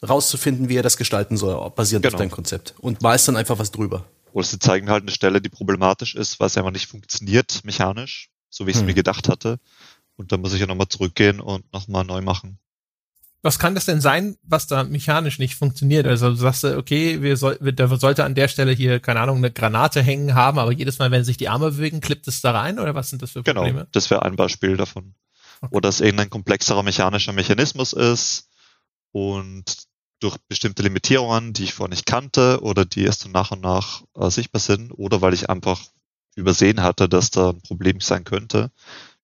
rauszufinden, 0.07 0.69
wie 0.69 0.77
er 0.77 0.83
das 0.83 0.97
gestalten 0.97 1.37
soll, 1.37 1.69
basierend 1.71 2.03
genau. 2.03 2.15
auf 2.15 2.19
deinem 2.19 2.31
Konzept. 2.31 2.73
Und 2.79 3.01
malst 3.01 3.27
dann 3.27 3.35
einfach 3.35 3.59
was 3.59 3.71
drüber. 3.71 4.05
Oder 4.33 4.45
sie 4.45 4.59
zeigen 4.59 4.89
halt 4.89 5.03
eine 5.03 5.11
Stelle, 5.11 5.41
die 5.41 5.49
problematisch 5.49 6.15
ist, 6.15 6.39
weil 6.39 6.47
es 6.47 6.57
einfach 6.57 6.71
nicht 6.71 6.87
funktioniert 6.87 7.61
mechanisch, 7.63 8.29
so 8.49 8.65
wie 8.65 8.71
ich 8.71 8.77
es 8.77 8.81
hm. 8.81 8.87
mir 8.87 8.93
gedacht 8.93 9.29
hatte. 9.29 9.59
Und 10.15 10.31
dann 10.31 10.41
muss 10.41 10.53
ich 10.53 10.61
ja 10.61 10.67
nochmal 10.67 10.87
zurückgehen 10.87 11.39
und 11.39 11.71
nochmal 11.73 12.03
neu 12.03 12.21
machen. 12.21 12.59
Was 13.43 13.57
kann 13.57 13.73
das 13.73 13.85
denn 13.85 14.01
sein, 14.01 14.37
was 14.43 14.67
da 14.67 14.83
mechanisch 14.83 15.39
nicht 15.39 15.55
funktioniert? 15.55 16.05
Also 16.05 16.29
du 16.29 16.35
sagst, 16.35 16.63
okay, 16.63 17.23
wir 17.23 17.37
soll, 17.37 17.57
wir, 17.59 17.71
da 17.71 17.87
sollte 17.97 18.23
an 18.23 18.35
der 18.35 18.47
Stelle 18.47 18.71
hier, 18.71 18.99
keine 18.99 19.19
Ahnung, 19.19 19.37
eine 19.37 19.49
Granate 19.49 20.03
hängen 20.03 20.35
haben, 20.35 20.59
aber 20.59 20.71
jedes 20.71 20.99
Mal, 20.99 21.09
wenn 21.09 21.23
sich 21.23 21.37
die 21.37 21.49
Arme 21.49 21.71
bewegen, 21.71 22.01
klippt 22.01 22.27
es 22.27 22.41
da 22.41 22.51
rein 22.51 22.77
oder 22.77 22.93
was 22.93 23.09
sind 23.09 23.23
das 23.23 23.31
für 23.31 23.41
genau, 23.41 23.61
Probleme? 23.61 23.79
Genau, 23.79 23.89
das 23.93 24.11
wäre 24.11 24.21
ein 24.23 24.35
Beispiel 24.35 24.77
davon. 24.77 25.15
Okay. 25.61 25.75
Oder 25.75 25.89
dass 25.89 26.01
irgendein 26.01 26.29
komplexerer 26.29 26.83
mechanischer 26.83 27.33
Mechanismus 27.33 27.93
ist 27.93 28.47
und 29.11 29.65
durch 30.21 30.37
bestimmte 30.47 30.83
Limitierungen, 30.83 31.53
die 31.53 31.65
ich 31.65 31.73
vorher 31.73 31.89
nicht 31.89 32.05
kannte 32.05 32.61
oder 32.61 32.85
die 32.85 33.03
erst 33.03 33.27
nach 33.27 33.51
und 33.51 33.61
nach 33.61 34.03
äh, 34.15 34.29
sichtbar 34.29 34.61
sind 34.61 34.91
oder 34.91 35.21
weil 35.21 35.33
ich 35.33 35.49
einfach 35.49 35.81
übersehen 36.35 36.81
hatte, 36.81 37.09
dass 37.09 37.31
da 37.31 37.49
ein 37.49 37.61
Problem 37.61 37.99
sein 37.99 38.23
könnte, 38.23 38.71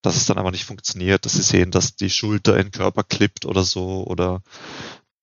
dass 0.01 0.15
es 0.17 0.25
dann 0.25 0.37
aber 0.37 0.51
nicht 0.51 0.65
funktioniert, 0.65 1.25
dass 1.25 1.33
sie 1.33 1.43
sehen, 1.43 1.71
dass 1.71 1.95
die 1.95 2.09
Schulter 2.09 2.57
in 2.57 2.67
den 2.67 2.71
Körper 2.71 3.03
klippt 3.03 3.45
oder 3.45 3.63
so 3.63 4.05
oder 4.05 4.41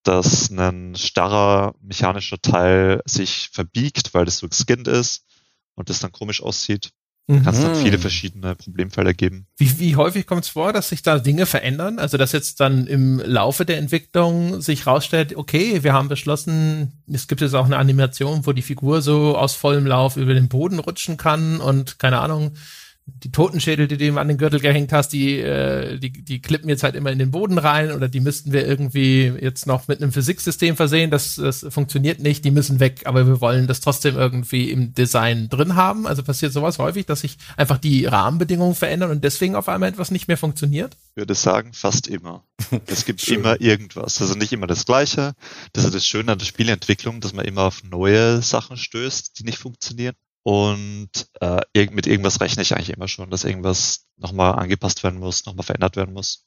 dass 0.03 0.49
ein 0.51 0.95
starrer 0.95 1.75
mechanischer 1.81 2.41
Teil 2.41 3.01
sich 3.05 3.49
verbiegt, 3.51 4.13
weil 4.13 4.25
das 4.25 4.37
so 4.37 4.47
geskinned 4.47 4.87
ist 4.87 5.25
und 5.75 5.89
das 5.89 5.99
dann 5.99 6.11
komisch 6.11 6.41
aussieht. 6.41 6.91
Mhm. 7.27 7.43
Kann 7.43 7.55
es 7.55 7.61
dann 7.61 7.75
viele 7.75 7.97
verschiedene 7.97 8.55
Problemfelder 8.55 9.13
geben. 9.13 9.47
Wie, 9.57 9.79
wie 9.79 9.95
häufig 9.95 10.27
kommt 10.27 10.43
es 10.43 10.49
vor, 10.49 10.73
dass 10.73 10.89
sich 10.89 11.01
da 11.01 11.17
Dinge 11.17 11.47
verändern? 11.47 11.97
Also 11.97 12.17
dass 12.17 12.31
jetzt 12.31 12.59
dann 12.59 12.85
im 12.85 13.19
Laufe 13.19 13.65
der 13.65 13.79
Entwicklung 13.79 14.61
sich 14.61 14.85
rausstellt, 14.85 15.35
okay, 15.35 15.83
wir 15.83 15.93
haben 15.93 16.07
beschlossen, 16.07 17.03
es 17.11 17.27
gibt 17.27 17.41
jetzt 17.41 17.55
auch 17.55 17.65
eine 17.65 17.77
Animation, 17.77 18.45
wo 18.45 18.51
die 18.51 18.61
Figur 18.61 19.01
so 19.01 19.35
aus 19.35 19.55
vollem 19.55 19.87
Lauf 19.87 20.17
über 20.17 20.35
den 20.35 20.49
Boden 20.49 20.77
rutschen 20.77 21.17
kann 21.17 21.59
und 21.59 21.97
keine 21.97 22.19
Ahnung, 22.19 22.55
die 23.07 23.31
Totenschädel, 23.31 23.87
die 23.87 23.97
du 23.97 24.05
ihm 24.05 24.17
an 24.17 24.27
den 24.27 24.37
Gürtel 24.37 24.59
gehängt 24.59 24.91
hast, 24.91 25.09
die, 25.09 25.39
äh, 25.39 25.99
die, 25.99 26.11
die 26.11 26.41
klippen 26.41 26.69
jetzt 26.69 26.81
halt 26.81 26.95
immer 26.95 27.11
in 27.11 27.19
den 27.19 27.29
Boden 27.29 27.59
rein 27.59 27.91
oder 27.91 28.07
die 28.07 28.19
müssten 28.19 28.51
wir 28.51 28.65
irgendwie 28.65 29.31
jetzt 29.39 29.67
noch 29.67 29.87
mit 29.87 30.01
einem 30.01 30.11
Physiksystem 30.11 30.75
versehen. 30.75 31.11
Das, 31.11 31.35
das 31.35 31.67
funktioniert 31.69 32.19
nicht, 32.19 32.43
die 32.43 32.51
müssen 32.51 32.79
weg, 32.79 33.01
aber 33.05 33.27
wir 33.27 33.41
wollen 33.41 33.67
das 33.67 33.79
trotzdem 33.79 34.15
irgendwie 34.15 34.71
im 34.71 34.95
Design 34.95 35.49
drin 35.49 35.75
haben. 35.75 36.07
Also 36.07 36.23
passiert 36.23 36.51
sowas 36.51 36.79
häufig, 36.79 37.05
dass 37.05 37.21
sich 37.21 37.37
einfach 37.57 37.77
die 37.77 38.05
Rahmenbedingungen 38.05 38.75
verändern 38.75 39.11
und 39.11 39.23
deswegen 39.23 39.55
auf 39.55 39.69
einmal 39.69 39.89
etwas 39.89 40.09
nicht 40.09 40.27
mehr 40.27 40.37
funktioniert? 40.37 40.97
Ich 41.11 41.17
würde 41.17 41.35
sagen, 41.35 41.73
fast 41.73 42.07
immer. 42.07 42.43
Es 42.87 43.05
gibt 43.05 43.27
immer 43.27 43.61
irgendwas. 43.61 44.19
Also 44.21 44.33
nicht 44.33 44.51
immer 44.51 44.67
das 44.67 44.85
Gleiche. 44.85 45.33
Das 45.73 45.85
ist 45.85 45.93
das 45.93 46.05
Schöne 46.07 46.31
an 46.31 46.39
der 46.39 46.45
Spieleentwicklung, 46.45 47.21
dass 47.21 47.33
man 47.33 47.45
immer 47.45 47.63
auf 47.63 47.83
neue 47.83 48.41
Sachen 48.41 48.77
stößt, 48.77 49.37
die 49.37 49.43
nicht 49.43 49.57
funktionieren. 49.57 50.15
Und 50.47 51.09
äh, 51.41 51.87
mit 51.89 52.05
irgendwas 52.05 52.39
rechne 52.39 52.61
ich 52.61 52.75
eigentlich 52.75 52.91
immer 52.91 53.07
schon, 53.07 53.31
dass 53.31 53.45
irgendwas 53.45 54.05
nochmal 54.15 54.53
angepasst 54.53 55.03
werden 55.03 55.19
muss, 55.19 55.47
nochmal 55.47 55.65
verändert 55.65 55.95
werden 55.95 56.13
muss. 56.13 56.45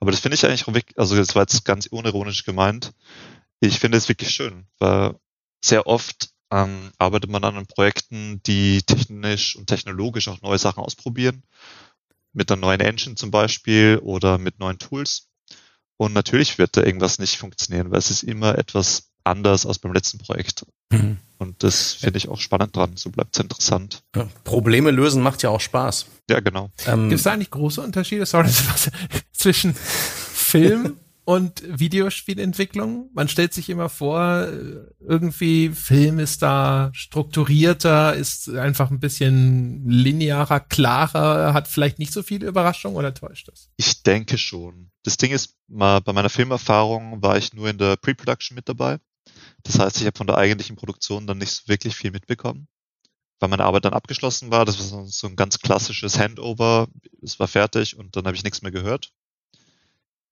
Aber 0.00 0.10
das 0.10 0.18
finde 0.18 0.34
ich 0.34 0.44
eigentlich, 0.44 0.66
also 0.96 1.14
das 1.14 1.36
war 1.36 1.42
jetzt 1.42 1.64
ganz 1.64 1.86
unironisch 1.86 2.44
gemeint. 2.44 2.92
Ich 3.60 3.78
finde 3.78 3.98
es 3.98 4.08
wirklich 4.08 4.30
schön, 4.30 4.66
weil 4.80 5.14
sehr 5.64 5.86
oft 5.86 6.30
ähm, 6.50 6.90
arbeitet 6.98 7.30
man 7.30 7.44
an 7.44 7.66
Projekten, 7.66 8.42
die 8.42 8.82
technisch 8.82 9.54
und 9.54 9.68
technologisch 9.68 10.26
auch 10.26 10.42
neue 10.42 10.58
Sachen 10.58 10.82
ausprobieren. 10.82 11.44
Mit 12.32 12.50
einer 12.50 12.60
neuen 12.60 12.80
Engine 12.80 13.14
zum 13.14 13.30
Beispiel 13.30 14.00
oder 14.02 14.38
mit 14.38 14.58
neuen 14.58 14.80
Tools. 14.80 15.28
Und 15.96 16.12
natürlich 16.14 16.58
wird 16.58 16.76
da 16.76 16.82
irgendwas 16.82 17.20
nicht 17.20 17.36
funktionieren, 17.36 17.92
weil 17.92 18.00
es 18.00 18.10
ist 18.10 18.24
immer 18.24 18.58
etwas 18.58 19.12
anders 19.26 19.66
als 19.66 19.78
beim 19.78 19.92
letzten 19.92 20.18
Projekt. 20.18 20.64
Mhm. 20.90 21.18
Und 21.38 21.62
das 21.62 21.92
finde 21.94 22.18
ich 22.18 22.28
auch 22.28 22.40
spannend 22.40 22.74
dran. 22.76 22.92
So 22.96 23.10
bleibt 23.10 23.36
es 23.36 23.42
interessant. 23.42 24.02
Ja, 24.14 24.28
Probleme 24.44 24.90
lösen 24.90 25.22
macht 25.22 25.42
ja 25.42 25.50
auch 25.50 25.60
Spaß. 25.60 26.06
Ja, 26.30 26.40
genau. 26.40 26.70
Ähm, 26.86 27.08
Gibt 27.08 27.18
es 27.18 27.24
da 27.24 27.32
eigentlich 27.32 27.50
große 27.50 27.80
Unterschiede, 27.82 28.24
sorry, 28.24 28.48
zwischen 29.32 29.74
Film 29.74 30.96
und 31.24 31.62
Videospielentwicklung? 31.66 33.10
Man 33.12 33.28
stellt 33.28 33.52
sich 33.52 33.68
immer 33.68 33.90
vor, 33.90 34.48
irgendwie 35.00 35.68
Film 35.70 36.18
ist 36.18 36.40
da 36.40 36.90
strukturierter, 36.94 38.14
ist 38.14 38.48
einfach 38.48 38.90
ein 38.90 39.00
bisschen 39.00 39.86
linearer, 39.86 40.60
klarer, 40.60 41.52
hat 41.52 41.68
vielleicht 41.68 41.98
nicht 41.98 42.12
so 42.12 42.22
viele 42.22 42.46
Überraschungen 42.46 42.96
oder 42.96 43.12
täuscht 43.12 43.48
das? 43.48 43.68
Ich 43.76 44.02
denke 44.02 44.38
schon. 44.38 44.90
Das 45.04 45.18
Ding 45.18 45.32
ist, 45.32 45.54
mal 45.68 46.00
bei 46.00 46.14
meiner 46.14 46.30
Filmerfahrung 46.30 47.22
war 47.22 47.36
ich 47.36 47.52
nur 47.52 47.68
in 47.68 47.76
der 47.76 47.96
Pre-Production 47.96 48.54
mit 48.54 48.68
dabei. 48.68 48.98
Das 49.66 49.78
heißt, 49.80 50.00
ich 50.00 50.06
habe 50.06 50.16
von 50.16 50.28
der 50.28 50.38
eigentlichen 50.38 50.76
Produktion 50.76 51.26
dann 51.26 51.38
nicht 51.38 51.68
wirklich 51.68 51.96
viel 51.96 52.12
mitbekommen. 52.12 52.68
Weil 53.38 53.50
meine 53.50 53.64
Arbeit 53.64 53.84
dann 53.84 53.92
abgeschlossen 53.92 54.50
war, 54.50 54.64
das 54.64 54.92
war 54.92 55.04
so 55.06 55.26
ein 55.26 55.36
ganz 55.36 55.58
klassisches 55.58 56.18
Handover, 56.18 56.88
es 57.20 57.38
war 57.38 57.48
fertig 57.48 57.96
und 57.96 58.16
dann 58.16 58.26
habe 58.26 58.36
ich 58.36 58.44
nichts 58.44 58.62
mehr 58.62 58.72
gehört. 58.72 59.12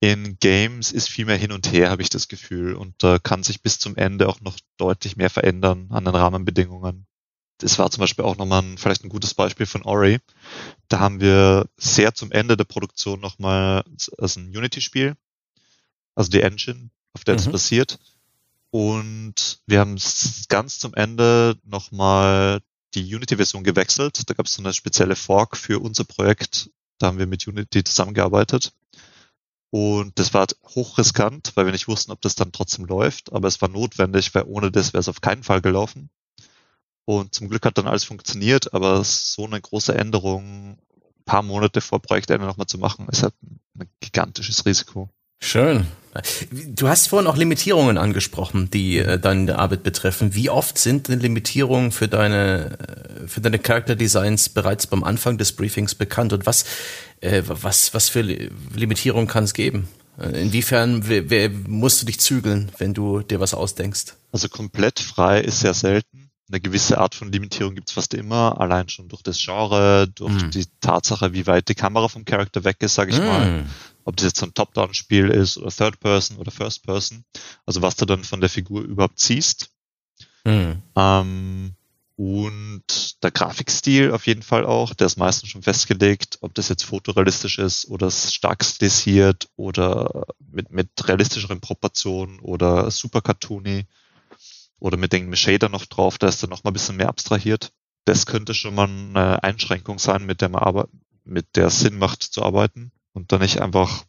in 0.00 0.38
Games 0.38 0.92
ist 0.92 1.08
viel 1.08 1.24
mehr 1.24 1.36
hin 1.36 1.52
und 1.52 1.72
her, 1.72 1.90
habe 1.90 2.02
ich 2.02 2.10
das 2.10 2.28
Gefühl. 2.28 2.74
Und 2.74 3.02
da 3.02 3.16
äh, 3.16 3.20
kann 3.22 3.42
sich 3.42 3.62
bis 3.62 3.78
zum 3.78 3.96
Ende 3.96 4.28
auch 4.28 4.40
noch 4.40 4.56
deutlich 4.76 5.16
mehr 5.16 5.30
verändern 5.30 5.88
an 5.90 6.04
den 6.04 6.14
Rahmenbedingungen. 6.14 7.06
Das 7.58 7.78
war 7.78 7.90
zum 7.90 8.00
Beispiel 8.00 8.24
auch 8.24 8.36
nochmal 8.36 8.62
ein, 8.62 8.78
vielleicht 8.78 9.04
ein 9.04 9.08
gutes 9.08 9.34
Beispiel 9.34 9.66
von 9.66 9.82
Ori. 9.82 10.18
Da 10.88 11.00
haben 11.00 11.20
wir 11.20 11.68
sehr 11.76 12.14
zum 12.14 12.32
Ende 12.32 12.56
der 12.56 12.64
Produktion 12.64 13.20
nochmal 13.20 13.84
also 14.18 14.40
ein 14.40 14.54
Unity-Spiel, 14.54 15.16
also 16.14 16.30
die 16.30 16.42
Engine, 16.42 16.90
auf 17.14 17.24
der 17.24 17.40
mhm. 17.40 17.52
basiert. 17.52 17.98
Und 18.74 19.60
wir 19.68 19.78
haben 19.78 19.96
ganz 20.48 20.80
zum 20.80 20.94
Ende 20.94 21.56
nochmal 21.62 22.60
die 22.94 23.14
Unity-Version 23.14 23.62
gewechselt. 23.62 24.28
Da 24.28 24.34
gab 24.34 24.46
es 24.46 24.54
so 24.54 24.62
eine 24.62 24.72
spezielle 24.72 25.14
Fork 25.14 25.56
für 25.56 25.78
unser 25.78 26.02
Projekt. 26.02 26.70
Da 26.98 27.06
haben 27.06 27.20
wir 27.20 27.28
mit 27.28 27.46
Unity 27.46 27.84
zusammengearbeitet. 27.84 28.72
Und 29.70 30.18
das 30.18 30.34
war 30.34 30.48
hochriskant, 30.74 31.52
weil 31.54 31.66
wir 31.66 31.72
nicht 31.72 31.86
wussten, 31.86 32.10
ob 32.10 32.20
das 32.20 32.34
dann 32.34 32.50
trotzdem 32.50 32.84
läuft. 32.86 33.32
Aber 33.32 33.46
es 33.46 33.62
war 33.62 33.68
notwendig, 33.68 34.34
weil 34.34 34.42
ohne 34.42 34.72
das 34.72 34.92
wäre 34.92 35.02
es 35.02 35.08
auf 35.08 35.20
keinen 35.20 35.44
Fall 35.44 35.60
gelaufen. 35.60 36.10
Und 37.04 37.32
zum 37.32 37.48
Glück 37.48 37.64
hat 37.66 37.78
dann 37.78 37.86
alles 37.86 38.02
funktioniert, 38.02 38.74
aber 38.74 39.04
so 39.04 39.44
eine 39.44 39.60
große 39.60 39.94
Änderung 39.94 40.78
ein 40.80 41.24
paar 41.24 41.42
Monate 41.42 41.80
vor 41.80 42.02
Projektende 42.02 42.44
nochmal 42.44 42.66
zu 42.66 42.78
machen, 42.78 43.08
ist 43.08 43.22
halt 43.22 43.34
ein 43.78 43.88
gigantisches 44.00 44.66
Risiko. 44.66 45.10
Schön. 45.40 45.86
Du 46.68 46.88
hast 46.88 47.08
vorhin 47.08 47.26
auch 47.26 47.36
Limitierungen 47.36 47.98
angesprochen, 47.98 48.70
die 48.70 48.98
äh, 48.98 49.18
deine 49.18 49.58
Arbeit 49.58 49.82
betreffen. 49.82 50.34
Wie 50.34 50.48
oft 50.48 50.78
sind 50.78 51.08
denn 51.08 51.18
Limitierungen 51.18 51.90
für 51.90 52.06
deine, 52.06 52.78
äh, 52.78 53.26
für 53.26 53.40
deine 53.40 53.58
Charakterdesigns 53.58 54.48
bereits 54.48 54.86
beim 54.86 55.02
Anfang 55.02 55.38
des 55.38 55.52
Briefings 55.52 55.96
bekannt? 55.96 56.32
Und 56.32 56.46
was, 56.46 56.64
äh, 57.20 57.42
was, 57.46 57.94
was 57.94 58.08
für 58.08 58.22
Limitierungen 58.22 59.26
kann 59.26 59.44
es 59.44 59.54
geben? 59.54 59.88
Inwiefern 60.16 61.08
wer, 61.08 61.28
wer, 61.28 61.50
musst 61.50 62.00
du 62.00 62.06
dich 62.06 62.20
zügeln, 62.20 62.70
wenn 62.78 62.94
du 62.94 63.22
dir 63.22 63.40
was 63.40 63.52
ausdenkst? 63.52 64.14
Also 64.30 64.48
komplett 64.48 65.00
frei 65.00 65.40
ist 65.40 65.58
sehr 65.58 65.74
selten. 65.74 66.30
Eine 66.48 66.60
gewisse 66.60 66.98
Art 66.98 67.16
von 67.16 67.32
Limitierung 67.32 67.74
gibt's 67.74 67.90
fast 67.90 68.14
immer, 68.14 68.60
allein 68.60 68.88
schon 68.88 69.08
durch 69.08 69.22
das 69.22 69.38
Genre, 69.38 70.06
durch 70.14 70.44
mm. 70.44 70.50
die 70.50 70.66
Tatsache, 70.80 71.32
wie 71.32 71.48
weit 71.48 71.68
die 71.68 71.74
Kamera 71.74 72.06
vom 72.06 72.24
Charakter 72.24 72.62
weg 72.62 72.76
ist, 72.80 72.94
sage 72.94 73.10
ich 73.10 73.18
mm. 73.18 73.24
mal 73.24 73.64
ob 74.04 74.16
das 74.16 74.26
jetzt 74.26 74.38
so 74.38 74.46
ein 74.46 74.54
Top-Down-Spiel 74.54 75.28
ist 75.28 75.56
oder 75.58 75.70
Third 75.70 76.00
Person 76.00 76.36
oder 76.36 76.50
First 76.50 76.84
Person, 76.84 77.24
also 77.66 77.82
was 77.82 77.96
du 77.96 78.04
dann 78.04 78.24
von 78.24 78.40
der 78.40 78.50
Figur 78.50 78.82
überhaupt 78.82 79.18
siehst. 79.18 79.70
Mhm. 80.44 80.82
Ähm, 80.96 81.74
und 82.16 83.22
der 83.24 83.32
Grafikstil 83.32 84.12
auf 84.12 84.26
jeden 84.26 84.42
Fall 84.42 84.64
auch, 84.64 84.94
der 84.94 85.06
ist 85.08 85.18
meistens 85.18 85.48
schon 85.48 85.62
festgelegt, 85.62 86.38
ob 86.42 86.54
das 86.54 86.68
jetzt 86.68 86.84
fotorealistisch 86.84 87.58
ist 87.58 87.88
oder 87.88 88.10
stark 88.10 88.64
stilisiert 88.64 89.48
oder 89.56 90.26
mit, 90.38 90.70
mit 90.70 90.90
realistischeren 91.08 91.60
Proportionen 91.60 92.38
oder 92.38 92.90
super 92.92 93.20
cartoony 93.20 93.86
oder 94.78 94.96
mit 94.96 95.12
dem 95.12 95.34
Shader 95.34 95.68
noch 95.68 95.86
drauf, 95.86 96.18
da 96.18 96.28
ist 96.28 96.42
dann 96.42 96.50
noch 96.50 96.62
mal 96.62 96.70
ein 96.70 96.74
bisschen 96.74 96.96
mehr 96.96 97.08
abstrahiert. 97.08 97.72
Das 98.04 98.26
könnte 98.26 98.54
schon 98.54 98.74
mal 98.74 98.86
eine 98.86 99.42
Einschränkung 99.42 99.98
sein, 99.98 100.24
mit 100.24 100.40
der 100.40 100.50
man 100.50 100.62
aber, 100.62 100.88
mit 101.24 101.56
der 101.56 101.70
Sinn 101.70 101.98
macht 101.98 102.22
zu 102.22 102.42
arbeiten 102.42 102.92
und 103.14 103.32
dann 103.32 103.40
nicht 103.40 103.60
einfach 103.60 104.04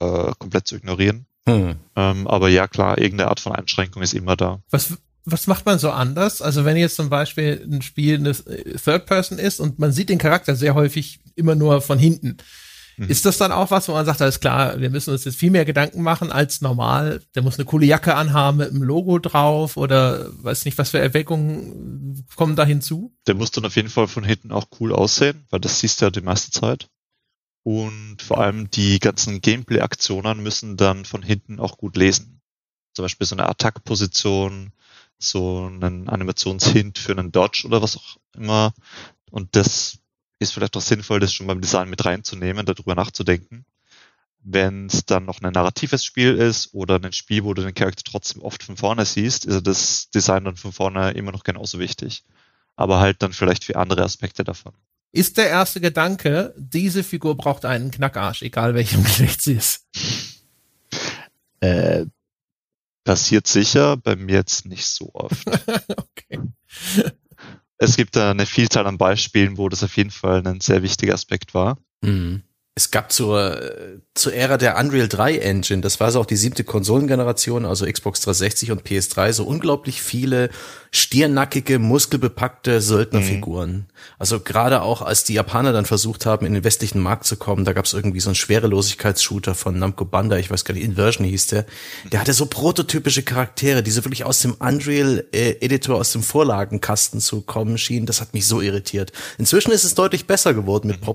äh, 0.00 0.32
komplett 0.38 0.66
zu 0.66 0.76
ignorieren. 0.76 1.26
Hm. 1.48 1.76
Ähm, 1.96 2.26
aber 2.26 2.48
ja, 2.48 2.66
klar, 2.66 2.98
irgendeine 2.98 3.30
Art 3.30 3.40
von 3.40 3.52
Einschränkung 3.52 4.02
ist 4.02 4.14
immer 4.14 4.36
da. 4.36 4.60
Was, 4.70 4.98
was 5.24 5.46
macht 5.46 5.64
man 5.66 5.78
so 5.78 5.90
anders? 5.90 6.42
Also 6.42 6.64
wenn 6.64 6.76
jetzt 6.76 6.96
zum 6.96 7.08
Beispiel 7.08 7.66
ein 7.70 7.82
Spiel 7.82 8.16
eine 8.16 8.32
Third 8.32 9.06
Person 9.06 9.38
ist 9.38 9.60
und 9.60 9.78
man 9.78 9.92
sieht 9.92 10.08
den 10.08 10.18
Charakter 10.18 10.56
sehr 10.56 10.74
häufig 10.74 11.20
immer 11.36 11.54
nur 11.54 11.80
von 11.80 11.98
hinten. 11.98 12.38
Mhm. 12.98 13.08
Ist 13.08 13.24
das 13.24 13.38
dann 13.38 13.52
auch 13.52 13.70
was, 13.70 13.88
wo 13.88 13.92
man 13.92 14.04
sagt, 14.04 14.20
alles 14.20 14.40
klar, 14.40 14.80
wir 14.80 14.90
müssen 14.90 15.10
uns 15.10 15.24
jetzt 15.24 15.38
viel 15.38 15.50
mehr 15.50 15.64
Gedanken 15.64 16.02
machen 16.02 16.32
als 16.32 16.60
normal? 16.60 17.22
Der 17.34 17.42
muss 17.42 17.56
eine 17.56 17.64
coole 17.64 17.86
Jacke 17.86 18.14
anhaben 18.14 18.58
mit 18.58 18.70
einem 18.70 18.82
Logo 18.82 19.18
drauf 19.18 19.76
oder 19.76 20.30
weiß 20.42 20.64
nicht, 20.64 20.78
was 20.78 20.90
für 20.90 20.98
Erweckungen 20.98 22.26
kommen 22.36 22.56
da 22.56 22.64
hinzu? 22.64 23.14
Der 23.26 23.34
muss 23.34 23.52
dann 23.52 23.64
auf 23.64 23.76
jeden 23.76 23.88
Fall 23.88 24.08
von 24.08 24.24
hinten 24.24 24.52
auch 24.52 24.66
cool 24.80 24.92
aussehen, 24.92 25.46
weil 25.50 25.60
das 25.60 25.80
siehst 25.80 26.00
du 26.00 26.06
ja 26.06 26.10
die 26.10 26.20
meiste 26.20 26.50
Zeit. 26.50 26.88
Und 27.62 28.22
vor 28.22 28.38
allem 28.38 28.70
die 28.70 28.98
ganzen 28.98 29.40
Gameplay-Aktionen 29.40 30.42
müssen 30.42 30.76
dann 30.76 31.04
von 31.04 31.22
hinten 31.22 31.60
auch 31.60 31.76
gut 31.78 31.96
lesen. 31.96 32.40
Zum 32.94 33.04
Beispiel 33.04 33.26
so 33.26 33.36
eine 33.36 33.48
Attack-Position, 33.48 34.72
so 35.18 35.66
einen 35.66 36.08
Animationshint 36.08 36.98
für 36.98 37.12
einen 37.12 37.32
Dodge 37.32 37.64
oder 37.66 37.82
was 37.82 37.96
auch 37.96 38.16
immer. 38.34 38.72
Und 39.30 39.54
das 39.56 39.98
ist 40.38 40.52
vielleicht 40.52 40.76
auch 40.76 40.82
sinnvoll, 40.82 41.20
das 41.20 41.34
schon 41.34 41.46
beim 41.46 41.60
Design 41.60 41.90
mit 41.90 42.04
reinzunehmen, 42.04 42.64
darüber 42.64 42.94
nachzudenken. 42.94 43.66
Wenn 44.40 44.86
es 44.86 45.04
dann 45.04 45.24
noch 45.24 45.42
ein 45.42 45.52
narratives 45.52 46.04
Spiel 46.04 46.36
ist 46.36 46.72
oder 46.72 46.96
ein 46.96 47.12
Spiel, 47.12 47.44
wo 47.44 47.54
du 47.54 47.62
den 47.62 47.74
Charakter 47.74 48.04
trotzdem 48.04 48.42
oft 48.42 48.62
von 48.62 48.76
vorne 48.76 49.04
siehst, 49.04 49.44
ist 49.44 49.66
das 49.66 50.10
Design 50.10 50.44
dann 50.44 50.56
von 50.56 50.72
vorne 50.72 51.10
immer 51.10 51.32
noch 51.32 51.42
genauso 51.42 51.80
wichtig. 51.80 52.24
Aber 52.76 53.00
halt 53.00 53.22
dann 53.22 53.32
vielleicht 53.32 53.64
für 53.64 53.76
andere 53.76 54.04
Aspekte 54.04 54.44
davon 54.44 54.72
ist 55.12 55.38
der 55.38 55.48
erste 55.48 55.80
Gedanke, 55.80 56.54
diese 56.56 57.02
Figur 57.02 57.36
braucht 57.36 57.64
einen 57.64 57.90
Knackarsch, 57.90 58.42
egal 58.42 58.74
welchem 58.74 59.02
Geschlecht 59.04 59.42
sie 59.42 59.54
ist. 59.54 59.86
Äh, 61.60 62.06
passiert 63.04 63.46
sicher, 63.46 63.96
bei 63.96 64.16
mir 64.16 64.36
jetzt 64.36 64.66
nicht 64.66 64.86
so 64.86 65.10
oft. 65.14 65.46
okay. 65.96 66.40
Es 67.78 67.96
gibt 67.96 68.16
da 68.16 68.32
eine 68.32 68.46
Vielzahl 68.46 68.86
an 68.86 68.98
Beispielen, 68.98 69.56
wo 69.56 69.68
das 69.68 69.82
auf 69.82 69.96
jeden 69.96 70.10
Fall 70.10 70.46
ein 70.46 70.60
sehr 70.60 70.82
wichtiger 70.82 71.14
Aspekt 71.14 71.54
war. 71.54 71.78
Mhm 72.02 72.42
es 72.78 72.92
gab 72.92 73.10
zur, 73.10 73.60
zur 74.14 74.32
Ära 74.32 74.56
der 74.56 74.78
Unreal 74.78 75.08
3 75.08 75.38
Engine, 75.38 75.80
das 75.80 75.98
war 75.98 76.12
so 76.12 76.20
auch 76.20 76.26
die 76.26 76.36
siebte 76.36 76.62
Konsolengeneration, 76.62 77.64
also 77.64 77.86
Xbox 77.86 78.20
360 78.20 78.70
und 78.70 78.82
PS3, 78.82 79.32
so 79.32 79.44
unglaublich 79.44 80.00
viele 80.00 80.50
stiernackige, 80.92 81.80
muskelbepackte 81.80 82.80
Söldnerfiguren. 82.80 83.72
Mhm. 83.72 83.86
Also 84.18 84.38
gerade 84.40 84.82
auch, 84.82 85.02
als 85.02 85.24
die 85.24 85.34
Japaner 85.34 85.72
dann 85.72 85.86
versucht 85.86 86.24
haben, 86.24 86.46
in 86.46 86.54
den 86.54 86.62
westlichen 86.64 87.00
Markt 87.00 87.24
zu 87.24 87.36
kommen, 87.36 87.64
da 87.64 87.72
gab 87.72 87.84
es 87.84 87.94
irgendwie 87.94 88.20
so 88.20 88.30
einen 88.30 88.36
Schwerelosigkeitsshooter 88.36 89.56
von 89.56 89.76
Namco 89.78 90.04
Bandai, 90.04 90.38
ich 90.38 90.50
weiß 90.50 90.64
gar 90.64 90.74
nicht, 90.74 90.84
Inversion 90.84 91.26
hieß 91.26 91.48
der. 91.48 91.66
Der 92.12 92.20
hatte 92.20 92.32
so 92.32 92.46
prototypische 92.46 93.24
Charaktere, 93.24 93.82
die 93.82 93.90
so 93.90 94.04
wirklich 94.04 94.24
aus 94.24 94.40
dem 94.40 94.54
Unreal-Editor, 94.54 95.96
äh, 95.96 95.98
aus 95.98 96.12
dem 96.12 96.22
Vorlagenkasten 96.22 97.20
zu 97.20 97.42
kommen 97.42 97.76
schienen. 97.76 98.06
Das 98.06 98.20
hat 98.20 98.34
mich 98.34 98.46
so 98.46 98.60
irritiert. 98.60 99.12
Inzwischen 99.36 99.72
ist 99.72 99.84
es 99.84 99.94
deutlich 99.94 100.26
besser 100.26 100.54
geworden 100.54 100.86
mit 100.86 101.00
mhm. 101.00 101.06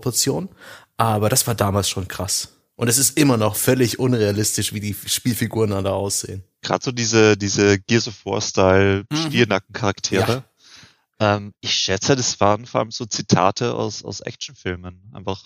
Aber 0.97 1.29
das 1.29 1.47
war 1.47 1.55
damals 1.55 1.89
schon 1.89 2.07
krass. 2.07 2.49
Und 2.75 2.87
es 2.87 2.97
ist 2.97 3.17
immer 3.17 3.37
noch 3.37 3.55
völlig 3.55 3.99
unrealistisch, 3.99 4.73
wie 4.73 4.79
die 4.79 4.95
Spielfiguren 5.05 5.69
da 5.83 5.91
aussehen. 5.91 6.43
Gerade 6.61 6.83
so 6.83 6.91
diese, 6.91 7.37
diese 7.37 7.79
Gears 7.79 8.07
of 8.07 8.25
War-Style 8.25 9.05
mhm. 9.11 9.15
Stiernacken-Charaktere. 9.15 10.43
Ja. 11.19 11.35
Ähm, 11.35 11.53
ich 11.61 11.73
schätze, 11.73 12.15
das 12.15 12.39
waren 12.39 12.65
vor 12.65 12.81
allem 12.81 12.91
so 12.91 13.05
Zitate 13.05 13.75
aus, 13.75 14.03
aus 14.03 14.21
Actionfilmen. 14.21 15.11
Einfach, 15.13 15.43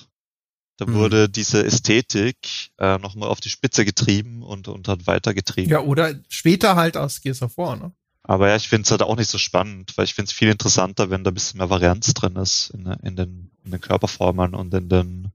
da 0.78 0.86
mhm. 0.86 0.94
wurde 0.94 1.30
diese 1.30 1.66
Ästhetik 1.66 2.38
äh, 2.78 2.98
nochmal 2.98 3.30
auf 3.30 3.42
die 3.42 3.50
Spitze 3.50 3.84
getrieben 3.84 4.42
und, 4.42 4.70
und 4.70 4.88
hat 4.88 5.06
weitergetrieben. 5.06 5.72
Ja, 5.72 5.82
oder 5.82 6.16
später 6.30 6.76
halt 6.76 6.96
aus 6.96 7.22
Gears 7.22 7.42
of 7.42 7.58
War, 7.58 7.76
ne? 7.76 7.92
Aber 8.24 8.50
ja, 8.50 8.58
ich 8.58 8.68
finde 8.68 8.84
es 8.84 8.92
halt 8.92 9.02
auch 9.02 9.16
nicht 9.16 9.30
so 9.30 9.38
spannend, 9.38 9.98
weil 9.98 10.04
ich 10.04 10.14
finde 10.14 10.30
es 10.30 10.34
viel 10.34 10.50
interessanter, 10.50 11.10
wenn 11.10 11.24
da 11.24 11.32
ein 11.32 11.34
bisschen 11.34 11.60
mehr 11.60 11.70
Varianz 11.70 12.14
drin 12.14 12.36
ist 12.36 12.72
in, 12.72 12.86
in, 12.86 13.16
den, 13.16 13.52
in 13.64 13.72
den 13.72 13.80
Körperformen 13.80 14.54
und 14.54 14.74
in 14.74 14.90
den 14.90 15.32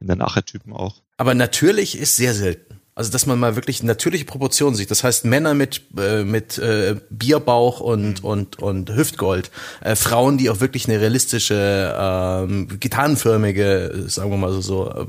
in 0.00 0.08
den 0.08 0.20
Archetypen 0.20 0.72
auch. 0.72 1.02
Aber 1.16 1.34
natürlich 1.34 1.98
ist 1.98 2.16
sehr 2.16 2.34
selten. 2.34 2.80
Also 2.96 3.10
dass 3.10 3.26
man 3.26 3.40
mal 3.40 3.56
wirklich 3.56 3.82
natürliche 3.82 4.24
Proportionen 4.24 4.76
sieht. 4.76 4.90
Das 4.90 5.02
heißt 5.02 5.24
Männer 5.24 5.54
mit 5.54 5.82
äh, 5.98 6.22
mit 6.22 6.58
äh, 6.58 6.96
Bierbauch 7.10 7.80
und 7.80 8.22
mhm. 8.22 8.28
und 8.28 8.58
und 8.60 8.90
Hüftgold, 8.94 9.50
äh, 9.80 9.96
Frauen, 9.96 10.38
die 10.38 10.48
auch 10.48 10.60
wirklich 10.60 10.88
eine 10.88 11.00
realistische 11.00 11.92
ähm, 11.98 12.68
gitarrenförmige, 12.78 14.04
sagen 14.06 14.30
wir 14.30 14.36
mal 14.36 14.52
so, 14.52 14.60
so 14.60 14.90
äh, 14.90 15.06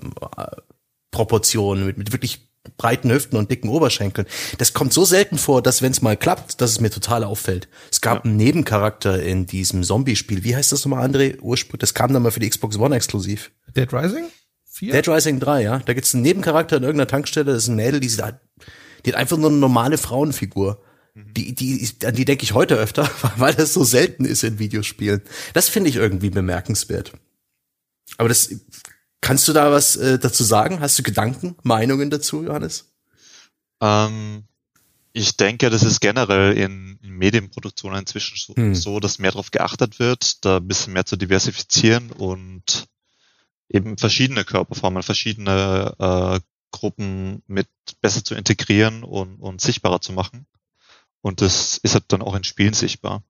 Proportionen 1.11 1.85
mit, 1.85 1.97
mit 1.99 2.11
wirklich 2.11 2.49
breiten 2.77 3.11
Hüften 3.11 3.37
und 3.37 3.51
dicken 3.51 3.69
Oberschenkeln. 3.69 4.27
Das 4.57 4.73
kommt 4.73 4.91
so 4.91 5.05
selten 5.05 5.37
vor, 5.37 5.61
dass 5.61 5.83
wenn 5.83 5.91
es 5.91 6.01
mal 6.01 6.17
klappt, 6.17 6.61
dass 6.61 6.71
es 6.71 6.81
mir 6.81 6.89
total 6.89 7.23
auffällt. 7.23 7.67
Es 7.91 8.01
gab 8.01 8.17
ja. 8.17 8.23
einen 8.23 8.37
Nebencharakter 8.37 9.21
in 9.21 9.45
diesem 9.45 9.83
Zombie-Spiel. 9.83 10.43
Wie 10.43 10.55
heißt 10.55 10.71
das 10.71 10.83
nochmal, 10.85 11.07
André? 11.07 11.39
Ursprung, 11.39 11.79
das 11.79 11.93
kam 11.93 12.11
dann 12.13 12.23
mal 12.23 12.31
für 12.31 12.39
die 12.39 12.49
Xbox 12.49 12.77
One 12.77 12.95
exklusiv. 12.95 13.51
Dead 13.75 13.93
Rising? 13.93 14.25
4? 14.75 14.91
Dead 14.91 15.07
Rising 15.07 15.39
3, 15.39 15.63
ja. 15.63 15.79
Da 15.79 15.93
gibt's 15.93 16.13
einen 16.13 16.23
Nebencharakter 16.23 16.75
in 16.75 16.83
irgendeiner 16.83 17.07
Tankstelle, 17.07 17.53
das 17.53 17.63
ist 17.63 17.69
ein 17.69 17.77
Mädel, 17.77 18.01
die, 18.01 18.09
die 18.09 18.21
hat 18.21 19.15
einfach 19.15 19.37
nur 19.37 19.49
eine 19.49 19.57
normale 19.57 19.97
Frauenfigur. 19.97 20.83
Mhm. 21.13 21.33
Die, 21.33 21.55
die, 21.55 21.89
an 22.03 22.13
die 22.13 22.25
denke 22.25 22.43
ich 22.43 22.53
heute 22.53 22.75
öfter, 22.75 23.09
weil 23.37 23.53
das 23.53 23.73
so 23.73 23.85
selten 23.85 24.25
ist 24.25 24.43
in 24.43 24.59
Videospielen. 24.59 25.21
Das 25.53 25.69
finde 25.69 25.89
ich 25.89 25.95
irgendwie 25.95 26.29
bemerkenswert. 26.29 27.13
Aber 28.17 28.27
das, 28.27 28.49
kannst 29.21 29.47
du 29.47 29.53
da 29.53 29.71
was 29.71 29.95
äh, 29.95 30.19
dazu 30.19 30.43
sagen? 30.43 30.81
Hast 30.81 30.99
du 30.99 31.03
Gedanken, 31.03 31.55
Meinungen 31.63 32.09
dazu, 32.09 32.43
Johannes? 32.43 32.91
Ähm, 33.81 34.43
ich 35.13 35.37
denke, 35.37 35.69
das 35.69 35.83
ist 35.83 36.01
generell 36.01 36.51
in, 36.57 36.99
in 37.01 37.11
Medienproduktionen 37.11 37.99
inzwischen 37.99 38.35
so, 38.37 38.53
hm. 38.53 38.75
so, 38.75 38.99
dass 38.99 39.19
mehr 39.19 39.31
darauf 39.31 39.51
geachtet 39.51 39.99
wird, 39.99 40.43
da 40.43 40.57
ein 40.57 40.67
bisschen 40.67 40.91
mehr 40.91 41.05
zu 41.05 41.15
diversifizieren 41.15 42.11
und 42.11 42.89
eben 43.69 43.97
verschiedene 43.97 44.45
Körperformen, 44.45 45.03
verschiedene 45.03 45.95
äh, 45.99 46.39
Gruppen 46.71 47.41
mit 47.47 47.67
besser 48.01 48.23
zu 48.23 48.35
integrieren 48.35 49.03
und, 49.03 49.39
und 49.39 49.61
sichtbarer 49.61 50.01
zu 50.01 50.13
machen. 50.13 50.45
Und 51.21 51.41
das 51.41 51.77
ist 51.77 51.93
halt 51.93 52.05
dann 52.09 52.21
auch 52.21 52.35
in 52.35 52.43
Spielen 52.43 52.73
sichtbar. 52.73 53.23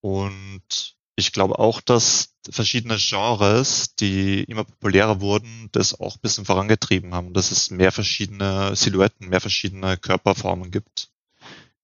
Und 0.00 0.96
ich 1.16 1.32
glaube 1.32 1.58
auch, 1.58 1.80
dass 1.80 2.34
verschiedene 2.48 2.96
Genres, 2.96 3.94
die 3.94 4.42
immer 4.44 4.64
populärer 4.64 5.20
wurden, 5.20 5.68
das 5.72 5.98
auch 6.00 6.16
ein 6.16 6.20
bisschen 6.20 6.44
vorangetrieben 6.46 7.14
haben, 7.14 7.34
dass 7.34 7.50
es 7.50 7.70
mehr 7.70 7.92
verschiedene 7.92 8.74
Silhouetten, 8.74 9.28
mehr 9.28 9.40
verschiedene 9.40 9.96
Körperformen 9.98 10.70
gibt. 10.70 11.09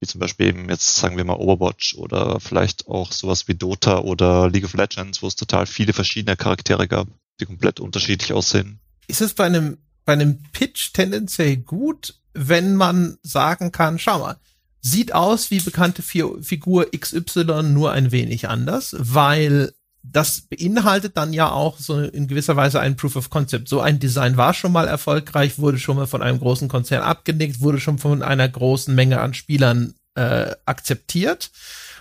Wie 0.01 0.07
zum 0.07 0.21
Beispiel 0.21 0.49
eben 0.49 0.69
jetzt 0.69 0.97
sagen 0.97 1.17
wir 1.17 1.25
mal 1.25 1.37
Overwatch 1.37 1.95
oder 1.97 2.39
vielleicht 2.41 2.87
auch 2.87 3.13
sowas 3.13 3.49
wie 3.49 3.55
Dota 3.55 4.01
oder 4.01 4.51
League 4.51 4.65
of 4.65 4.75
Legends, 4.75 5.23
wo 5.23 5.27
es 5.27 5.37
total 5.37 5.67
viele 5.67 5.93
verschiedene 5.93 6.37
Charaktere 6.37 6.87
gab, 6.87 7.09
die 7.41 7.47
komplett 7.47 7.81
unterschiedlich 7.81 8.33
aussehen. 8.33 8.81
Ist 9.07 9.23
es 9.23 9.35
bei 9.35 9.45
einem, 9.45 9.79
bei 10.05 10.13
einem 10.13 10.43
Pitch 10.53 10.93
tendenziell 10.93 11.57
gut, 11.57 12.15
wenn 12.35 12.77
man 12.77 13.17
sagen 13.23 13.73
kann, 13.73 13.99
schau 13.99 14.19
mal, 14.19 14.37
sieht 14.83 15.13
aus 15.15 15.51
wie 15.51 15.61
bekannte 15.61 16.03
Figur 16.03 16.91
XY 16.91 17.63
nur 17.65 17.93
ein 17.93 18.13
wenig 18.13 18.49
anders, 18.49 18.95
weil 18.99 19.73
das 20.13 20.43
beinhaltet 20.43 21.17
dann 21.17 21.33
ja 21.33 21.51
auch 21.51 21.79
so 21.79 22.01
in 22.01 22.29
gewisser 22.29 22.57
Weise 22.57 22.81
ein 22.81 22.97
Proof 22.97 23.17
of 23.17 23.31
Concept. 23.31 23.69
So 23.69 23.81
ein 23.81 23.99
Design 23.99 24.37
war 24.37 24.55
schon 24.55 24.73
mal 24.73 24.89
erfolgreich, 24.89 25.59
wurde 25.59 25.79
schon 25.79 25.97
mal 25.97 26.07
von 26.07 26.23
einem 26.23 26.39
großen 26.39 26.69
Konzern 26.69 27.03
abgenickt, 27.03 27.61
wurde 27.61 27.81
schon 27.81 27.99
von 27.99 28.23
einer 28.23 28.49
großen 28.49 28.95
Menge 28.95 29.21
an 29.21 29.35
Spielern 29.35 29.95
äh, 30.15 30.55
akzeptiert. 30.65 31.51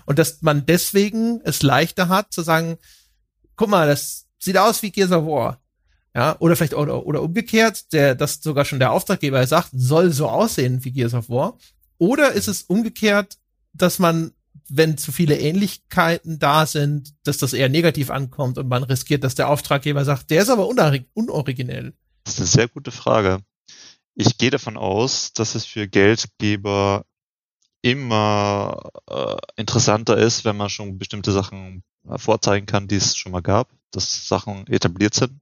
Und 0.05 0.19
dass 0.19 0.41
man 0.41 0.65
deswegen 0.65 1.41
es 1.43 1.63
leichter 1.63 2.09
hat 2.09 2.31
zu 2.31 2.41
sagen, 2.41 2.77
guck 3.55 3.69
mal, 3.69 3.87
das 3.87 4.27
sieht 4.37 4.57
aus 4.57 4.81
wie 4.81 4.91
Gears 4.91 5.11
of 5.11 5.25
War. 5.25 5.61
Ja, 6.13 6.37
oder 6.39 6.55
vielleicht 6.55 6.75
oder, 6.75 7.05
oder 7.05 7.21
umgekehrt, 7.21 7.91
der, 7.91 8.15
das 8.15 8.35
sogar 8.41 8.63
schon 8.63 8.79
der 8.79 8.91
Auftraggeber 8.91 9.45
sagt, 9.45 9.69
soll 9.73 10.13
so 10.13 10.29
aussehen 10.29 10.85
wie 10.85 10.91
Gears 10.91 11.13
of 11.13 11.29
War. 11.29 11.57
Oder 11.97 12.31
ist 12.31 12.47
es 12.47 12.63
umgekehrt, 12.63 13.37
dass 13.73 13.99
man, 13.99 14.31
wenn 14.69 14.97
zu 14.97 15.11
viele 15.11 15.37
Ähnlichkeiten 15.37 16.39
da 16.39 16.65
sind, 16.65 17.13
dass 17.23 17.37
das 17.37 17.53
eher 17.53 17.69
negativ 17.69 18.09
ankommt 18.09 18.57
und 18.57 18.67
man 18.67 18.83
riskiert, 18.83 19.23
dass 19.23 19.35
der 19.35 19.49
Auftraggeber 19.49 20.05
sagt, 20.05 20.31
der 20.31 20.41
ist 20.41 20.49
aber 20.49 20.67
unoriginell? 20.67 21.93
Das 22.23 22.35
ist 22.35 22.39
eine 22.39 22.47
sehr 22.47 22.67
gute 22.67 22.91
Frage. 22.91 23.39
Ich 24.15 24.37
gehe 24.37 24.49
davon 24.49 24.77
aus, 24.77 25.33
dass 25.33 25.55
es 25.55 25.65
für 25.65 25.87
Geldgeber 25.87 27.05
immer 27.81 28.89
äh, 29.07 29.35
interessanter 29.57 30.17
ist, 30.17 30.45
wenn 30.45 30.57
man 30.57 30.69
schon 30.69 30.97
bestimmte 30.97 31.31
Sachen 31.31 31.83
vorzeigen 32.15 32.65
kann, 32.65 32.87
die 32.87 32.95
es 32.95 33.15
schon 33.15 33.31
mal 33.31 33.41
gab, 33.41 33.69
dass 33.91 34.27
Sachen 34.27 34.67
etabliert 34.67 35.13
sind. 35.13 35.39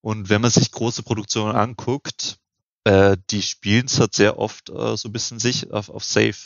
Und 0.00 0.28
wenn 0.28 0.40
man 0.40 0.50
sich 0.50 0.70
große 0.70 1.02
Produktionen 1.02 1.56
anguckt, 1.56 2.38
äh, 2.84 3.16
die 3.30 3.42
spielen 3.42 3.86
es 3.86 3.98
halt 3.98 4.14
sehr 4.14 4.38
oft 4.38 4.70
äh, 4.70 4.96
so 4.96 5.08
ein 5.08 5.12
bisschen 5.12 5.38
sich 5.38 5.70
auf, 5.72 5.88
auf 5.88 6.04
Safe. 6.04 6.36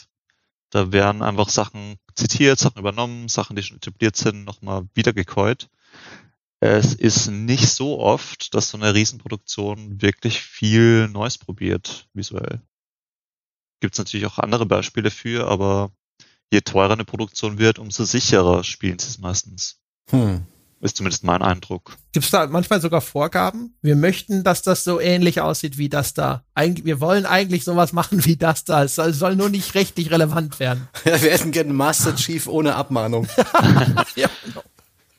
Da 0.71 0.91
werden 0.91 1.21
einfach 1.21 1.49
Sachen 1.49 1.97
zitiert, 2.15 2.57
Sachen 2.57 2.79
übernommen, 2.79 3.27
Sachen, 3.27 3.55
die 3.55 3.63
schon 3.63 3.77
etabliert 3.77 4.15
sind, 4.15 4.45
nochmal 4.45 4.87
wiedergekäut. 4.95 5.69
Es 6.61 6.93
ist 6.93 7.27
nicht 7.27 7.69
so 7.69 7.99
oft, 7.99 8.53
dass 8.53 8.69
so 8.69 8.77
eine 8.77 8.93
Riesenproduktion 8.93 10.01
wirklich 10.01 10.41
viel 10.41 11.07
Neues 11.09 11.37
probiert, 11.37 12.07
visuell. 12.13 12.61
Gibt 13.81 13.95
es 13.95 13.99
natürlich 13.99 14.27
auch 14.27 14.37
andere 14.37 14.65
Beispiele 14.65 15.11
für, 15.11 15.47
aber 15.47 15.91
je 16.51 16.61
teurer 16.61 16.93
eine 16.93 17.05
Produktion 17.05 17.57
wird, 17.57 17.79
umso 17.79 18.05
sicherer 18.05 18.63
spielen 18.63 18.99
sie 18.99 19.07
es 19.07 19.17
meistens. 19.17 19.81
Hm. 20.09 20.45
Ist 20.81 20.97
zumindest 20.97 21.23
mein 21.23 21.43
Eindruck. 21.43 21.95
Gibt 22.11 22.25
es 22.25 22.31
da 22.31 22.47
manchmal 22.47 22.81
sogar 22.81 23.01
Vorgaben? 23.01 23.75
Wir 23.83 23.95
möchten, 23.95 24.43
dass 24.43 24.63
das 24.63 24.83
so 24.83 24.99
ähnlich 24.99 25.39
aussieht 25.39 25.77
wie 25.77 25.89
das 25.89 26.15
da. 26.15 26.43
Eig 26.55 26.83
wir 26.83 26.99
wollen 26.99 27.27
eigentlich 27.27 27.63
sowas 27.63 27.93
machen 27.93 28.25
wie 28.25 28.35
das 28.35 28.63
da. 28.63 28.83
Es 28.83 28.95
soll, 28.95 29.13
soll 29.13 29.35
nur 29.35 29.49
nicht 29.49 29.75
rechtlich 29.75 30.09
relevant 30.09 30.59
werden. 30.59 30.87
Ja, 31.05 31.21
wir 31.21 31.31
hätten 31.31 31.51
gerne 31.51 31.71
Master 31.71 32.15
Chief 32.15 32.47
ohne 32.47 32.73
Abmahnung. 32.75 33.27
ja, 34.15 34.27
genau. 34.43 34.63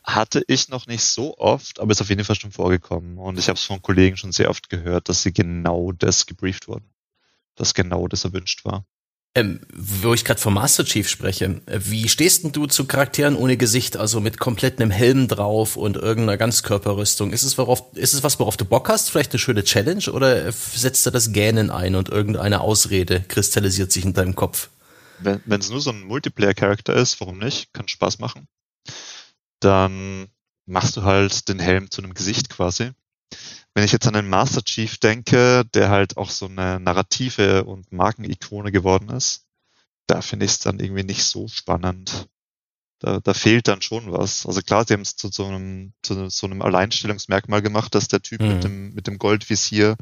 Hatte 0.03 0.43
ich 0.49 0.69
noch 0.69 0.89
nicht 0.89 1.05
so 1.05 1.39
oft, 1.39 1.79
aber 1.79 1.93
ist 1.93 2.01
auf 2.01 2.09
jeden 2.09 2.25
Fall 2.25 2.35
schon 2.35 2.51
vorgekommen. 2.51 3.19
Und 3.19 3.39
ich 3.39 3.49
habe 3.49 3.57
es 3.57 3.65
von 3.65 3.81
Kollegen 3.81 4.17
schon 4.17 4.33
sehr 4.33 4.51
oft 4.51 4.69
gehört, 4.69 5.09
dass 5.09 5.23
sie 5.23 5.33
genau 5.33 5.93
das 5.93 6.27
gebrieft 6.27 6.67
wurden. 6.67 6.91
Dass 7.55 7.73
genau 7.73 8.09
das 8.09 8.25
erwünscht 8.25 8.65
war. 8.65 8.85
Ähm, 9.35 9.61
wo 9.73 10.13
ich 10.13 10.27
gerade 10.27 10.41
vom 10.41 10.55
Master 10.55 10.85
Chief 10.85 11.09
spreche, 11.09 11.63
äh, 11.65 11.81
wie 11.85 12.07
stehst 12.11 12.45
denn 12.45 12.53
du 12.53 12.67
zu 12.67 12.85
Charakteren 12.85 13.35
ohne 13.35 13.57
Gesicht, 13.57 13.97
also 13.97 14.21
mit 14.21 14.39
komplettem 14.39 14.91
Helm 14.91 15.27
drauf 15.27 15.77
und 15.77 15.97
irgendeiner 15.97 16.37
Ganzkörperrüstung? 16.37 17.33
Ist 17.33 17.43
es, 17.43 17.57
worauf, 17.57 17.97
ist 17.97 18.13
es 18.13 18.23
was, 18.23 18.39
worauf 18.39 18.59
du 18.59 18.67
Bock 18.67 18.91
hast? 18.91 19.11
Vielleicht 19.11 19.33
eine 19.33 19.39
schöne 19.39 19.65
Challenge 19.65 20.05
oder 20.13 20.53
setzt 20.53 21.07
du 21.07 21.11
das 21.11 21.33
Gähnen 21.33 21.71
ein 21.71 21.95
und 21.95 22.11
irgendeine 22.11 22.61
Ausrede 22.61 23.25
kristallisiert 23.27 23.91
sich 23.91 24.05
in 24.05 24.13
deinem 24.13 24.35
Kopf? 24.35 24.69
Wenn 25.19 25.61
es 25.61 25.71
nur 25.71 25.81
so 25.81 25.91
ein 25.91 26.03
Multiplayer-Charakter 26.03 26.95
ist, 26.95 27.19
warum 27.21 27.39
nicht? 27.39 27.73
Kann 27.73 27.89
Spaß 27.89 28.19
machen. 28.19 28.49
Dann 29.61 30.27
machst 30.67 30.97
du 30.97 31.05
halt 31.05 31.49
den 31.49 31.59
Helm 31.59 31.91
zu 31.91 32.03
einem 32.03 32.13
Gesicht 32.13 32.51
quasi. 32.51 32.91
Wenn 33.75 33.85
ich 33.85 33.93
jetzt 33.93 34.07
an 34.07 34.15
den 34.15 34.29
Master 34.29 34.63
Chief 34.63 34.99
denke, 34.99 35.65
der 35.75 35.89
halt 35.89 36.17
auch 36.17 36.31
so 36.31 36.47
eine 36.47 36.79
narrative 36.79 37.65
und 37.65 37.91
Markenikone 37.93 38.71
geworden 38.71 39.09
ist, 39.09 39.47
da 40.07 40.21
finde 40.21 40.47
ich 40.47 40.53
es 40.53 40.59
dann 40.59 40.79
irgendwie 40.79 41.05
nicht 41.05 41.25
so 41.25 41.49
spannend. 41.49 42.29
Da, 42.99 43.19
da 43.21 43.35
fehlt 43.35 43.67
dann 43.67 43.83
schon 43.83 44.13
was. 44.13 44.47
Also 44.47 44.61
klar, 44.61 44.85
sie 44.87 44.95
haben 44.95 45.01
es 45.01 45.17
zu 45.17 45.29
so 45.29 45.47
einem, 45.47 45.93
zu 46.03 46.29
so 46.29 46.47
einem 46.47 46.63
Alleinstellungsmerkmal 46.63 47.63
gemacht, 47.63 47.95
dass 47.95 48.09
der 48.09 48.23
Typ 48.23 48.43
mhm. 48.43 48.49
mit 48.49 48.65
dem, 48.65 48.95
mit 48.95 49.07
dem 49.07 49.19
Goldvisier 49.19 49.97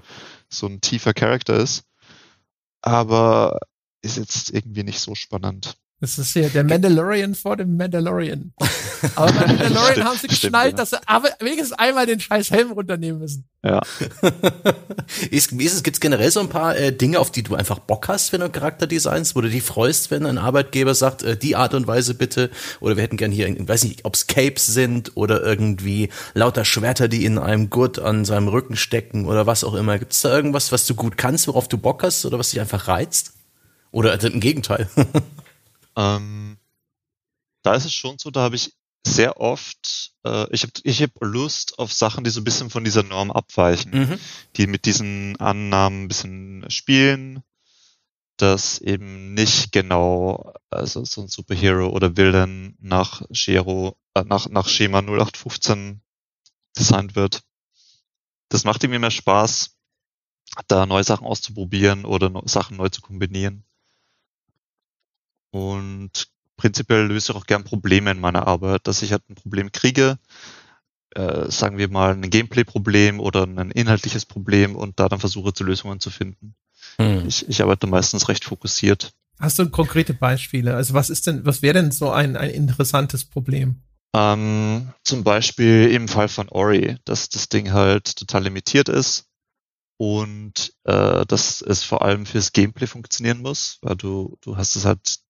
so 0.49 0.67
ein 0.67 0.81
tiefer 0.81 1.15
Charakter 1.15 1.57
ist. 1.57 1.85
Aber 2.83 3.61
ist 4.03 4.17
jetzt 4.17 4.51
irgendwie 4.51 4.83
nicht 4.83 5.01
so 5.01 5.15
spannend. 5.15 5.77
Das 6.01 6.17
ist 6.17 6.35
ja 6.35 6.49
der 6.49 6.65
Mandalorian 6.65 7.35
vor 7.35 7.59
dem 7.59 7.77
Mandalorian. 7.77 8.55
Aber 9.17 9.33
bei 9.33 9.47
Mandalorian 9.47 9.93
stimmt, 9.93 10.07
haben 10.07 10.19
sie 10.19 10.29
geschnallt, 10.29 10.65
stimmt, 10.69 10.79
dass 10.79 10.91
sie 10.91 10.99
aber 11.07 11.29
wenigstens 11.41 11.73
einmal 11.73 12.07
den 12.07 12.21
scheiß 12.21 12.51
Helm 12.51 12.73
runternehmen 12.73 13.21
müssen. 13.21 13.47
Ja. 13.63 13.83
ist, 15.31 15.53
ist 15.53 15.75
es, 15.75 15.83
gibt's 15.83 16.01
generell 16.01 16.31
so 16.31 16.41
ein 16.41 16.49
paar 16.49 16.75
äh, 16.75 16.91
Dinge, 16.91 17.19
auf 17.19 17.31
die 17.31 17.43
du 17.43 17.55
einfach 17.55 17.81
Bock 17.81 18.09
hast, 18.09 18.33
wenn 18.33 18.41
du 18.41 18.49
Charakterdesigns, 18.49 19.37
wo 19.37 19.43
du 19.43 19.51
dich 19.51 19.63
freust, 19.63 20.11
wenn 20.11 20.25
ein 20.25 20.39
Arbeitgeber 20.39 20.95
sagt, 20.95 21.23
äh, 21.23 21.37
die 21.37 21.55
Art 21.55 21.75
und 21.75 21.87
Weise 21.87 22.15
bitte, 22.15 22.49
oder 22.81 22.97
wir 22.97 23.03
hätten 23.03 23.19
gern 23.19 23.31
hier, 23.31 23.47
ich 23.47 23.69
weiß 23.69 23.85
nicht, 23.85 24.07
ob's 24.07 24.27
Capes 24.27 24.67
sind 24.67 25.19
oder 25.19 25.43
irgendwie 25.43 26.09
lauter 26.33 26.65
Schwerter, 26.65 27.09
die 27.09 27.27
in 27.27 27.37
einem 27.37 27.69
Gurt 27.69 27.99
an 27.99 28.25
seinem 28.25 28.49
Rücken 28.49 28.77
stecken 28.77 29.27
oder 29.27 29.47
was 29.47 29.65
auch 29.65 29.75
immer. 29.75 29.99
Gibt's 29.99 30.23
da 30.23 30.35
irgendwas, 30.35 30.73
was 30.73 30.87
du 30.87 30.95
gut 30.95 31.19
kannst, 31.19 31.47
worauf 31.47 31.69
du 31.69 31.77
Bock 31.77 32.03
hast 32.03 32.25
oder 32.25 32.39
was 32.39 32.51
dich 32.51 32.61
einfach 32.61 32.89
reizt? 32.89 33.35
Oder 33.93 34.13
also 34.13 34.29
im 34.29 34.41
Gegenteil? 34.41 34.89
Ähm, 36.01 36.57
da 37.63 37.75
ist 37.75 37.85
es 37.85 37.93
schon 37.93 38.19
so, 38.19 38.31
da 38.31 38.41
habe 38.41 38.57
ich 38.57 38.75
sehr 39.07 39.39
oft, 39.39 40.13
äh, 40.25 40.47
ich 40.51 40.63
habe 40.63 40.73
ich 40.83 41.03
hab 41.03 41.11
Lust 41.21 41.79
auf 41.79 41.93
Sachen, 41.93 42.25
die 42.25 42.31
so 42.31 42.41
ein 42.41 42.45
bisschen 42.45 42.71
von 42.71 42.85
dieser 42.85 43.03
Norm 43.03 43.31
abweichen, 43.31 43.93
mhm. 43.93 44.21
die 44.57 44.67
mit 44.67 44.87
diesen 44.87 45.37
Annahmen 45.37 46.05
ein 46.05 46.09
bisschen 46.09 46.71
spielen, 46.71 47.43
dass 48.37 48.79
eben 48.81 49.35
nicht 49.35 49.73
genau 49.73 50.55
also 50.71 51.05
so 51.05 51.23
ein 51.23 51.29
Superhero 51.29 51.89
oder 51.89 52.17
Villain 52.17 52.77
nach 52.81 53.23
Shero, 53.31 53.99
äh, 54.15 54.25
nach, 54.25 54.49
nach 54.49 54.69
Schema 54.69 55.01
0815 55.01 56.01
designt 56.79 57.17
wird. 57.17 57.43
Das 58.49 58.65
macht 58.65 58.83
mir 58.83 58.99
mehr 58.99 59.11
Spaß, 59.11 59.77
da 60.67 60.87
neue 60.87 61.05
Sachen 61.05 61.27
auszuprobieren 61.27 62.05
oder 62.05 62.43
Sachen 62.47 62.79
neu 62.79 62.89
zu 62.89 63.03
kombinieren. 63.03 63.65
Und 65.51 66.29
prinzipiell 66.57 67.07
löse 67.07 67.33
ich 67.33 67.37
auch 67.37 67.47
gern 67.47 67.65
Probleme 67.65 68.11
in 68.11 68.21
meiner 68.21 68.47
Arbeit, 68.47 68.87
dass 68.87 69.03
ich 69.03 69.13
halt 69.13 69.29
ein 69.29 69.35
Problem 69.35 69.73
kriege, 69.73 70.19
äh, 71.15 71.51
sagen 71.51 71.79
wir 71.79 71.89
mal 71.89 72.13
ein 72.13 72.31
Gameplay-Problem 72.31 73.21
oder 73.21 73.45
ein 73.45 73.71
inhaltliches 73.71 74.27
Problem 74.27 74.77
und 74.77 75.01
da 75.01 75.09
dann 75.09 75.21
versuche 75.21 75.53
zu 75.53 75.65
Lösungen 75.65 76.01
zu 76.01 76.11
finden. 76.11 76.55
Hm. 76.99 77.27
Ich, 77.27 77.49
ich 77.49 77.63
arbeite 77.63 77.87
meistens 77.87 78.29
recht 78.29 78.45
fokussiert. 78.45 79.13
Hast 79.39 79.59
du 79.59 79.69
konkrete 79.71 80.13
Beispiele? 80.13 80.77
Also 80.77 80.95
was 80.95 81.09
ist 81.09 81.27
denn, 81.27 81.47
was 81.47 81.63
wäre 81.63 81.75
denn 81.75 81.93
so 81.93 82.11
ein, 82.11 82.37
ein 82.37 82.51
interessantes 82.51 83.25
Problem? 83.25 83.83
Ähm, 84.15 84.93
zum 85.03 85.25
Beispiel 85.25 85.91
im 85.93 86.09
Fall 86.09 86.29
von 86.29 86.49
Ori, 86.49 86.97
dass 87.05 87.29
das 87.29 87.49
Ding 87.49 87.73
halt 87.73 88.17
total 88.17 88.45
limitiert 88.45 88.89
ist 88.89 89.27
und 89.99 90.75
äh, 90.85 91.25
dass 91.27 91.63
es 91.63 91.85
vor 91.85 92.03
allem 92.03 92.27
fürs 92.27 92.53
Gameplay 92.53 92.87
funktionieren 92.87 93.41
muss, 93.41 93.79
weil 93.83 93.97
du, 93.97 94.37
du 94.43 94.57
hast 94.57 94.77
es 94.77 94.85
halt 94.85 95.21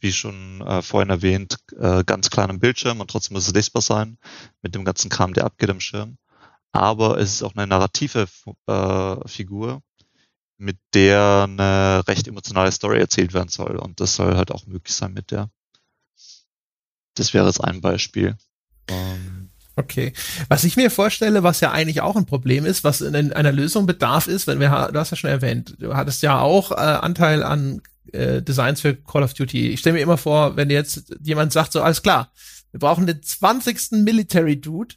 wie 0.00 0.12
schon 0.12 0.60
äh, 0.62 0.82
vorhin 0.82 1.10
erwähnt, 1.10 1.58
äh, 1.78 2.04
ganz 2.04 2.30
kleinen 2.30 2.58
Bildschirm 2.58 3.00
und 3.00 3.10
trotzdem 3.10 3.34
muss 3.34 3.46
es 3.46 3.54
lesbar 3.54 3.82
sein 3.82 4.18
mit 4.62 4.74
dem 4.74 4.84
ganzen 4.84 5.10
Kram, 5.10 5.34
der 5.34 5.44
abgeht 5.44 5.70
am 5.70 5.80
Schirm. 5.80 6.18
Aber 6.72 7.18
es 7.18 7.32
ist 7.32 7.42
auch 7.42 7.54
eine 7.54 7.66
narrative 7.66 8.28
äh, 8.66 9.28
Figur, 9.28 9.82
mit 10.58 10.78
der 10.94 11.46
eine 11.48 12.02
recht 12.06 12.28
emotionale 12.28 12.72
Story 12.72 12.98
erzählt 12.98 13.32
werden 13.32 13.48
soll. 13.48 13.76
Und 13.76 14.00
das 14.00 14.16
soll 14.16 14.36
halt 14.36 14.50
auch 14.50 14.66
möglich 14.66 14.94
sein 14.94 15.12
mit 15.12 15.30
der. 15.30 15.50
Das 17.14 17.32
wäre 17.32 17.46
jetzt 17.46 17.62
ein 17.62 17.80
Beispiel. 17.80 18.36
Ähm, 18.88 19.50
Okay. 19.78 20.12
Was 20.48 20.64
ich 20.64 20.76
mir 20.76 20.90
vorstelle, 20.90 21.44
was 21.44 21.60
ja 21.60 21.70
eigentlich 21.70 22.00
auch 22.00 22.16
ein 22.16 22.26
Problem 22.26 22.66
ist, 22.66 22.82
was 22.82 23.00
in 23.00 23.32
einer 23.32 23.52
Lösung 23.52 23.86
bedarf, 23.86 24.26
ist, 24.26 24.48
wenn 24.48 24.58
wir, 24.58 24.90
du 24.92 24.98
hast 24.98 25.10
ja 25.10 25.16
schon 25.16 25.30
erwähnt, 25.30 25.76
du 25.78 25.94
hattest 25.94 26.20
ja 26.22 26.40
auch 26.40 26.72
äh, 26.72 26.74
Anteil 26.74 27.44
an 27.44 27.80
äh, 28.12 28.42
Designs 28.42 28.80
für 28.80 28.94
Call 28.94 29.22
of 29.22 29.34
Duty. 29.34 29.70
Ich 29.70 29.80
stelle 29.80 29.94
mir 29.94 30.02
immer 30.02 30.18
vor, 30.18 30.56
wenn 30.56 30.70
jetzt 30.70 31.14
jemand 31.22 31.52
sagt, 31.52 31.72
so 31.72 31.82
alles 31.82 32.02
klar, 32.02 32.32
wir 32.70 32.80
brauchen 32.80 33.06
den 33.06 33.22
20. 33.22 33.92
Military 34.02 34.60
Dude, 34.60 34.94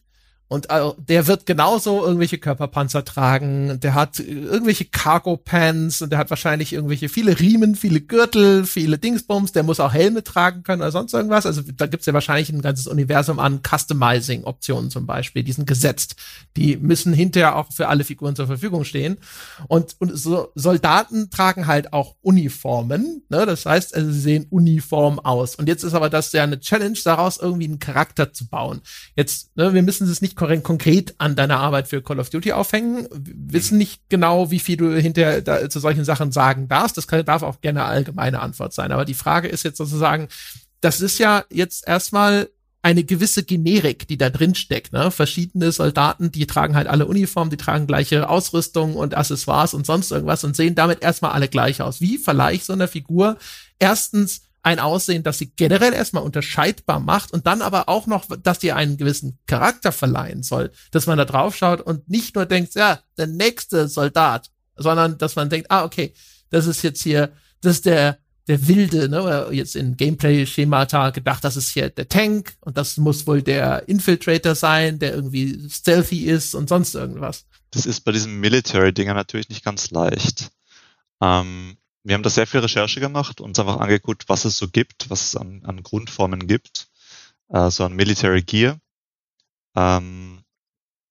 und 0.52 0.70
äh, 0.70 0.82
der 0.97 1.28
wird 1.28 1.45
genauso 1.45 2.04
irgendwelche 2.04 2.38
Körperpanzer 2.38 3.06
tragen. 3.06 3.80
Der 3.80 3.93
hat 3.93 4.20
äh, 4.20 4.24
irgendwelche 4.24 4.84
Cargo 4.84 5.38
Pants 5.38 6.02
und 6.02 6.10
der 6.10 6.20
hat 6.20 6.30
wahrscheinlich 6.30 6.74
irgendwelche 6.74 7.08
viele 7.08 7.39
Riemen, 7.39 7.74
viele 7.74 8.02
Gürtel, 8.02 8.66
viele 8.66 8.97
Dingsbums. 8.97 9.54
Der 9.54 9.64
muss 9.64 9.80
auch 9.80 9.93
Helme 9.93 10.26
tragen 10.26 10.64
können 10.64 10.82
oder 10.82 10.91
sonst 10.91 11.14
irgendwas. 11.14 11.45
Also 11.45 11.62
da 11.62 11.88
gibt's 11.88 12.06
ja 12.06 12.14
wahrscheinlich 12.14 12.49
ein 12.49 12.62
ganzes 12.62 12.88
Universum 12.88 13.39
an 13.39 13.62
Customizing-Optionen 13.64 14.91
zum 14.91 15.06
Beispiel. 15.06 15.43
Die 15.43 15.54
sind 15.54 15.68
gesetzt. 15.68 16.18
Die 16.58 16.76
müssen 16.76 17.14
hinterher 17.14 17.56
auch 17.56 17.72
für 17.72 17.88
alle 17.88 18.04
Figuren 18.04 18.36
zur 18.36 18.47
Verfügung 18.47 18.84
stehen. 18.84 19.20
Und, 19.70 19.95
und 19.99 20.18
so 20.18 20.52
Soldaten 20.56 21.30
tragen 21.30 21.68
halt 21.68 21.93
auch 21.93 22.16
Uniformen. 22.24 23.24
Ne? 23.30 23.45
Das 23.45 23.66
heißt, 23.66 23.95
also 23.95 24.12
sie 24.12 24.20
sehen 24.20 24.47
uniform 24.49 25.18
aus. 25.20 25.56
Und 25.56 25.70
jetzt 25.70 25.86
ist 25.86 25.93
aber 25.93 26.10
das 26.10 26.34
ja 26.34 26.43
eine 26.43 26.60
Challenge, 26.60 26.99
daraus 27.06 27.38
irgendwie 27.38 27.68
einen 27.68 27.80
Charakter 27.80 28.34
zu 28.34 28.49
bauen. 28.49 28.82
Jetzt, 29.16 29.56
ne, 29.56 29.74
wir 29.74 29.82
müssen 29.82 30.10
es 30.10 30.22
nicht 30.22 30.41
konkret 30.64 31.16
an 31.18 31.36
deiner 31.36 31.60
Arbeit 31.60 31.88
für 31.88 32.02
Call 32.02 32.20
of 32.20 32.30
Duty 32.30 32.52
aufhängen, 32.54 33.08
wissen 33.12 33.78
nicht 33.78 34.02
genau, 34.10 34.52
wie 34.52 34.60
viel 34.60 34.78
du 34.78 34.96
hinterher 34.96 35.42
da, 35.42 35.70
zu 35.70 35.80
solchen 35.80 36.06
Sachen 36.06 36.32
sagen 36.32 36.68
darfst. 36.68 36.98
Das 36.98 37.08
kann, 37.08 37.26
darf 37.26 37.44
auch 37.44 37.62
gerne 37.62 37.86
allgemeine 37.86 38.42
Antwort 38.42 38.74
sein. 38.74 38.92
Aber 38.92 39.06
die 39.06 39.14
Frage 39.14 39.48
ist 39.48 39.64
jetzt 39.64 39.78
sozusagen, 39.78 40.28
das 40.82 41.02
ist 41.02 41.20
ja 41.20 41.44
jetzt 41.50 41.88
erstmal 41.88 42.50
eine 42.84 43.04
gewisse 43.04 43.44
Generik, 43.44 44.08
die 44.08 44.18
da 44.18 44.30
drin 44.30 44.56
steckt. 44.56 44.92
Ne? 44.94 45.12
Verschiedene 45.12 45.72
Soldaten, 45.72 46.32
die 46.32 46.48
tragen 46.48 46.76
halt 46.76 46.88
alle 46.88 47.06
Uniformen, 47.06 47.52
die 47.52 47.58
tragen 47.58 47.86
gleiche 47.86 48.28
Ausrüstung 48.28 48.96
und 48.96 49.16
Accessoires 49.16 49.74
und 49.74 49.86
sonst 49.86 50.12
irgendwas 50.12 50.44
und 50.44 50.56
sehen 50.56 50.74
damit 50.74 51.04
erstmal 51.04 51.32
alle 51.32 51.48
gleich 51.48 51.82
aus. 51.82 52.02
Wie 52.02 52.18
verleihe 52.18 52.56
ich 52.56 52.64
so 52.66 52.74
einer 52.74 52.88
Figur 52.88 53.38
erstens 53.78 54.42
ein 54.64 54.80
Aussehen, 54.80 55.24
das 55.24 55.39
sie 55.39 55.51
generell 55.55 55.93
erstmal 55.93 56.24
unterscheidbar 56.24 56.99
macht 56.99 57.32
und 57.32 57.47
dann 57.47 57.62
aber 57.62 57.89
auch 57.89 58.05
noch, 58.07 58.26
dass 58.41 58.64
ihr 58.64 58.76
einen 58.76 58.97
gewissen 58.97 59.39
Charakter 59.47 59.91
verleihen 59.91 60.43
soll, 60.43 60.72
dass 60.91 61.07
man 61.07 61.18
da 61.18 61.26
drauf 61.26 61.55
schaut 61.55 61.82
und 61.82 62.09
nicht 62.09 62.36
nur 62.36 62.45
denkt, 62.45 62.76
ja, 62.76 62.99
der 63.18 63.28
nächste 63.28 63.88
Soldat, 63.88 64.51
sondern 64.76 65.18
dass 65.18 65.36
man 65.36 65.49
denkt, 65.49 65.72
ah, 65.72 65.84
okay, 65.84 66.14
das 66.49 66.68
ist 66.68 66.84
jetzt 66.84 67.01
hier, 67.01 67.32
das 67.62 67.78
ist 67.78 67.86
der, 67.86 68.20
der 68.47 68.68
Wilde, 68.68 69.09
ne, 69.09 69.47
jetzt 69.51 69.76
in 69.76 69.97
Gameplay-Schemata 69.97 71.09
gedacht, 71.09 71.43
das 71.43 71.57
ist 71.57 71.70
hier 71.70 71.89
der 71.89 72.09
Tank 72.09 72.53
und 72.59 72.78
das 72.78 72.97
muss 72.97 73.26
wohl 73.26 73.41
der 73.41 73.88
Infiltrator 73.88 74.55
sein, 74.55 74.99
der 74.99 75.16
irgendwie 75.16 75.70
stealthy 75.70 76.26
ist 76.26 76.53
und 76.53 76.70
sonst 76.70 76.93
irgendwas. 76.93 77.45
Das 77.72 77.86
ist 77.86 78.01
bei 78.01 78.12
diesen 78.12 78.39
Military-Dinger 78.39 79.14
natürlich 79.14 79.49
nicht 79.49 79.64
ganz 79.64 79.91
leicht. 79.91 80.51
Ähm, 81.22 81.78
wir 82.04 82.16
haben 82.16 82.24
da 82.24 82.30
sehr 82.30 82.47
viel 82.47 82.62
Recherche 82.62 82.99
gemacht, 82.99 83.41
uns 83.41 83.60
einfach 83.60 83.80
angeguckt, 83.80 84.28
was 84.28 84.45
es 84.45 84.58
so 84.58 84.68
gibt, 84.68 85.10
was 85.10 85.24
es 85.26 85.36
an, 85.36 85.64
an 85.66 85.84
Grundformen 85.84 86.47
gibt, 86.47 86.88
äh, 87.49 87.70
so 87.70 87.86
an 87.86 87.93
Military 87.93 88.41
Gear. 88.41 88.80
Ähm, 89.76 90.43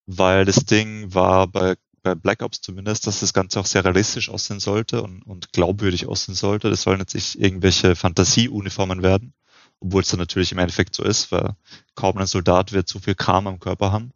weil 0.07 0.45
das 0.45 0.65
Ding 0.65 1.15
war 1.15 1.47
bei, 1.47 1.77
bei 2.03 2.15
Black 2.15 2.43
Ops 2.43 2.61
zumindest, 2.61 3.07
dass 3.07 3.21
das 3.21 3.33
Ganze 3.33 3.61
auch 3.61 3.67
sehr 3.67 3.85
realistisch 3.85 4.29
aussehen 4.29 4.61
sollte 4.61 5.03
und, 5.03 5.23
und 5.23 5.53
glaubwürdig 5.53 6.07
aussehen 6.07 6.35
sollte. 6.35 6.69
Das 6.69 6.83
sollen 6.83 7.01
jetzt 7.01 7.15
nicht 7.15 7.37
irgendwelche 7.37 7.95
Fantasieuniformen 7.95 9.03
werden, 9.03 9.33
obwohl 9.79 10.03
es 10.03 10.09
dann 10.09 10.19
natürlich 10.19 10.51
im 10.53 10.59
Endeffekt 10.59 10.95
so 10.95 11.05
ist, 11.05 11.31
weil 11.31 11.55
kaum 11.95 12.19
ein 12.19 12.27
Soldat 12.27 12.73
wird 12.73 12.89
so 12.89 12.99
viel 12.99 13.15
Kram 13.15 13.47
am 13.47 13.61
Körper 13.61 13.93
haben. 13.93 14.13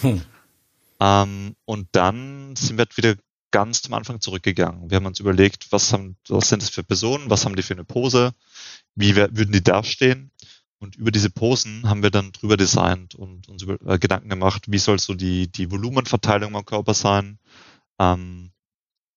Hm. 0.00 0.22
Ähm, 0.98 1.56
und 1.66 1.88
dann 1.92 2.56
sind 2.56 2.78
wir 2.78 2.86
halt 2.86 2.96
wieder 2.96 3.16
ganz 3.50 3.82
zum 3.82 3.94
Anfang 3.94 4.20
zurückgegangen. 4.20 4.90
Wir 4.90 4.96
haben 4.96 5.06
uns 5.06 5.20
überlegt, 5.20 5.70
was, 5.70 5.92
haben, 5.92 6.16
was 6.28 6.48
sind 6.48 6.62
das 6.62 6.70
für 6.70 6.82
Personen, 6.82 7.30
was 7.30 7.44
haben 7.44 7.56
die 7.56 7.62
für 7.62 7.74
eine 7.74 7.84
Pose, 7.84 8.34
wie 8.94 9.16
würden 9.16 9.52
die 9.52 9.62
dastehen. 9.62 10.30
Und 10.78 10.96
über 10.96 11.10
diese 11.10 11.30
Posen 11.30 11.88
haben 11.88 12.02
wir 12.02 12.10
dann 12.10 12.32
drüber 12.32 12.56
designt 12.56 13.14
und 13.14 13.48
uns 13.48 13.62
über, 13.62 13.80
äh, 13.90 13.98
Gedanken 13.98 14.28
gemacht, 14.28 14.64
wie 14.68 14.78
soll 14.78 14.98
so 14.98 15.14
die, 15.14 15.50
die 15.50 15.70
Volumenverteilung 15.70 16.54
am 16.54 16.66
Körper 16.66 16.92
sein, 16.92 17.38
ähm, 17.98 18.52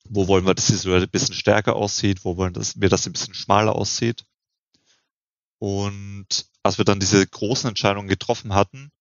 wo 0.05 0.27
wollen 0.27 0.45
wir, 0.45 0.55
dass 0.55 0.67
die 0.67 0.75
Silhouette 0.75 1.07
ein 1.07 1.11
bisschen 1.11 1.35
stärker 1.35 1.75
aussieht, 1.75 2.23
wo 2.23 2.37
wollen 2.37 2.55
wir, 2.55 2.89
dass 2.89 3.03
sie 3.03 3.09
ein 3.09 3.13
bisschen 3.13 3.33
schmaler 3.33 3.75
aussieht. 3.75 4.25
Und 5.59 6.47
als 6.63 6.77
wir 6.77 6.85
dann 6.85 7.01
diese 7.01 7.25
großen 7.25 7.67
Entscheidungen 7.67 8.07
getroffen 8.07 8.53
hatten, 8.53 8.91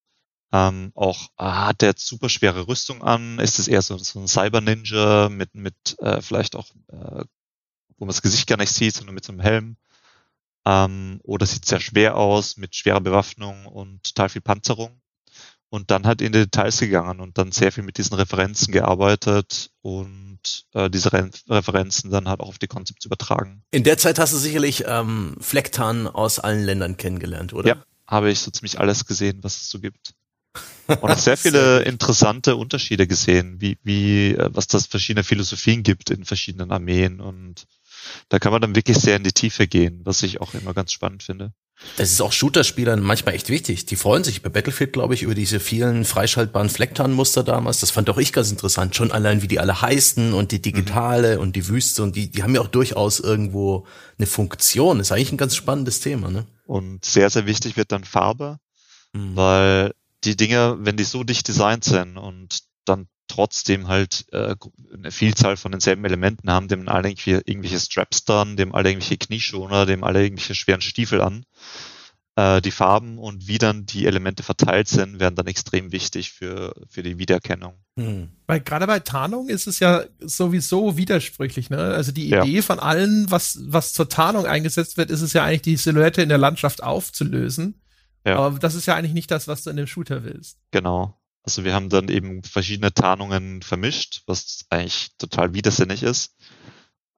ähm, 0.52 0.92
auch 0.94 1.28
ah, 1.36 1.68
hat 1.68 1.82
der 1.82 1.90
jetzt 1.90 2.06
super 2.06 2.28
schwere 2.28 2.66
Rüstung 2.68 3.02
an? 3.02 3.38
Ist 3.38 3.58
es 3.58 3.68
eher 3.68 3.82
so, 3.82 3.98
so 3.98 4.20
ein 4.20 4.28
Cyber-Ninja 4.28 5.28
mit, 5.28 5.54
mit 5.54 5.74
äh, 5.98 6.22
vielleicht 6.22 6.56
auch, 6.56 6.68
äh, 6.88 7.24
wo 7.96 8.04
man 8.04 8.08
das 8.08 8.22
Gesicht 8.22 8.46
gar 8.46 8.56
nicht 8.56 8.72
sieht, 8.72 8.94
sondern 8.94 9.14
mit 9.14 9.24
so 9.24 9.32
einem 9.32 9.40
Helm? 9.40 9.76
Ähm, 10.64 11.20
oder 11.22 11.44
sieht 11.44 11.66
sehr 11.66 11.80
schwer 11.80 12.16
aus 12.16 12.56
mit 12.56 12.74
schwerer 12.74 13.00
Bewaffnung 13.00 13.66
und 13.66 14.02
total 14.04 14.30
viel 14.30 14.40
Panzerung? 14.40 15.00
Und 15.70 15.90
dann 15.90 16.06
halt 16.06 16.22
in 16.22 16.32
die 16.32 16.38
Details 16.38 16.80
gegangen 16.80 17.20
und 17.20 17.36
dann 17.36 17.52
sehr 17.52 17.70
viel 17.70 17.84
mit 17.84 17.98
diesen 17.98 18.14
Referenzen 18.14 18.72
gearbeitet 18.72 19.70
und 19.82 20.38
äh, 20.72 20.88
diese 20.88 21.12
Re 21.12 21.30
Referenzen 21.46 22.10
dann 22.10 22.26
halt 22.26 22.40
auch 22.40 22.48
auf 22.48 22.58
die 22.58 22.68
Konzepte 22.68 23.06
übertragen. 23.06 23.62
In 23.70 23.84
der 23.84 23.98
Zeit 23.98 24.18
hast 24.18 24.32
du 24.32 24.38
sicherlich 24.38 24.84
ähm, 24.86 25.36
Flecktarn 25.40 26.06
aus 26.06 26.38
allen 26.38 26.64
Ländern 26.64 26.96
kennengelernt, 26.96 27.52
oder? 27.52 27.68
Ja, 27.68 27.84
habe 28.06 28.30
ich 28.30 28.40
so 28.40 28.50
ziemlich 28.50 28.80
alles 28.80 29.04
gesehen, 29.04 29.40
was 29.42 29.60
es 29.60 29.68
so 29.68 29.78
gibt. 29.78 30.14
Und 30.86 31.10
auch 31.10 31.18
sehr 31.18 31.36
viele 31.36 31.82
interessante 31.82 32.56
Unterschiede 32.56 33.06
gesehen, 33.06 33.60
wie, 33.60 33.78
wie, 33.82 34.34
äh, 34.34 34.48
was 34.52 34.66
das 34.66 34.86
verschiedene 34.86 35.24
Philosophien 35.24 35.82
gibt 35.82 36.10
in 36.10 36.24
verschiedenen 36.24 36.72
Armeen. 36.72 37.20
Und 37.20 37.66
da 38.28 38.38
kann 38.38 38.52
man 38.52 38.60
dann 38.60 38.74
wirklich 38.74 38.98
sehr 38.98 39.16
in 39.16 39.24
die 39.24 39.32
Tiefe 39.32 39.66
gehen, 39.66 40.00
was 40.04 40.22
ich 40.22 40.40
auch 40.40 40.54
immer 40.54 40.74
ganz 40.74 40.92
spannend 40.92 41.22
finde. 41.22 41.52
Das 41.96 42.10
ist 42.10 42.20
auch 42.20 42.32
Shooter-Spielern 42.32 43.00
manchmal 43.00 43.34
echt 43.34 43.50
wichtig. 43.50 43.86
Die 43.86 43.94
freuen 43.94 44.24
sich 44.24 44.42
bei 44.42 44.48
Battlefield, 44.48 44.92
glaube 44.92 45.14
ich, 45.14 45.22
über 45.22 45.36
diese 45.36 45.60
vielen 45.60 46.04
freischaltbaren 46.04 46.70
Flecktarnmuster 46.70 47.44
damals. 47.44 47.78
Das 47.78 47.92
fand 47.92 48.10
auch 48.10 48.18
ich 48.18 48.32
ganz 48.32 48.50
interessant. 48.50 48.96
Schon 48.96 49.12
allein, 49.12 49.42
wie 49.42 49.48
die 49.48 49.60
alle 49.60 49.80
heißen 49.80 50.32
und 50.32 50.50
die 50.50 50.60
digitale 50.60 51.36
mhm. 51.36 51.42
und 51.42 51.56
die 51.56 51.68
Wüste 51.68 52.02
und 52.02 52.16
die, 52.16 52.30
die 52.30 52.42
haben 52.42 52.54
ja 52.54 52.62
auch 52.62 52.68
durchaus 52.68 53.20
irgendwo 53.20 53.86
eine 54.18 54.26
Funktion. 54.26 54.98
Das 54.98 55.08
ist 55.08 55.12
eigentlich 55.12 55.32
ein 55.32 55.38
ganz 55.38 55.54
spannendes 55.54 56.00
Thema, 56.00 56.30
ne? 56.30 56.46
Und 56.66 57.04
sehr, 57.04 57.30
sehr 57.30 57.46
wichtig 57.46 57.76
wird 57.76 57.92
dann 57.92 58.04
Farbe, 58.04 58.58
mhm. 59.12 59.36
weil 59.36 59.92
die 60.24 60.36
Dinge, 60.36 60.76
wenn 60.80 60.96
die 60.96 61.04
so 61.04 61.24
dicht 61.24 61.48
designt 61.48 61.84
sind 61.84 62.16
und 62.16 62.60
dann 62.84 63.08
trotzdem 63.28 63.88
halt 63.88 64.26
äh, 64.32 64.54
eine 64.92 65.10
Vielzahl 65.10 65.56
von 65.56 65.72
denselben 65.72 66.04
Elementen 66.04 66.50
haben, 66.50 66.68
dem 66.68 66.88
alle 66.88 67.10
irgendwie 67.10 67.32
irgendwelche 67.32 67.78
Straps 67.78 68.24
dran, 68.24 68.56
dem 68.56 68.74
alle 68.74 68.90
irgendwelche 68.90 69.18
Knieschoner, 69.18 69.86
dem 69.86 70.02
alle 70.02 70.22
irgendwelche 70.22 70.54
schweren 70.54 70.80
Stiefel 70.80 71.20
an. 71.20 71.44
Äh, 72.38 72.62
die 72.62 72.70
Farben 72.70 73.18
und 73.18 73.48
wie 73.48 73.58
dann 73.58 73.84
die 73.84 74.06
Elemente 74.06 74.42
verteilt 74.42 74.86
sind, 74.86 75.18
werden 75.18 75.34
dann 75.34 75.48
extrem 75.48 75.90
wichtig 75.90 76.30
für, 76.30 76.72
für 76.88 77.02
die 77.02 77.18
Wiedererkennung. 77.18 77.74
Hm. 77.98 78.28
Weil 78.46 78.60
gerade 78.60 78.86
bei 78.86 79.00
Tarnung 79.00 79.48
ist 79.48 79.66
es 79.66 79.80
ja 79.80 80.04
sowieso 80.20 80.96
widersprüchlich, 80.96 81.68
ne? 81.68 81.78
Also 81.78 82.12
die 82.12 82.28
Idee 82.28 82.56
ja. 82.56 82.62
von 82.62 82.78
allen, 82.78 83.28
was, 83.30 83.58
was 83.66 83.92
zur 83.92 84.08
Tarnung 84.08 84.46
eingesetzt 84.46 84.96
wird, 84.96 85.10
ist 85.10 85.22
es 85.22 85.32
ja 85.32 85.42
eigentlich, 85.42 85.62
die 85.62 85.76
Silhouette 85.76 86.22
in 86.22 86.28
der 86.28 86.38
Landschaft 86.38 86.82
aufzulösen. 86.82 87.74
Ja. 88.24 88.38
Aber 88.38 88.58
das 88.58 88.74
ist 88.74 88.86
ja 88.86 88.94
eigentlich 88.94 89.14
nicht 89.14 89.30
das, 89.30 89.48
was 89.48 89.62
du 89.62 89.70
in 89.70 89.76
dem 89.76 89.86
Shooter 89.86 90.24
willst. 90.24 90.58
Genau. 90.70 91.18
Also 91.42 91.64
wir 91.64 91.72
haben 91.72 91.88
dann 91.88 92.08
eben 92.08 92.42
verschiedene 92.42 92.92
Tarnungen 92.92 93.62
vermischt, 93.62 94.22
was 94.26 94.66
eigentlich 94.70 95.10
total 95.18 95.54
widersinnig 95.54 96.02
ist. 96.02 96.34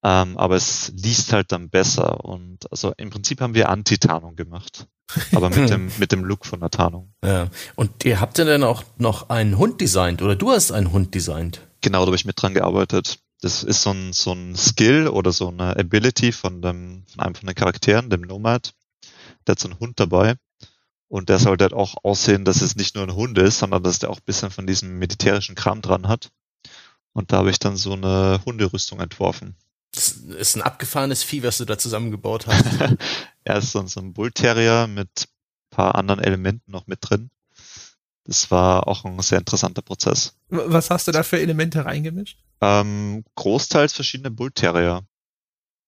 Ähm, 0.02 0.38
aber 0.38 0.56
es 0.56 0.92
liest 0.96 1.32
halt 1.32 1.52
dann 1.52 1.68
besser. 1.68 2.24
Und 2.24 2.70
also 2.70 2.92
im 2.96 3.10
Prinzip 3.10 3.40
haben 3.40 3.54
wir 3.54 3.68
Anti-Tarnung 3.68 4.36
gemacht. 4.36 4.86
Aber 5.32 5.50
mit 5.50 5.68
dem, 5.68 5.90
mit 5.98 6.12
dem 6.12 6.24
Look 6.24 6.46
von 6.46 6.60
der 6.60 6.70
Tarnung. 6.70 7.12
Ja. 7.24 7.48
Und 7.74 8.04
ihr 8.04 8.20
habt 8.20 8.38
ja 8.38 8.44
dann 8.44 8.62
auch 8.62 8.84
noch 8.98 9.28
einen 9.28 9.58
Hund 9.58 9.80
designt 9.80 10.22
oder 10.22 10.36
du 10.36 10.50
hast 10.50 10.70
einen 10.70 10.92
Hund 10.92 11.14
designt. 11.14 11.60
Genau, 11.80 12.00
da 12.00 12.06
habe 12.06 12.16
ich 12.16 12.24
mit 12.24 12.40
dran 12.40 12.54
gearbeitet. 12.54 13.18
Das 13.40 13.62
ist 13.62 13.82
so 13.82 13.90
ein, 13.90 14.12
so 14.12 14.32
ein 14.32 14.54
Skill 14.54 15.08
oder 15.08 15.32
so 15.32 15.48
eine 15.48 15.76
Ability 15.76 16.32
von, 16.32 16.60
dem, 16.62 17.04
von 17.10 17.20
einem 17.20 17.34
von 17.34 17.46
den 17.46 17.54
Charakteren, 17.54 18.10
dem 18.10 18.20
Nomad. 18.20 18.74
Der 19.46 19.52
hat 19.52 19.58
so 19.58 19.68
einen 19.68 19.80
Hund 19.80 19.98
dabei. 19.98 20.36
Und 21.10 21.28
der 21.28 21.40
sollte 21.40 21.64
halt 21.64 21.72
auch 21.72 21.96
aussehen, 22.04 22.44
dass 22.44 22.62
es 22.62 22.76
nicht 22.76 22.94
nur 22.94 23.02
ein 23.02 23.16
Hund 23.16 23.36
ist, 23.36 23.58
sondern 23.58 23.82
dass 23.82 23.98
der 23.98 24.10
auch 24.10 24.18
ein 24.18 24.24
bisschen 24.24 24.52
von 24.52 24.68
diesem 24.68 24.96
militärischen 25.00 25.56
Kram 25.56 25.82
dran 25.82 26.06
hat. 26.06 26.30
Und 27.12 27.32
da 27.32 27.38
habe 27.38 27.50
ich 27.50 27.58
dann 27.58 27.76
so 27.76 27.94
eine 27.94 28.40
Hunderüstung 28.46 29.00
entworfen. 29.00 29.56
Das 29.92 30.10
ist 30.12 30.54
ein 30.54 30.62
abgefahrenes 30.62 31.24
Vieh, 31.24 31.42
was 31.42 31.58
du 31.58 31.64
da 31.64 31.76
zusammengebaut 31.76 32.46
hast. 32.46 32.64
er 33.44 33.56
ist 33.56 33.72
so 33.72 33.80
ein 33.80 34.12
Bullterrier 34.12 34.86
mit 34.86 35.28
paar 35.70 35.96
anderen 35.96 36.20
Elementen 36.20 36.70
noch 36.70 36.86
mit 36.86 36.98
drin. 37.02 37.30
Das 38.24 38.52
war 38.52 38.86
auch 38.86 39.04
ein 39.04 39.18
sehr 39.20 39.38
interessanter 39.38 39.82
Prozess. 39.82 40.36
Was 40.48 40.90
hast 40.90 41.08
du 41.08 41.12
da 41.12 41.24
für 41.24 41.40
Elemente 41.40 41.84
reingemischt? 41.84 42.38
Ähm, 42.60 43.24
großteils 43.34 43.94
verschiedene 43.94 44.30
Bullterrier. 44.30 45.02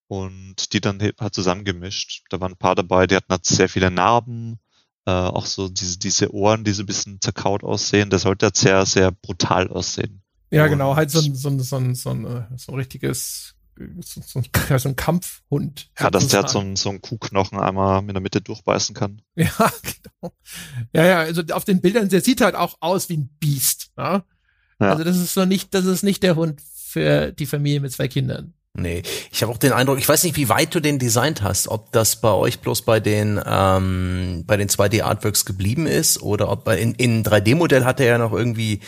Und 0.09 0.73
die 0.73 0.81
dann 0.81 1.01
halt 1.01 1.35
zusammengemischt. 1.35 2.25
Da 2.29 2.41
waren 2.41 2.53
ein 2.53 2.59
paar 2.59 2.75
dabei, 2.75 3.07
die 3.07 3.15
hatten 3.15 3.31
halt 3.31 3.47
sehr 3.47 3.69
viele 3.69 3.91
Narben, 3.91 4.59
äh, 5.07 5.11
auch 5.11 5.47
so 5.47 5.69
diese, 5.69 5.99
diese 5.99 6.33
Ohren, 6.33 6.65
die 6.65 6.73
so 6.73 6.83
ein 6.83 6.87
bisschen 6.87 7.21
zerkaut 7.21 7.65
aussehen, 7.65 8.11
der 8.11 8.19
sollte 8.19 8.47
halt 8.47 8.57
sehr, 8.57 8.87
sehr 8.87 9.11
brutal 9.11 9.69
aussehen. 9.69 10.23
Ja, 10.51 10.67
genau, 10.67 10.97
halt 10.97 11.11
so 11.11 11.21
ein, 11.21 11.35
so 11.35 11.49
ein, 11.49 11.61
so 11.61 11.77
ein, 11.77 11.95
so 11.95 12.11
ein, 12.11 12.25
äh, 12.27 12.45
so 12.57 12.73
ein 12.73 12.75
richtiges, 12.77 13.55
so, 14.01 14.21
so, 14.21 14.41
ein, 14.41 14.47
so 14.79 14.89
ein 14.89 14.97
Kampfhund. 14.97 15.91
Ja, 15.99 16.11
dass 16.11 16.29
der 16.29 16.43
halt 16.43 16.51
so 16.51 16.59
ein, 16.61 16.77
so 16.77 16.91
ein 16.91 17.01
Kuhknochen 17.01 17.59
einmal 17.59 18.01
in 18.01 18.09
der 18.09 18.21
Mitte 18.21 18.41
durchbeißen 18.41 18.95
kann. 18.95 19.23
Ja, 19.35 19.49
genau. 19.83 20.35
Ja, 20.93 21.07
ja, 21.07 21.19
also 21.21 21.43
auf 21.53 21.65
den 21.65 21.81
Bildern, 21.81 22.09
der 22.09 22.21
sieht 22.21 22.43
halt 22.43 22.55
auch 22.55 22.77
aus 22.81 23.09
wie 23.09 23.17
ein 23.17 23.31
Biest. 23.41 23.91
Ne? 23.97 24.23
Ja. 24.79 24.91
Also 24.93 25.05
das 25.05 25.17
ist 25.17 25.35
so 25.35 25.45
nicht, 25.47 25.75
das 25.75 25.87
ist 25.87 26.03
nicht 26.03 26.23
der 26.23 26.37
Hund 26.37 26.61
für 26.61 27.33
die 27.33 27.47
Familie 27.47 27.81
mit 27.81 27.93
zwei 27.93 28.09
Kindern. 28.09 28.55
Nee, 28.75 29.03
ich 29.31 29.43
habe 29.43 29.53
auch 29.53 29.59
den 29.59 29.73
Eindruck, 29.73 29.99
ich 29.99 30.09
weiß 30.09 30.25
nicht, 30.25 30.37
wie 30.37 30.49
weit 30.49 30.75
du 30.75 30.81
den 30.81 30.99
designt 30.99 31.43
hast, 31.43 31.69
ob 31.69 31.93
das 31.93 32.21
bei 32.23 32.33
euch 32.33 32.61
bloß 32.61 32.83
bei 32.83 33.01
den 33.01 33.39
ähm, 33.45 34.45
bei 34.47 34.57
den 34.57 34.71
2D-Artworks 34.71 35.45
geblieben 35.45 35.87
ist 35.87 36.23
oder 36.23 36.51
ob 36.51 36.65
bei 36.65 36.79
in, 36.79 36.95
in 36.95 37.23
3D-Modell 37.23 37.85
hat 37.85 38.01
er 38.01 38.07
ja 38.07 38.19
noch 38.19 38.33
irgendwie 38.33 38.81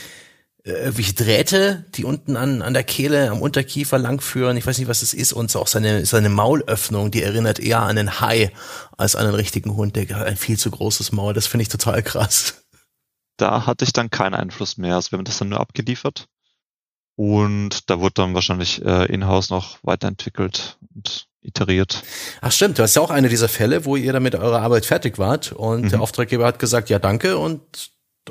äh, 0.64 0.70
irgendwelche 0.70 1.12
Drähte, 1.12 1.85
die 1.95 2.05
unten 2.05 2.37
an, 2.37 2.62
an 2.62 2.72
der 2.72 2.85
Kehle, 2.85 3.30
am 3.30 3.43
Unterkiefer 3.43 3.99
langführen. 3.99 4.57
Ich 4.57 4.66
weiß 4.66 4.78
nicht, 4.78 4.89
was 4.89 5.01
das 5.01 5.12
ist. 5.12 5.35
Und 5.35 5.55
auch 5.55 5.66
seine, 5.66 6.07
seine 6.07 6.30
Maulöffnung, 6.30 7.11
die 7.11 7.22
erinnert 7.22 7.61
eher 7.61 7.82
an 7.82 7.99
einen 7.99 8.20
Hai 8.20 8.51
als 8.97 9.16
an 9.16 9.26
einen 9.26 9.35
richtigen 9.35 9.76
Hund. 9.76 9.97
Der 9.97 10.09
hat 10.09 10.26
ein 10.26 10.39
viel 10.39 10.59
zu 10.59 10.70
großes 10.70 11.12
Maul. 11.12 11.35
Das 11.35 11.47
finde 11.47 11.62
ich 11.62 11.68
total 11.68 12.03
krass. 12.03 12.64
Da 13.37 13.66
hatte 13.66 13.85
ich 13.85 13.93
dann 13.93 14.11
keinen 14.11 14.35
Einfluss 14.35 14.78
mehr. 14.78 14.95
Also 14.95 15.11
wir 15.11 15.18
haben 15.18 15.24
das 15.24 15.39
dann 15.39 15.51
nur 15.51 15.61
abgeliefert. 15.61 16.28
Und 17.16 17.90
da 17.90 18.00
wurde 18.00 18.14
dann 18.14 18.34
wahrscheinlich 18.34 18.84
äh, 18.84 19.06
in-house 19.06 19.50
noch 19.50 19.78
weiterentwickelt 19.82 20.78
und 20.94 21.26
iteriert. 21.42 22.02
Ach 22.40 22.50
stimmt, 22.50 22.78
du 22.78 22.82
hast 22.82 22.96
ja 22.96 23.02
auch 23.02 23.10
eine 23.10 23.28
dieser 23.28 23.48
Fälle, 23.48 23.84
wo 23.84 23.96
ihr 23.96 24.12
dann 24.12 24.22
mit 24.22 24.34
eurer 24.34 24.62
Arbeit 24.62 24.86
fertig 24.86 25.18
wart 25.18 25.52
und 25.52 25.82
mhm. 25.82 25.88
der 25.90 26.00
Auftraggeber 26.00 26.46
hat 26.46 26.58
gesagt, 26.58 26.90
ja 26.90 26.98
danke 26.98 27.36
und 27.38 27.60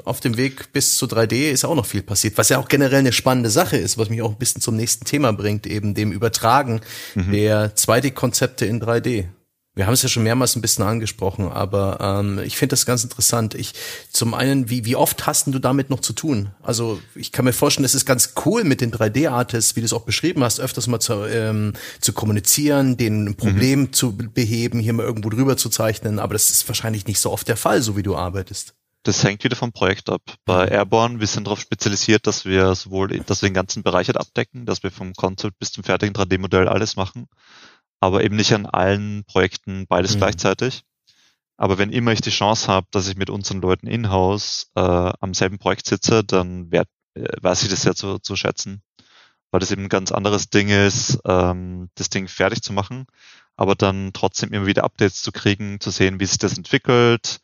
auf 0.06 0.20
dem 0.20 0.38
Weg 0.38 0.74
bis 0.74 0.98
zu 0.98 1.06
3D 1.06 1.52
ist 1.52 1.66
auch 1.66 1.76
noch 1.76 1.86
viel 1.86 2.02
passiert, 2.02 2.38
was 2.38 2.50
ja 2.50 2.58
auch 2.58 2.68
generell 2.68 3.00
eine 3.00 3.14
spannende 3.14 3.52
Sache 3.52 3.78
ist, 3.78 3.98
was 3.98 4.10
mich 4.10 4.24
auch 4.24 4.32
ein 4.32 4.38
bisschen 4.38 4.62
zum 4.62 4.76
nächsten 4.76 5.06
Thema 5.06 5.32
bringt, 5.34 5.68
eben 5.68 5.94
dem 5.94 6.12
Übertragen 6.12 6.82
mhm. 7.14 7.32
der 7.32 7.76
2D-Konzepte 7.76 8.66
in 8.66 8.82
3D. 8.82 9.28
Wir 9.76 9.88
haben 9.88 9.94
es 9.96 10.04
ja 10.04 10.10
schon 10.10 10.22
mehrmals 10.22 10.56
ein 10.56 10.62
bisschen 10.62 10.84
angesprochen, 10.84 11.52
aber 11.52 11.98
ähm, 12.00 12.40
ich 12.46 12.58
finde 12.58 12.74
das 12.74 12.86
ganz 12.86 13.04
interessant. 13.04 13.56
Ich 13.56 13.74
zum 14.12 14.36
einen, 14.36 14.70
wie, 14.70 14.86
wie 14.86 14.96
oft 14.96 15.26
hast 15.26 15.48
du 15.48 15.58
damit 15.58 15.90
noch 15.90 16.00
zu 16.00 16.14
tun? 16.14 16.52
Also 16.62 17.00
ich 17.16 17.32
kann 17.32 17.46
mir 17.46 17.54
vorstellen, 17.54 17.86
es 17.86 17.96
ist 17.96 18.06
ganz 18.06 18.36
cool 18.46 18.64
mit 18.66 18.82
den 18.82 18.92
3D-Artists, 18.92 19.76
wie 19.76 19.80
du 19.80 19.86
es 19.86 19.94
auch 19.94 20.04
beschrieben 20.04 20.44
hast, 20.44 20.60
öfters 20.60 20.86
mal 20.86 21.00
zu, 21.00 21.26
ähm, 21.26 21.74
zu 22.02 22.14
kommunizieren, 22.14 22.98
den 22.98 23.24
mhm. 23.24 23.36
Problem 23.36 23.80
mhm. 23.80 23.94
zu 23.94 24.16
beheben, 24.16 24.80
hier 24.80 24.94
mal 24.94 25.08
irgendwo 25.08 25.30
drüber 25.30 25.58
zu 25.58 25.70
zeichnen, 25.70 26.20
aber 26.20 26.34
das 26.34 26.52
ist 26.52 26.68
wahrscheinlich 26.68 27.08
nicht 27.08 27.20
so 27.20 27.32
oft 27.32 27.48
der 27.48 27.58
Fall, 27.58 27.82
so 27.82 27.98
wie 27.98 28.04
du 28.04 28.16
arbeitest. 28.16 28.76
Das 29.02 29.24
hängt 29.24 29.44
wieder 29.44 29.56
vom 29.56 29.74
Projekt 29.74 30.08
ab. 30.10 30.22
Bei 30.46 30.68
Airborne, 30.68 31.20
wir 31.20 31.28
sind 31.28 31.48
darauf 31.48 31.60
spezialisiert, 31.60 32.26
dass 32.28 32.46
wir 32.46 32.74
sowohl, 32.76 33.20
dass 33.26 33.42
wir 33.42 33.50
den 33.50 33.56
ganzen 33.56 33.82
Bereich 33.82 34.08
halt 34.08 34.18
abdecken, 34.18 34.66
dass 34.66 34.84
wir 34.84 34.92
vom 34.92 35.14
Concept 35.14 35.58
bis 35.60 35.72
zum 35.72 35.84
fertigen 35.84 36.16
3D-Modell 36.16 36.70
alles 36.70 36.96
machen 36.96 37.28
aber 38.04 38.22
eben 38.26 38.36
nicht 38.36 38.54
an 38.54 38.66
allen 38.66 39.24
Projekten 39.24 39.88
beides 39.88 40.16
mhm. 40.16 40.18
gleichzeitig. 40.18 40.84
Aber 41.56 41.78
wenn 41.78 41.90
immer 41.90 42.12
ich 42.12 42.20
die 42.20 42.32
Chance 42.32 42.68
habe, 42.68 42.86
dass 42.92 43.08
ich 43.08 43.16
mit 43.16 43.30
unseren 43.30 43.62
Leuten 43.62 43.88
in-house 43.88 44.72
äh, 44.76 44.82
am 44.82 45.34
selben 45.34 45.58
Projekt 45.58 45.86
sitze, 45.86 46.22
dann 46.22 46.70
werd, 46.70 46.90
äh, 47.14 47.24
weiß 47.42 47.64
ich 47.64 47.70
das 47.70 47.84
sehr 47.84 47.96
zu, 47.96 48.20
zu 48.20 48.36
schätzen, 48.36 48.82
weil 49.52 49.62
das 49.62 49.72
eben 49.72 49.84
ein 49.84 49.90
ganz 49.90 50.12
anderes 50.12 50.50
Ding 50.50 50.68
ist, 50.68 51.20
ähm, 51.26 51.90
das 51.96 52.10
Ding 52.10 52.28
fertig 52.28 52.62
zu 52.62 52.74
machen, 52.74 53.06
aber 53.56 53.74
dann 53.76 54.12
trotzdem 54.12 54.52
immer 54.52 54.66
wieder 54.66 54.84
Updates 54.84 55.22
zu 55.22 55.32
kriegen, 55.32 55.80
zu 55.80 55.90
sehen, 55.90 56.20
wie 56.20 56.26
sich 56.26 56.40
das 56.40 56.58
entwickelt, 56.58 57.40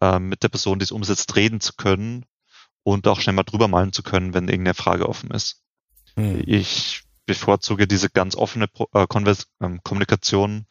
äh, 0.00 0.18
mit 0.18 0.42
der 0.42 0.48
Person, 0.48 0.78
die 0.78 0.84
es 0.84 0.92
umsetzt, 0.92 1.36
reden 1.36 1.60
zu 1.60 1.74
können 1.74 2.24
und 2.82 3.06
auch 3.08 3.20
schnell 3.20 3.34
mal 3.34 3.42
drüber 3.42 3.68
malen 3.68 3.92
zu 3.92 4.02
können, 4.02 4.32
wenn 4.32 4.48
irgendeine 4.48 4.72
Frage 4.72 5.06
offen 5.06 5.32
ist. 5.32 5.60
Hm. 6.16 6.42
Ich 6.46 7.02
bevorzuge 7.28 7.86
diese 7.86 8.10
ganz 8.10 8.34
offene 8.34 8.66
äh, 8.94 9.06
ähm, 9.60 9.80
Kommunikation 9.84 10.66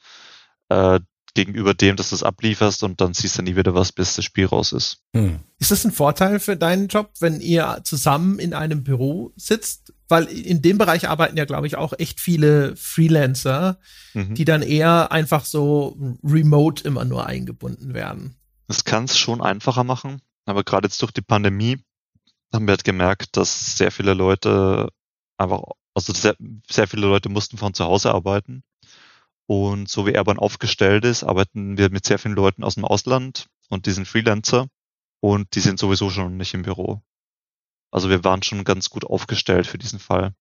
äh, 0.68 1.00
gegenüber 1.34 1.76
dem, 1.76 1.96
dass 1.96 2.10
du 2.10 2.16
es 2.16 2.24
ablieferst 2.24 2.82
und 2.82 3.00
dann 3.00 3.14
siehst 3.14 3.38
du 3.38 3.44
nie 3.44 3.56
wieder 3.56 3.76
was, 3.76 3.92
bis 3.92 4.16
das 4.16 4.26
Spiel 4.26 4.48
raus 4.48 4.72
ist. 4.72 5.04
Hm. 5.14 5.40
Ist 5.60 5.70
das 5.70 5.86
ein 5.86 5.92
Vorteil 5.92 6.40
für 6.40 6.58
deinen 6.58 6.88
Job, 6.88 7.12
wenn 7.20 7.40
ihr 7.42 7.82
zusammen 7.84 8.40
in 8.40 8.56
einem 8.56 8.84
Büro 8.84 9.34
sitzt? 9.36 9.94
Weil 10.10 10.26
in 10.26 10.64
dem 10.64 10.80
Bereich 10.80 11.08
arbeiten 11.08 11.38
ja, 11.38 11.46
glaube 11.46 11.68
ich, 11.68 11.76
auch 11.76 11.94
echt 11.98 12.20
viele 12.20 12.76
Freelancer, 12.76 13.78
mhm. 14.14 14.34
die 14.36 14.46
dann 14.46 14.62
eher 14.62 15.12
einfach 15.12 15.46
so 15.46 15.98
remote 16.24 16.84
immer 16.84 17.06
nur 17.06 17.28
eingebunden 17.28 17.94
werden. 17.94 18.36
Das 18.68 18.84
kann 18.84 19.04
es 19.04 19.18
schon 19.18 19.42
einfacher 19.42 19.84
machen, 19.84 20.22
aber 20.46 20.64
gerade 20.64 20.88
jetzt 20.88 21.02
durch 21.02 21.12
die 21.12 21.22
Pandemie 21.22 21.84
haben 22.54 22.66
wir 22.66 22.72
halt 22.72 22.86
gemerkt, 22.86 23.38
dass 23.38 23.78
sehr 23.78 23.92
viele 23.92 24.14
Leute 24.14 24.90
einfach 25.38 25.62
also 25.98 26.14
sehr, 26.14 26.36
sehr 26.70 26.88
viele 26.88 27.08
Leute 27.08 27.28
mussten 27.28 27.58
von 27.58 27.74
zu 27.74 27.84
Hause 27.84 28.14
arbeiten. 28.14 28.64
Und 29.48 29.90
so 29.90 30.06
wie 30.06 30.12
Airborne 30.12 30.40
aufgestellt 30.40 31.06
ist, 31.06 31.24
arbeiten 31.24 31.76
wir 31.80 31.90
mit 31.90 32.06
sehr 32.06 32.20
vielen 32.20 32.36
Leuten 32.36 32.64
aus 32.64 32.76
dem 32.76 32.86
Ausland 32.86 33.48
und 33.70 33.88
die 33.88 33.92
sind 33.92 34.08
Freelancer 34.08 34.68
und 35.22 35.56
die 35.56 35.60
sind 35.60 35.80
sowieso 35.80 36.12
schon 36.12 36.38
nicht 36.38 36.54
im 36.54 36.62
Büro. 36.62 37.02
Also 37.90 38.12
wir 38.12 38.24
waren 38.24 38.44
schon 38.44 38.64
ganz 38.64 38.92
gut 38.92 39.06
aufgestellt 39.06 39.66
für 39.66 39.80
diesen 39.80 39.98
Fall. 39.98 40.36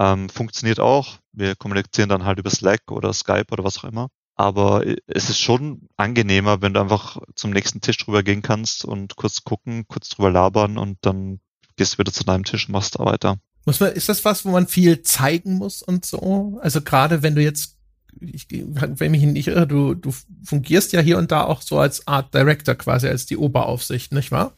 Ähm, 0.00 0.28
funktioniert 0.28 0.80
auch. 0.80 1.18
Wir 1.30 1.54
kommunizieren 1.54 2.08
dann 2.08 2.24
halt 2.24 2.40
über 2.40 2.50
Slack 2.50 2.90
oder 2.90 3.12
Skype 3.12 3.52
oder 3.52 3.62
was 3.62 3.78
auch 3.78 3.84
immer. 3.84 4.08
Aber 4.34 4.84
es 5.06 5.30
ist 5.30 5.38
schon 5.38 5.88
angenehmer, 5.96 6.62
wenn 6.62 6.74
du 6.74 6.80
einfach 6.80 7.18
zum 7.36 7.52
nächsten 7.52 7.80
Tisch 7.80 7.98
drüber 7.98 8.24
gehen 8.24 8.42
kannst 8.42 8.84
und 8.84 9.14
kurz 9.14 9.44
gucken, 9.44 9.86
kurz 9.86 10.08
drüber 10.08 10.32
labern 10.32 10.78
und 10.78 10.98
dann 11.02 11.38
gehst 11.76 11.94
du 11.94 11.98
wieder 11.98 12.12
zu 12.12 12.24
deinem 12.24 12.42
Tisch 12.42 12.66
und 12.66 12.72
machst 12.72 12.98
da 12.98 13.04
weiter. 13.04 13.38
Muss 13.64 13.80
man, 13.80 13.92
ist 13.92 14.08
das 14.08 14.24
was, 14.24 14.44
wo 14.44 14.50
man 14.50 14.66
viel 14.66 15.02
zeigen 15.02 15.54
muss 15.54 15.82
und 15.82 16.04
so? 16.04 16.58
Also 16.62 16.82
gerade 16.82 17.22
wenn 17.22 17.34
du 17.34 17.42
jetzt, 17.42 17.76
ich, 18.20 18.46
wenn 18.50 19.10
mich 19.10 19.22
nicht 19.22 19.48
irre, 19.48 19.66
du, 19.66 19.94
du 19.94 20.12
fungierst 20.44 20.92
ja 20.92 21.00
hier 21.00 21.18
und 21.18 21.32
da 21.32 21.44
auch 21.44 21.62
so 21.62 21.78
als 21.78 22.06
Art 22.06 22.34
Director 22.34 22.74
quasi, 22.74 23.08
als 23.08 23.26
die 23.26 23.38
Oberaufsicht, 23.38 24.12
nicht 24.12 24.30
wahr? 24.30 24.54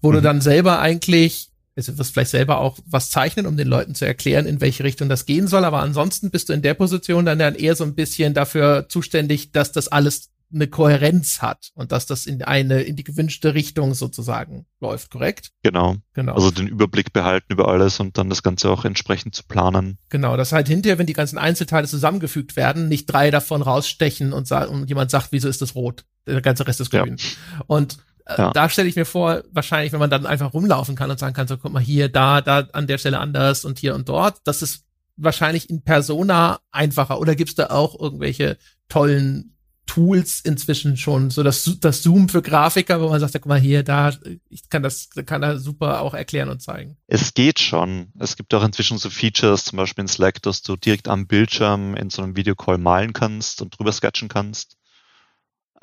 Wo 0.00 0.10
mhm. 0.10 0.14
du 0.14 0.22
dann 0.22 0.40
selber 0.40 0.78
eigentlich, 0.78 1.50
also 1.74 1.92
du 1.92 1.98
wirst 1.98 2.12
vielleicht 2.12 2.30
selber 2.30 2.58
auch 2.60 2.78
was 2.86 3.10
zeichnen, 3.10 3.46
um 3.46 3.56
den 3.56 3.68
Leuten 3.68 3.94
zu 3.94 4.06
erklären, 4.06 4.46
in 4.46 4.60
welche 4.60 4.84
Richtung 4.84 5.08
das 5.08 5.26
gehen 5.26 5.48
soll, 5.48 5.64
aber 5.64 5.80
ansonsten 5.80 6.30
bist 6.30 6.48
du 6.48 6.52
in 6.52 6.62
der 6.62 6.74
Position 6.74 7.26
dann, 7.26 7.40
dann 7.40 7.56
eher 7.56 7.74
so 7.74 7.84
ein 7.84 7.96
bisschen 7.96 8.32
dafür 8.32 8.86
zuständig, 8.88 9.50
dass 9.50 9.72
das 9.72 9.88
alles 9.88 10.30
eine 10.52 10.68
Kohärenz 10.68 11.42
hat 11.42 11.70
und 11.74 11.92
dass 11.92 12.06
das 12.06 12.26
in 12.26 12.42
eine, 12.42 12.82
in 12.82 12.96
die 12.96 13.04
gewünschte 13.04 13.54
Richtung 13.54 13.94
sozusagen 13.94 14.66
läuft, 14.80 15.10
korrekt? 15.10 15.50
Genau. 15.62 15.96
Genau. 16.14 16.34
Also 16.34 16.50
den 16.50 16.68
Überblick 16.68 17.12
behalten 17.12 17.52
über 17.52 17.68
alles 17.68 17.98
und 18.00 18.16
dann 18.16 18.30
das 18.30 18.42
Ganze 18.42 18.70
auch 18.70 18.84
entsprechend 18.84 19.34
zu 19.34 19.42
planen. 19.44 19.98
Genau, 20.08 20.36
dass 20.36 20.52
halt 20.52 20.68
hinterher, 20.68 20.98
wenn 20.98 21.06
die 21.06 21.12
ganzen 21.12 21.38
Einzelteile 21.38 21.88
zusammengefügt 21.88 22.56
werden, 22.56 22.88
nicht 22.88 23.06
drei 23.06 23.30
davon 23.30 23.62
rausstechen 23.62 24.32
und, 24.32 24.50
und 24.50 24.88
jemand 24.88 25.10
sagt, 25.10 25.28
wieso 25.32 25.48
ist 25.48 25.62
das 25.62 25.74
rot? 25.74 26.04
Der 26.26 26.40
ganze 26.40 26.66
Rest 26.66 26.80
ist 26.80 26.90
grün. 26.90 27.16
Ja. 27.18 27.64
Und 27.66 27.98
äh, 28.26 28.38
ja. 28.38 28.52
da 28.52 28.68
stelle 28.68 28.88
ich 28.88 28.96
mir 28.96 29.04
vor, 29.04 29.42
wahrscheinlich, 29.50 29.92
wenn 29.92 30.00
man 30.00 30.10
dann 30.10 30.26
einfach 30.26 30.54
rumlaufen 30.54 30.96
kann 30.96 31.10
und 31.10 31.18
sagen 31.18 31.34
kann, 31.34 31.48
so 31.48 31.56
guck 31.56 31.72
mal 31.72 31.82
hier, 31.82 32.08
da, 32.08 32.40
da, 32.40 32.68
an 32.72 32.86
der 32.86 32.98
Stelle 32.98 33.18
anders 33.18 33.64
und 33.64 33.78
hier 33.78 33.94
und 33.94 34.08
dort, 34.08 34.38
das 34.44 34.62
ist 34.62 34.84
wahrscheinlich 35.16 35.70
in 35.70 35.82
Persona 35.82 36.60
einfacher. 36.70 37.18
Oder 37.18 37.34
gibt's 37.34 37.54
da 37.54 37.68
auch 37.68 37.98
irgendwelche 37.98 38.58
tollen 38.88 39.55
Tools 39.86 40.40
inzwischen 40.40 40.96
schon, 40.96 41.30
so 41.30 41.42
das, 41.42 41.78
das 41.80 42.02
Zoom 42.02 42.28
für 42.28 42.42
Grafiker, 42.42 43.00
wo 43.00 43.08
man 43.08 43.20
sagt, 43.20 43.34
guck 43.34 43.46
mal 43.46 43.60
hier, 43.60 43.82
da, 43.82 44.12
ich 44.48 44.68
kann 44.68 44.82
das, 44.82 45.08
kann 45.24 45.42
er 45.42 45.58
super 45.58 46.00
auch 46.00 46.12
erklären 46.12 46.48
und 46.48 46.60
zeigen. 46.60 46.96
Es 47.06 47.34
geht 47.34 47.60
schon. 47.60 48.12
Es 48.18 48.36
gibt 48.36 48.52
auch 48.52 48.64
inzwischen 48.64 48.98
so 48.98 49.08
Features, 49.08 49.64
zum 49.64 49.76
Beispiel 49.76 50.02
in 50.02 50.08
Slack, 50.08 50.42
dass 50.42 50.62
du 50.62 50.76
direkt 50.76 51.08
am 51.08 51.26
Bildschirm 51.26 51.94
in 51.94 52.10
so 52.10 52.22
einem 52.22 52.36
Videocall 52.36 52.78
malen 52.78 53.12
kannst 53.12 53.62
und 53.62 53.78
drüber 53.78 53.92
sketchen 53.92 54.28
kannst. 54.28 54.76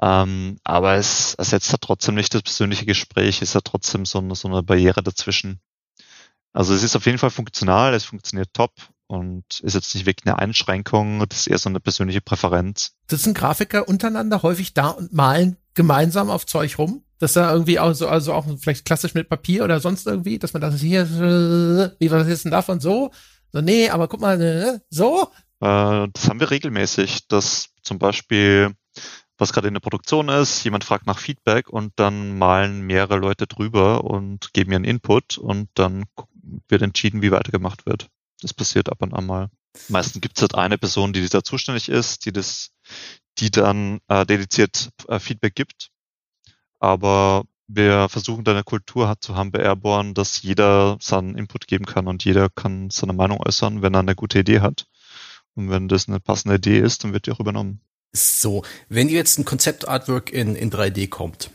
Ähm, 0.01 0.57
aber 0.63 0.95
es 0.95 1.35
ersetzt 1.35 1.71
ja 1.71 1.77
trotzdem 1.79 2.15
nicht 2.15 2.33
das 2.33 2.41
persönliche 2.41 2.85
Gespräch, 2.85 3.41
ist 3.41 3.55
ja 3.55 3.61
trotzdem 3.61 4.05
so 4.05 4.19
eine, 4.19 4.35
so 4.35 4.47
eine 4.47 4.61
Barriere 4.63 5.01
dazwischen. 5.01 5.61
Also 6.51 6.73
es 6.73 6.83
ist 6.83 6.95
auf 6.95 7.05
jeden 7.05 7.17
Fall 7.17 7.31
funktional, 7.31 7.93
es 7.93 8.03
funktioniert 8.03 8.53
top 8.53 8.73
und 9.13 9.59
ist 9.59 9.75
jetzt 9.75 9.93
nicht 9.93 10.07
wirklich 10.07 10.25
eine 10.25 10.39
Einschränkung, 10.39 11.23
das 11.29 11.41
ist 11.41 11.47
eher 11.47 11.59
so 11.59 11.69
eine 11.69 11.79
persönliche 11.79 12.21
Präferenz. 12.21 12.93
Sitzen 13.07 13.35
Grafiker 13.35 13.87
untereinander 13.87 14.41
häufig 14.41 14.73
da 14.73 14.89
und 14.89 15.13
malen 15.13 15.57
gemeinsam 15.75 16.31
auf 16.31 16.47
Zeug 16.47 16.79
rum? 16.79 17.03
Das 17.19 17.33
da 17.33 17.53
irgendwie 17.53 17.79
auch 17.79 17.93
so, 17.93 18.07
also 18.07 18.33
auch 18.33 18.45
vielleicht 18.59 18.85
klassisch 18.85 19.13
mit 19.13 19.29
Papier 19.29 19.63
oder 19.63 19.79
sonst 19.79 20.07
irgendwie, 20.07 20.39
dass 20.39 20.53
man 20.53 20.61
das 20.61 20.81
hier, 20.81 21.07
wie 21.99 22.11
was 22.11 22.27
ist 22.27 22.45
denn 22.45 22.51
davon 22.51 22.79
so? 22.79 23.11
So, 23.51 23.61
nee, 23.61 23.89
aber 23.89 24.07
guck 24.07 24.19
mal, 24.19 24.37
ne, 24.37 24.81
so? 24.89 25.29
Äh, 25.59 26.07
das 26.11 26.27
haben 26.27 26.39
wir 26.39 26.49
regelmäßig, 26.49 27.27
dass 27.27 27.69
zum 27.83 27.99
Beispiel, 27.99 28.73
was 29.37 29.53
gerade 29.53 29.67
in 29.67 29.75
der 29.75 29.81
Produktion 29.81 30.27
ist, 30.27 30.63
jemand 30.63 30.83
fragt 30.83 31.05
nach 31.05 31.19
Feedback 31.19 31.69
und 31.69 31.93
dann 31.97 32.35
malen 32.39 32.81
mehrere 32.81 33.17
Leute 33.17 33.45
drüber 33.45 34.03
und 34.05 34.53
geben 34.53 34.71
ihren 34.71 34.83
Input 34.83 35.37
und 35.37 35.69
dann 35.75 36.05
wird 36.67 36.81
entschieden, 36.81 37.21
wie 37.21 37.31
weitergemacht 37.31 37.85
wird. 37.85 38.09
Das 38.43 38.53
passiert 38.53 38.89
ab 38.89 39.01
und 39.01 39.13
an 39.13 39.25
mal. 39.25 39.49
Meistens 39.89 40.21
gibt 40.21 40.37
es 40.37 40.41
halt 40.41 40.55
eine 40.55 40.77
Person, 40.77 41.13
die 41.13 41.27
da 41.27 41.43
zuständig 41.43 41.89
ist, 41.89 42.25
die 42.25 42.31
das, 42.31 42.71
die 43.39 43.49
dann 43.49 43.99
äh, 44.07 44.25
dediziert 44.25 44.89
äh, 45.07 45.19
Feedback 45.19 45.55
gibt. 45.55 45.89
aber 46.79 47.45
wir 47.67 48.09
versuchen 48.09 48.43
da 48.43 48.51
eine 48.51 48.63
Kultur 48.63 49.15
zu 49.19 49.35
haben 49.35 49.51
bei 49.51 49.59
Airborne, 49.59 50.13
dass 50.13 50.41
jeder 50.41 50.97
seinen 50.99 51.35
Input 51.35 51.67
geben 51.67 51.85
kann 51.85 52.07
und 52.07 52.23
jeder 52.25 52.49
kann 52.49 52.89
seine 52.89 53.13
Meinung 53.13 53.39
äußern, 53.39 53.81
wenn 53.81 53.95
er 53.95 54.01
eine 54.01 54.15
gute 54.15 54.39
Idee 54.39 54.59
hat. 54.59 54.85
Und 55.55 55.69
wenn 55.69 55.87
das 55.87 56.07
eine 56.07 56.19
passende 56.19 56.55
Idee 56.55 56.79
ist, 56.79 57.03
dann 57.03 57.13
wird 57.13 57.25
die 57.25 57.31
auch 57.31 57.39
übernommen. 57.39 57.81
So, 58.11 58.63
wenn 58.89 59.09
jetzt 59.09 59.39
ein 59.39 59.45
Konzeptartwork 59.45 60.31
in, 60.31 60.55
in 60.55 60.71
3D 60.71 61.09
kommt, 61.09 61.49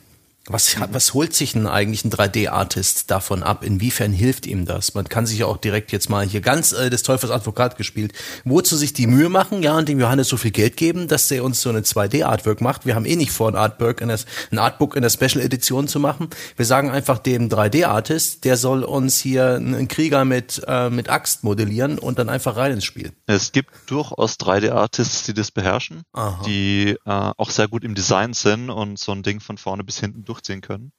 was, 0.51 0.77
was 0.93 1.15
holt 1.15 1.35
sich 1.35 1.53
denn 1.53 1.67
eigentlich 1.67 2.05
ein 2.05 2.11
3D-Artist 2.11 3.11
davon 3.11 3.43
ab? 3.43 3.65
Inwiefern 3.65 4.13
hilft 4.13 4.47
ihm 4.47 4.65
das? 4.65 4.95
Man 4.95 5.09
kann 5.09 5.27
sich 5.27 5.39
ja 5.41 5.47
auch 5.47 5.57
direkt 5.57 5.93
jetzt 5.93 6.09
mal 6.09 6.27
hier 6.27 6.41
ganz 6.41 6.73
äh, 6.73 6.91
des 6.91 7.03
Teufels 7.03 7.33
Advokat 7.33 7.77
gespielt. 7.77 8.13
Wozu 8.45 8.77
sich 8.77 8.93
die 8.93 9.07
Mühe 9.07 9.29
machen, 9.29 9.63
ja, 9.63 9.77
und 9.77 9.89
dem 9.89 10.01
Johannes 10.01 10.29
so 10.29 10.37
viel 10.37 10.51
Geld 10.51 10.77
geben, 10.77 11.09
dass 11.09 11.29
der 11.29 11.45
uns 11.45 11.61
so 11.61 11.71
eine 11.71 11.81
2D-Artwork 11.81 12.61
macht. 12.61 12.87
Wir 12.87 12.95
haben 12.95 13.05
eh 13.05 13.17
nicht 13.17 13.33
vor, 13.33 13.49
ein 13.49 13.57
Artwork 13.57 14.01
in 14.01 14.09
der, 14.09 14.19
ein 14.51 14.59
Artbook 14.59 14.97
in 14.97 15.03
der 15.03 15.11
Special 15.11 15.41
Edition 15.41 15.89
zu 15.89 16.01
machen. 16.01 16.29
Wir 16.57 16.67
sagen 16.67 16.91
einfach 16.91 17.19
dem 17.19 17.49
3D-Artist, 17.49 18.45
der 18.45 18.57
soll 18.57 18.85
uns 18.85 19.19
hier 19.19 19.55
einen 19.55 19.89
Krieger 19.89 20.25
mit, 20.25 20.63
äh, 20.67 20.91
mit 20.91 21.09
Axt 21.11 21.45
modellieren 21.45 21.99
und 21.99 22.19
dann 22.19 22.29
einfach 22.29 22.57
rein 22.57 22.73
ins 22.73 22.85
Spiel. 22.85 23.13
Es 23.27 23.53
gibt 23.53 23.71
durchaus 23.87 24.35
3D-Artists, 24.35 25.25
die 25.25 25.35
das 25.35 25.51
beherrschen, 25.51 26.03
Aha. 26.13 26.43
die 26.47 26.97
äh, 27.05 27.11
auch 27.37 27.51
sehr 27.51 27.69
gut 27.69 27.85
im 27.85 27.95
Design 27.95 28.33
sind 28.33 28.71
und 28.71 28.99
so 28.99 29.13
ein 29.13 29.23
Ding 29.23 29.41
von 29.41 29.59
vorne 29.59 29.85
bis 29.85 29.99
hinten 29.99 30.25
durch 30.25 30.38
durchziehen 30.39 30.61
können. 30.61 30.93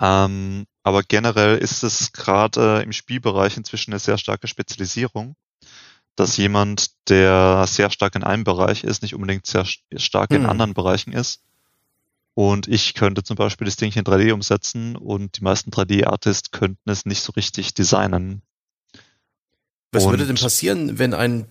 Ähm, 0.00 0.66
aber 0.82 1.02
generell 1.02 1.58
ist 1.58 1.82
es 1.82 2.12
gerade 2.12 2.80
äh, 2.80 2.82
im 2.82 2.92
Spielbereich 2.92 3.56
inzwischen 3.56 3.92
eine 3.92 4.00
sehr 4.00 4.18
starke 4.18 4.48
Spezialisierung, 4.48 5.36
dass 6.16 6.36
jemand, 6.36 6.90
der 7.08 7.64
sehr 7.66 7.90
stark 7.90 8.14
in 8.14 8.24
einem 8.24 8.44
Bereich 8.44 8.84
ist, 8.84 9.02
nicht 9.02 9.14
unbedingt 9.14 9.46
sehr 9.46 9.64
stark 9.96 10.30
in 10.30 10.42
hm. 10.42 10.50
anderen 10.50 10.74
Bereichen 10.74 11.12
ist. 11.12 11.42
Und 12.34 12.66
ich 12.66 12.94
könnte 12.94 13.22
zum 13.22 13.36
Beispiel 13.36 13.66
das 13.66 13.76
Ding 13.76 13.92
in 13.92 14.04
3D 14.04 14.32
umsetzen 14.32 14.96
und 14.96 15.38
die 15.38 15.44
meisten 15.44 15.70
3D-Artists 15.70 16.50
könnten 16.50 16.90
es 16.90 17.06
nicht 17.06 17.20
so 17.20 17.32
richtig 17.32 17.74
designen. 17.74 18.42
Was 19.92 20.04
und 20.04 20.10
würde 20.10 20.26
denn 20.26 20.34
passieren, 20.34 20.98
wenn 20.98 21.14
ein 21.14 21.46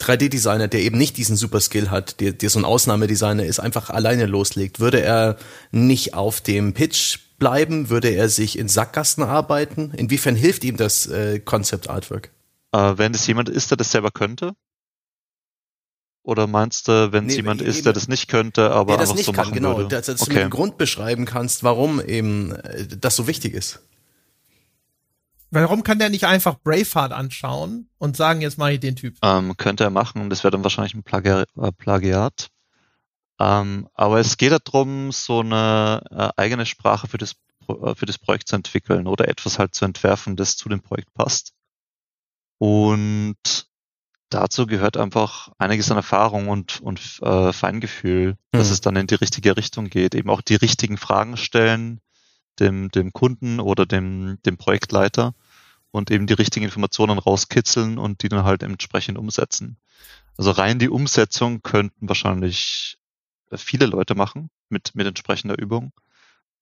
3D-Designer, 0.00 0.68
der 0.68 0.80
eben 0.80 0.98
nicht 0.98 1.16
diesen 1.16 1.36
Super 1.36 1.60
Skill 1.60 1.90
hat, 1.90 2.20
der, 2.20 2.32
der 2.32 2.50
so 2.50 2.58
ein 2.58 2.64
Ausnahmedesigner 2.64 3.44
ist, 3.44 3.60
einfach 3.60 3.90
alleine 3.90 4.26
loslegt, 4.26 4.80
würde 4.80 5.02
er 5.02 5.36
nicht 5.70 6.14
auf 6.14 6.40
dem 6.40 6.74
Pitch 6.74 7.18
bleiben? 7.40 7.90
Würde 7.90 8.10
er 8.10 8.28
sich 8.28 8.56
in 8.56 8.68
Sackgassen 8.68 9.24
arbeiten? 9.24 9.92
Inwiefern 9.96 10.36
hilft 10.36 10.62
ihm 10.62 10.76
das 10.76 11.06
äh, 11.06 11.40
Concept 11.40 11.90
Artwork? 11.90 12.30
Äh, 12.70 12.92
wenn 12.96 13.12
es 13.12 13.26
jemand 13.26 13.48
ist, 13.48 13.70
der 13.72 13.76
das 13.76 13.90
selber 13.90 14.12
könnte? 14.12 14.52
Oder 16.22 16.46
meinst 16.46 16.86
du, 16.86 17.12
wenn 17.12 17.26
es 17.26 17.32
nee, 17.32 17.36
jemand 17.38 17.62
ist, 17.62 17.86
der 17.86 17.92
das 17.92 18.06
nicht 18.06 18.28
könnte, 18.28 18.70
aber 18.70 18.92
der 18.92 19.06
das 19.06 19.14
nicht 19.14 19.24
so 19.24 19.32
kann, 19.32 19.46
machen 19.46 19.54
genau, 19.54 19.78
würde? 19.78 19.88
Dass, 19.88 20.06
dass 20.06 20.22
okay. 20.22 20.34
du 20.34 20.38
den 20.40 20.50
Grund 20.50 20.78
beschreiben 20.78 21.24
kannst, 21.24 21.64
warum 21.64 22.00
eben 22.00 22.52
äh, 22.52 22.86
das 22.86 23.16
so 23.16 23.26
wichtig 23.26 23.54
ist. 23.54 23.80
Warum 25.50 25.82
kann 25.82 25.98
der 25.98 26.10
nicht 26.10 26.26
einfach 26.26 26.58
Braveheart 26.62 27.12
anschauen 27.12 27.88
und 27.98 28.16
sagen, 28.16 28.40
jetzt 28.40 28.56
mache 28.56 28.74
ich 28.74 28.80
den 28.80 28.96
Typ? 28.96 29.16
Ähm, 29.22 29.56
könnte 29.56 29.84
er 29.84 29.90
machen, 29.90 30.30
das 30.30 30.44
wäre 30.44 30.52
dann 30.52 30.62
wahrscheinlich 30.62 30.94
ein 30.94 31.02
Plagi 31.02 31.28
äh, 31.28 31.72
Plagiat. 31.76 32.48
Ähm, 33.40 33.88
aber 33.94 34.20
es 34.20 34.36
geht 34.36 34.52
darum, 34.52 35.12
so 35.12 35.40
eine 35.40 36.02
äh, 36.10 36.28
eigene 36.36 36.66
Sprache 36.66 37.08
für 37.08 37.18
das, 37.18 37.34
äh, 37.68 37.94
für 37.94 38.06
das 38.06 38.18
Projekt 38.18 38.48
zu 38.48 38.56
entwickeln 38.56 39.06
oder 39.06 39.28
etwas 39.28 39.58
halt 39.58 39.74
zu 39.74 39.84
entwerfen, 39.84 40.36
das 40.36 40.56
zu 40.56 40.68
dem 40.68 40.82
Projekt 40.82 41.12
passt. 41.14 41.52
Und 42.58 43.66
dazu 44.28 44.66
gehört 44.66 44.96
einfach 44.96 45.50
einiges 45.58 45.90
an 45.90 45.96
Erfahrung 45.96 46.48
und, 46.48 46.80
und 46.80 47.00
äh, 47.22 47.52
Feingefühl, 47.52 48.36
dass 48.52 48.68
mhm. 48.68 48.72
es 48.72 48.80
dann 48.82 48.96
in 48.96 49.06
die 49.06 49.14
richtige 49.16 49.56
Richtung 49.56 49.88
geht. 49.88 50.14
Eben 50.14 50.30
auch 50.30 50.42
die 50.42 50.56
richtigen 50.56 50.98
Fragen 50.98 51.36
stellen, 51.36 52.00
dem, 52.60 52.90
dem 52.90 53.12
Kunden 53.12 53.60
oder 53.60 53.86
dem, 53.86 54.38
dem 54.44 54.56
Projektleiter 54.56 55.34
und 55.90 56.10
eben 56.10 56.26
die 56.26 56.34
richtigen 56.34 56.64
Informationen 56.64 57.18
rauskitzeln 57.18 57.98
und 57.98 58.22
die 58.22 58.28
dann 58.28 58.44
halt 58.44 58.62
entsprechend 58.62 59.18
umsetzen. 59.18 59.76
Also 60.36 60.52
rein 60.52 60.78
die 60.78 60.88
Umsetzung 60.88 61.62
könnten 61.62 62.08
wahrscheinlich 62.08 62.98
viele 63.56 63.86
Leute 63.86 64.14
machen 64.14 64.50
mit, 64.68 64.94
mit 64.94 65.06
entsprechender 65.06 65.58
Übung. 65.58 65.92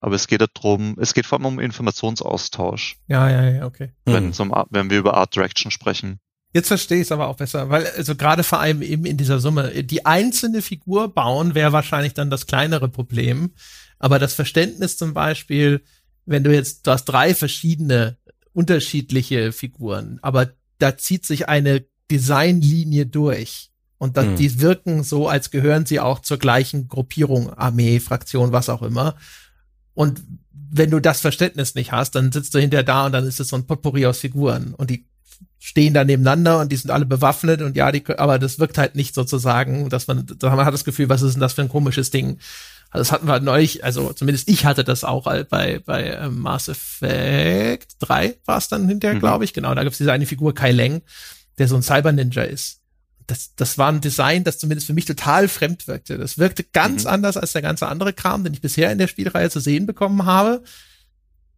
Aber 0.00 0.14
es 0.14 0.28
geht 0.28 0.40
darum, 0.40 0.96
es 1.00 1.12
geht 1.12 1.26
vor 1.26 1.38
allem 1.38 1.46
um 1.46 1.58
Informationsaustausch. 1.58 2.96
Ja, 3.08 3.28
ja, 3.28 3.50
ja, 3.50 3.66
okay. 3.66 3.92
Wenn, 4.04 4.26
mhm. 4.26 4.34
um, 4.38 4.64
wenn 4.70 4.90
wir 4.90 4.98
über 4.98 5.14
Art 5.14 5.34
Direction 5.34 5.70
sprechen. 5.70 6.20
Jetzt 6.52 6.68
verstehe 6.68 6.98
ich 6.98 7.04
es 7.04 7.12
aber 7.12 7.28
auch 7.28 7.36
besser, 7.36 7.68
weil 7.68 7.86
also 7.86 8.14
gerade 8.14 8.42
vor 8.42 8.60
allem 8.60 8.80
eben 8.80 9.04
in 9.04 9.16
dieser 9.16 9.38
Summe, 9.38 9.84
die 9.84 10.06
einzelne 10.06 10.62
Figur 10.62 11.12
bauen 11.12 11.54
wäre 11.54 11.72
wahrscheinlich 11.72 12.14
dann 12.14 12.30
das 12.30 12.46
kleinere 12.46 12.88
Problem. 12.88 13.52
Aber 13.98 14.18
das 14.18 14.34
Verständnis 14.34 14.96
zum 14.96 15.14
Beispiel, 15.14 15.82
wenn 16.26 16.44
du 16.44 16.52
jetzt, 16.52 16.86
du 16.86 16.90
hast 16.90 17.06
drei 17.06 17.34
verschiedene 17.34 18.16
unterschiedliche 18.52 19.52
Figuren, 19.52 20.18
aber 20.22 20.52
da 20.78 20.96
zieht 20.96 21.26
sich 21.26 21.48
eine 21.48 21.84
Designlinie 22.10 23.06
durch. 23.06 23.70
Und 23.98 24.16
dann, 24.16 24.32
mhm. 24.32 24.36
die 24.36 24.60
wirken 24.60 25.02
so, 25.02 25.28
als 25.28 25.50
gehören 25.50 25.84
sie 25.84 25.98
auch 25.98 26.20
zur 26.20 26.38
gleichen 26.38 26.86
Gruppierung, 26.86 27.52
Armee, 27.52 27.98
Fraktion, 27.98 28.52
was 28.52 28.68
auch 28.68 28.82
immer. 28.82 29.16
Und 29.94 30.22
wenn 30.52 30.90
du 30.90 31.00
das 31.00 31.20
Verständnis 31.20 31.74
nicht 31.74 31.90
hast, 31.90 32.14
dann 32.14 32.30
sitzt 32.30 32.54
du 32.54 32.60
hinter 32.60 32.84
da 32.84 33.06
und 33.06 33.12
dann 33.12 33.26
ist 33.26 33.40
es 33.40 33.48
so 33.48 33.56
ein 33.56 33.66
Potpourri 33.66 34.06
aus 34.06 34.18
Figuren. 34.18 34.74
Und 34.74 34.90
die 34.90 35.06
stehen 35.58 35.94
da 35.94 36.04
nebeneinander 36.04 36.60
und 36.60 36.70
die 36.70 36.76
sind 36.76 36.90
alle 36.90 37.06
bewaffnet 37.06 37.62
und 37.62 37.76
ja, 37.76 37.90
die, 37.90 38.04
aber 38.16 38.38
das 38.38 38.58
wirkt 38.58 38.78
halt 38.78 38.94
nicht 38.94 39.14
sozusagen, 39.14 39.88
dass 39.88 40.06
man, 40.06 40.24
man 40.40 40.64
hat 40.64 40.74
das 40.74 40.84
Gefühl, 40.84 41.08
was 41.08 41.22
ist 41.22 41.34
denn 41.34 41.40
das 41.40 41.54
für 41.54 41.62
ein 41.62 41.68
komisches 41.68 42.10
Ding? 42.10 42.38
Also 42.90 43.02
das 43.02 43.12
hatten 43.12 43.26
wir 43.26 43.40
neulich, 43.40 43.84
also 43.84 44.12
zumindest 44.12 44.48
ich 44.48 44.64
hatte 44.64 44.82
das 44.82 45.04
auch 45.04 45.24
bei, 45.24 45.78
bei 45.78 46.12
ähm, 46.14 46.38
Mass 46.40 46.68
Effect 46.68 47.96
3 47.98 48.36
war 48.46 48.58
es 48.58 48.68
dann 48.68 48.88
hinterher, 48.88 49.16
mhm. 49.16 49.20
glaube 49.20 49.44
ich. 49.44 49.52
Genau, 49.52 49.74
da 49.74 49.82
gibt 49.82 49.92
es 49.92 49.98
diese 49.98 50.12
eine 50.12 50.26
Figur, 50.26 50.54
Kai 50.54 50.72
Leng, 50.72 51.02
der 51.58 51.68
so 51.68 51.76
ein 51.76 51.82
Cyber-Ninja 51.82 52.42
ist. 52.42 52.80
Das, 53.26 53.54
das 53.56 53.76
war 53.76 53.92
ein 53.92 54.00
Design, 54.00 54.42
das 54.42 54.58
zumindest 54.58 54.86
für 54.86 54.94
mich 54.94 55.04
total 55.04 55.48
fremd 55.48 55.86
wirkte. 55.86 56.16
Das 56.16 56.38
wirkte 56.38 56.64
ganz 56.64 57.04
mhm. 57.04 57.10
anders 57.10 57.36
als 57.36 57.52
der 57.52 57.60
ganze 57.60 57.88
andere 57.88 58.14
Kram, 58.14 58.42
den 58.42 58.54
ich 58.54 58.62
bisher 58.62 58.90
in 58.90 58.96
der 58.96 59.08
Spielreihe 59.08 59.50
zu 59.50 59.60
sehen 59.60 59.84
bekommen 59.84 60.24
habe. 60.24 60.62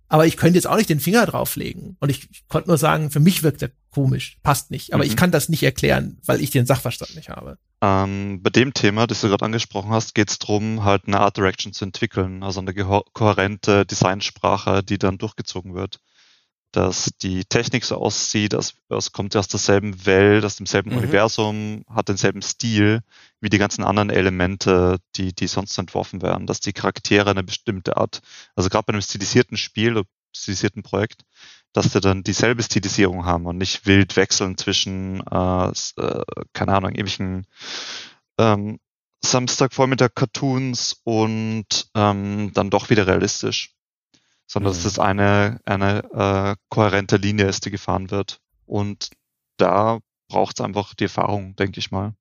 Aber 0.08 0.26
ich 0.26 0.36
könnte 0.36 0.56
jetzt 0.56 0.66
auch 0.66 0.76
nicht 0.76 0.90
den 0.90 0.98
Finger 0.98 1.24
drauflegen. 1.26 1.96
Und 2.00 2.08
ich, 2.08 2.28
ich 2.32 2.48
konnte 2.48 2.68
nur 2.68 2.78
sagen, 2.78 3.12
für 3.12 3.20
mich 3.20 3.44
wirkt 3.44 3.62
er 3.62 3.70
komisch, 3.90 4.38
passt 4.42 4.70
nicht. 4.70 4.94
Aber 4.94 5.04
mhm. 5.04 5.10
ich 5.10 5.16
kann 5.16 5.30
das 5.30 5.48
nicht 5.48 5.62
erklären, 5.62 6.18
weil 6.24 6.40
ich 6.40 6.50
den 6.50 6.66
Sachverstand 6.66 7.14
nicht 7.16 7.28
habe. 7.28 7.58
Ähm, 7.82 8.40
bei 8.42 8.50
dem 8.50 8.74
Thema, 8.74 9.06
das 9.06 9.20
du 9.20 9.28
gerade 9.28 9.44
angesprochen 9.44 9.90
hast, 9.90 10.14
geht 10.14 10.30
es 10.30 10.38
darum, 10.38 10.84
halt 10.84 11.06
eine 11.06 11.20
Art 11.20 11.36
Direction 11.36 11.72
zu 11.72 11.84
entwickeln, 11.84 12.42
also 12.42 12.60
eine 12.60 12.74
kohärente 12.74 13.86
Designsprache, 13.86 14.82
die 14.82 14.98
dann 14.98 15.18
durchgezogen 15.18 15.74
wird. 15.74 16.00
Dass 16.72 17.10
die 17.20 17.44
Technik 17.44 17.84
so 17.84 17.96
aussieht, 17.96 18.54
als, 18.54 18.74
als 18.88 19.10
kommt 19.10 19.34
aus 19.34 19.48
derselben 19.48 20.06
Welt, 20.06 20.44
aus 20.44 20.56
demselben 20.56 20.90
mhm. 20.92 20.98
Universum, 20.98 21.84
hat 21.88 22.08
denselben 22.08 22.42
Stil 22.42 23.00
wie 23.40 23.48
die 23.48 23.58
ganzen 23.58 23.82
anderen 23.82 24.10
Elemente, 24.10 24.98
die, 25.16 25.32
die 25.34 25.48
sonst 25.48 25.76
entworfen 25.78 26.22
werden, 26.22 26.46
dass 26.46 26.60
die 26.60 26.72
Charaktere 26.72 27.30
eine 27.30 27.42
bestimmte 27.42 27.96
Art, 27.96 28.20
also 28.54 28.68
gerade 28.68 28.84
bei 28.84 28.92
einem 28.92 29.02
stilisierten 29.02 29.56
Spiel 29.56 29.96
oder 29.96 30.06
stilisierten 30.32 30.82
Projekt, 30.82 31.24
dass 31.72 31.92
sie 31.92 32.00
dann 32.00 32.22
dieselbe 32.22 32.62
Stilisierung 32.62 33.24
haben 33.24 33.46
und 33.46 33.58
nicht 33.58 33.86
wild 33.86 34.16
wechseln 34.16 34.58
zwischen, 34.58 35.22
äh, 35.30 35.68
äh, 35.68 36.24
keine 36.52 36.74
Ahnung, 36.74 36.90
irgendwelchen 36.90 37.46
ähm, 38.38 38.78
Samstagvormittag 39.24 40.14
Cartoons 40.14 41.00
und 41.04 41.90
ähm, 41.94 42.52
dann 42.54 42.70
doch 42.70 42.90
wieder 42.90 43.06
realistisch. 43.06 43.74
Sondern 44.46 44.72
mhm. 44.72 44.76
dass 44.76 44.84
das 44.84 44.98
eine, 44.98 45.60
eine 45.64 46.04
äh, 46.12 46.56
kohärente 46.70 47.16
Linie 47.16 47.46
ist, 47.46 47.66
die 47.66 47.70
gefahren 47.70 48.10
wird. 48.10 48.40
Und 48.66 49.10
da 49.58 50.00
braucht 50.28 50.58
es 50.58 50.64
einfach 50.64 50.94
die 50.94 51.04
Erfahrung, 51.04 51.54
denke 51.56 51.78
ich 51.78 51.90
mal. 51.90 52.14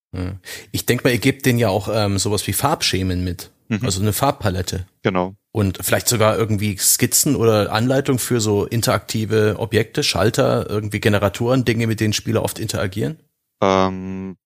Ich 0.71 0.85
denke 0.85 1.03
mal, 1.03 1.11
ihr 1.11 1.19
gebt 1.19 1.45
denen 1.45 1.59
ja 1.59 1.69
auch 1.69 1.87
ähm, 1.91 2.17
sowas 2.17 2.45
wie 2.47 2.53
Farbschemen 2.53 3.23
mit. 3.23 3.51
Mhm. 3.67 3.81
Also 3.83 4.01
eine 4.01 4.13
Farbpalette. 4.13 4.87
Genau. 5.03 5.35
Und 5.51 5.79
vielleicht 5.81 6.07
sogar 6.07 6.37
irgendwie 6.37 6.77
Skizzen 6.77 7.35
oder 7.35 7.71
Anleitung 7.71 8.19
für 8.19 8.39
so 8.39 8.65
interaktive 8.65 9.55
Objekte, 9.57 10.03
Schalter, 10.03 10.69
irgendwie 10.69 10.99
Generatoren, 10.99 11.65
Dinge, 11.65 11.87
mit 11.87 11.99
denen 11.99 12.13
Spieler 12.13 12.43
oft 12.43 12.59
interagieren? 12.59 13.19
Ähm, 13.61 14.37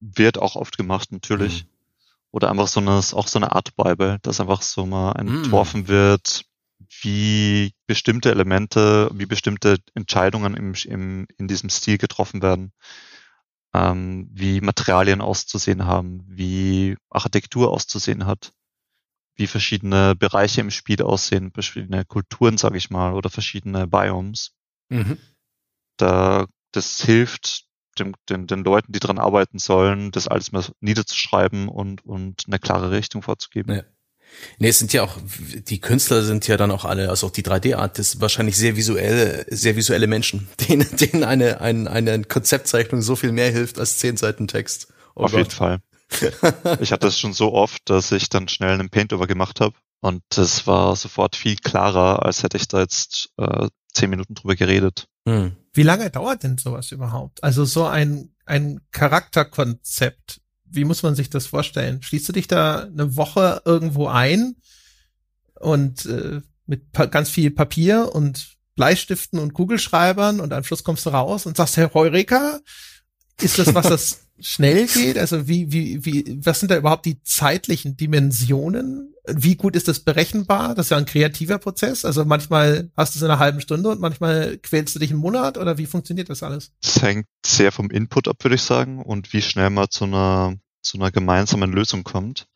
wird 0.00 0.38
auch 0.38 0.56
oft 0.56 0.78
gemacht, 0.78 1.12
natürlich. 1.12 1.64
Mhm. 1.64 1.68
Oder 2.30 2.50
einfach 2.50 2.68
so 2.68 2.80
eine, 2.80 2.98
auch 2.98 3.26
so 3.26 3.38
eine 3.38 3.52
Art 3.52 3.76
Bible, 3.76 4.18
dass 4.22 4.40
einfach 4.40 4.62
so 4.62 4.86
mal 4.86 5.12
entworfen 5.12 5.82
mhm. 5.82 5.88
wird, 5.88 6.44
wie 7.02 7.72
bestimmte 7.86 8.30
Elemente, 8.30 9.10
wie 9.12 9.26
bestimmte 9.26 9.76
Entscheidungen 9.94 10.54
im, 10.54 10.74
im, 10.86 11.26
in 11.36 11.48
diesem 11.48 11.68
Stil 11.68 11.98
getroffen 11.98 12.40
werden 12.42 12.72
ähm, 13.74 14.28
wie 14.32 14.60
Materialien 14.60 15.20
auszusehen 15.20 15.86
haben, 15.86 16.24
wie 16.26 16.96
Architektur 17.10 17.70
auszusehen 17.70 18.26
hat, 18.26 18.52
wie 19.38 19.46
verschiedene 19.46 20.14
Bereiche 20.16 20.60
im 20.60 20.70
Spiel 20.70 21.02
aussehen, 21.02 21.52
verschiedene 21.52 22.04
Kulturen, 22.04 22.58
sage 22.58 22.76
ich 22.76 22.90
mal, 22.90 23.14
oder 23.14 23.30
verschiedene 23.30 23.86
Biomes. 23.86 24.52
Mhm. 24.88 25.18
Da, 25.96 26.46
das 26.72 27.00
hilft 27.00 27.64
dem, 27.98 28.14
den, 28.28 28.46
den 28.46 28.64
Leuten, 28.64 28.92
die 28.92 29.00
dran 29.00 29.18
arbeiten 29.18 29.58
sollen, 29.58 30.10
das 30.10 30.28
alles 30.28 30.52
mal 30.52 30.64
niederzuschreiben 30.80 31.68
und, 31.68 32.04
und 32.04 32.44
eine 32.46 32.58
klare 32.58 32.90
Richtung 32.90 33.22
vorzugeben. 33.22 33.76
Ja. 33.76 33.82
Nee, 34.58 34.68
es 34.68 34.78
sind 34.78 34.92
ja 34.92 35.02
auch, 35.02 35.16
die 35.24 35.80
Künstler 35.80 36.22
sind 36.22 36.46
ja 36.48 36.56
dann 36.56 36.70
auch 36.70 36.84
alle, 36.84 37.08
also 37.08 37.28
auch 37.28 37.30
die 37.30 37.42
3D-Art, 37.42 37.98
das 37.98 38.14
ist 38.14 38.20
wahrscheinlich 38.20 38.56
sehr 38.56 38.76
visuelle, 38.76 39.46
sehr 39.48 39.74
visuelle 39.76 40.06
Menschen, 40.06 40.48
denen, 40.68 40.86
denen 40.96 41.24
eine, 41.24 41.60
eine, 41.60 41.90
eine 41.90 42.24
Konzeptzeichnung 42.24 43.02
so 43.02 43.16
viel 43.16 43.32
mehr 43.32 43.50
hilft 43.50 43.78
als 43.78 43.98
zehn 43.98 44.16
Seiten 44.16 44.46
Text. 44.46 44.92
Oh 45.14 45.24
Auf 45.24 45.30
Gott. 45.30 45.38
jeden 45.38 45.50
Fall. 45.50 45.78
ich 46.80 46.92
hatte 46.92 47.06
das 47.06 47.18
schon 47.18 47.32
so 47.32 47.52
oft, 47.52 47.88
dass 47.90 48.12
ich 48.12 48.28
dann 48.28 48.48
schnell 48.48 48.74
einen 48.74 48.90
Paint-Over 48.90 49.26
gemacht 49.26 49.60
habe 49.60 49.74
und 50.00 50.22
das 50.30 50.66
war 50.66 50.94
sofort 50.96 51.36
viel 51.36 51.56
klarer, 51.56 52.24
als 52.24 52.42
hätte 52.42 52.56
ich 52.56 52.68
da 52.68 52.80
jetzt 52.80 53.30
äh, 53.36 53.68
zehn 53.92 54.10
Minuten 54.10 54.34
drüber 54.34 54.56
geredet. 54.56 55.06
Hm. 55.26 55.56
Wie 55.72 55.82
lange 55.82 56.10
dauert 56.10 56.42
denn 56.42 56.58
sowas 56.58 56.92
überhaupt? 56.92 57.42
Also 57.42 57.64
so 57.64 57.86
ein, 57.86 58.32
ein 58.46 58.80
Charakterkonzept, 58.92 60.40
wie 60.64 60.84
muss 60.84 61.02
man 61.02 61.14
sich 61.14 61.30
das 61.30 61.46
vorstellen? 61.46 62.02
Schließt 62.02 62.28
du 62.28 62.32
dich 62.32 62.48
da 62.48 62.82
eine 62.82 63.16
Woche 63.16 63.62
irgendwo 63.64 64.06
ein 64.06 64.56
und 65.58 66.06
äh, 66.06 66.40
mit 66.66 66.92
ganz 66.92 67.30
viel 67.30 67.50
Papier 67.50 68.14
und 68.14 68.56
Bleistiften 68.76 69.40
und 69.40 69.54
Kugelschreibern 69.54 70.38
und 70.38 70.52
am 70.52 70.62
Schluss 70.62 70.84
kommst 70.84 71.04
du 71.06 71.10
raus 71.10 71.46
und 71.46 71.56
sagst, 71.56 71.76
Herr 71.76 71.92
Heureka, 71.94 72.60
ist 73.40 73.58
das 73.58 73.74
was, 73.74 73.88
das 73.88 74.27
schnell 74.40 74.86
geht? 74.86 75.18
Also 75.18 75.48
wie, 75.48 75.72
wie, 75.72 76.04
wie, 76.04 76.38
was 76.44 76.60
sind 76.60 76.70
da 76.70 76.76
überhaupt 76.76 77.06
die 77.06 77.22
zeitlichen 77.22 77.96
Dimensionen? 77.96 79.14
Wie 79.26 79.56
gut 79.56 79.76
ist 79.76 79.88
das 79.88 80.00
berechenbar? 80.00 80.74
Das 80.74 80.86
ist 80.86 80.90
ja 80.90 80.96
ein 80.96 81.04
kreativer 81.04 81.58
Prozess. 81.58 82.04
Also 82.04 82.24
manchmal 82.24 82.90
hast 82.96 83.14
du 83.14 83.18
es 83.18 83.22
in 83.22 83.30
einer 83.30 83.38
halben 83.38 83.60
Stunde 83.60 83.90
und 83.90 84.00
manchmal 84.00 84.58
quälst 84.58 84.94
du 84.94 84.98
dich 84.98 85.10
einen 85.10 85.20
Monat 85.20 85.58
oder 85.58 85.78
wie 85.78 85.86
funktioniert 85.86 86.30
das 86.30 86.42
alles? 86.42 86.72
Das 86.82 87.02
hängt 87.02 87.26
sehr 87.44 87.72
vom 87.72 87.90
Input 87.90 88.28
ab, 88.28 88.36
würde 88.42 88.56
ich 88.56 88.62
sagen, 88.62 89.02
und 89.02 89.32
wie 89.32 89.42
schnell 89.42 89.70
man 89.70 89.90
zu 89.90 90.04
einer, 90.04 90.56
zu 90.82 90.98
einer 90.98 91.10
gemeinsamen 91.10 91.72
Lösung 91.72 92.04
kommt. 92.04 92.46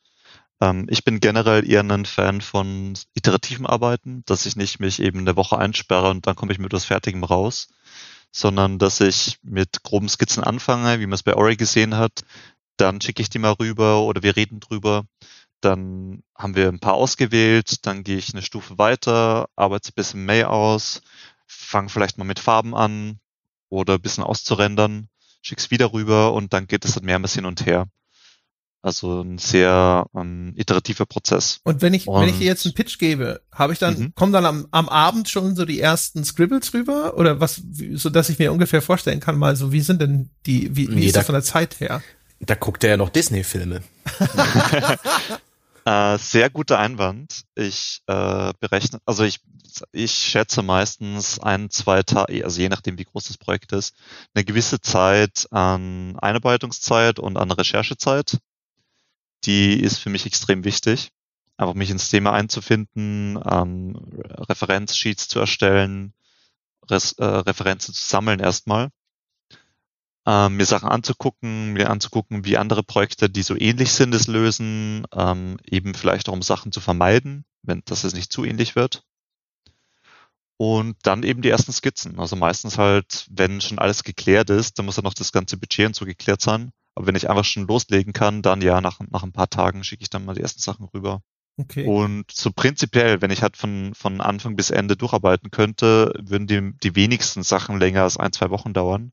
Ähm, 0.60 0.86
ich 0.88 1.04
bin 1.04 1.20
generell 1.20 1.68
eher 1.68 1.82
ein 1.82 2.06
Fan 2.06 2.40
von 2.40 2.94
iterativen 3.14 3.66
Arbeiten, 3.66 4.22
dass 4.26 4.46
ich 4.46 4.56
nicht 4.56 4.80
mich 4.80 5.00
eben 5.00 5.20
eine 5.20 5.36
Woche 5.36 5.58
einsperre 5.58 6.10
und 6.10 6.26
dann 6.26 6.36
komme 6.36 6.52
ich 6.52 6.58
mit 6.58 6.72
etwas 6.72 6.84
Fertigem 6.84 7.24
raus 7.24 7.68
sondern 8.32 8.78
dass 8.78 9.00
ich 9.00 9.38
mit 9.42 9.82
groben 9.84 10.08
Skizzen 10.08 10.42
anfange, 10.42 10.98
wie 11.00 11.06
man 11.06 11.14
es 11.14 11.22
bei 11.22 11.34
Ori 11.34 11.56
gesehen 11.56 11.96
hat. 11.96 12.22
Dann 12.78 13.00
schicke 13.00 13.22
ich 13.22 13.30
die 13.30 13.38
mal 13.38 13.52
rüber 13.52 14.02
oder 14.02 14.22
wir 14.22 14.36
reden 14.36 14.58
drüber. 14.60 15.04
Dann 15.60 16.24
haben 16.34 16.56
wir 16.56 16.68
ein 16.68 16.80
paar 16.80 16.94
ausgewählt, 16.94 17.86
dann 17.86 18.02
gehe 18.02 18.16
ich 18.16 18.32
eine 18.32 18.42
Stufe 18.42 18.78
weiter, 18.78 19.48
arbeite 19.54 19.90
ein 19.90 19.94
bisschen 19.94 20.24
May 20.24 20.44
aus, 20.44 21.02
fange 21.46 21.88
vielleicht 21.88 22.18
mal 22.18 22.24
mit 22.24 22.40
Farben 22.40 22.74
an 22.74 23.20
oder 23.68 23.94
ein 23.94 24.02
bisschen 24.02 24.24
auszurendern, 24.24 25.08
schick's 25.42 25.70
wieder 25.70 25.92
rüber 25.92 26.32
und 26.32 26.52
dann 26.52 26.66
geht 26.66 26.84
es 26.84 26.94
dann 26.94 27.04
mehrmals 27.04 27.34
hin 27.34 27.46
und 27.46 27.64
her. 27.66 27.86
Also 28.84 29.22
ein 29.22 29.38
sehr 29.38 30.06
ähm, 30.12 30.54
iterativer 30.56 31.06
Prozess. 31.06 31.60
Und 31.62 31.82
wenn 31.82 31.94
ich, 31.94 32.08
und, 32.08 32.20
wenn 32.20 32.28
ich 32.28 32.38
dir 32.38 32.46
jetzt 32.46 32.66
einen 32.66 32.74
Pitch 32.74 32.98
gebe, 32.98 33.40
habe 33.52 33.72
ich 33.72 33.78
dann, 33.78 33.96
mhm. 33.96 34.14
kommen 34.16 34.32
dann 34.32 34.44
am, 34.44 34.66
am 34.72 34.88
Abend 34.88 35.28
schon 35.28 35.54
so 35.54 35.64
die 35.64 35.78
ersten 35.78 36.24
Scribbles 36.24 36.74
rüber? 36.74 37.16
Oder 37.16 37.38
was, 37.38 37.62
so 37.94 38.10
dass 38.10 38.28
ich 38.28 38.40
mir 38.40 38.50
ungefähr 38.50 38.82
vorstellen 38.82 39.20
kann, 39.20 39.38
mal 39.38 39.54
so, 39.54 39.70
wie 39.70 39.82
sind 39.82 40.02
denn 40.02 40.30
die, 40.46 40.74
wie, 40.76 40.88
wie 40.90 40.96
nee, 40.96 41.06
ist 41.06 41.14
das 41.14 41.26
von 41.26 41.34
der 41.34 41.44
Zeit 41.44 41.78
her? 41.78 42.02
Da 42.40 42.56
guckt 42.56 42.82
er 42.82 42.90
ja 42.90 42.96
noch 42.96 43.10
Disney-Filme. 43.10 43.82
äh, 45.84 46.18
sehr 46.18 46.50
guter 46.50 46.80
Einwand. 46.80 47.42
Ich 47.54 48.02
äh, 48.08 48.52
berechne, 48.58 48.98
also 49.06 49.22
ich, 49.22 49.38
ich 49.92 50.12
schätze 50.12 50.62
meistens 50.62 51.38
ein, 51.38 51.70
zwei 51.70 52.02
Tage, 52.02 52.44
also 52.44 52.60
je 52.60 52.68
nachdem 52.68 52.98
wie 52.98 53.04
groß 53.04 53.28
das 53.28 53.38
Projekt 53.38 53.70
ist, 53.70 53.94
eine 54.34 54.44
gewisse 54.44 54.80
Zeit 54.80 55.46
an 55.52 56.18
Einarbeitungszeit 56.18 57.20
und 57.20 57.36
an 57.36 57.52
Recherchezeit 57.52 58.38
die 59.44 59.80
ist 59.80 59.98
für 59.98 60.10
mich 60.10 60.26
extrem 60.26 60.64
wichtig. 60.64 61.10
Einfach 61.56 61.74
mich 61.74 61.90
ins 61.90 62.08
Thema 62.08 62.32
einzufinden, 62.32 63.38
ähm, 63.44 63.96
Referenzsheets 64.48 65.28
zu 65.28 65.38
erstellen, 65.38 66.14
Res, 66.90 67.12
äh, 67.12 67.24
Referenzen 67.24 67.94
zu 67.94 68.04
sammeln 68.04 68.40
erstmal, 68.40 68.90
ähm, 70.26 70.56
mir 70.56 70.66
Sachen 70.66 70.88
anzugucken, 70.88 71.72
mir 71.72 71.90
anzugucken, 71.90 72.44
wie 72.44 72.56
andere 72.56 72.82
Projekte, 72.82 73.28
die 73.28 73.42
so 73.42 73.56
ähnlich 73.56 73.92
sind, 73.92 74.14
es 74.14 74.28
lösen, 74.28 75.06
ähm, 75.12 75.58
eben 75.68 75.94
vielleicht 75.94 76.28
auch 76.28 76.32
um 76.32 76.42
Sachen 76.42 76.72
zu 76.72 76.80
vermeiden, 76.80 77.44
wenn 77.62 77.82
dass 77.84 78.04
es 78.04 78.14
nicht 78.14 78.32
zu 78.32 78.44
ähnlich 78.44 78.76
wird. 78.76 79.04
Und 80.58 80.96
dann 81.02 81.24
eben 81.24 81.42
die 81.42 81.48
ersten 81.48 81.72
Skizzen. 81.72 82.20
Also 82.20 82.36
meistens 82.36 82.78
halt, 82.78 83.26
wenn 83.30 83.60
schon 83.60 83.80
alles 83.80 84.04
geklärt 84.04 84.48
ist, 84.48 84.78
dann 84.78 84.86
muss 84.86 84.96
ja 84.96 85.02
noch 85.02 85.14
das 85.14 85.32
ganze 85.32 85.56
Budget 85.56 85.86
und 85.86 85.96
so 85.96 86.04
geklärt 86.04 86.40
sein. 86.40 86.72
Aber 86.94 87.06
wenn 87.06 87.14
ich 87.14 87.30
einfach 87.30 87.44
schon 87.44 87.66
loslegen 87.66 88.12
kann, 88.12 88.42
dann 88.42 88.60
ja, 88.60 88.80
nach, 88.80 89.00
nach 89.10 89.22
ein 89.22 89.32
paar 89.32 89.48
Tagen 89.48 89.84
schicke 89.84 90.02
ich 90.02 90.10
dann 90.10 90.24
mal 90.24 90.34
die 90.34 90.42
ersten 90.42 90.60
Sachen 90.60 90.86
rüber. 90.86 91.22
Okay. 91.58 91.86
Und 91.86 92.30
so 92.30 92.50
prinzipiell, 92.50 93.20
wenn 93.20 93.30
ich 93.30 93.42
halt 93.42 93.56
von, 93.56 93.92
von 93.94 94.20
Anfang 94.20 94.56
bis 94.56 94.70
Ende 94.70 94.96
durcharbeiten 94.96 95.50
könnte, 95.50 96.12
würden 96.18 96.46
die, 96.46 96.72
die 96.82 96.96
wenigsten 96.96 97.42
Sachen 97.42 97.78
länger 97.78 98.02
als 98.02 98.16
ein, 98.16 98.32
zwei 98.32 98.50
Wochen 98.50 98.72
dauern. 98.72 99.12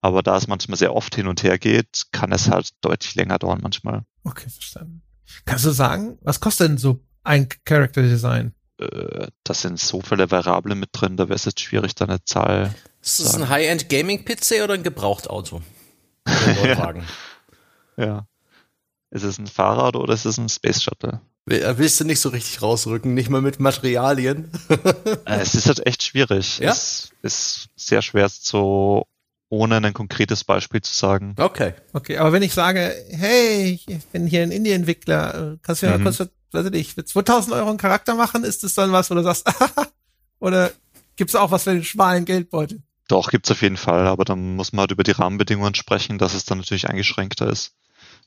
Aber 0.00 0.22
da 0.22 0.36
es 0.36 0.46
manchmal 0.46 0.78
sehr 0.78 0.94
oft 0.94 1.14
hin 1.16 1.26
und 1.26 1.42
her 1.42 1.58
geht, 1.58 2.06
kann 2.12 2.30
es 2.30 2.48
halt 2.48 2.70
deutlich 2.80 3.16
länger 3.16 3.38
dauern 3.38 3.58
manchmal. 3.60 4.04
Okay, 4.22 4.48
verstanden. 4.48 5.02
Kannst 5.44 5.64
du 5.64 5.70
sagen, 5.70 6.18
was 6.22 6.40
kostet 6.40 6.68
denn 6.68 6.78
so 6.78 7.04
ein 7.24 7.48
Character 7.64 8.02
Design? 8.02 8.54
Äh, 8.78 9.28
das 9.42 9.62
sind 9.62 9.80
so 9.80 10.00
viele 10.00 10.30
Variablen 10.30 10.78
mit 10.78 10.90
drin, 10.92 11.16
da 11.16 11.24
wäre 11.24 11.34
es 11.34 11.44
jetzt 11.44 11.60
schwierig, 11.60 11.96
da 11.96 12.04
eine 12.04 12.24
Zahl. 12.24 12.74
Ist 13.02 13.20
das 13.20 13.34
ein 13.34 13.48
High-End 13.48 13.88
Gaming-PC 13.88 14.62
oder 14.62 14.74
ein 14.74 14.84
Gebrauchtauto? 14.84 15.62
Neuwagen. 16.26 17.04
ja. 17.96 18.04
ja. 18.04 18.26
Ist 19.10 19.24
es 19.24 19.38
ein 19.38 19.46
Fahrrad 19.46 19.96
oder 19.96 20.12
ist 20.12 20.26
es 20.26 20.38
ein 20.38 20.48
Space 20.48 20.82
Shuttle? 20.82 21.20
Äh, 21.48 21.78
willst 21.78 21.98
du 22.00 22.04
nicht 22.04 22.20
so 22.20 22.28
richtig 22.28 22.60
rausrücken, 22.60 23.14
nicht 23.14 23.30
mal 23.30 23.40
mit 23.40 23.60
Materialien? 23.60 24.50
Äh, 25.24 25.40
es 25.40 25.54
ist 25.54 25.66
halt 25.66 25.86
echt 25.86 26.02
schwierig. 26.02 26.58
Ja? 26.58 26.70
Es 26.70 27.10
ist 27.22 27.68
sehr 27.76 28.00
schwer 28.02 28.28
so 28.30 29.06
ohne 29.50 29.76
ein 29.76 29.92
konkretes 29.92 30.44
Beispiel 30.44 30.80
zu 30.80 30.92
sagen. 30.94 31.34
Okay. 31.38 31.74
Okay, 31.92 32.18
aber 32.18 32.32
wenn 32.32 32.42
ich 32.42 32.54
sage, 32.54 32.94
hey, 33.10 33.78
ich 33.86 34.06
bin 34.06 34.26
hier 34.26 34.42
ein 34.42 34.50
Indie-Entwickler, 34.50 35.52
äh, 35.52 35.58
kannst 35.62 35.82
du 35.82 35.86
mir 35.86 35.98
mhm. 35.98 36.04
mal 36.04 36.14
kurz, 36.14 36.30
weiß 36.52 36.66
ich 36.66 36.72
nicht, 36.72 36.94
für 36.94 37.04
2000 37.04 37.54
Euro 37.54 37.68
einen 37.68 37.78
Charakter 37.78 38.14
machen, 38.14 38.44
ist 38.44 38.62
das 38.62 38.74
dann 38.74 38.92
was, 38.92 39.10
wo 39.10 39.14
du 39.14 39.22
sagst, 39.22 39.48
oder 40.38 40.70
gibt's 41.16 41.34
auch 41.34 41.50
was 41.50 41.64
für 41.64 41.74
den 41.74 41.84
schmalen 41.84 42.24
Geldbeutel? 42.24 42.82
Doch, 43.08 43.30
gibt's 43.30 43.50
auf 43.50 43.62
jeden 43.62 43.78
Fall, 43.78 44.06
aber 44.06 44.24
dann 44.24 44.54
muss 44.54 44.72
man 44.72 44.82
halt 44.82 44.92
über 44.92 45.02
die 45.02 45.12
Rahmenbedingungen 45.12 45.74
sprechen, 45.74 46.18
dass 46.18 46.34
es 46.34 46.44
dann 46.44 46.58
natürlich 46.58 46.88
eingeschränkter 46.88 47.48
ist. 47.48 47.72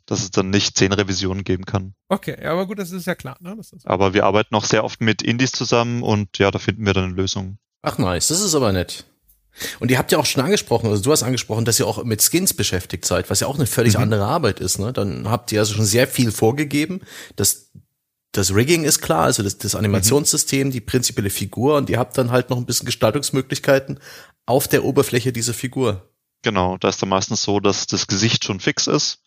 Dass 0.08 0.24
es 0.24 0.32
dann 0.32 0.50
nicht 0.50 0.76
zehn 0.76 0.92
Revisionen 0.92 1.44
geben 1.44 1.66
kann. 1.66 1.94
Okay, 2.10 2.36
ja, 2.42 2.52
aber 2.52 2.66
gut, 2.66 2.80
das 2.80 2.92
ist 2.92 3.06
ja 3.06 3.14
klar. 3.14 3.38
Ne? 3.40 3.54
Das 3.56 3.72
ist 3.72 3.86
aber 3.86 4.16
wir 4.16 4.26
arbeiten 4.26 4.56
auch 4.56 4.66
sehr 4.66 4.84
oft 4.84 5.00
mit 5.00 5.22
Indies 5.22 5.52
zusammen 5.52 6.02
und 6.02 6.40
ja, 6.40 6.50
da 6.50 6.58
finden 6.58 6.86
wir 6.88 6.94
dann 6.94 7.04
eine 7.06 7.14
Lösung. 7.14 7.60
Ach 7.84 8.00
nice, 8.00 8.30
das 8.30 8.42
ist 8.42 8.56
aber 8.56 8.72
nett. 8.72 9.06
Und 9.80 9.92
ihr 9.92 9.98
habt 9.98 10.12
ja 10.12 10.18
auch 10.18 10.26
schon 10.26 10.44
angesprochen, 10.44 10.90
also 10.90 11.04
du 11.04 11.12
hast 11.12 11.24
angesprochen, 11.24 11.66
dass 11.66 11.80
ihr 11.80 11.86
auch 11.86 12.04
mit 12.04 12.22
Skins 12.22 12.54
beschäftigt 12.54 13.06
seid, 13.06 13.30
was 13.30 13.42
ja 13.42 13.48
auch 13.48 13.56
eine 13.56 13.68
völlig 13.68 13.96
mhm. 13.96 14.04
andere 14.04 14.26
Arbeit 14.26 14.60
ist. 14.60 14.80
Ne? 14.80 14.94
Dann 14.94 15.30
habt 15.30 15.52
ihr 15.52 15.60
also 15.60 15.76
schon 15.76 15.86
sehr 15.86 16.08
viel 16.08 16.32
vorgegeben. 16.32 17.02
Das 17.36 17.70
das 18.32 18.54
Rigging 18.54 18.84
ist 18.84 19.02
klar, 19.02 19.24
also 19.24 19.44
das, 19.44 19.58
das 19.58 19.76
Animationssystem, 19.76 20.68
mhm. 20.68 20.72
die 20.72 20.82
prinzipielle 20.82 21.30
Figur 21.30 21.78
und 21.78 21.90
ihr 21.90 22.00
habt 22.00 22.18
dann 22.18 22.32
halt 22.32 22.50
noch 22.50 22.58
ein 22.58 22.66
bisschen 22.66 22.86
Gestaltungsmöglichkeiten 22.86 24.00
auf 24.46 24.68
der 24.68 24.84
Oberfläche 24.84 25.34
dieser 25.34 25.54
Figur. 25.54 26.10
Genau, 26.42 26.78
da 26.78 26.90
ist 26.90 27.02
dann 27.02 27.10
meistens 27.10 27.44
so, 27.44 27.60
dass 27.60 27.88
das 27.88 28.08
Gesicht 28.08 28.46
schon 28.46 28.60
fix 28.60 28.88
ist, 28.88 29.20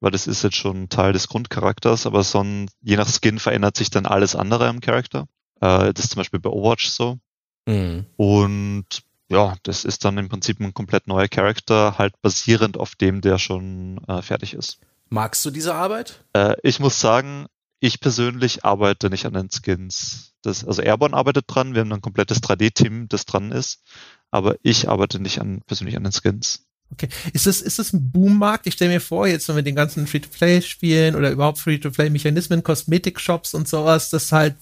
weil 0.00 0.10
das 0.10 0.26
ist 0.26 0.42
jetzt 0.42 0.56
schon 0.56 0.88
Teil 0.88 1.12
des 1.12 1.28
Grundcharakters, 1.28 2.06
aber 2.06 2.22
so 2.22 2.42
ein, 2.42 2.70
je 2.80 2.96
nach 2.96 3.08
Skin 3.08 3.38
verändert 3.38 3.76
sich 3.76 3.90
dann 3.90 4.06
alles 4.06 4.36
andere 4.36 4.68
am 4.68 4.80
Charakter. 4.80 5.26
Äh, 5.60 5.92
das 5.92 6.04
ist 6.04 6.12
zum 6.12 6.20
Beispiel 6.20 6.40
bei 6.40 6.50
Overwatch 6.50 6.88
so. 6.88 7.18
Mhm. 7.66 8.06
Und 8.16 8.86
ja, 9.28 9.54
das 9.62 9.84
ist 9.84 10.04
dann 10.04 10.18
im 10.18 10.28
Prinzip 10.28 10.60
ein 10.60 10.74
komplett 10.74 11.06
neuer 11.06 11.28
Charakter, 11.28 11.98
halt 11.98 12.20
basierend 12.20 12.76
auf 12.76 12.94
dem, 12.94 13.20
der 13.20 13.38
schon 13.38 14.00
äh, 14.06 14.22
fertig 14.22 14.54
ist. 14.54 14.80
Magst 15.08 15.44
du 15.44 15.50
diese 15.50 15.74
Arbeit? 15.74 16.24
Äh, 16.34 16.54
ich 16.62 16.78
muss 16.78 17.00
sagen, 17.00 17.46
ich 17.80 18.00
persönlich 18.00 18.64
arbeite 18.64 19.10
nicht 19.10 19.26
an 19.26 19.32
den 19.32 19.48
Skins. 19.50 20.32
Das, 20.42 20.64
also 20.64 20.82
Airborne 20.82 21.16
arbeitet 21.16 21.46
dran, 21.48 21.74
wir 21.74 21.80
haben 21.80 21.92
ein 21.92 22.00
komplettes 22.00 22.42
3D-Team, 22.42 23.08
das 23.08 23.26
dran 23.26 23.50
ist, 23.50 23.82
aber 24.30 24.56
ich 24.62 24.88
arbeite 24.88 25.20
nicht 25.20 25.40
an, 25.40 25.62
persönlich 25.66 25.96
an 25.96 26.04
den 26.04 26.12
Skins. 26.12 26.66
Okay. 26.92 27.08
Ist 27.32 27.46
das, 27.46 27.60
ist 27.60 27.78
das 27.78 27.92
ein 27.92 28.10
Boommarkt? 28.10 28.66
Ich 28.66 28.74
stelle 28.74 28.92
mir 28.92 29.00
vor, 29.00 29.26
jetzt 29.26 29.46
so 29.46 29.54
mit 29.54 29.66
den 29.66 29.76
ganzen 29.76 30.06
Free-to-Play-Spielen 30.06 31.14
oder 31.14 31.30
überhaupt 31.30 31.58
Free-to-Play-Mechanismen, 31.58 32.64
Kosmetik-Shops 32.64 33.54
und 33.54 33.68
sowas, 33.68 34.10
dass 34.10 34.32
halt, 34.32 34.56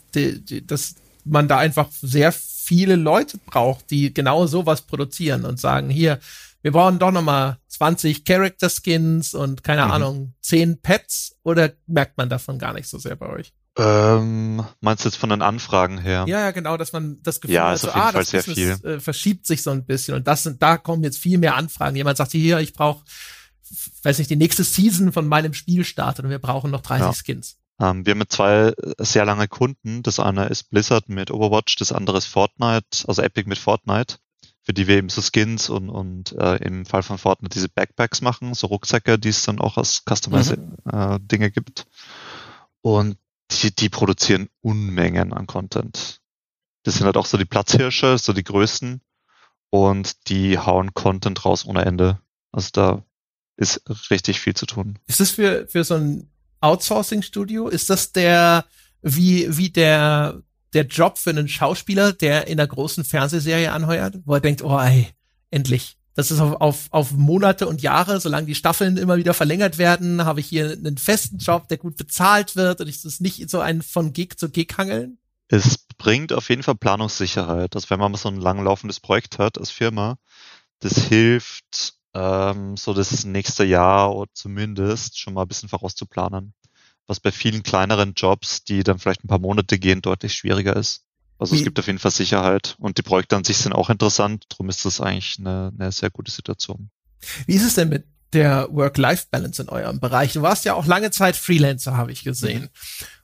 dass 0.67 0.95
man 1.25 1.49
da 1.49 1.59
einfach 1.59 1.89
sehr 2.03 2.33
viele 2.33 2.97
Leute 2.97 3.39
braucht, 3.47 3.91
die 3.91 4.13
genau 4.13 4.47
sowas 4.47 4.83
produzieren 4.83 5.45
und 5.47 5.59
sagen, 5.59 5.89
hier, 5.89 6.21
wir 6.63 6.73
brauchen 6.73 6.99
doch 6.99 7.13
nochmal 7.13 7.59
20 7.69 8.25
Character 8.25 8.69
Skins 8.69 9.35
und 9.35 9.63
keine 9.63 9.85
mhm. 9.85 9.91
Ahnung, 9.91 10.35
10 10.43 10.81
Pets 10.81 11.37
oder 11.43 11.73
merkt 11.87 12.17
man 12.17 12.29
davon 12.29 12.59
gar 12.59 12.73
nicht 12.73 12.89
so 12.89 12.99
sehr 12.99 13.17
bei 13.17 13.29
euch? 13.29 13.53
Ähm, 13.79 14.65
meinst 14.81 15.05
du 15.05 15.09
jetzt 15.09 15.19
von 15.19 15.31
den 15.31 15.41
Anfragen 15.41 15.99
her? 15.99 16.25
Ja, 16.27 16.41
ja, 16.41 16.51
genau, 16.51 16.77
dass 16.77 16.93
man 16.93 17.19
das 17.23 17.41
Gefühl 17.41 17.55
ja, 17.55 17.71
hat, 17.71 17.79
so, 17.79 17.91
ah, 17.91 18.11
das 18.11 18.33
Business, 18.33 18.83
äh, 18.83 18.99
verschiebt 18.99 19.47
sich 19.47 19.63
so 19.63 19.71
ein 19.71 19.87
bisschen 19.87 20.17
und 20.17 20.27
das 20.27 20.43
sind, 20.43 20.61
da 20.61 20.77
kommen 20.77 21.05
jetzt 21.05 21.19
viel 21.19 21.39
mehr 21.39 21.55
Anfragen. 21.55 21.95
Jemand 21.95 22.17
sagt 22.17 22.33
hier, 22.33 22.59
ich 22.59 22.73
brauche, 22.73 23.05
weiß 24.03 24.19
nicht, 24.19 24.31
die 24.31 24.37
nächste 24.37 24.65
Season 24.65 25.13
von 25.13 25.29
meinem 25.29 25.55
Spiel 25.55 25.85
startet 25.85 26.25
und 26.25 26.31
wir 26.33 26.41
brauchen 26.41 26.73
noch 26.73 26.81
30 26.81 27.07
ja. 27.07 27.13
Skins. 27.13 27.59
Ähm, 27.81 28.05
wir 28.05 28.15
haben 28.15 28.29
zwei 28.29 28.73
sehr 28.99 29.25
lange 29.25 29.47
Kunden. 29.47 30.03
Das 30.03 30.19
eine 30.19 30.47
ist 30.47 30.71
Blizzard 30.71 31.09
mit 31.09 31.31
Overwatch, 31.31 31.77
das 31.77 31.93
andere 31.93 32.19
ist 32.19 32.27
Fortnite, 32.27 33.05
also 33.07 33.23
Epic 33.23 33.49
mit 33.49 33.59
Fortnite, 33.59 34.17
für 34.69 34.75
die 34.75 34.87
wir 34.87 34.99
eben 34.99 35.09
so 35.09 35.23
Skins 35.23 35.71
und, 35.71 35.89
und 35.89 36.33
äh, 36.33 36.57
im 36.57 36.85
Fall 36.85 37.03
von 37.03 37.17
Fortnite 37.17 37.55
diese 37.55 37.71
Backpacks 37.71 38.21
machen, 38.21 38.53
so 38.53 38.67
Rucksäcke, 38.67 39.19
die 39.19 39.31
es 39.31 39.41
dann 39.41 39.61
auch 39.61 39.79
als 39.79 40.03
Customize-Dinge 40.05 40.77
mhm. 40.85 41.43
äh, 41.43 41.51
gibt. 41.51 41.87
Und 42.83 43.17
die, 43.51 43.75
die 43.75 43.89
produzieren 43.89 44.51
Unmengen 44.61 45.33
an 45.33 45.47
Content. 45.47 46.21
Das 46.83 46.97
sind 46.97 47.07
halt 47.07 47.17
auch 47.17 47.25
so 47.25 47.39
die 47.39 47.47
Platzhirsche, 47.47 48.19
so 48.19 48.35
die 48.35 48.45
größten. 48.45 49.01
Und 49.71 50.29
die 50.29 50.59
hauen 50.59 50.93
Content 50.93 51.47
raus 51.47 51.65
ohne 51.65 51.87
Ende. 51.87 52.21
Also 52.53 52.69
da 52.75 53.05
ist 53.57 53.81
richtig 54.11 54.39
viel 54.39 54.53
zu 54.53 54.67
tun. 54.67 54.99
Ist 55.07 55.21
das 55.21 55.31
für, 55.31 55.67
für 55.67 55.83
so 55.83 55.95
ein 55.95 56.31
Outsourcing-Studio? 56.61 57.69
Ist 57.69 57.89
das 57.89 58.13
der, 58.13 58.67
wie, 59.01 59.57
wie 59.57 59.71
der, 59.71 60.43
der 60.75 60.87
Job 60.87 61.19
für 61.19 61.31
einen 61.31 61.49
Schauspieler, 61.49 62.13
der 62.13 62.47
in 62.47 62.59
einer 62.59 62.67
großen 62.67 63.05
Fernsehserie 63.05 63.73
anheuert, 63.73 64.19
wo 64.25 64.35
er 64.35 64.41
denkt, 64.41 64.63
oh 64.63 64.79
ey, 64.79 65.09
endlich. 65.51 65.97
Das 66.15 66.33
ist 66.33 66.41
auf, 66.41 66.61
auf, 66.61 66.87
auf 66.91 67.13
Monate 67.13 67.69
und 67.69 67.81
Jahre, 67.81 68.21
solange 68.21 68.47
die 68.47 68.57
Staffeln 68.57 68.97
immer 68.97 69.19
wieder 69.19 69.35
verlängert 69.35 69.79
werden, 69.79 70.25
habe 70.25 70.41
ich 70.41 70.47
hier 70.47 70.73
einen 70.73 70.99
festen 70.99 71.39
Job, 71.39 71.69
der 71.69 71.79
gut 71.79 71.97
bezahlt 71.97 72.57
wird 72.57 72.81
und 72.81 72.89
ist 72.89 73.05
es 73.05 73.21
nicht 73.21 73.49
so 73.49 73.61
ein 73.61 73.83
von 73.83 74.13
Gig 74.13 74.37
zu 74.37 74.51
Gig 74.51 74.75
hangeln? 74.77 75.19
Es 75.47 75.79
bringt 75.97 76.33
auf 76.33 76.49
jeden 76.49 76.65
Fall 76.65 76.75
Planungssicherheit. 76.75 77.75
Also 77.75 77.89
wenn 77.91 78.01
man 78.01 78.15
so 78.15 78.29
ein 78.29 78.41
langlaufendes 78.41 78.99
Projekt 79.01 79.39
hat 79.39 79.59
als 79.59 79.71
Firma, 79.71 80.19
das 80.81 80.99
hilft, 80.99 81.95
ähm, 82.15 82.77
so 82.77 82.95
das 82.95 83.25
nächste 83.25 83.65
Jahr 83.65 84.15
oder 84.15 84.31
zumindest 84.35 85.19
schon 85.19 85.35
mal 85.35 85.43
ein 85.43 85.49
bisschen 85.49 85.69
vorauszuplanen. 85.69 86.53
Was 87.09 87.19
bei 87.19 87.33
vielen 87.33 87.65
kleineren 87.65 88.13
Jobs, 88.15 88.63
die 88.63 88.85
dann 88.85 89.01
vielleicht 89.01 89.25
ein 89.25 89.29
paar 89.29 89.41
Monate 89.41 89.79
gehen, 89.79 90.01
deutlich 90.01 90.35
schwieriger 90.35 90.77
ist. 90.77 91.03
Also 91.39 91.55
Wie? 91.55 91.59
es 91.59 91.65
gibt 91.65 91.79
auf 91.79 91.87
jeden 91.87 91.99
Fall 91.99 92.11
Sicherheit 92.11 92.77
und 92.79 92.99
die 92.99 93.03
Projekte 93.03 93.37
an 93.37 93.45
sich 93.45 93.57
sind 93.57 93.73
auch 93.73 93.91
interessant, 93.91 94.45
darum 94.51 94.69
ist 94.69 94.85
das 94.85 95.01
eigentlich 95.01 95.37
eine, 95.39 95.73
eine 95.77 95.91
sehr 95.91 96.11
gute 96.11 96.31
Situation. 96.31 96.91
Wie 97.47 97.55
ist 97.55 97.65
es 97.65 97.75
denn 97.75 97.89
mit 97.89 98.05
der 98.33 98.69
Work-Life-Balance 98.71 99.63
in 99.63 99.69
eurem 99.69 100.01
Bereich? 100.01 100.33
Du 100.33 100.43
warst 100.43 100.65
ja 100.65 100.75
auch 100.75 100.87
lange 100.87 101.11
Zeit 101.11 101.37
Freelancer, 101.37 101.97
habe 101.97 102.13
ich 102.13 102.25
gesehen. 102.25 102.69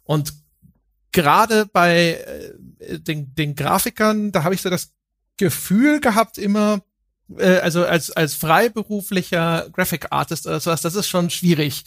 Und 0.02 0.32
gerade 1.12 1.66
bei 1.66 2.14
äh, 2.78 2.98
den, 2.98 3.34
den 3.34 3.54
Grafikern, 3.54 4.32
da 4.32 4.44
habe 4.44 4.54
ich 4.54 4.62
so 4.62 4.70
das 4.70 4.92
Gefühl 5.36 6.00
gehabt 6.00 6.38
immer, 6.38 6.82
äh, 7.36 7.58
also 7.58 7.84
als, 7.84 8.10
als 8.10 8.34
freiberuflicher 8.34 9.68
Graphic 9.72 10.06
Artist 10.10 10.46
oder 10.46 10.60
sowas, 10.60 10.82
das 10.82 10.94
ist 10.94 11.08
schon 11.08 11.30
schwierig, 11.30 11.84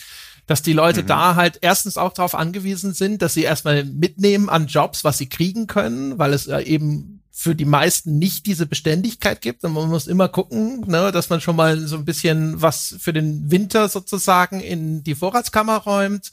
dass 0.47 0.61
die 0.61 0.73
Leute 0.73 1.03
mhm. 1.03 1.07
da 1.07 1.35
halt 1.35 1.59
erstens 1.61 1.97
auch 1.97 2.13
darauf 2.13 2.33
angewiesen 2.33 2.93
sind, 2.93 3.21
dass 3.21 3.35
sie 3.35 3.43
erstmal 3.43 3.83
mitnehmen 3.83 4.49
an 4.49 4.67
Jobs, 4.67 5.03
was 5.03 5.17
sie 5.17 5.29
kriegen 5.29 5.67
können, 5.67 6.17
weil 6.17 6.33
es 6.33 6.47
äh, 6.47 6.61
eben 6.61 7.17
für 7.39 7.53
die 7.53 7.65
meisten 7.65 8.17
nicht 8.17 8.47
diese 8.47 8.65
Beständigkeit 8.65 9.41
gibt. 9.41 9.63
Und 9.63 9.73
man 9.73 9.87
muss 9.89 10.07
immer 10.07 10.27
gucken, 10.27 10.83
ne, 10.87 11.11
dass 11.11 11.29
man 11.29 11.39
schon 11.39 11.55
mal 11.55 11.77
so 11.77 11.95
ein 11.95 12.03
bisschen 12.03 12.59
was 12.63 12.95
für 12.97 13.13
den 13.13 13.51
Winter 13.51 13.89
sozusagen 13.89 14.59
in 14.59 15.03
die 15.03 15.13
Vorratskammer 15.13 15.77
räumt. 15.77 16.31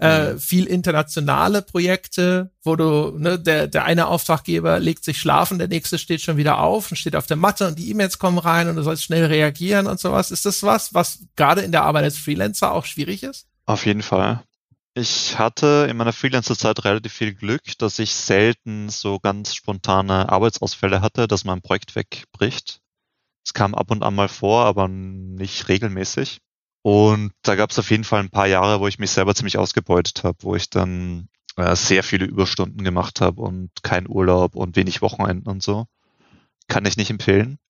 Äh, 0.00 0.32
mhm. 0.32 0.40
viel 0.40 0.66
internationale 0.66 1.62
Projekte, 1.62 2.50
wo 2.64 2.74
du, 2.74 3.16
ne, 3.16 3.38
der, 3.38 3.68
der 3.68 3.84
eine 3.84 4.08
Auftraggeber 4.08 4.80
legt 4.80 5.04
sich 5.04 5.18
schlafen, 5.18 5.58
der 5.58 5.68
nächste 5.68 5.98
steht 5.98 6.20
schon 6.20 6.36
wieder 6.36 6.58
auf 6.58 6.90
und 6.90 6.96
steht 6.96 7.14
auf 7.14 7.26
der 7.26 7.36
Matte 7.36 7.68
und 7.68 7.78
die 7.78 7.88
E-Mails 7.90 8.18
kommen 8.18 8.38
rein 8.38 8.68
und 8.68 8.74
du 8.74 8.82
sollst 8.82 9.04
schnell 9.04 9.26
reagieren 9.26 9.86
und 9.86 10.00
sowas. 10.00 10.32
Ist 10.32 10.46
das 10.46 10.64
was, 10.64 10.94
was 10.94 11.20
gerade 11.36 11.60
in 11.60 11.70
der 11.70 11.84
Arbeit 11.84 12.04
als 12.04 12.18
Freelancer 12.18 12.72
auch 12.72 12.86
schwierig 12.86 13.22
ist? 13.22 13.46
Auf 13.70 13.86
jeden 13.86 14.02
Fall. 14.02 14.42
Ich 14.94 15.38
hatte 15.38 15.86
in 15.88 15.96
meiner 15.96 16.12
Freelancer-Zeit 16.12 16.84
relativ 16.84 17.12
viel 17.12 17.32
Glück, 17.34 17.62
dass 17.78 18.00
ich 18.00 18.12
selten 18.12 18.88
so 18.88 19.20
ganz 19.20 19.54
spontane 19.54 20.28
Arbeitsausfälle 20.28 21.02
hatte, 21.02 21.28
dass 21.28 21.44
mein 21.44 21.62
Projekt 21.62 21.94
wegbricht. 21.94 22.80
Es 23.46 23.54
kam 23.54 23.76
ab 23.76 23.92
und 23.92 24.02
an 24.02 24.16
mal 24.16 24.26
vor, 24.26 24.64
aber 24.64 24.88
nicht 24.88 25.68
regelmäßig. 25.68 26.40
Und 26.82 27.30
da 27.42 27.54
gab 27.54 27.70
es 27.70 27.78
auf 27.78 27.92
jeden 27.92 28.02
Fall 28.02 28.18
ein 28.18 28.30
paar 28.30 28.48
Jahre, 28.48 28.80
wo 28.80 28.88
ich 28.88 28.98
mich 28.98 29.12
selber 29.12 29.36
ziemlich 29.36 29.56
ausgebeutet 29.56 30.24
habe, 30.24 30.38
wo 30.40 30.56
ich 30.56 30.68
dann 30.68 31.28
äh, 31.54 31.76
sehr 31.76 32.02
viele 32.02 32.24
Überstunden 32.24 32.82
gemacht 32.82 33.20
habe 33.20 33.40
und 33.40 33.70
kein 33.84 34.08
Urlaub 34.08 34.56
und 34.56 34.74
wenig 34.74 35.00
Wochenenden 35.00 35.48
und 35.48 35.62
so. 35.62 35.86
Kann 36.66 36.86
ich 36.86 36.96
nicht 36.96 37.10
empfehlen. 37.10 37.60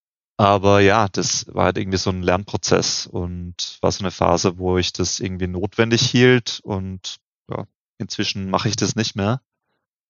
Aber 0.41 0.81
ja, 0.81 1.07
das 1.07 1.45
war 1.55 1.67
halt 1.67 1.77
irgendwie 1.77 1.99
so 1.99 2.09
ein 2.09 2.23
Lernprozess 2.23 3.07
und 3.07 3.77
war 3.83 3.93
so 3.93 4.03
eine 4.03 4.11
Phase, 4.11 4.57
wo 4.57 4.79
ich 4.79 4.95
das 4.95 5.21
irgendwie 5.21 5.49
notwendig 5.49 6.01
hielt 6.01 6.61
und 6.63 7.19
ja, 7.51 7.67
inzwischen 7.99 8.49
mache 8.49 8.71
ich 8.71 8.77
das 8.77 8.97
nicht 8.97 9.17
mehr. 9.17 9.43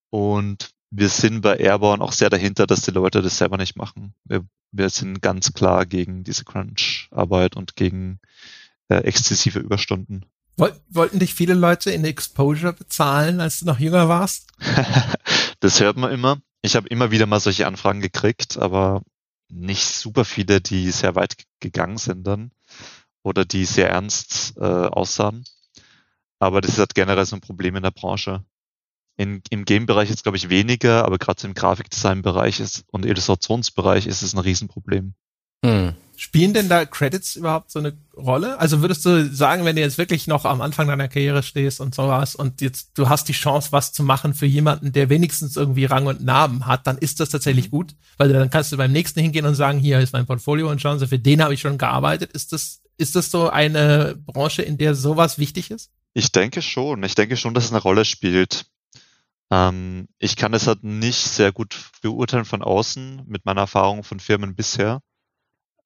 Und 0.09 0.71
wir 0.93 1.09
sind 1.09 1.41
bei 1.41 1.57
Airborne 1.57 2.01
auch 2.01 2.13
sehr 2.13 2.31
dahinter, 2.31 2.69
dass 2.69 2.83
die 2.83 2.93
Leute 2.93 3.23
das 3.23 3.39
selber 3.39 3.57
nicht 3.57 3.75
machen. 3.75 4.15
Wir, 4.25 4.45
wir 4.71 4.89
sind 4.91 5.21
ganz 5.21 5.53
klar 5.53 5.85
gegen 5.85 6.23
diese 6.23 6.45
Crunch-Arbeit 6.45 7.57
und 7.57 7.75
gegen 7.75 8.21
äh, 8.89 8.99
exzessive 8.99 9.59
Überstunden. 9.59 10.27
Wollten 10.57 11.19
dich 11.19 11.35
viele 11.35 11.55
Leute 11.55 11.91
in 11.91 12.05
Exposure 12.05 12.73
bezahlen, 12.73 13.41
als 13.41 13.59
du 13.59 13.67
noch 13.67 13.81
jünger 13.81 14.09
warst? 14.09 14.47
das 15.59 15.81
hört 15.81 15.97
man 15.97 16.13
immer. 16.13 16.41
Ich 16.63 16.77
habe 16.77 16.87
immer 16.87 17.11
wieder 17.11 17.27
mal 17.27 17.41
solche 17.41 17.67
Anfragen 17.67 18.01
gekriegt, 18.01 18.59
aber 18.59 19.03
nicht 19.51 19.85
super 19.85 20.25
viele, 20.25 20.61
die 20.61 20.91
sehr 20.91 21.15
weit 21.15 21.37
gegangen 21.61 21.99
sind 21.99 22.27
dann 22.27 22.53
oder 23.23 23.45
die 23.45 23.65
sehr 23.65 23.91
ernst 23.91 24.55
äh, 24.57 24.65
aussahen. 24.65 25.45
Aber 26.39 26.61
das 26.61 26.73
ist 26.73 26.79
halt 26.79 26.95
generell 26.95 27.27
so 27.27 27.37
ein 27.37 27.43
Problem 27.43 27.77
in 27.77 27.83
der 27.83 27.91
Branche. 27.91 28.45
In, 29.17 29.43
Im 29.51 29.65
Game-Bereich 29.65 30.09
ist 30.09 30.23
glaube 30.23 30.39
ich 30.39 30.49
weniger, 30.49 31.05
aber 31.05 31.19
gerade 31.19 31.47
im 31.47 31.55
Grafikdesign-Bereich 31.55 32.63
und 32.91 33.05
Illustrationsbereich 33.05 34.07
ist 34.07 34.23
es 34.23 34.33
ein 34.33 34.39
Riesenproblem. 34.39 35.15
Hm. 35.65 35.95
Spielen 36.23 36.53
denn 36.53 36.69
da 36.69 36.85
Credits 36.85 37.35
überhaupt 37.37 37.71
so 37.71 37.79
eine 37.79 37.97
Rolle? 38.15 38.59
Also 38.59 38.83
würdest 38.83 39.07
du 39.07 39.33
sagen, 39.35 39.65
wenn 39.65 39.75
du 39.75 39.81
jetzt 39.81 39.97
wirklich 39.97 40.27
noch 40.27 40.45
am 40.45 40.61
Anfang 40.61 40.87
deiner 40.87 41.09
Karriere 41.09 41.43
stehst 41.43 41.81
und 41.81 41.95
sowas 41.95 42.35
und 42.35 42.61
jetzt 42.61 42.91
du 42.99 43.09
hast 43.09 43.31
die 43.31 43.33
Chance, 43.33 43.73
was 43.73 43.95
zu 43.95 44.03
machen 44.03 44.35
für 44.35 44.45
jemanden, 44.45 44.93
der 44.93 45.09
wenigstens 45.09 45.57
irgendwie 45.57 45.87
Rang 45.87 46.07
und 46.09 46.23
Namen 46.23 46.67
hat, 46.67 46.87
dann 46.87 46.99
ist 46.99 47.21
das 47.21 47.31
tatsächlich 47.31 47.69
mhm. 47.69 47.71
gut, 47.71 47.95
weil 48.19 48.31
dann 48.35 48.51
kannst 48.51 48.71
du 48.71 48.77
beim 48.77 48.93
nächsten 48.93 49.19
hingehen 49.21 49.47
und 49.47 49.55
sagen, 49.55 49.79
hier 49.79 49.99
ist 49.99 50.13
mein 50.13 50.27
Portfolio 50.27 50.71
und 50.71 50.83
schauen 50.83 50.99
Sie, 50.99 51.07
für 51.07 51.19
den 51.19 51.43
habe 51.43 51.55
ich 51.55 51.63
schon 51.63 51.79
gearbeitet. 51.79 52.33
Ist 52.33 52.53
das 52.53 52.83
ist 52.99 53.17
das 53.17 53.31
so 53.31 53.49
eine 53.49 54.15
Branche, 54.27 54.61
in 54.61 54.77
der 54.77 54.95
sowas 54.95 55.39
wichtig 55.39 55.71
ist? 55.71 55.91
Ich 56.13 56.33
denke 56.33 56.61
schon. 56.61 57.03
Ich 57.03 57.15
denke 57.15 57.39
schon, 57.39 57.55
dass 57.55 57.65
es 57.65 57.71
eine 57.73 57.81
Rolle 57.81 58.05
spielt. 58.05 58.67
Ähm, 59.51 60.07
ich 60.19 60.37
kann 60.37 60.53
es 60.53 60.67
halt 60.67 60.85
nicht 60.85 61.17
sehr 61.17 61.51
gut 61.51 61.79
beurteilen 62.03 62.45
von 62.45 62.61
außen 62.61 63.23
mit 63.27 63.47
meiner 63.47 63.63
Erfahrung 63.63 64.05
von 64.05 64.21
Firmen 64.21 64.55
bisher. 64.55 65.01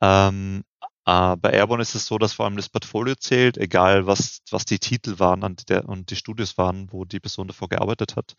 Ähm, 0.04 0.64
äh, 1.06 1.36
bei 1.36 1.50
Airborne 1.52 1.82
ist 1.82 1.94
es 1.94 2.06
so, 2.06 2.18
dass 2.18 2.34
vor 2.34 2.44
allem 2.44 2.56
das 2.56 2.68
Portfolio 2.68 3.14
zählt, 3.14 3.56
egal 3.58 4.06
was, 4.06 4.42
was 4.50 4.64
die 4.66 4.78
Titel 4.78 5.18
waren 5.18 5.42
und, 5.42 5.68
der, 5.70 5.88
und 5.88 6.10
die 6.10 6.16
Studios 6.16 6.58
waren, 6.58 6.92
wo 6.92 7.04
die 7.04 7.20
Person 7.20 7.48
davor 7.48 7.68
gearbeitet 7.68 8.16
hat. 8.16 8.36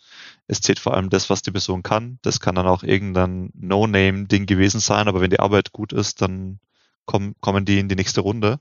Es 0.48 0.62
zählt 0.62 0.80
vor 0.80 0.94
allem 0.94 1.10
das, 1.10 1.30
was 1.30 1.42
die 1.42 1.52
Person 1.52 1.84
kann. 1.84 2.20
Das 2.22 2.40
kann 2.40 2.56
dann 2.56 2.68
auch 2.68 2.84
irgendein 2.84 3.50
No-Name-Ding 3.56 4.46
gewesen 4.46 4.80
sein, 4.80 5.08
aber 5.08 5.22
wenn 5.22 5.32
die 5.32 5.40
Arbeit 5.40 5.72
gut 5.72 5.94
ist, 5.94 6.22
dann 6.22 6.60
kommen, 7.06 7.36
kommen 7.42 7.66
die 7.66 7.80
in 7.80 7.90
die 7.90 7.96
nächste 7.96 8.22
Runde. 8.22 8.60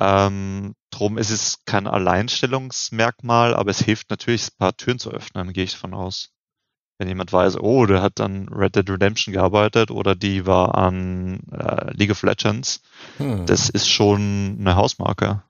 Ähm, 0.00 0.74
drum 0.90 1.18
ist 1.18 1.30
es 1.30 1.64
kein 1.64 1.86
Alleinstellungsmerkmal, 1.86 3.54
aber 3.54 3.70
es 3.70 3.80
hilft 3.80 4.10
natürlich, 4.10 4.48
ein 4.48 4.58
paar 4.58 4.76
Türen 4.76 4.98
zu 4.98 5.10
öffnen, 5.10 5.52
gehe 5.52 5.64
ich 5.64 5.72
davon 5.72 5.94
aus 5.94 6.33
wenn 6.98 7.08
jemand 7.08 7.32
weiß, 7.32 7.58
oh, 7.58 7.86
der 7.86 8.02
hat 8.02 8.20
an 8.20 8.48
Red 8.48 8.76
Dead 8.76 8.88
Redemption 8.88 9.32
gearbeitet 9.32 9.90
oder 9.90 10.14
die 10.14 10.46
war 10.46 10.76
an 10.76 11.40
äh, 11.50 11.92
League 11.92 12.12
of 12.12 12.22
Legends, 12.22 12.82
hm. 13.18 13.46
das 13.46 13.68
ist 13.68 13.88
schon 13.90 14.56
eine 14.60 14.76
Hausmarke. 14.76 15.42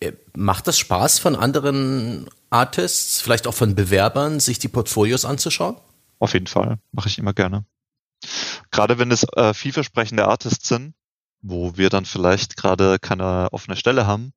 Äh, 0.00 0.12
macht 0.36 0.68
das 0.68 0.78
Spaß 0.78 1.18
von 1.18 1.34
anderen 1.34 2.28
Artists, 2.50 3.20
vielleicht 3.20 3.46
auch 3.46 3.54
von 3.54 3.74
Bewerbern, 3.74 4.38
sich 4.38 4.58
die 4.58 4.68
Portfolios 4.68 5.24
anzuschauen? 5.24 5.76
Auf 6.18 6.34
jeden 6.34 6.46
Fall, 6.46 6.78
mache 6.92 7.08
ich 7.08 7.18
immer 7.18 7.32
gerne. 7.32 7.64
Gerade 8.70 8.98
wenn 8.98 9.10
es 9.10 9.24
äh, 9.34 9.54
vielversprechende 9.54 10.26
Artists 10.26 10.68
sind, 10.68 10.94
wo 11.42 11.76
wir 11.76 11.90
dann 11.90 12.04
vielleicht 12.04 12.56
gerade 12.56 12.98
keine 12.98 13.48
offene 13.52 13.76
Stelle 13.76 14.06
haben, 14.06 14.32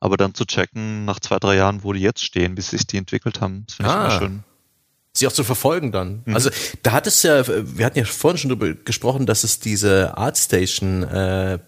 aber 0.00 0.16
dann 0.16 0.34
zu 0.34 0.44
checken 0.44 1.04
nach 1.04 1.20
zwei, 1.20 1.38
drei 1.38 1.56
Jahren, 1.56 1.82
wo 1.82 1.92
die 1.92 2.00
jetzt 2.00 2.24
stehen, 2.24 2.56
wie 2.56 2.60
sich 2.60 2.86
die 2.86 2.98
entwickelt 2.98 3.40
haben, 3.40 3.64
das 3.66 3.76
finde 3.76 3.90
ich 3.90 3.96
ah. 3.96 4.04
immer 4.04 4.18
schön 4.18 4.44
sie 5.16 5.26
auch 5.26 5.32
zu 5.32 5.44
verfolgen 5.44 5.92
dann. 5.92 6.22
Mhm. 6.24 6.34
Also 6.34 6.50
da 6.82 6.92
hat 6.92 7.06
es 7.06 7.22
ja, 7.22 7.46
wir 7.46 7.84
hatten 7.84 7.98
ja 7.98 8.04
vorhin 8.04 8.38
schon 8.38 8.50
darüber 8.50 8.74
gesprochen, 8.74 9.26
dass 9.26 9.44
es 9.44 9.60
diese 9.60 10.16
Artstation 10.16 11.02
äh, 11.02 11.58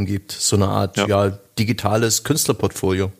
gibt, 0.00 0.32
so 0.32 0.56
eine 0.56 0.68
Art 0.68 0.96
ja, 0.96 1.06
ja 1.06 1.38
digitales 1.58 2.24
Künstlerportfolio. 2.24 3.12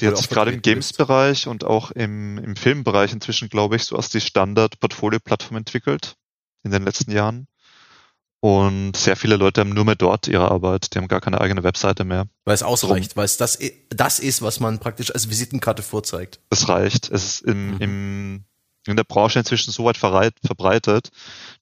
Die 0.00 0.06
hat 0.06 0.18
sich 0.18 0.28
gerade 0.28 0.52
im 0.52 0.60
Games-Bereich 0.60 1.46
und 1.46 1.64
auch 1.64 1.90
im, 1.90 2.36
im 2.38 2.54
Filmbereich 2.56 3.12
inzwischen, 3.12 3.48
glaube 3.48 3.76
ich, 3.76 3.84
so 3.84 3.96
als 3.96 4.10
die 4.10 4.20
Standard-Portfolio-Plattform 4.20 5.56
entwickelt 5.56 6.16
in 6.64 6.70
den 6.70 6.82
letzten 6.82 7.12
Jahren. 7.12 7.46
Und 8.40 8.96
sehr 8.96 9.16
viele 9.16 9.36
Leute 9.36 9.62
haben 9.62 9.70
nur 9.70 9.86
mehr 9.86 9.94
dort 9.94 10.28
ihre 10.28 10.50
Arbeit. 10.50 10.94
Die 10.94 10.98
haben 10.98 11.08
gar 11.08 11.22
keine 11.22 11.40
eigene 11.40 11.64
Webseite 11.64 12.04
mehr. 12.04 12.26
Weil 12.44 12.54
es 12.54 12.62
ausreicht, 12.62 13.16
weil 13.16 13.24
es 13.24 13.38
das, 13.38 13.58
das 13.88 14.18
ist, 14.18 14.42
was 14.42 14.60
man 14.60 14.78
praktisch 14.78 15.12
als 15.12 15.30
Visitenkarte 15.30 15.82
vorzeigt. 15.82 16.40
Es 16.50 16.68
reicht. 16.68 17.10
Es 17.10 17.24
ist 17.24 17.40
im, 17.40 17.70
mhm. 17.70 17.80
im, 17.80 18.44
in 18.92 18.96
der 18.96 19.04
Branche 19.04 19.38
inzwischen 19.38 19.70
so 19.70 19.84
weit 19.84 19.96
verbreitet, 19.96 21.10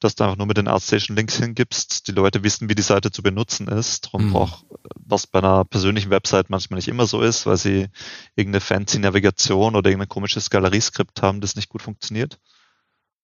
dass 0.00 0.14
du 0.14 0.24
einfach 0.24 0.36
nur 0.36 0.46
mit 0.46 0.56
den 0.56 0.68
ArtStation-Links 0.68 1.36
hingibst. 1.38 2.06
Die 2.08 2.12
Leute 2.12 2.42
wissen, 2.42 2.68
wie 2.68 2.74
die 2.74 2.82
Seite 2.82 3.10
zu 3.10 3.22
benutzen 3.22 3.68
ist. 3.68 4.06
Darum 4.06 4.28
mhm. 4.28 4.32
braucht, 4.32 4.64
was 4.96 5.26
bei 5.26 5.38
einer 5.38 5.64
persönlichen 5.64 6.10
Website 6.10 6.50
manchmal 6.50 6.78
nicht 6.78 6.88
immer 6.88 7.06
so 7.06 7.20
ist, 7.20 7.46
weil 7.46 7.56
sie 7.56 7.88
irgendeine 8.36 8.60
fancy 8.60 8.98
Navigation 8.98 9.76
oder 9.76 9.90
irgendein 9.90 10.08
komisches 10.08 10.50
Galerieskript 10.50 11.22
haben, 11.22 11.40
das 11.40 11.56
nicht 11.56 11.68
gut 11.68 11.82
funktioniert. 11.82 12.38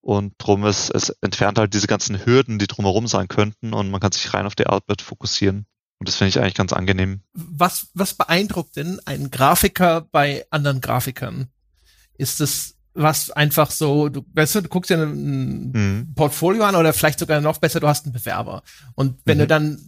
Und 0.02 0.34
drum 0.38 0.64
ist, 0.64 0.90
es 0.90 1.10
entfernt 1.20 1.58
halt 1.58 1.74
diese 1.74 1.86
ganzen 1.86 2.24
Hürden, 2.24 2.58
die 2.58 2.66
drumherum 2.66 3.06
sein 3.06 3.28
könnten 3.28 3.74
und 3.74 3.90
man 3.90 4.00
kann 4.00 4.12
sich 4.12 4.32
rein 4.32 4.46
auf 4.46 4.54
die 4.54 4.66
Arbeit 4.66 5.02
fokussieren. 5.02 5.66
Und 5.98 6.08
das 6.08 6.16
finde 6.16 6.30
ich 6.30 6.40
eigentlich 6.40 6.54
ganz 6.54 6.72
angenehm. 6.72 7.20
Was, 7.34 7.88
was 7.92 8.14
beeindruckt 8.14 8.76
denn 8.76 9.00
einen 9.04 9.30
Grafiker 9.30 10.00
bei 10.00 10.46
anderen 10.50 10.80
Grafikern? 10.80 11.48
Ist 12.16 12.40
es 12.40 12.76
was 12.94 13.30
einfach 13.30 13.70
so, 13.70 14.08
du, 14.08 14.24
weißt 14.34 14.56
du, 14.56 14.60
du 14.62 14.68
guckst 14.68 14.90
dir 14.90 14.98
ein 14.98 15.70
mhm. 15.72 16.14
Portfolio 16.14 16.64
an 16.64 16.74
oder 16.74 16.92
vielleicht 16.92 17.18
sogar 17.18 17.40
noch 17.40 17.58
besser, 17.58 17.80
du 17.80 17.88
hast 17.88 18.04
einen 18.04 18.12
Bewerber. 18.12 18.62
Und 18.94 19.18
wenn 19.24 19.38
mhm. 19.38 19.42
du 19.42 19.46
dann 19.46 19.78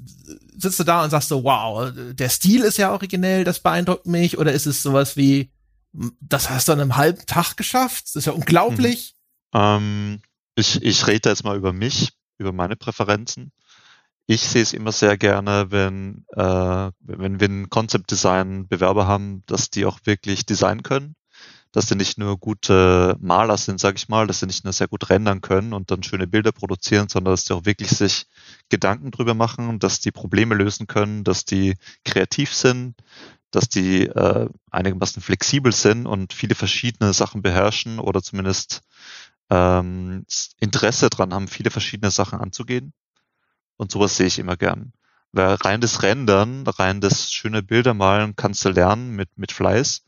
sitzt 0.57 0.79
du 0.79 0.85
da 0.85 1.03
und 1.05 1.11
sagst 1.11 1.29
so, 1.29 1.45
wow, 1.45 1.93
der 1.95 2.29
Stil 2.29 2.63
ist 2.63 2.79
ja 2.79 2.93
originell, 2.93 3.45
das 3.45 3.61
beeindruckt 3.61 4.07
mich, 4.07 4.39
oder 4.39 4.53
ist 4.53 4.67
es 4.67 4.83
sowas 4.83 5.17
wie, 5.17 5.51
das 6.21 6.51
hast 6.51 6.69
du 6.69 6.73
an 6.73 6.81
einem 6.81 6.97
halben 6.97 7.27
Tag 7.27 7.57
geschafft, 7.57 8.05
das 8.07 8.17
ist 8.17 8.27
ja 8.27 8.33
unglaublich. 8.33 9.15
Ähm, 9.53 10.21
ich, 10.55 10.83
ich 10.83 11.07
rede 11.07 11.31
jetzt 11.31 11.45
mal 11.45 11.57
über 11.57 11.73
mich, 11.73 12.13
über 12.39 12.53
meine 12.53 12.77
Präferenzen. 12.77 13.53
Ich 14.27 14.43
sehe 14.43 14.63
es 14.63 14.73
immer 14.73 14.93
sehr 14.93 15.19
gerne, 15.19 15.67
wenn, 15.71 16.25
äh, 16.29 16.91
wenn 17.01 17.41
wir 17.41 17.49
ein 17.49 17.69
Concept 17.69 18.11
Design 18.11 18.69
Bewerber 18.69 19.07
haben, 19.07 19.43
dass 19.47 19.69
die 19.69 19.85
auch 19.85 19.99
wirklich 20.05 20.47
designen 20.47 20.83
können, 20.83 21.17
dass 21.73 21.89
sie 21.89 21.97
nicht 21.97 22.19
nur 22.19 22.39
gute 22.39 23.17
Maler 23.21 23.57
sind, 23.57 23.81
sage 23.81 23.97
ich 23.97 24.09
mal, 24.09 24.27
dass 24.27 24.41
sie 24.41 24.47
nicht 24.47 24.65
nur 24.65 24.75
sehr 24.75 24.89
gut 24.89 25.09
rendern 25.09 25.41
können 25.41 25.73
und 25.73 25.91
dann 25.91 26.03
schöne 26.03 26.27
Bilder 26.27 26.53
produzieren, 26.53 27.09
sondern 27.09 27.33
dass 27.33 27.45
die 27.45 27.55
auch 27.55 27.65
wirklich 27.65 27.91
sich 27.91 28.27
Gedanken 28.69 29.11
drüber 29.11 29.35
machen, 29.35 29.79
dass 29.79 30.01
die 30.01 30.13
Probleme 30.13 30.55
lösen 30.55 30.87
können, 30.87 31.25
dass 31.25 31.47
die 31.47 31.75
kreativ 32.05 32.55
sind, 32.55 32.95
dass 33.51 33.69
die 33.69 34.07
äh, 34.07 34.49
einigermaßen 34.71 35.23
flexibel 35.23 35.73
sind 35.73 36.07
und 36.07 36.33
viele 36.33 36.55
verschiedene 36.55 37.13
Sachen 37.15 37.43
beherrschen 37.43 37.99
oder 37.99 38.23
zumindest 38.23 38.83
ähm, 39.51 40.25
Interesse 40.61 41.11
dran 41.11 41.33
haben, 41.33 41.49
viele 41.49 41.71
verschiedene 41.71 42.11
Sachen 42.11 42.39
anzugehen. 42.39 42.93
Und 43.77 43.91
sowas 43.91 44.17
sehe 44.17 44.27
ich 44.27 44.39
immer 44.39 44.57
gern. 44.57 44.93
Weil 45.33 45.55
rein 45.55 45.81
das 45.81 46.03
Rendern, 46.03 46.67
rein 46.67 47.01
das 47.01 47.33
schöne 47.33 47.63
Bilder 47.63 47.95
malen 47.95 48.37
kannst 48.37 48.65
du 48.65 48.69
lernen 48.69 49.17
mit, 49.17 49.31
mit 49.37 49.53
Fleiß. 49.53 50.03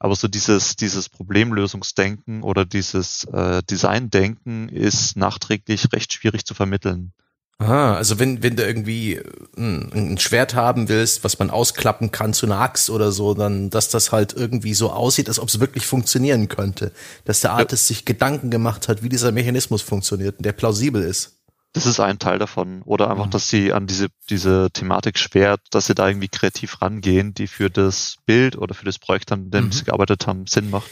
Aber 0.00 0.16
so 0.16 0.28
dieses, 0.28 0.76
dieses 0.76 1.10
Problemlösungsdenken 1.10 2.42
oder 2.42 2.64
dieses 2.64 3.24
äh, 3.24 3.62
Designdenken 3.62 4.70
ist 4.70 5.16
nachträglich 5.16 5.92
recht 5.92 6.14
schwierig 6.14 6.46
zu 6.46 6.54
vermitteln. 6.54 7.12
Aha, 7.58 7.96
also 7.96 8.18
wenn, 8.18 8.42
wenn 8.42 8.56
du 8.56 8.64
irgendwie 8.64 9.20
ein, 9.58 9.92
ein, 9.92 10.18
Schwert 10.18 10.54
haben 10.54 10.88
willst, 10.88 11.22
was 11.24 11.38
man 11.38 11.50
ausklappen 11.50 12.10
kann 12.10 12.32
zu 12.32 12.46
einer 12.46 12.58
Axt 12.58 12.88
oder 12.88 13.12
so, 13.12 13.34
dann, 13.34 13.68
dass 13.68 13.90
das 13.90 14.10
halt 14.12 14.32
irgendwie 14.32 14.72
so 14.72 14.90
aussieht, 14.90 15.28
als 15.28 15.38
ob 15.38 15.48
es 15.48 15.60
wirklich 15.60 15.84
funktionieren 15.84 16.48
könnte. 16.48 16.92
Dass 17.26 17.40
der 17.40 17.52
Artist 17.52 17.90
ja. 17.90 17.96
sich 17.96 18.06
Gedanken 18.06 18.48
gemacht 18.48 18.88
hat, 18.88 19.02
wie 19.02 19.10
dieser 19.10 19.30
Mechanismus 19.30 19.82
funktioniert 19.82 20.38
und 20.38 20.46
der 20.46 20.52
plausibel 20.52 21.02
ist. 21.02 21.39
Das 21.72 21.86
ist 21.86 22.00
ein 22.00 22.18
Teil 22.18 22.38
davon. 22.38 22.82
Oder 22.82 23.10
einfach, 23.10 23.28
dass 23.30 23.48
sie 23.48 23.72
an 23.72 23.86
diese, 23.86 24.08
diese 24.28 24.70
Thematik 24.72 25.18
schwert, 25.18 25.60
dass 25.70 25.86
sie 25.86 25.94
da 25.94 26.08
irgendwie 26.08 26.28
kreativ 26.28 26.82
rangehen, 26.82 27.32
die 27.32 27.46
für 27.46 27.70
das 27.70 28.16
Bild 28.26 28.56
oder 28.56 28.74
für 28.74 28.84
das 28.84 28.98
Projekt, 28.98 29.30
an 29.30 29.50
dem 29.50 29.66
mhm. 29.66 29.72
sie 29.72 29.84
gearbeitet 29.84 30.26
haben, 30.26 30.46
Sinn 30.46 30.70
macht. 30.70 30.90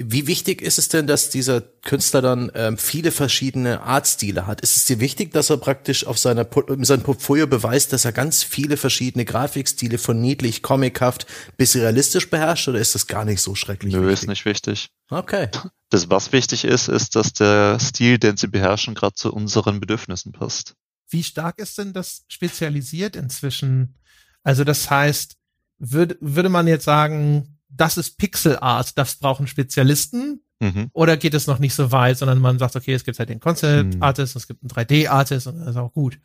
Wie 0.00 0.28
wichtig 0.28 0.62
ist 0.62 0.78
es 0.78 0.88
denn, 0.88 1.08
dass 1.08 1.28
dieser 1.28 1.60
Künstler 1.60 2.22
dann 2.22 2.52
ähm, 2.54 2.78
viele 2.78 3.10
verschiedene 3.10 3.82
Artstile 3.82 4.46
hat? 4.46 4.60
Ist 4.60 4.76
es 4.76 4.84
dir 4.84 5.00
wichtig, 5.00 5.32
dass 5.32 5.50
er 5.50 5.56
praktisch 5.56 6.06
auf 6.06 6.18
seiner 6.18 6.46
in 6.68 6.84
seinem 6.84 7.02
Portfolio 7.02 7.48
beweist, 7.48 7.92
dass 7.92 8.04
er 8.04 8.12
ganz 8.12 8.44
viele 8.44 8.76
verschiedene 8.76 9.24
Grafikstile 9.24 9.98
von 9.98 10.20
niedlich, 10.20 10.62
comichaft 10.62 11.26
bis 11.56 11.74
realistisch 11.74 12.30
beherrscht 12.30 12.68
oder 12.68 12.78
ist 12.78 12.94
das 12.94 13.08
gar 13.08 13.24
nicht 13.24 13.40
so 13.40 13.56
schrecklich 13.56 13.92
Nö, 13.92 14.02
wichtig? 14.02 14.22
ist 14.22 14.28
nicht 14.28 14.44
wichtig. 14.44 14.90
Okay. 15.10 15.48
Das, 15.90 16.08
was 16.08 16.32
wichtig 16.32 16.64
ist, 16.64 16.88
ist, 16.88 17.16
dass 17.16 17.32
der 17.32 17.80
Stil, 17.80 18.18
den 18.18 18.36
sie 18.36 18.46
beherrschen, 18.46 18.94
gerade 18.94 19.14
zu 19.14 19.32
unseren 19.32 19.80
Bedürfnissen 19.80 20.32
passt. 20.32 20.74
Wie 21.10 21.24
stark 21.24 21.58
ist 21.58 21.76
denn 21.78 21.92
das 21.92 22.24
spezialisiert 22.28 23.16
inzwischen? 23.16 23.96
Also 24.44 24.62
das 24.62 24.90
heißt, 24.90 25.36
würde, 25.78 26.16
würde 26.20 26.48
man 26.50 26.66
jetzt 26.68 26.84
sagen, 26.84 27.57
das 27.68 27.96
ist 27.96 28.18
Pixel 28.18 28.58
Art, 28.58 28.96
das 28.98 29.16
brauchen 29.16 29.46
Spezialisten? 29.46 30.42
Mhm. 30.60 30.90
Oder 30.92 31.16
geht 31.16 31.34
es 31.34 31.46
noch 31.46 31.58
nicht 31.58 31.74
so 31.74 31.92
weit, 31.92 32.18
sondern 32.18 32.40
man 32.40 32.58
sagt, 32.58 32.74
okay, 32.76 32.92
es 32.92 33.04
gibt 33.04 33.18
halt 33.18 33.28
den 33.28 33.40
Concept 33.40 33.94
mhm. 33.94 34.02
Artist, 34.02 34.34
es 34.34 34.48
gibt 34.48 34.62
einen 34.62 34.70
3D 34.70 35.08
Artist 35.08 35.46
und 35.46 35.58
das 35.58 35.68
ist 35.68 35.76
auch 35.76 35.92
gut. 35.92 36.18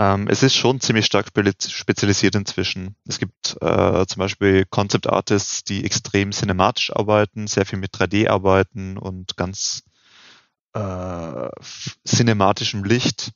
Ähm, 0.00 0.28
es 0.28 0.42
ist 0.42 0.54
schon 0.54 0.80
ziemlich 0.80 1.06
stark 1.06 1.30
spezialisiert 1.68 2.34
inzwischen. 2.36 2.94
Es 3.06 3.18
gibt 3.18 3.56
äh, 3.60 4.06
zum 4.06 4.20
Beispiel 4.20 4.64
Concept 4.64 5.08
Artists, 5.08 5.64
die 5.64 5.84
extrem 5.84 6.32
cinematisch 6.32 6.94
arbeiten, 6.94 7.48
sehr 7.48 7.66
viel 7.66 7.78
mit 7.78 7.94
3D 7.94 8.28
arbeiten 8.28 8.96
und 8.96 9.36
ganz 9.36 9.82
äh, 10.74 11.48
cinematischem 12.06 12.84
Licht. 12.84 13.32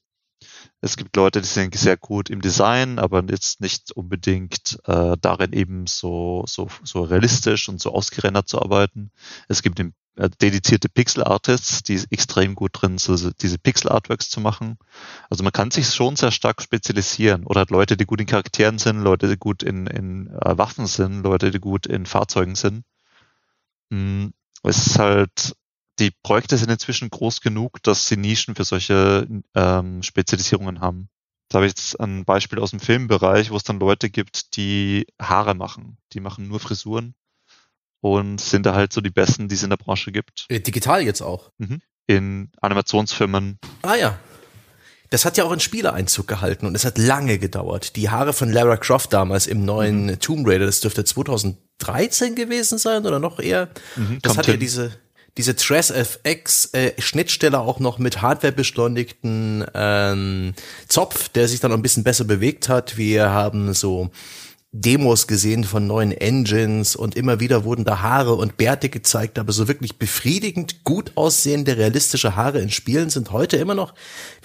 Es 0.81 0.97
gibt 0.97 1.17
Leute, 1.17 1.41
die 1.41 1.47
sind 1.47 1.75
sehr 1.75 1.97
gut 1.97 2.31
im 2.31 2.41
Design, 2.41 2.99
aber 2.99 3.23
jetzt 3.29 3.61
nicht 3.61 3.93
unbedingt 3.93 4.79
äh, 4.87 5.17
darin 5.21 5.53
eben 5.53 5.87
so, 5.87 6.45
so, 6.47 6.69
so 6.83 7.03
realistisch 7.03 7.69
und 7.69 7.81
so 7.81 7.93
ausgerendert 7.93 8.49
zu 8.49 8.61
arbeiten. 8.61 9.11
Es 9.49 9.63
gibt 9.63 9.79
im, 9.79 9.95
äh, 10.17 10.29
dedizierte 10.41 10.89
Pixel 10.89 11.25
Artists, 11.25 11.83
die 11.83 12.01
extrem 12.11 12.55
gut 12.55 12.73
drin 12.75 12.99
sind, 12.99 13.17
so, 13.17 13.31
diese 13.31 13.59
Pixel 13.59 13.91
Artworks 13.91 14.29
zu 14.29 14.41
machen. 14.41 14.77
Also 15.31 15.43
man 15.43 15.53
kann 15.53 15.71
sich 15.71 15.87
schon 15.89 16.17
sehr 16.17 16.33
stark 16.33 16.61
spezialisieren 16.61 17.45
oder 17.45 17.63
hat 17.63 17.71
Leute, 17.71 17.97
die 17.97 18.05
gut 18.05 18.21
in 18.21 18.27
Charakteren 18.27 18.79
sind, 18.79 19.01
Leute, 19.01 19.29
die 19.29 19.39
gut 19.39 19.63
in, 19.63 19.87
in 19.87 20.29
äh, 20.29 20.59
Waffen 20.59 20.87
sind, 20.87 21.23
Leute, 21.23 21.51
die 21.51 21.61
gut 21.61 21.87
in 21.87 22.07
Fahrzeugen 22.07 22.57
sind. 22.57 22.85
Hm, 23.91 24.33
es 24.65 24.87
ist 24.87 24.99
halt 24.99 25.55
die 26.03 26.11
Projekte 26.11 26.57
sind 26.57 26.71
inzwischen 26.71 27.11
groß 27.11 27.41
genug, 27.41 27.81
dass 27.85 28.09
sie 28.09 28.17
Nischen 28.17 28.57
für 28.57 28.65
solche 28.65 29.29
ähm, 29.55 30.03
Spezialisierungen 30.03 30.81
haben. 30.81 31.09
Da 31.49 31.59
habe 31.59 31.67
ich 31.67 31.73
jetzt 31.73 32.01
ein 32.01 32.25
Beispiel 32.25 32.59
aus 32.59 32.71
dem 32.71 32.81
Filmbereich, 32.81 33.51
wo 33.51 33.57
es 33.57 33.63
dann 33.63 33.79
Leute 33.79 34.11
gibt, 34.11 34.57
die 34.57 35.07
Haare 35.21 35.55
machen. 35.55 35.99
Die 36.13 36.21
machen 36.21 36.49
nur 36.49 36.59
Frisuren 36.59 37.15
und 38.01 38.41
sind 38.41 38.67
da 38.67 38.75
halt 38.75 38.93
so 38.93 39.01
die 39.01 39.11
Besten, 39.11 39.49
die 39.49 39.55
es 39.55 39.63
in 39.63 39.71
der 39.71 39.77
Branche 39.77 40.11
gibt. 40.11 40.47
Äh, 40.49 40.59
digital 40.59 41.03
jetzt 41.03 41.21
auch? 41.21 41.53
Mhm. 41.59 41.81
In 42.09 42.51
Animationsfirmen. 42.61 43.61
Ah 43.83 43.95
ja. 43.95 44.19
Das 45.11 45.25
hat 45.25 45.37
ja 45.37 45.45
auch 45.45 45.53
in 45.53 45.61
Spieleeinzug 45.61 46.27
gehalten 46.27 46.67
und 46.67 46.75
es 46.75 46.85
hat 46.85 46.99
lange 46.99 47.39
gedauert. 47.39 47.95
Die 47.97 48.09
Haare 48.11 48.33
von 48.33 48.51
Lara 48.51 48.79
Croft 48.79 49.13
damals 49.13 49.47
im 49.47 49.65
neuen 49.65 50.07
mhm. 50.07 50.19
Tomb 50.19 50.49
Raider, 50.49 50.67
das 50.67 50.81
dürfte 50.81 51.05
2013 51.05 52.35
gewesen 52.35 52.79
sein 52.79 53.07
oder 53.07 53.21
noch 53.21 53.39
eher. 53.39 53.69
Mhm, 53.95 54.19
das 54.23 54.37
hat 54.39 54.49
ja 54.49 54.57
diese, 54.57 54.99
diese 55.39 55.57
TraceFX 55.57 56.75
äh, 56.75 56.93
Schnittstelle 56.99 57.61
auch 57.61 57.81
noch 57.81 57.99
mit 57.99 58.21
Hardware 58.21 58.53
beschleunigten 58.53 59.65
ähm, 59.75 60.55
Zopf, 60.89 61.29
der 61.31 61.49
sich 61.49 61.61
dann 61.61 61.73
ein 61.73 61.83
bisschen 61.83 62.05
besser 62.05 62.25
bewegt 62.25 62.69
hat. 62.69 62.99
Wir 62.99 63.31
haben 63.31 63.73
so 63.73 64.11
Demos 64.75 65.27
gesehen 65.27 65.65
von 65.65 65.87
neuen 65.87 66.13
Engines 66.13 66.97
und 66.97 67.15
immer 67.15 67.41
wieder 67.41 67.65
wurden 67.65 67.85
da 67.85 68.01
Haare 68.01 68.35
und 68.35 68.57
Bärte 68.57 68.89
gezeigt, 68.89 69.39
aber 69.39 69.53
so 69.53 69.69
wirklich 69.69 69.99
befriedigend 69.99 70.83
gut 70.83 71.13
aussehende 71.15 71.77
realistische 71.77 72.37
Haare 72.37 72.59
in 72.59 72.71
Spielen 72.71 73.11
sind 73.11 73.33
heute 73.33 73.59
immer 73.59 73.75
noch. 73.75 73.93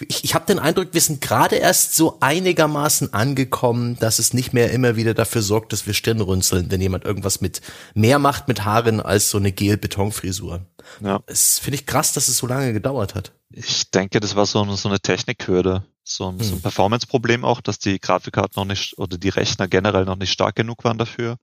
Ich, 0.06 0.24
ich 0.24 0.34
habe 0.34 0.44
den 0.44 0.58
Eindruck, 0.58 0.88
wir 0.92 1.00
sind 1.00 1.22
gerade 1.22 1.56
erst 1.56 1.96
so 1.96 2.18
einigermaßen 2.20 3.14
angekommen, 3.14 3.96
dass 4.00 4.18
es 4.18 4.34
nicht 4.34 4.52
mehr 4.52 4.70
immer 4.70 4.96
wieder 4.96 5.14
dafür 5.14 5.40
sorgt, 5.40 5.72
dass 5.72 5.86
wir 5.86 5.94
Stirn 5.94 6.20
runzeln, 6.20 6.70
wenn 6.70 6.82
jemand 6.82 7.06
irgendwas 7.06 7.40
mit 7.40 7.62
mehr 7.94 8.18
macht 8.18 8.48
mit 8.48 8.66
Haaren 8.66 9.00
als 9.00 9.30
so 9.30 9.38
eine 9.38 9.50
Gel-Betonfrisur. 9.50 10.60
Ja. 11.00 11.20
Es 11.26 11.58
finde 11.58 11.76
ich 11.76 11.86
krass, 11.86 12.12
dass 12.12 12.28
es 12.28 12.36
so 12.36 12.46
lange 12.46 12.74
gedauert 12.74 13.14
hat. 13.14 13.32
Ich 13.50 13.90
denke, 13.90 14.20
das 14.20 14.36
war 14.36 14.44
so, 14.44 14.62
so 14.76 14.90
eine 14.90 15.00
Technikhürde, 15.00 15.84
so 16.08 16.30
ein, 16.30 16.38
so 16.38 16.52
ein 16.52 16.56
hm. 16.56 16.62
Performance-Problem 16.62 17.44
auch, 17.44 17.60
dass 17.60 17.78
die 17.78 18.00
Grafikkarten 18.00 18.54
noch 18.56 18.64
nicht 18.64 18.98
oder 18.98 19.18
die 19.18 19.28
Rechner 19.28 19.68
generell 19.68 20.04
noch 20.04 20.16
nicht 20.16 20.32
stark 20.32 20.56
genug 20.56 20.84
waren 20.84 20.98
dafür, 20.98 21.36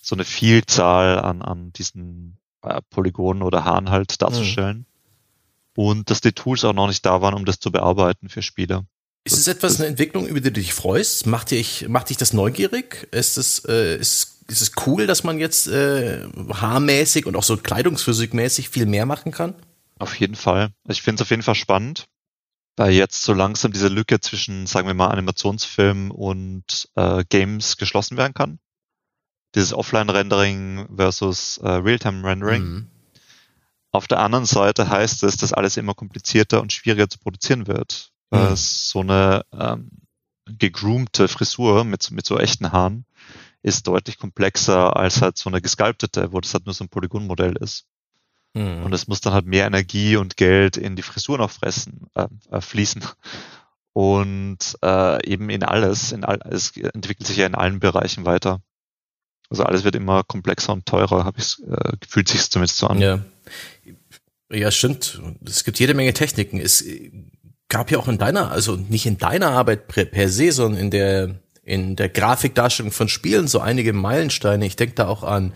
so 0.00 0.14
eine 0.14 0.24
Vielzahl 0.24 1.18
an, 1.18 1.42
an 1.42 1.72
diesen 1.72 2.38
äh, 2.62 2.80
Polygonen 2.90 3.42
oder 3.42 3.64
Haaren 3.64 3.90
halt 3.90 4.22
darzustellen. 4.22 4.76
Hm. 4.76 4.86
Und 5.74 6.10
dass 6.10 6.20
die 6.20 6.32
Tools 6.32 6.64
auch 6.64 6.72
noch 6.72 6.86
nicht 6.86 7.04
da 7.04 7.20
waren, 7.20 7.34
um 7.34 7.44
das 7.44 7.58
zu 7.58 7.70
bearbeiten 7.70 8.28
für 8.28 8.42
Spieler. 8.42 8.84
Ist 9.24 9.36
es 9.36 9.48
etwas, 9.48 9.80
eine 9.80 9.88
Entwicklung, 9.88 10.26
über 10.26 10.40
die 10.40 10.52
du 10.52 10.60
dich 10.60 10.72
freust? 10.72 11.26
Macht 11.26 11.50
dich, 11.50 11.88
macht 11.88 12.08
dich 12.10 12.16
das 12.16 12.32
neugierig? 12.32 13.08
Ist 13.10 13.36
es, 13.36 13.64
äh, 13.64 13.96
ist, 13.96 14.44
ist 14.46 14.62
es 14.62 14.72
cool, 14.86 15.08
dass 15.08 15.24
man 15.24 15.38
jetzt 15.38 15.66
äh, 15.66 16.28
haarmäßig 16.48 17.26
und 17.26 17.34
auch 17.34 17.42
so 17.42 17.56
kleidungsphysikmäßig 17.56 18.68
viel 18.68 18.86
mehr 18.86 19.04
machen 19.04 19.32
kann? 19.32 19.54
Auf 19.98 20.18
jeden 20.20 20.36
Fall. 20.36 20.70
Ich 20.88 21.02
finde 21.02 21.20
es 21.20 21.26
auf 21.26 21.30
jeden 21.30 21.42
Fall 21.42 21.56
spannend. 21.56 22.06
Weil 22.76 22.92
jetzt 22.92 23.22
so 23.22 23.32
langsam 23.32 23.72
diese 23.72 23.88
Lücke 23.88 24.20
zwischen, 24.20 24.66
sagen 24.66 24.86
wir 24.86 24.94
mal, 24.94 25.08
Animationsfilm 25.08 26.10
und 26.10 26.88
äh, 26.94 27.24
Games 27.28 27.76
geschlossen 27.76 28.16
werden 28.16 28.34
kann. 28.34 28.58
Dieses 29.54 29.72
Offline-Rendering 29.72 30.88
versus 30.96 31.58
äh, 31.58 31.68
Realtime-Rendering. 31.68 32.62
Mhm. 32.62 32.86
Auf 33.92 34.06
der 34.06 34.20
anderen 34.20 34.44
Seite 34.44 34.90
heißt 34.90 35.22
es, 35.22 35.38
dass 35.38 35.54
alles 35.54 35.78
immer 35.78 35.94
komplizierter 35.94 36.60
und 36.60 36.72
schwieriger 36.72 37.08
zu 37.08 37.18
produzieren 37.18 37.66
wird. 37.66 38.12
Mhm. 38.30 38.56
so 38.56 39.00
eine 39.00 39.44
ähm, 39.52 39.90
gegroomte 40.46 41.28
Frisur 41.28 41.84
mit, 41.84 42.10
mit 42.10 42.26
so 42.26 42.38
echten 42.38 42.72
Haaren 42.72 43.06
ist 43.62 43.86
deutlich 43.86 44.18
komplexer 44.18 44.96
als 44.96 45.22
halt 45.22 45.36
so 45.38 45.50
eine 45.50 45.60
gesculptete, 45.60 46.32
wo 46.32 46.40
das 46.40 46.54
halt 46.54 46.66
nur 46.66 46.74
so 46.74 46.84
ein 46.84 46.88
Polygonmodell 46.88 47.56
ist. 47.56 47.86
Mhm. 48.56 48.84
Und 48.84 48.94
es 48.94 49.06
muss 49.06 49.20
dann 49.20 49.34
halt 49.34 49.44
mehr 49.44 49.66
Energie 49.66 50.16
und 50.16 50.38
Geld 50.38 50.78
in 50.78 50.96
die 50.96 51.02
Frisur 51.02 51.36
noch 51.36 51.50
fressen, 51.50 52.06
äh, 52.14 52.26
äh, 52.50 52.60
fließen. 52.62 53.04
Und 53.92 54.78
äh, 54.82 55.26
eben 55.30 55.50
in 55.50 55.62
alles, 55.62 56.12
in 56.12 56.24
all, 56.24 56.40
es 56.50 56.74
entwickelt 56.76 57.26
sich 57.26 57.36
ja 57.36 57.46
in 57.46 57.54
allen 57.54 57.80
Bereichen 57.80 58.24
weiter. 58.24 58.62
Also 59.50 59.62
alles 59.64 59.84
wird 59.84 59.94
immer 59.94 60.24
komplexer 60.24 60.72
und 60.72 60.86
teurer, 60.86 61.24
habe 61.24 61.38
ich 61.38 61.62
äh, 61.68 61.92
fühlt 62.08 62.28
sich 62.28 62.50
zumindest 62.50 62.78
so 62.78 62.86
an. 62.86 62.98
Ja. 62.98 63.20
ja, 64.50 64.70
stimmt. 64.70 65.20
Es 65.44 65.62
gibt 65.64 65.78
jede 65.78 65.94
Menge 65.94 66.14
Techniken. 66.14 66.58
Es 66.58 66.82
gab 67.68 67.90
ja 67.90 67.98
auch 67.98 68.08
in 68.08 68.16
deiner, 68.16 68.50
also 68.50 68.76
nicht 68.76 69.04
in 69.04 69.18
deiner 69.18 69.50
Arbeit 69.50 69.86
per 69.86 70.28
se, 70.30 70.50
sondern 70.50 70.80
in 70.80 70.90
der 70.90 71.40
in 71.66 71.96
der 71.96 72.08
Grafikdarstellung 72.08 72.92
von 72.92 73.08
Spielen 73.08 73.48
so 73.48 73.58
einige 73.58 73.92
Meilensteine. 73.92 74.64
Ich 74.64 74.76
denke 74.76 74.94
da 74.94 75.08
auch 75.08 75.24
an, 75.24 75.52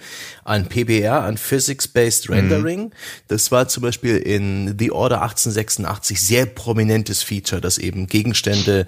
an 0.51 0.67
PBR, 0.67 1.23
an 1.23 1.39
Physics-Based. 1.39 2.29
Rendering. 2.29 2.85
Mhm. 2.85 2.91
Das 3.29 3.53
war 3.53 3.69
zum 3.69 3.83
Beispiel 3.83 4.17
in 4.17 4.77
The 4.79 4.91
Order 4.91 5.23
1886 5.23 6.21
sehr 6.21 6.47
prominentes 6.47 7.23
Feature, 7.23 7.61
dass 7.61 7.79
eben 7.79 8.07
Gegenstände 8.07 8.87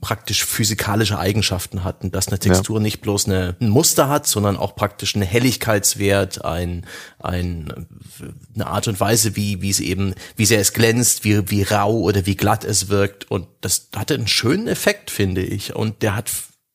praktisch 0.00 0.44
physikalische 0.44 1.18
Eigenschaften 1.18 1.84
hatten, 1.84 2.10
dass 2.10 2.26
eine 2.28 2.40
Textur 2.40 2.78
ja. 2.78 2.82
nicht 2.82 3.00
bloß 3.02 3.26
eine, 3.26 3.56
ein 3.60 3.68
Muster 3.68 4.08
hat, 4.08 4.26
sondern 4.26 4.56
auch 4.56 4.74
praktisch 4.74 5.14
einen 5.14 5.22
Helligkeitswert, 5.22 6.44
ein, 6.44 6.86
ein, 7.20 7.86
eine 8.54 8.66
Art 8.66 8.88
und 8.88 8.98
Weise, 8.98 9.36
wie, 9.36 9.62
wie 9.62 9.70
es 9.70 9.78
eben, 9.78 10.14
wie 10.34 10.46
sehr 10.46 10.60
es 10.60 10.72
glänzt, 10.72 11.22
wie, 11.22 11.50
wie 11.50 11.62
rau 11.62 12.00
oder 12.00 12.26
wie 12.26 12.34
glatt 12.34 12.64
es 12.64 12.88
wirkt. 12.88 13.30
Und 13.30 13.46
das 13.60 13.90
hatte 13.94 14.14
einen 14.14 14.26
schönen 14.26 14.66
Effekt, 14.66 15.10
finde 15.10 15.42
ich. 15.42 15.76
Und 15.76 16.02
der 16.02 16.16
hat 16.16 16.30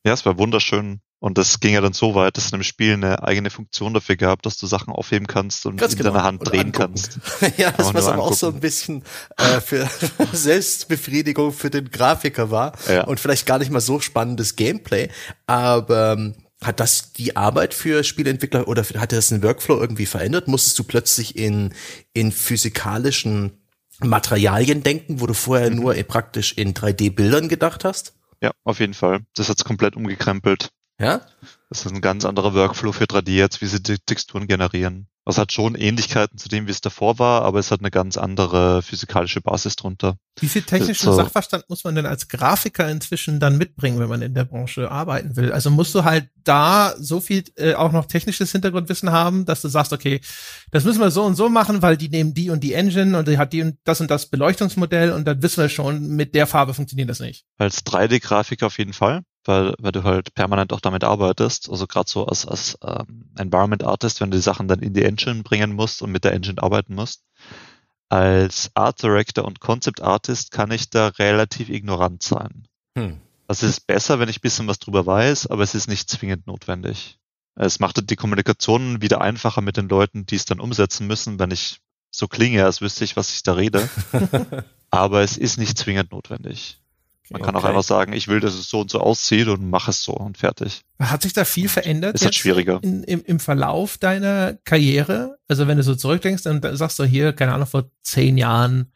ja, 0.05 0.13
es 0.13 0.25
war 0.25 0.37
wunderschön. 0.37 1.01
Und 1.25 1.39
das 1.39 1.59
ging 1.59 1.73
ja 1.73 1.81
dann 1.81 1.93
so 1.93 2.13
weit, 2.13 2.37
dass 2.37 2.45
es 2.45 2.51
in 2.51 2.59
dem 2.59 2.63
Spiel 2.63 2.93
eine 2.93 3.23
eigene 3.23 3.49
Funktion 3.49 3.95
dafür 3.95 4.15
gab, 4.15 4.43
dass 4.43 4.59
du 4.59 4.67
Sachen 4.67 4.93
aufheben 4.93 5.25
kannst 5.25 5.65
und 5.65 5.77
Ganz 5.77 5.93
in 5.93 5.97
genau. 5.97 6.11
deiner 6.11 6.23
Hand 6.23 6.41
und 6.41 6.51
drehen 6.51 6.67
angucken. 6.67 6.93
kannst. 6.93 7.19
ja, 7.57 7.71
das 7.71 7.95
was 7.95 8.05
aber 8.05 8.21
auch 8.21 8.33
so 8.33 8.49
ein 8.49 8.59
bisschen 8.59 9.03
äh, 9.37 9.59
für 9.59 9.89
Selbstbefriedigung 10.33 11.51
für 11.51 11.71
den 11.71 11.89
Grafiker 11.89 12.51
war 12.51 12.73
ja. 12.87 13.05
und 13.05 13.19
vielleicht 13.19 13.47
gar 13.47 13.57
nicht 13.57 13.71
mal 13.71 13.79
so 13.79 13.99
spannendes 13.99 14.55
Gameplay. 14.55 15.09
Aber 15.47 16.13
ähm, 16.13 16.35
hat 16.61 16.79
das 16.79 17.13
die 17.13 17.35
Arbeit 17.35 17.73
für 17.73 18.03
Spieleentwickler 18.03 18.67
oder 18.67 18.83
hat 18.83 19.11
das 19.11 19.29
den 19.29 19.41
Workflow 19.41 19.79
irgendwie 19.79 20.05
verändert? 20.05 20.47
Musstest 20.47 20.77
du 20.77 20.83
plötzlich 20.83 21.35
in, 21.35 21.73
in 22.13 22.31
physikalischen 22.31 23.63
Materialien 23.99 24.83
denken, 24.83 25.21
wo 25.21 25.25
du 25.25 25.33
vorher 25.33 25.71
mhm. 25.71 25.77
nur 25.77 25.95
praktisch 26.03 26.53
in 26.53 26.75
3D-Bildern 26.75 27.47
gedacht 27.47 27.83
hast? 27.83 28.13
Ja, 28.43 28.51
auf 28.63 28.79
jeden 28.79 28.93
Fall. 28.93 29.21
Das 29.33 29.49
hat's 29.49 29.63
komplett 29.63 29.95
umgekrempelt. 29.95 30.69
Ja? 30.99 31.21
Das 31.69 31.85
ist 31.85 31.91
ein 31.91 32.01
ganz 32.01 32.25
anderer 32.25 32.53
Workflow 32.53 32.91
für 32.91 33.05
3D 33.05 33.31
jetzt, 33.31 33.61
wie 33.61 33.65
sie 33.65 33.81
die 33.81 33.97
Texturen 33.97 34.47
generieren. 34.47 35.07
Das 35.25 35.39
hat 35.39 35.51
schon 35.51 35.73
Ähnlichkeiten 35.73 36.37
zu 36.37 36.49
dem, 36.49 36.67
wie 36.67 36.71
es 36.71 36.81
davor 36.81 37.17
war, 37.17 37.41
aber 37.41 37.57
es 37.57 37.71
hat 37.71 37.79
eine 37.79 37.89
ganz 37.89 38.15
andere 38.15 38.83
physikalische 38.83 39.41
Basis 39.41 39.75
drunter. 39.75 40.17
Wie 40.39 40.47
viel 40.47 40.61
technischen 40.61 41.05
so. 41.05 41.13
Sachverstand 41.13 41.67
muss 41.67 41.83
man 41.83 41.95
denn 41.95 42.05
als 42.05 42.27
Grafiker 42.27 42.87
inzwischen 42.87 43.39
dann 43.39 43.57
mitbringen, 43.57 43.97
wenn 43.99 44.07
man 44.07 44.21
in 44.21 44.35
der 44.35 44.43
Branche 44.43 44.91
arbeiten 44.91 45.35
will? 45.35 45.51
Also 45.51 45.71
musst 45.71 45.95
du 45.95 46.03
halt 46.03 46.29
da 46.43 46.93
so 46.99 47.19
viel 47.21 47.43
äh, 47.55 47.73
auch 47.73 47.91
noch 47.91 48.05
technisches 48.05 48.51
Hintergrundwissen 48.51 49.11
haben, 49.11 49.45
dass 49.45 49.63
du 49.63 49.67
sagst, 49.67 49.93
okay, 49.93 50.21
das 50.69 50.83
müssen 50.83 51.01
wir 51.01 51.09
so 51.09 51.23
und 51.23 51.33
so 51.33 51.49
machen, 51.49 51.81
weil 51.81 51.97
die 51.97 52.09
nehmen 52.09 52.35
die 52.35 52.51
und 52.51 52.63
die 52.63 52.73
Engine 52.73 53.17
und 53.17 53.27
die 53.27 53.39
hat 53.39 53.51
die 53.51 53.63
und 53.63 53.79
das 53.83 53.99
und 54.01 54.11
das 54.11 54.27
Beleuchtungsmodell 54.27 55.11
und 55.11 55.25
dann 55.25 55.41
wissen 55.41 55.59
wir 55.59 55.69
schon, 55.69 56.07
mit 56.09 56.35
der 56.35 56.45
Farbe 56.45 56.75
funktioniert 56.75 57.09
das 57.09 57.19
nicht. 57.19 57.45
Als 57.57 57.83
3D-Grafiker 57.83 58.67
auf 58.67 58.77
jeden 58.77 58.93
Fall 58.93 59.23
weil, 59.45 59.73
weil 59.79 59.91
du 59.91 60.03
halt 60.03 60.33
permanent 60.33 60.73
auch 60.73 60.79
damit 60.79 61.03
arbeitest. 61.03 61.69
Also 61.69 61.87
gerade 61.87 62.09
so 62.09 62.25
als, 62.25 62.45
als 62.45 62.77
ähm, 62.83 63.29
Environment 63.37 63.83
Artist, 63.83 64.21
wenn 64.21 64.31
du 64.31 64.37
die 64.37 64.43
Sachen 64.43 64.67
dann 64.67 64.79
in 64.79 64.93
die 64.93 65.03
Engine 65.03 65.43
bringen 65.43 65.73
musst 65.73 66.01
und 66.01 66.11
mit 66.11 66.23
der 66.23 66.33
Engine 66.33 66.61
arbeiten 66.61 66.95
musst. 66.95 67.23
Als 68.09 68.71
Art 68.75 69.01
Director 69.01 69.45
und 69.45 69.59
Concept 69.59 70.01
Artist 70.01 70.51
kann 70.51 70.71
ich 70.71 70.89
da 70.89 71.07
relativ 71.07 71.69
ignorant 71.69 72.23
sein. 72.23 72.67
Hm. 72.97 73.19
Also 73.47 73.65
es 73.65 73.77
ist 73.77 73.87
besser, 73.87 74.19
wenn 74.19 74.29
ich 74.29 74.41
bisschen 74.41 74.67
was 74.67 74.79
drüber 74.79 75.05
weiß, 75.05 75.47
aber 75.47 75.63
es 75.63 75.75
ist 75.75 75.87
nicht 75.87 76.09
zwingend 76.09 76.47
notwendig. 76.47 77.19
Es 77.55 77.79
macht 77.79 78.09
die 78.09 78.15
Kommunikation 78.15 79.01
wieder 79.01 79.21
einfacher 79.21 79.61
mit 79.61 79.77
den 79.77 79.87
Leuten, 79.87 80.25
die 80.25 80.35
es 80.35 80.45
dann 80.45 80.59
umsetzen 80.59 81.07
müssen, 81.07 81.39
wenn 81.39 81.51
ich 81.51 81.79
so 82.11 82.27
klinge, 82.27 82.65
als 82.65 82.81
wüsste 82.81 83.03
ich, 83.03 83.15
was 83.15 83.33
ich 83.33 83.43
da 83.43 83.53
rede. 83.53 83.89
aber 84.89 85.21
es 85.21 85.37
ist 85.37 85.57
nicht 85.57 85.77
zwingend 85.77 86.11
notwendig. 86.11 86.79
Man 87.29 87.41
kann 87.41 87.55
okay. 87.55 87.65
auch 87.65 87.69
einfach 87.69 87.83
sagen, 87.83 88.13
ich 88.13 88.27
will, 88.27 88.39
dass 88.39 88.53
es 88.53 88.69
so 88.69 88.81
und 88.81 88.91
so 88.91 88.99
aussieht 88.99 89.47
und 89.47 89.69
mach 89.69 89.87
es 89.87 90.03
so 90.03 90.13
und 90.13 90.37
fertig. 90.37 90.81
Hat 90.99 91.23
sich 91.23 91.33
da 91.33 91.43
viel 91.43 91.69
verändert? 91.69 92.15
Ist 92.15 92.23
halt 92.23 92.35
schwieriger. 92.35 92.79
In, 92.83 93.03
im, 93.03 93.23
Im 93.25 93.39
Verlauf 93.39 93.97
deiner 93.97 94.53
Karriere? 94.63 95.37
Also 95.47 95.67
wenn 95.67 95.77
du 95.77 95.83
so 95.83 95.95
zurückdenkst, 95.95 96.43
dann 96.43 96.61
sagst 96.75 96.99
du 96.99 97.03
hier, 97.03 97.33
keine 97.33 97.53
Ahnung, 97.53 97.67
vor 97.67 97.89
zehn 98.03 98.37
Jahren, 98.37 98.91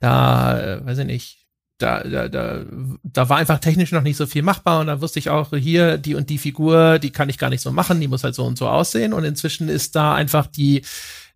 da, 0.00 0.58
äh, 0.58 0.86
weiß 0.86 0.98
ich 0.98 1.06
nicht, 1.06 1.38
da, 1.78 2.02
da, 2.02 2.28
da, 2.28 2.64
da 3.04 3.28
war 3.28 3.36
einfach 3.36 3.60
technisch 3.60 3.92
noch 3.92 4.02
nicht 4.02 4.16
so 4.16 4.26
viel 4.26 4.42
machbar 4.42 4.80
und 4.80 4.88
da 4.88 5.00
wusste 5.00 5.20
ich 5.20 5.30
auch 5.30 5.50
hier, 5.50 5.96
die 5.96 6.16
und 6.16 6.28
die 6.28 6.38
Figur, 6.38 6.98
die 6.98 7.10
kann 7.10 7.28
ich 7.28 7.38
gar 7.38 7.50
nicht 7.50 7.60
so 7.60 7.70
machen, 7.70 8.00
die 8.00 8.08
muss 8.08 8.24
halt 8.24 8.34
so 8.34 8.44
und 8.44 8.58
so 8.58 8.68
aussehen 8.68 9.12
und 9.12 9.24
inzwischen 9.24 9.68
ist 9.68 9.94
da 9.94 10.14
einfach 10.14 10.48
die, 10.48 10.82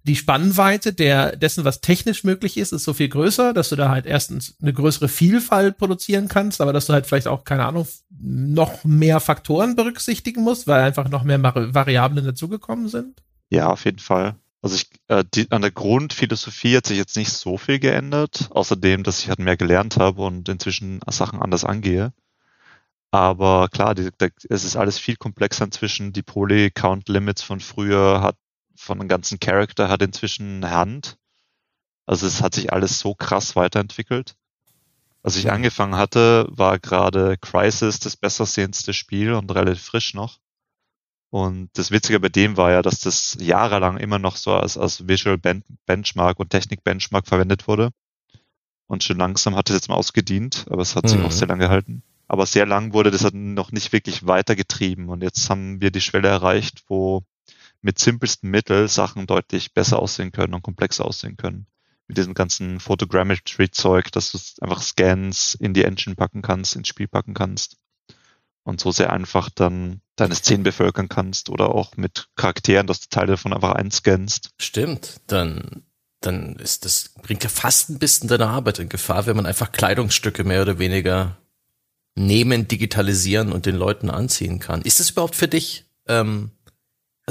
die 0.05 0.17
Spannweite 0.17 0.93
der, 0.93 1.37
dessen, 1.37 1.65
was 1.65 1.81
technisch 1.81 2.25
möglich 2.25 2.57
ist, 2.57 2.73
ist 2.73 2.85
so 2.85 2.93
viel 2.93 3.09
größer, 3.09 3.53
dass 3.53 3.69
du 3.69 3.77
da 3.77 3.89
halt 3.89 4.07
erstens 4.07 4.57
eine 4.61 4.73
größere 4.73 5.09
Vielfalt 5.09 5.79
produzieren 5.79 6.29
kannst, 6.29 6.61
aber 6.61 6.73
dass 6.73 6.87
du 6.87 6.93
halt 6.93 7.07
vielleicht 7.07 7.29
auch, 7.29 7.45
keine 7.45 7.67
Ahnung, 7.67 7.87
noch 8.11 8.85
mehr 8.85 9.21
Faktoren 9.21 9.77
berücksichtigen 9.77 10.43
musst, 10.43 10.67
weil 10.67 10.83
einfach 10.83 11.09
noch 11.09 11.23
mehr 11.23 11.43
Variablen 11.43 12.25
dazugekommen 12.25 12.89
sind? 12.89 13.23
Ja, 13.51 13.69
auf 13.69 13.85
jeden 13.85 14.01
Fall. 14.01 14.37
Also 14.61 14.77
ich, 14.77 14.91
äh, 15.09 15.25
die, 15.35 15.51
an 15.51 15.63
der 15.63 15.73
Grundphilosophie 15.73 16.77
hat 16.77 16.87
sich 16.87 16.97
jetzt 16.97 17.17
nicht 17.17 17.33
so 17.33 17.59
viel 17.59 17.79
geändert, 17.79 18.49
außerdem, 18.51 19.03
dass 19.03 19.21
ich 19.21 19.29
halt 19.29 19.41
mehr 19.41 19.57
gelernt 19.57 19.97
habe 19.97 20.23
und 20.23 20.49
inzwischen 20.49 21.01
Sachen 21.09 21.43
anders 21.43 21.65
angehe. 21.65 22.13
Aber 23.11 23.69
klar, 23.69 23.95
die, 23.95 24.09
die, 24.21 24.29
es 24.49 24.65
ist 24.65 24.77
alles 24.77 24.99
viel 24.99 25.17
komplexer 25.17 25.65
inzwischen. 25.65 26.13
Die 26.13 26.23
Poly-Count-Limits 26.23 27.43
von 27.43 27.61
früher 27.61 28.23
hat 28.23 28.37
von 28.83 28.99
dem 28.99 29.09
ganzen 29.09 29.39
Charakter 29.39 29.89
hat 29.89 30.03
inzwischen 30.03 30.65
eine 30.65 30.75
Hand. 30.75 31.17
Also 32.05 32.27
es 32.27 32.43
hat 32.43 32.55
sich 32.55 32.73
alles 32.73 32.99
so 32.99 33.15
krass 33.15 33.55
weiterentwickelt. 33.55 34.35
Als 35.23 35.37
ich 35.37 35.45
mhm. 35.45 35.51
angefangen 35.53 35.97
hatte, 35.97 36.49
war 36.51 36.79
gerade 36.79 37.39
Crisis 37.39 38.01
das 38.01 38.17
bessersehendste 38.17 38.93
Spiel 38.93 39.35
und 39.35 39.55
relativ 39.55 39.83
frisch 39.83 40.15
noch. 40.15 40.39
Und 41.31 41.71
das 41.75 41.91
Witzige 41.91 42.21
bei 42.21 42.29
dem 42.29 42.57
war 42.57 42.73
ja, 42.73 42.83
dass 42.83 43.01
das 43.01 43.39
jahrelang 43.41 43.97
immer 43.97 44.19
noch 44.19 44.37
so 44.37 44.53
als, 44.53 44.77
als 44.77 45.09
Visual 45.09 45.39
Benchmark 45.87 46.39
und 46.41 46.51
Technik 46.51 46.85
Benchmark 46.85 47.27
verwendet 47.27 47.69
wurde. 47.69 47.91
Und 48.87 49.05
schon 49.05 49.17
langsam 49.17 49.57
hat 49.57 49.71
es 49.71 49.77
jetzt 49.77 49.89
mal 49.89 49.95
ausgedient, 49.95 50.67
aber 50.69 50.83
es 50.83 50.97
hat 50.97 51.05
mhm. 51.05 51.09
sich 51.09 51.21
auch 51.21 51.31
mhm. 51.31 51.31
sehr 51.31 51.49
lang 51.49 51.61
gehalten. 51.61 52.03
Aber 52.27 52.47
sehr 52.47 52.67
lang 52.67 52.93
wurde 52.93 53.11
das 53.11 53.33
noch 53.33 53.73
nicht 53.73 53.93
wirklich 53.93 54.27
weitergetrieben. 54.27 55.09
Und 55.09 55.23
jetzt 55.23 55.49
haben 55.49 55.81
wir 55.81 55.91
die 55.91 56.01
Schwelle 56.01 56.29
erreicht, 56.29 56.83
wo 56.89 57.25
mit 57.83 57.99
simpelsten 57.99 58.51
Mitteln 58.51 58.89
Sachen 58.89 59.27
deutlich 59.27 59.75
besser 59.75 59.99
aussehen 59.99 60.33
können 60.33 60.55
und 60.55 60.63
komplexer 60.63 61.05
aussehen 61.05 61.37
können. 61.37 61.67
Mit 62.09 62.17
diesem 62.17 62.35
ganzen 62.35 62.81
Photogrammetry-Zeug, 62.81 64.11
dass 64.13 64.33
du 64.33 64.39
einfach 64.61 64.83
Scans 64.83 65.55
in 65.55 65.75
die 65.75 65.85
Engine 65.85 66.17
packen 66.17 66.43
kannst, 66.43 66.77
ins 66.77 66.89
Spiel 66.89 67.09
packen 67.09 67.35
kannst 67.35 67.77
und 68.65 68.81
so 68.81 68.93
sehr 68.93 69.13
einfach 69.13 69.51
dann 69.51 70.01
deine 70.17 70.35
Szenen 70.35 70.63
bevölkern 70.63 71.09
kannst 71.09 71.49
oder 71.49 71.75
auch 71.75 71.97
mit 71.97 72.29
Charakteren, 72.37 72.87
dass 72.87 73.01
du 73.01 73.09
Teile 73.09 73.33
davon 73.33 73.53
einfach 73.53 73.73
einscannst. 73.73 74.51
Stimmt, 74.59 75.21
dann 75.27 75.83
dann 76.21 76.55
ist 76.57 76.85
das 76.85 77.11
bringt 77.23 77.43
ja 77.43 77.51
fast 77.51 77.91
ein 77.91 77.99
bisschen 77.99 78.29
deine 78.29 78.47
Arbeit 78.47 78.79
in 78.79 78.89
Gefahr, 78.89 79.27
wenn 79.27 79.37
man 79.37 79.47
einfach 79.47 79.73
Kleidungsstücke 79.73 80.45
mehr 80.45 80.63
oder 80.63 80.79
weniger 80.79 81.37
nehmen, 82.15 82.69
digitalisieren 82.69 83.53
und 83.53 83.67
den 83.67 83.75
Leuten 83.75 84.11
anziehen 84.11 84.61
kann. 84.61 84.83
Ist 84.83 85.01
das 85.01 85.11
überhaupt 85.11 85.35
für 85.35 85.49
dich 85.49 85.85
ähm, 86.07 86.51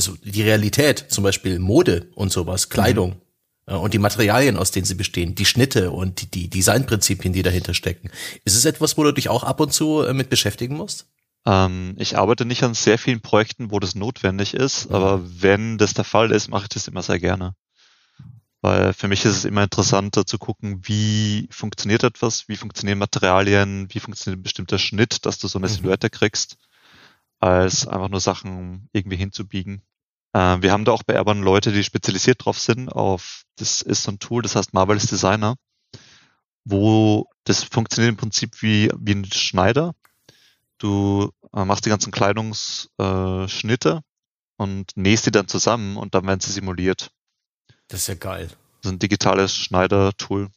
also 0.02 0.18
die 0.24 0.42
Realität, 0.42 1.06
zum 1.10 1.24
Beispiel 1.24 1.60
Mode 1.60 2.10
und 2.16 2.32
sowas, 2.32 2.70
Kleidung 2.70 3.22
mhm. 3.68 3.76
und 3.76 3.94
die 3.94 4.00
Materialien, 4.00 4.58
aus 4.58 4.72
denen 4.72 4.86
sie 4.86 4.96
bestehen, 4.96 5.36
die 5.36 5.46
Schnitte 5.46 5.92
und 5.92 6.22
die, 6.22 6.32
die 6.32 6.50
Designprinzipien, 6.50 7.34
die 7.34 7.44
dahinter 7.44 7.76
stecken. 7.76 8.10
Ist 8.44 8.56
es 8.56 8.66
etwas, 8.66 8.98
wo 8.98 9.04
du 9.04 9.12
dich 9.12 9.30
auch 9.30 9.44
ab 9.44 9.60
und 9.60 9.72
zu 9.72 10.02
äh, 10.02 10.14
mit 10.14 10.32
beschäftigen 10.32 10.76
musst? 10.76 11.06
Ähm, 11.46 11.96
ich 12.00 12.18
arbeite 12.18 12.46
nicht 12.46 12.64
an 12.64 12.74
sehr 12.74 12.98
vielen 12.98 13.22
Projekten, 13.22 13.70
wo 13.70 13.80
das 13.80 13.94
notwendig 13.94 14.56
ist, 14.56 14.90
mhm. 14.90 14.96
aber 14.96 15.22
wenn 15.24 15.78
das 15.78 15.94
der 15.94 16.04
Fall 16.04 16.32
ist, 16.32 16.50
mache 16.50 16.64
ich 16.64 16.70
das 16.70 16.88
immer 16.88 17.04
sehr 17.04 17.20
gerne. 17.20 17.54
Weil 18.62 18.94
für 18.94 19.08
mich 19.08 19.24
ist 19.26 19.38
es 19.38 19.46
immer 19.46 19.64
interessanter 19.64 20.26
zu 20.26 20.40
gucken, 20.40 20.82
wie 20.84 21.48
funktioniert 21.52 22.04
etwas, 22.04 22.48
wie 22.48 22.56
funktionieren 22.56 22.98
Materialien, 22.98 23.88
wie 23.92 24.00
funktioniert 24.00 24.40
ein 24.40 24.44
bestimmter 24.44 24.80
Schnitt, 24.80 25.28
dass 25.28 25.38
du 25.38 25.48
so 25.48 25.60
eine 25.60 25.68
mhm. 25.68 25.74
Silhouette 25.74 26.10
kriegst, 26.10 26.58
als 27.40 27.88
einfach 27.88 28.10
nur 28.10 28.20
Sachen 28.20 28.88
irgendwie 28.94 29.18
hinzubiegen. 29.18 29.82
Äh, 30.34 30.62
wir 30.62 30.72
haben 30.72 30.86
da 30.86 30.92
auch 30.92 31.04
bei 31.04 31.14
Airborne 31.14 31.42
Leute, 31.42 31.72
die 31.72 31.84
spezialisiert 31.84 32.46
drauf 32.46 32.60
sind, 32.60 32.90
auf, 32.90 33.44
das 33.58 33.82
ist 33.82 34.04
so 34.04 34.12
ein 34.12 34.20
Tool, 34.20 34.42
das 34.42 34.56
heißt 34.56 34.74
Marvelous 34.74 35.08
Designer, 35.08 35.56
wo 36.64 37.28
das 37.44 37.64
funktioniert 37.64 38.12
im 38.12 38.18
Prinzip 38.18 38.62
wie, 38.62 38.92
wie 38.98 39.16
ein 39.16 39.26
Schneider. 39.26 39.94
Du 40.78 41.32
äh, 41.54 41.66
machst 41.66 41.86
die 41.86 41.90
ganzen 41.90 42.12
Kleidungsschnitte 42.12 43.90
äh, 43.90 44.62
und 44.62 44.92
nähst 44.96 45.26
die 45.26 45.32
dann 45.32 45.48
zusammen 45.48 45.98
und 45.98 46.16
dann 46.16 46.26
werden 46.26 46.40
sie 46.40 46.52
simuliert. 46.52 47.12
Das 47.88 48.02
ist 48.02 48.08
ja 48.08 48.16
geil. 48.16 48.48
Das 48.48 48.90
ist 48.90 48.96
ein 48.96 49.00
digitales 49.00 49.56
Schneider-Tool. 49.56 50.50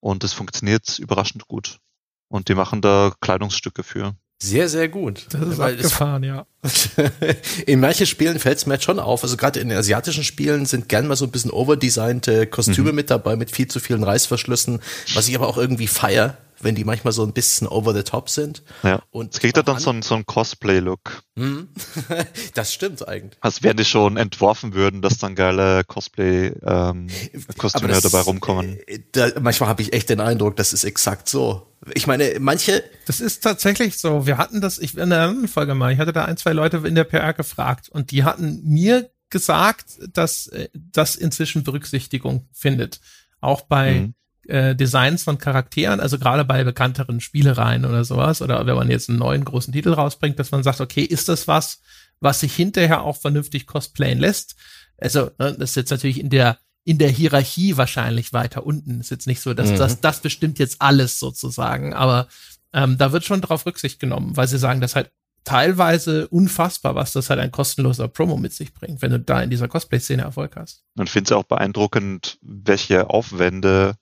Und 0.00 0.22
es 0.24 0.34
funktioniert 0.34 0.98
überraschend 0.98 1.48
gut. 1.48 1.80
Und 2.28 2.48
die 2.48 2.54
machen 2.54 2.80
da 2.82 3.12
Kleidungsstücke 3.20 3.82
für. 3.82 4.14
Sehr, 4.38 4.68
sehr 4.68 4.88
gut. 4.88 5.26
Das 5.30 5.40
ist 5.40 5.58
Weil 5.58 5.74
abgefahren, 5.76 6.22
ja. 6.22 6.46
in 7.66 7.80
manchen 7.80 8.06
Spielen 8.06 8.38
fällt 8.38 8.58
es 8.58 8.66
mir 8.66 8.74
jetzt 8.74 8.84
schon 8.84 8.98
auf. 8.98 9.22
Also 9.22 9.36
gerade 9.36 9.60
in 9.60 9.70
den 9.70 9.78
asiatischen 9.78 10.24
Spielen 10.24 10.66
sind 10.66 10.90
gern 10.90 11.06
mal 11.06 11.16
so 11.16 11.24
ein 11.24 11.30
bisschen 11.30 11.50
overdesignte 11.50 12.46
Kostüme 12.46 12.90
mhm. 12.90 12.96
mit 12.96 13.10
dabei, 13.10 13.36
mit 13.36 13.50
viel 13.50 13.66
zu 13.66 13.80
vielen 13.80 14.04
Reißverschlüssen, 14.04 14.80
was 15.14 15.28
ich 15.28 15.34
aber 15.34 15.48
auch 15.48 15.56
irgendwie 15.56 15.86
feier 15.86 16.36
wenn 16.60 16.74
die 16.74 16.84
manchmal 16.84 17.12
so 17.12 17.22
ein 17.22 17.32
bisschen 17.32 17.66
over 17.66 17.94
the 17.94 18.02
top 18.02 18.30
sind. 18.30 18.62
Ja. 18.82 19.02
Und 19.10 19.34
es 19.34 19.40
kriegt 19.40 19.56
ja 19.56 19.62
dann 19.62 19.78
so 19.78 19.90
ein, 19.90 20.02
so 20.02 20.14
ein 20.14 20.26
Cosplay-Look. 20.26 21.22
Mhm. 21.34 21.68
das 22.54 22.72
stimmt 22.72 23.06
eigentlich. 23.06 23.38
Als 23.40 23.62
wären 23.62 23.76
die 23.76 23.84
schon 23.84 24.16
entworfen 24.16 24.74
würden, 24.74 25.02
dass 25.02 25.18
dann 25.18 25.34
geile 25.34 25.84
Cosplay-Kostüme 25.84 27.92
ähm, 27.92 28.00
dabei 28.02 28.20
rumkommen. 28.20 28.78
Äh, 28.86 29.00
da, 29.12 29.28
manchmal 29.40 29.68
habe 29.68 29.82
ich 29.82 29.92
echt 29.92 30.08
den 30.08 30.20
Eindruck, 30.20 30.56
das 30.56 30.72
ist 30.72 30.84
exakt 30.84 31.28
so. 31.28 31.74
Ich 31.94 32.06
meine, 32.06 32.36
manche. 32.40 32.82
Das 33.06 33.20
ist 33.20 33.42
tatsächlich 33.42 33.98
so. 33.98 34.26
Wir 34.26 34.38
hatten 34.38 34.60
das, 34.60 34.78
ich 34.78 34.96
in 34.96 35.10
der 35.10 35.22
anderen 35.22 35.48
Folge 35.48 35.74
mal, 35.74 35.92
ich 35.92 35.98
hatte 35.98 36.12
da 36.12 36.24
ein, 36.24 36.36
zwei 36.36 36.52
Leute 36.52 36.78
in 36.78 36.94
der 36.94 37.04
PR 37.04 37.34
gefragt 37.34 37.88
und 37.88 38.10
die 38.10 38.24
hatten 38.24 38.62
mir 38.64 39.10
gesagt, 39.28 39.98
dass 40.12 40.46
äh, 40.48 40.68
das 40.72 41.16
inzwischen 41.16 41.64
Berücksichtigung 41.64 42.48
findet. 42.52 43.00
Auch 43.40 43.62
bei 43.62 44.00
mhm 44.00 44.14
äh, 44.48 44.74
Designs 44.74 45.24
von 45.24 45.38
Charakteren, 45.38 46.00
also 46.00 46.18
gerade 46.18 46.44
bei 46.44 46.64
bekannteren 46.64 47.20
Spielereien 47.20 47.84
oder 47.84 48.04
sowas, 48.04 48.42
oder 48.42 48.66
wenn 48.66 48.76
man 48.76 48.90
jetzt 48.90 49.08
einen 49.08 49.18
neuen 49.18 49.44
großen 49.44 49.72
Titel 49.72 49.92
rausbringt, 49.92 50.38
dass 50.38 50.50
man 50.50 50.62
sagt, 50.62 50.80
okay, 50.80 51.02
ist 51.02 51.28
das 51.28 51.48
was, 51.48 51.80
was 52.20 52.40
sich 52.40 52.54
hinterher 52.54 53.02
auch 53.02 53.16
vernünftig 53.16 53.66
cosplayen 53.66 54.18
lässt? 54.18 54.56
Also, 54.98 55.30
ne, 55.38 55.56
das 55.58 55.70
ist 55.70 55.76
jetzt 55.76 55.90
natürlich 55.90 56.20
in 56.20 56.30
der 56.30 56.58
in 56.84 56.98
der 56.98 57.10
Hierarchie 57.10 57.76
wahrscheinlich 57.76 58.32
weiter 58.32 58.64
unten. 58.64 59.00
Ist 59.00 59.10
jetzt 59.10 59.26
nicht 59.26 59.40
so, 59.40 59.54
dass 59.54 59.70
mhm. 59.70 59.76
das, 59.76 60.00
das 60.00 60.20
bestimmt 60.20 60.60
jetzt 60.60 60.80
alles 60.80 61.18
sozusagen, 61.18 61.92
aber 61.92 62.28
ähm, 62.72 62.96
da 62.96 63.10
wird 63.10 63.24
schon 63.24 63.40
drauf 63.40 63.66
Rücksicht 63.66 63.98
genommen, 63.98 64.36
weil 64.36 64.46
sie 64.46 64.58
sagen, 64.58 64.80
das 64.80 64.94
halt 64.94 65.10
teilweise 65.46 66.28
unfassbar, 66.28 66.94
was 66.94 67.12
das 67.12 67.30
halt 67.30 67.40
ein 67.40 67.52
kostenloser 67.52 68.08
Promo 68.08 68.36
mit 68.36 68.52
sich 68.52 68.74
bringt, 68.74 69.00
wenn 69.00 69.12
du 69.12 69.20
da 69.20 69.40
in 69.42 69.48
dieser 69.48 69.68
Cosplay-Szene 69.68 70.22
Erfolg 70.22 70.56
hast. 70.56 70.84
Und 70.98 71.08
finde 71.08 71.28
es 71.28 71.32
auch 71.32 71.44
beeindruckend, 71.44 72.38
welche 72.42 73.08
Aufwände 73.08 73.94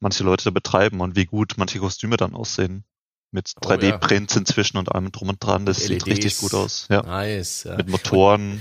manche 0.00 0.24
Leute 0.24 0.44
da 0.44 0.50
betreiben 0.50 1.00
und 1.00 1.16
wie 1.16 1.26
gut 1.26 1.54
manche 1.56 1.78
Kostüme 1.78 2.16
dann 2.16 2.34
aussehen. 2.34 2.84
Mit 3.32 3.46
3D-Prints 3.46 4.34
oh, 4.34 4.36
ja. 4.36 4.40
inzwischen 4.40 4.76
und 4.76 4.90
allem 4.92 5.12
drum 5.12 5.28
und 5.28 5.44
dran. 5.44 5.64
Das 5.64 5.84
sieht 5.84 6.04
richtig 6.06 6.38
gut 6.38 6.52
aus. 6.52 6.86
Ja. 6.90 7.02
Nice. 7.02 7.62
Ja. 7.62 7.76
Mit 7.76 7.88
Motoren. 7.88 8.52
Und 8.54 8.60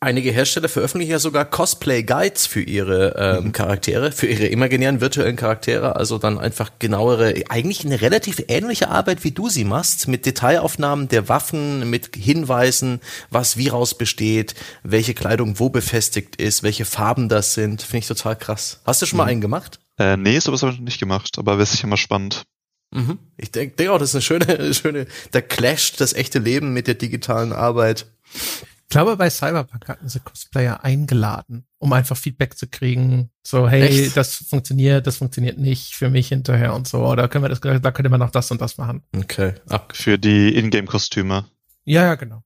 Einige 0.00 0.30
Hersteller 0.30 0.68
veröffentlichen 0.68 1.10
ja 1.10 1.18
sogar 1.18 1.44
Cosplay-Guides 1.44 2.46
für 2.46 2.60
ihre 2.60 3.16
ähm, 3.18 3.46
mhm. 3.46 3.52
Charaktere, 3.52 4.12
für 4.12 4.28
ihre 4.28 4.46
imaginären 4.46 5.00
virtuellen 5.00 5.34
Charaktere. 5.34 5.96
Also 5.96 6.18
dann 6.18 6.38
einfach 6.38 6.70
genauere, 6.78 7.34
eigentlich 7.48 7.84
eine 7.84 8.00
relativ 8.00 8.44
ähnliche 8.46 8.90
Arbeit, 8.90 9.24
wie 9.24 9.32
du 9.32 9.48
sie 9.48 9.64
machst, 9.64 10.06
mit 10.06 10.24
Detailaufnahmen 10.24 11.08
der 11.08 11.28
Waffen, 11.28 11.90
mit 11.90 12.14
Hinweisen, 12.14 13.00
was 13.30 13.56
wie 13.56 13.68
raus 13.68 13.98
besteht, 13.98 14.54
welche 14.84 15.14
Kleidung 15.14 15.58
wo 15.58 15.68
befestigt 15.68 16.36
ist, 16.36 16.62
welche 16.62 16.84
Farben 16.84 17.28
das 17.28 17.54
sind. 17.54 17.82
Finde 17.82 17.98
ich 17.98 18.06
total 18.06 18.36
krass. 18.36 18.80
Hast 18.86 19.02
du 19.02 19.06
schon 19.06 19.16
mhm. 19.16 19.24
mal 19.24 19.30
einen 19.30 19.40
gemacht? 19.40 19.80
Äh, 19.98 20.16
nee, 20.16 20.38
sowas 20.38 20.62
habe 20.62 20.72
ich 20.72 20.78
noch 20.78 20.84
nicht 20.84 21.00
gemacht, 21.00 21.38
aber 21.38 21.58
wäre 21.58 21.66
sicher 21.66 21.86
mal 21.86 21.96
spannend. 21.96 22.44
Mhm. 22.90 23.18
Ich 23.36 23.50
denke 23.50 23.76
denk 23.76 23.90
auch, 23.90 23.98
das 23.98 24.14
ist 24.14 24.14
eine 24.14 24.22
schöne, 24.22 24.74
schöne, 24.74 25.06
da 25.32 25.40
clasht 25.40 26.00
das 26.00 26.12
echte 26.12 26.38
Leben 26.38 26.72
mit 26.72 26.86
der 26.86 26.94
digitalen 26.94 27.52
Arbeit. 27.52 28.06
Ich 28.32 28.90
glaube, 28.90 29.16
bei 29.18 29.28
Cyberpunk 29.28 29.86
hatten 29.86 30.08
sie 30.08 30.20
Cosplayer 30.20 30.82
eingeladen, 30.82 31.66
um 31.76 31.92
einfach 31.92 32.16
Feedback 32.16 32.56
zu 32.56 32.68
kriegen. 32.68 33.30
So, 33.42 33.68
hey, 33.68 33.82
Echt? 33.82 34.16
das 34.16 34.36
funktioniert, 34.36 35.06
das 35.06 35.18
funktioniert 35.18 35.58
nicht 35.58 35.94
für 35.94 36.08
mich 36.08 36.28
hinterher 36.28 36.72
und 36.72 36.88
so. 36.88 37.04
Oder 37.06 37.28
können 37.28 37.44
wir 37.44 37.50
das, 37.50 37.60
da 37.60 37.90
könnte 37.90 38.08
man 38.08 38.20
noch 38.20 38.30
das 38.30 38.50
und 38.50 38.62
das 38.62 38.78
machen. 38.78 39.02
Okay. 39.14 39.54
Ab. 39.68 39.94
Für 39.94 40.18
die 40.18 40.56
Ingame-Kostüme. 40.56 41.44
Ja, 41.84 42.04
ja, 42.04 42.14
genau. 42.14 42.42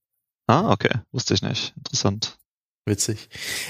Ah, 0.48 0.72
okay. 0.72 0.90
Wusste 1.12 1.34
ich 1.34 1.42
nicht. 1.42 1.74
Interessant. 1.76 2.36
Witzig. 2.84 3.28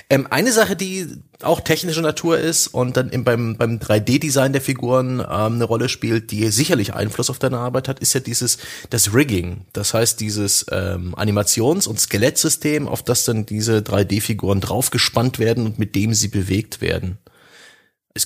Ähm, 0.09 0.27
eine 0.31 0.53
Sache, 0.53 0.75
die 0.75 1.07
auch 1.43 1.61
technischer 1.61 2.01
Natur 2.01 2.39
ist 2.39 2.69
und 2.69 2.97
dann 2.97 3.13
eben 3.13 3.25
beim, 3.25 3.57
beim 3.59 3.77
3D-Design 3.79 4.53
der 4.53 4.63
Figuren 4.63 5.21
ähm, 5.21 5.27
eine 5.55 5.65
Rolle 5.65 5.91
spielt, 5.91 6.31
die 6.31 6.49
sicherlich 6.51 6.95
Einfluss 6.95 7.29
auf 7.29 7.39
deine 7.39 7.59
Arbeit 7.59 7.89
hat, 7.89 8.01
ist 8.01 8.15
ja 8.15 8.21
dieses, 8.21 8.57
das 8.89 9.13
Rigging. 9.13 9.67
Das 9.75 9.93
heißt, 9.93 10.19
dieses 10.19 10.65
ähm, 10.71 11.15
Animations- 11.15 11.87
und 11.87 12.01
Skelettsystem, 12.01 12.89
auf 12.89 13.03
das 13.03 13.27
dann 13.27 13.45
diese 13.45 13.79
3D-Figuren 13.81 14.63
draufgespannt 14.63 15.39
werden 15.39 15.67
und 15.67 15.79
mit 15.79 15.95
dem 15.95 16.15
sie 16.15 16.29
bewegt 16.29 16.81
werden. 16.81 17.19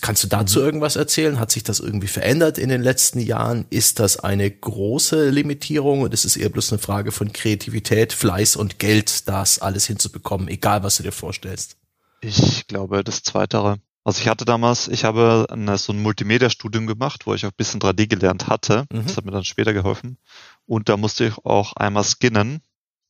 Kannst 0.00 0.24
du 0.24 0.28
dazu 0.28 0.58
mhm. 0.58 0.64
irgendwas 0.66 0.96
erzählen? 0.96 1.38
Hat 1.38 1.50
sich 1.50 1.62
das 1.62 1.80
irgendwie 1.80 2.08
verändert 2.08 2.58
in 2.58 2.68
den 2.68 2.82
letzten 2.82 3.20
Jahren? 3.20 3.66
Ist 3.70 4.00
das 4.00 4.18
eine 4.18 4.50
große 4.50 5.30
Limitierung 5.30 6.00
und 6.00 6.12
ist 6.12 6.24
es 6.24 6.36
eher 6.36 6.48
bloß 6.48 6.72
eine 6.72 6.78
Frage 6.80 7.12
von 7.12 7.32
Kreativität, 7.32 8.12
Fleiß 8.12 8.56
und 8.56 8.78
Geld, 8.78 9.28
das 9.28 9.60
alles 9.60 9.86
hinzubekommen, 9.86 10.48
egal 10.48 10.82
was 10.82 10.96
du 10.96 11.02
dir 11.02 11.12
vorstellst? 11.12 11.76
Ich 12.20 12.66
glaube, 12.66 13.04
das 13.04 13.22
Zweitere. 13.22 13.78
Also 14.02 14.20
ich 14.20 14.28
hatte 14.28 14.44
damals, 14.44 14.88
ich 14.88 15.04
habe 15.04 15.46
eine, 15.50 15.78
so 15.78 15.92
ein 15.92 16.00
Multimedia-Studium 16.00 16.86
gemacht, 16.86 17.26
wo 17.26 17.34
ich 17.34 17.44
auch 17.44 17.50
ein 17.50 17.56
bisschen 17.56 17.80
3D 17.80 18.06
gelernt 18.06 18.46
hatte. 18.46 18.84
Mhm. 18.92 19.06
Das 19.06 19.16
hat 19.16 19.24
mir 19.24 19.32
dann 19.32 19.44
später 19.44 19.72
geholfen. 19.72 20.18
Und 20.64 20.88
da 20.88 20.96
musste 20.96 21.26
ich 21.26 21.38
auch 21.38 21.72
einmal 21.74 22.04
skinnen 22.04 22.60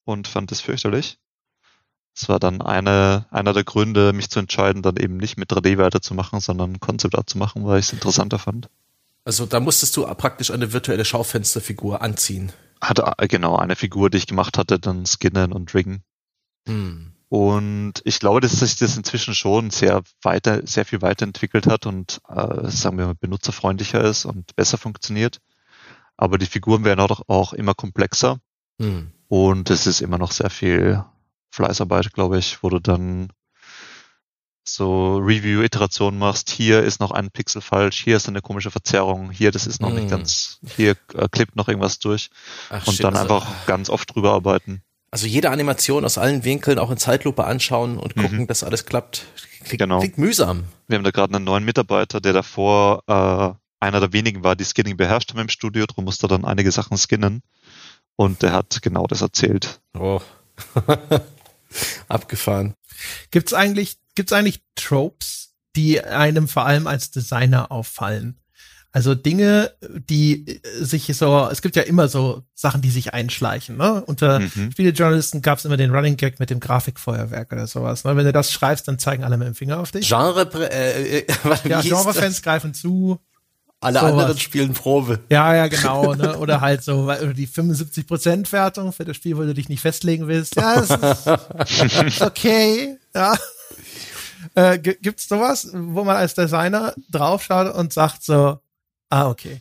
und 0.05 0.28
fand 0.28 0.51
das 0.51 0.61
fürchterlich. 0.61 1.19
Das 2.19 2.31
war 2.31 2.41
dann 2.41 2.63
eine, 2.63 3.27
einer 3.31 3.53
der 3.53 3.65
Gründe, 3.65 4.15
mich 4.15 4.31
zu 4.31 4.39
entscheiden, 4.39 4.81
dann 4.81 4.97
eben 4.97 5.19
nicht 5.19 5.37
mit 5.37 5.53
3D 5.53 5.77
weiterzumachen, 5.77 6.41
sondern 6.41 6.81
Concept 6.81 7.15
Art 7.15 7.29
zu 7.29 7.37
machen, 7.37 7.67
weil 7.67 7.79
ich 7.79 7.87
es 7.87 7.93
interessanter 7.93 8.39
fand. 8.39 8.71
Also 9.25 9.45
da 9.45 9.61
musstest 9.61 9.97
du 9.97 10.07
praktisch 10.15 10.51
eine 10.51 10.73
virtuelle 10.73 11.05
Schaufensterfigur 11.05 12.01
anziehen. 12.01 12.53
Hatte 12.81 13.13
äh, 13.19 13.29
genau 13.29 13.57
eine 13.57 13.77
Figur, 13.77 14.09
die 14.09 14.17
ich 14.17 14.27
gemacht 14.27 14.57
hatte, 14.57 14.79
dann 14.79 15.05
skinnen 15.05 15.53
und 15.53 15.75
riggen. 15.75 16.03
Hm. 16.67 17.13
Und 17.29 17.95
ich 18.05 18.19
glaube, 18.19 18.41
dass 18.41 18.61
sich 18.61 18.77
das 18.77 18.97
inzwischen 18.97 19.35
schon 19.35 19.71
sehr 19.71 20.03
weiter, 20.23 20.67
sehr 20.67 20.87
viel 20.87 21.03
weiterentwickelt 21.03 21.67
hat 21.67 21.85
und 21.85 22.23
äh, 22.29 22.71
sagen 22.71 22.97
wir 22.97 23.07
mal 23.07 23.15
benutzerfreundlicher 23.15 24.03
ist 24.03 24.25
und 24.25 24.57
besser 24.57 24.79
funktioniert. 24.79 25.41
Aber 26.17 26.39
die 26.39 26.47
Figuren 26.47 26.85
werden 26.85 27.01
auch, 27.01 27.23
auch 27.27 27.53
immer 27.53 27.75
komplexer. 27.75 28.39
Hm. 28.81 29.11
Und 29.29 29.69
es 29.71 29.87
ist 29.87 30.01
immer 30.01 30.19
noch 30.19 30.31
sehr 30.31 30.51
viel 30.51 31.05
Fleißarbeit, 31.57 32.12
glaube 32.12 32.39
ich, 32.39 32.62
wo 32.62 32.69
du 32.69 32.78
dann 32.78 33.31
so 34.69 35.16
Review-Iterationen 35.19 36.19
machst. 36.19 36.51
Hier 36.51 36.83
ist 36.83 37.01
noch 37.01 37.12
ein 37.12 37.31
Pixel 37.31 37.62
falsch, 37.62 38.03
hier 38.03 38.16
ist 38.16 38.28
eine 38.28 38.43
komische 38.43 38.70
Verzerrung, 38.70 39.31
hier, 39.31 39.53
das 39.53 39.66
ist 39.66 39.81
noch 39.81 39.91
mm. 39.91 39.95
nicht 39.95 40.11
ganz, 40.11 40.59
hier 40.77 40.97
äh, 41.15 41.28
klippt 41.31 41.57
noch 41.57 41.69
irgendwas 41.69 41.99
durch 41.99 42.31
Ach, 42.69 42.87
und 42.87 42.95
shit, 42.95 43.05
dann 43.05 43.16
also, 43.16 43.35
einfach 43.37 43.66
ganz 43.66 43.89
oft 43.89 44.15
drüber 44.15 44.33
arbeiten. 44.33 44.83
Also 45.11 45.27
jede 45.27 45.51
Animation 45.51 46.05
aus 46.05 46.19
allen 46.19 46.45
Winkeln 46.45 46.78
auch 46.78 46.91
in 46.91 46.99
Zeitlupe 46.99 47.45
anschauen 47.45 47.97
und 47.97 48.16
gucken, 48.16 48.41
mhm. 48.41 48.47
dass 48.49 48.65
alles 48.65 48.85
klappt. 48.85 49.24
Klingt, 49.65 49.78
genau. 49.78 50.01
klingt 50.01 50.19
mühsam. 50.19 50.65
Wir 50.89 50.99
haben 50.99 51.05
da 51.05 51.11
gerade 51.11 51.35
einen 51.35 51.45
neuen 51.45 51.65
Mitarbeiter, 51.65 52.20
der 52.20 52.33
davor 52.33 53.03
äh, 53.07 53.85
einer 53.85 54.01
der 54.01 54.12
wenigen 54.12 54.43
war, 54.43 54.57
die 54.57 54.65
Skinning 54.65 54.97
beherrscht 54.97 55.31
haben 55.31 55.41
im 55.41 55.49
Studio, 55.49 55.87
darum 55.87 56.05
musste 56.05 56.27
er 56.27 56.28
dann 56.28 56.45
einige 56.45 56.73
Sachen 56.73 56.97
skinnen. 56.97 57.43
Und 58.16 58.43
der 58.43 58.53
hat 58.53 58.81
genau 58.83 59.07
das 59.07 59.20
erzählt. 59.20 59.81
Oh. 59.95 60.20
Abgefahren. 62.09 62.75
Gibt's 63.31 63.53
eigentlich, 63.53 63.99
gibt's 64.15 64.33
eigentlich 64.33 64.63
Tropes, 64.75 65.55
die 65.75 66.03
einem 66.03 66.49
vor 66.49 66.67
allem 66.67 66.87
als 66.87 67.11
Designer 67.11 67.71
auffallen? 67.71 68.41
Also 68.97 69.15
Dinge, 69.15 69.73
die 70.09 70.63
sich 70.81 71.15
so, 71.15 71.49
es 71.53 71.61
gibt 71.61 71.77
ja 71.77 71.83
immer 71.83 72.09
so 72.09 72.45
Sachen, 72.55 72.81
die 72.81 72.89
sich 72.89 73.13
einschleichen. 73.13 73.77
Ne? 73.77 74.03
Unter 74.07 74.41
mhm. 74.41 74.73
Spielejournalisten 74.73 75.43
gab 75.43 75.59
es 75.59 75.67
immer 75.67 75.77
den 75.77 75.95
Running 75.95 76.17
Gag 76.17 76.41
mit 76.41 76.49
dem 76.49 76.61
Grafikfeuerwerk 76.61 77.53
oder 77.53 77.67
sowas. 77.67 78.05
Ne? 78.05 78.17
Wenn 78.17 78.25
du 78.25 78.33
das 78.33 78.51
schreibst, 78.51 78.89
dann 78.89 78.99
zeigen 78.99 79.23
alle 79.23 79.37
mit 79.37 79.49
dem 79.49 79.55
Finger 79.55 79.81
auf 79.81 79.93
dich. 79.93 80.09
Genre, 80.09 80.49
äh, 80.73 81.19
äh, 81.19 81.27
ja, 81.69 81.83
Genrefans 81.83 82.41
greifen 82.41 82.73
zu. 82.73 83.21
Alle 83.87 84.01
so 84.01 84.07
anderen 84.07 84.35
was. 84.35 84.41
spielen 84.41 84.73
Probe. 84.73 85.21
Ja, 85.31 85.55
ja, 85.55 85.69
genau. 85.69 86.15
Ne? 86.15 86.37
Oder 86.39 86.61
halt 86.61 86.83
so 86.83 87.11
die 87.33 87.47
75% 87.47 88.51
Wertung 88.53 88.93
für 88.93 89.05
das 89.05 89.17
Spiel, 89.17 89.37
wo 89.37 89.43
du 89.43 89.55
dich 89.55 89.69
nicht 89.69 89.81
festlegen 89.81 90.27
willst. 90.27 90.57
Ja, 90.57 90.81
das 90.81 90.91
ist, 92.05 92.23
okay. 92.23 92.99
Ja. 93.15 93.37
Äh, 94.55 94.79
gibt's 94.79 95.29
sowas, 95.29 95.69
wo 95.73 96.05
man 96.05 96.17
als 96.17 96.35
Designer 96.35 96.95
draufschaut 97.11 97.75
und 97.75 97.93
sagt 97.93 98.23
so, 98.23 98.59
ah, 99.11 99.29
okay. 99.29 99.61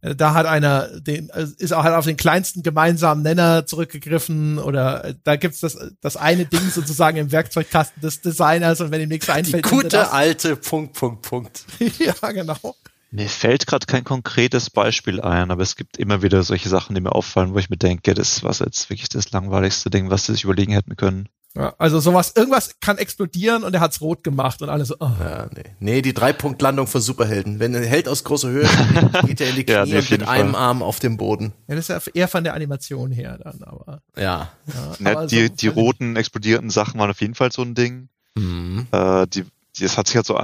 Äh, 0.00 0.14
da 0.14 0.34
hat 0.34 0.46
einer 0.46 1.00
den, 1.00 1.30
äh, 1.30 1.46
ist 1.58 1.72
auch 1.72 1.84
halt 1.84 1.94
auf 1.94 2.04
den 2.04 2.16
kleinsten 2.16 2.62
gemeinsamen 2.62 3.22
Nenner 3.22 3.66
zurückgegriffen 3.66 4.58
oder 4.58 5.04
äh, 5.04 5.14
da 5.24 5.36
gibt's 5.36 5.60
das, 5.60 5.78
das 6.00 6.16
eine 6.16 6.44
Ding 6.44 6.70
sozusagen 6.70 7.16
im 7.16 7.32
Werkzeugkasten 7.32 8.02
des 8.02 8.20
Designers 8.20 8.80
und 8.80 8.90
wenn 8.90 9.00
ihm 9.00 9.08
nichts 9.08 9.28
einfällt. 9.30 9.64
Die 9.64 9.68
gute 9.68 10.12
alte 10.12 10.56
Punkt, 10.56 10.94
Punkt, 10.94 11.22
Punkt. 11.22 11.64
ja, 11.98 12.30
genau. 12.32 12.76
Mir 13.14 13.28
fällt 13.28 13.68
gerade 13.68 13.86
kein 13.86 14.02
konkretes 14.02 14.70
Beispiel 14.70 15.20
ein, 15.20 15.52
aber 15.52 15.62
es 15.62 15.76
gibt 15.76 15.98
immer 15.98 16.22
wieder 16.22 16.42
solche 16.42 16.68
Sachen, 16.68 16.96
die 16.96 17.00
mir 17.00 17.12
auffallen, 17.12 17.54
wo 17.54 17.58
ich 17.60 17.70
mir 17.70 17.76
denke, 17.76 18.12
das 18.12 18.42
war 18.42 18.50
jetzt 18.50 18.90
wirklich 18.90 19.08
das 19.08 19.30
langweiligste 19.30 19.88
Ding, 19.88 20.10
was 20.10 20.26
sie 20.26 20.32
sich 20.32 20.42
überlegen 20.42 20.72
hätten 20.72 20.96
können. 20.96 21.28
Ja, 21.54 21.72
also 21.78 22.00
sowas, 22.00 22.32
irgendwas 22.34 22.80
kann 22.80 22.98
explodieren 22.98 23.62
und 23.62 23.72
er 23.72 23.78
hat's 23.78 24.00
rot 24.00 24.24
gemacht 24.24 24.62
und 24.62 24.68
alles 24.68 24.88
so. 24.88 24.96
Oh. 24.98 25.12
Ja, 25.20 25.48
nee. 25.54 25.62
nee, 25.78 26.02
die 26.02 26.12
Dreipunktlandung 26.12 26.88
von 26.88 27.00
Superhelden. 27.00 27.60
Wenn 27.60 27.76
ein 27.76 27.84
Held 27.84 28.08
aus 28.08 28.24
großer 28.24 28.48
Höhe 28.48 28.68
geht 29.26 29.40
er 29.40 29.50
in 29.50 29.54
die 29.54 29.64
Knie 29.64 29.74
ja, 29.74 29.86
nee, 29.86 29.98
und 29.98 30.10
mit 30.10 30.26
einem 30.26 30.56
Arm 30.56 30.82
auf 30.82 30.98
dem 30.98 31.16
Boden. 31.16 31.52
Ja, 31.68 31.76
das 31.76 31.88
ist 31.88 32.06
ja 32.06 32.12
eher 32.14 32.26
von 32.26 32.42
der 32.42 32.54
Animation 32.54 33.12
her 33.12 33.38
dann, 33.38 33.62
aber. 33.62 34.00
Ja. 34.16 34.50
ja 34.66 35.12
aber 35.12 35.26
die, 35.28 35.46
so, 35.46 35.54
die 35.54 35.68
roten 35.68 36.16
explodierten 36.16 36.70
Sachen 36.70 36.98
waren 36.98 37.10
auf 37.10 37.20
jeden 37.20 37.36
Fall 37.36 37.52
so 37.52 37.62
ein 37.62 37.76
Ding. 37.76 38.08
Mhm. 38.34 38.88
Äh, 38.90 39.28
die, 39.28 39.44
das 39.78 39.96
hat 39.96 40.08
sich 40.08 40.16
halt 40.16 40.26
so 40.26 40.36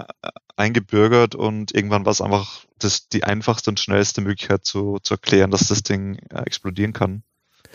eingebürgert 0.61 1.35
und 1.35 1.74
irgendwann 1.74 2.05
war 2.05 2.12
es 2.12 2.20
einfach 2.20 2.65
das, 2.78 3.09
die 3.09 3.24
einfachste 3.24 3.70
und 3.70 3.81
schnellste 3.81 4.20
Möglichkeit 4.20 4.65
zu, 4.65 4.99
zu 5.03 5.15
erklären, 5.15 5.51
dass 5.51 5.69
das 5.69 5.82
Ding 5.82 6.19
äh, 6.31 6.43
explodieren 6.43 6.93
kann, 6.93 7.23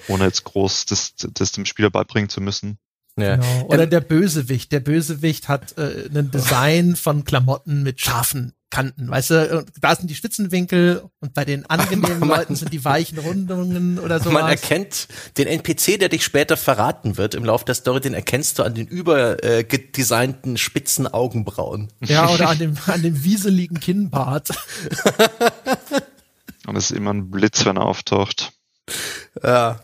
ohne 0.07 0.25
jetzt 0.25 0.43
groß 0.43 0.85
das, 0.85 1.15
das 1.17 1.51
dem 1.51 1.65
Spieler 1.65 1.89
beibringen 1.89 2.29
zu 2.29 2.41
müssen. 2.41 2.77
Ja. 3.17 3.37
Genau. 3.37 3.65
Oder 3.67 3.83
ähm, 3.83 3.89
der 3.89 4.01
Bösewicht. 4.01 4.71
Der 4.71 4.81
Bösewicht 4.81 5.47
hat 5.47 5.77
äh, 5.77 6.09
ein 6.13 6.31
Design 6.31 6.95
von 6.95 7.23
Klamotten 7.23 7.83
mit 7.83 8.01
scharfen 8.01 8.53
Kanten. 8.69 9.09
Weißt 9.09 9.29
du, 9.29 9.65
da 9.79 9.95
sind 9.95 10.09
die 10.09 10.15
Spitzenwinkel 10.15 11.03
und 11.21 11.33
bei 11.33 11.45
den 11.45 11.65
angenehmen 11.69 12.19
man, 12.19 12.29
Leuten 12.29 12.57
sind 12.57 12.73
die 12.73 12.83
weichen 12.83 13.17
Rundungen 13.19 13.99
oder 13.99 14.19
so. 14.19 14.31
Man 14.31 14.49
erkennt 14.49 15.07
den 15.37 15.47
NPC, 15.47 15.97
der 15.97 16.09
dich 16.09 16.25
später 16.25 16.57
verraten 16.57 17.15
wird 17.15 17.35
im 17.35 17.45
Laufe 17.45 17.63
der 17.63 17.75
Story, 17.75 18.01
den 18.01 18.13
erkennst 18.13 18.59
du 18.59 18.63
an 18.63 18.73
den 18.73 18.87
übergedesignten 18.87 20.55
äh, 20.55 20.57
spitzen 20.57 21.07
Augenbrauen. 21.07 21.93
Ja, 22.01 22.27
oder 22.27 22.49
an 22.49 22.59
dem, 22.59 22.75
an 22.87 23.01
dem 23.01 23.23
wieseligen 23.23 23.79
Kinnbart. 23.79 24.49
und 26.67 26.75
es 26.75 26.91
ist 26.91 26.97
immer 26.97 27.13
ein 27.13 27.31
Blitz, 27.31 27.65
wenn 27.65 27.77
er 27.77 27.85
auftaucht. 27.85 28.51
Ja. 29.41 29.79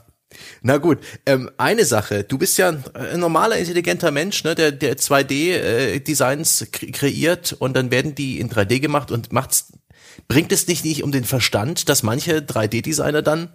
Na 0.63 0.77
gut, 0.77 0.99
ähm, 1.25 1.49
eine 1.57 1.85
Sache, 1.85 2.23
du 2.23 2.37
bist 2.37 2.59
ja 2.59 2.69
ein, 2.69 3.19
normaler, 3.19 3.57
intelligenter 3.57 4.11
Mensch, 4.11 4.43
ne, 4.43 4.53
der, 4.53 4.71
der 4.71 4.95
2D-Designs 4.95 6.61
äh, 6.61 6.65
kreiert 6.67 7.53
und 7.53 7.73
dann 7.73 7.89
werden 7.89 8.13
die 8.13 8.39
in 8.39 8.49
3D 8.49 8.79
gemacht 8.79 9.09
und 9.09 9.33
macht's, 9.33 9.73
bringt 10.27 10.51
es 10.51 10.67
nicht, 10.67 10.85
nicht 10.85 11.03
um 11.03 11.11
den 11.11 11.23
Verstand, 11.23 11.89
dass 11.89 12.03
manche 12.03 12.41
3D-Designer 12.41 13.23
dann 13.23 13.49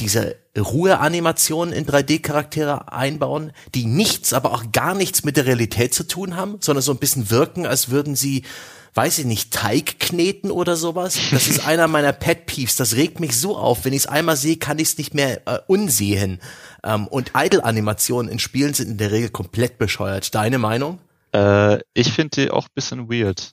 diese 0.00 0.36
Ruheanimationen 0.58 1.72
in 1.72 1.86
3D-Charaktere 1.86 2.92
einbauen, 2.92 3.52
die 3.76 3.86
nichts, 3.86 4.32
aber 4.32 4.52
auch 4.52 4.72
gar 4.72 4.96
nichts 4.96 5.22
mit 5.22 5.36
der 5.36 5.46
Realität 5.46 5.94
zu 5.94 6.02
tun 6.02 6.34
haben, 6.34 6.56
sondern 6.60 6.82
so 6.82 6.90
ein 6.90 6.98
bisschen 6.98 7.30
wirken, 7.30 7.64
als 7.64 7.90
würden 7.90 8.16
sie 8.16 8.42
weiß 8.94 9.20
ich 9.20 9.24
nicht, 9.24 9.52
Teig 9.52 10.00
kneten 10.00 10.50
oder 10.50 10.76
sowas. 10.76 11.18
Das 11.30 11.48
ist 11.48 11.66
einer 11.66 11.88
meiner 11.88 12.12
Pet 12.12 12.46
Peeves. 12.46 12.76
Das 12.76 12.96
regt 12.96 13.20
mich 13.20 13.38
so 13.38 13.56
auf. 13.56 13.84
Wenn 13.84 13.92
ich 13.92 14.00
es 14.00 14.06
einmal 14.06 14.36
sehe, 14.36 14.56
kann 14.56 14.78
ich 14.78 14.88
es 14.88 14.98
nicht 14.98 15.14
mehr 15.14 15.46
äh, 15.46 15.58
unsehen. 15.66 16.40
Ähm, 16.82 17.06
und 17.06 17.32
Idle-Animationen 17.34 18.30
in 18.30 18.38
Spielen 18.38 18.74
sind 18.74 18.90
in 18.90 18.98
der 18.98 19.12
Regel 19.12 19.30
komplett 19.30 19.78
bescheuert. 19.78 20.34
Deine 20.34 20.58
Meinung? 20.58 20.98
Äh, 21.32 21.78
ich 21.94 22.12
finde 22.12 22.42
die 22.42 22.50
auch 22.50 22.68
bisschen 22.68 23.10
weird. 23.10 23.52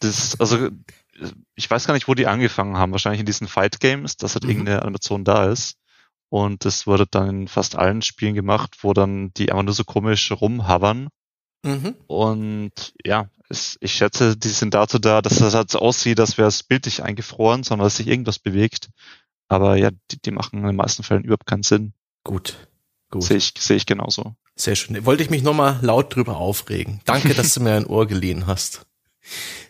Das, 0.00 0.38
also, 0.38 0.68
ich 1.54 1.70
weiß 1.70 1.86
gar 1.86 1.94
nicht, 1.94 2.08
wo 2.08 2.14
die 2.14 2.26
angefangen 2.26 2.76
haben. 2.76 2.92
Wahrscheinlich 2.92 3.20
in 3.20 3.26
diesen 3.26 3.48
Fight 3.48 3.80
Games, 3.80 4.16
dass 4.16 4.34
halt 4.34 4.44
mhm. 4.44 4.50
irgendeine 4.50 4.82
Animation 4.82 5.24
da 5.24 5.50
ist. 5.50 5.76
Und 6.28 6.64
das 6.64 6.86
wurde 6.86 7.06
dann 7.10 7.28
in 7.28 7.48
fast 7.48 7.76
allen 7.76 8.02
Spielen 8.02 8.34
gemacht, 8.34 8.78
wo 8.82 8.92
dann 8.92 9.32
die 9.36 9.50
einfach 9.52 9.62
nur 9.62 9.74
so 9.74 9.84
komisch 9.84 10.30
rumhavern. 10.32 11.08
Mhm. 11.62 11.94
Und 12.06 12.94
ja, 13.04 13.28
ich 13.48 13.92
schätze, 13.92 14.36
die 14.36 14.48
sind 14.48 14.74
dazu 14.74 14.98
da, 14.98 15.22
dass 15.22 15.38
das 15.38 15.54
halt 15.54 15.70
so 15.70 15.78
aussieht, 15.78 16.18
dass 16.18 16.38
wäre 16.38 16.48
es 16.48 16.62
bildlich 16.62 17.02
eingefroren, 17.02 17.62
sondern 17.62 17.86
dass 17.86 17.96
sich 17.96 18.06
irgendwas 18.06 18.38
bewegt. 18.38 18.90
Aber 19.48 19.76
ja, 19.76 19.90
die, 20.10 20.20
die 20.20 20.30
machen 20.32 20.60
in 20.60 20.66
den 20.66 20.76
meisten 20.76 21.02
Fällen 21.02 21.24
überhaupt 21.24 21.46
keinen 21.46 21.62
Sinn. 21.62 21.92
Gut. 22.24 22.56
Gut. 23.10 23.22
Sehe 23.22 23.36
ich, 23.36 23.54
sehe 23.56 23.76
ich 23.76 23.86
genauso. 23.86 24.34
Sehr 24.56 24.74
schön. 24.74 25.04
Wollte 25.04 25.22
ich 25.22 25.30
mich 25.30 25.42
nochmal 25.42 25.78
laut 25.82 26.14
drüber 26.14 26.38
aufregen. 26.38 27.00
Danke, 27.04 27.34
dass 27.34 27.54
du 27.54 27.60
mir 27.62 27.74
ein 27.74 27.86
Ohr 27.86 28.06
geliehen 28.06 28.46
hast. 28.46 28.86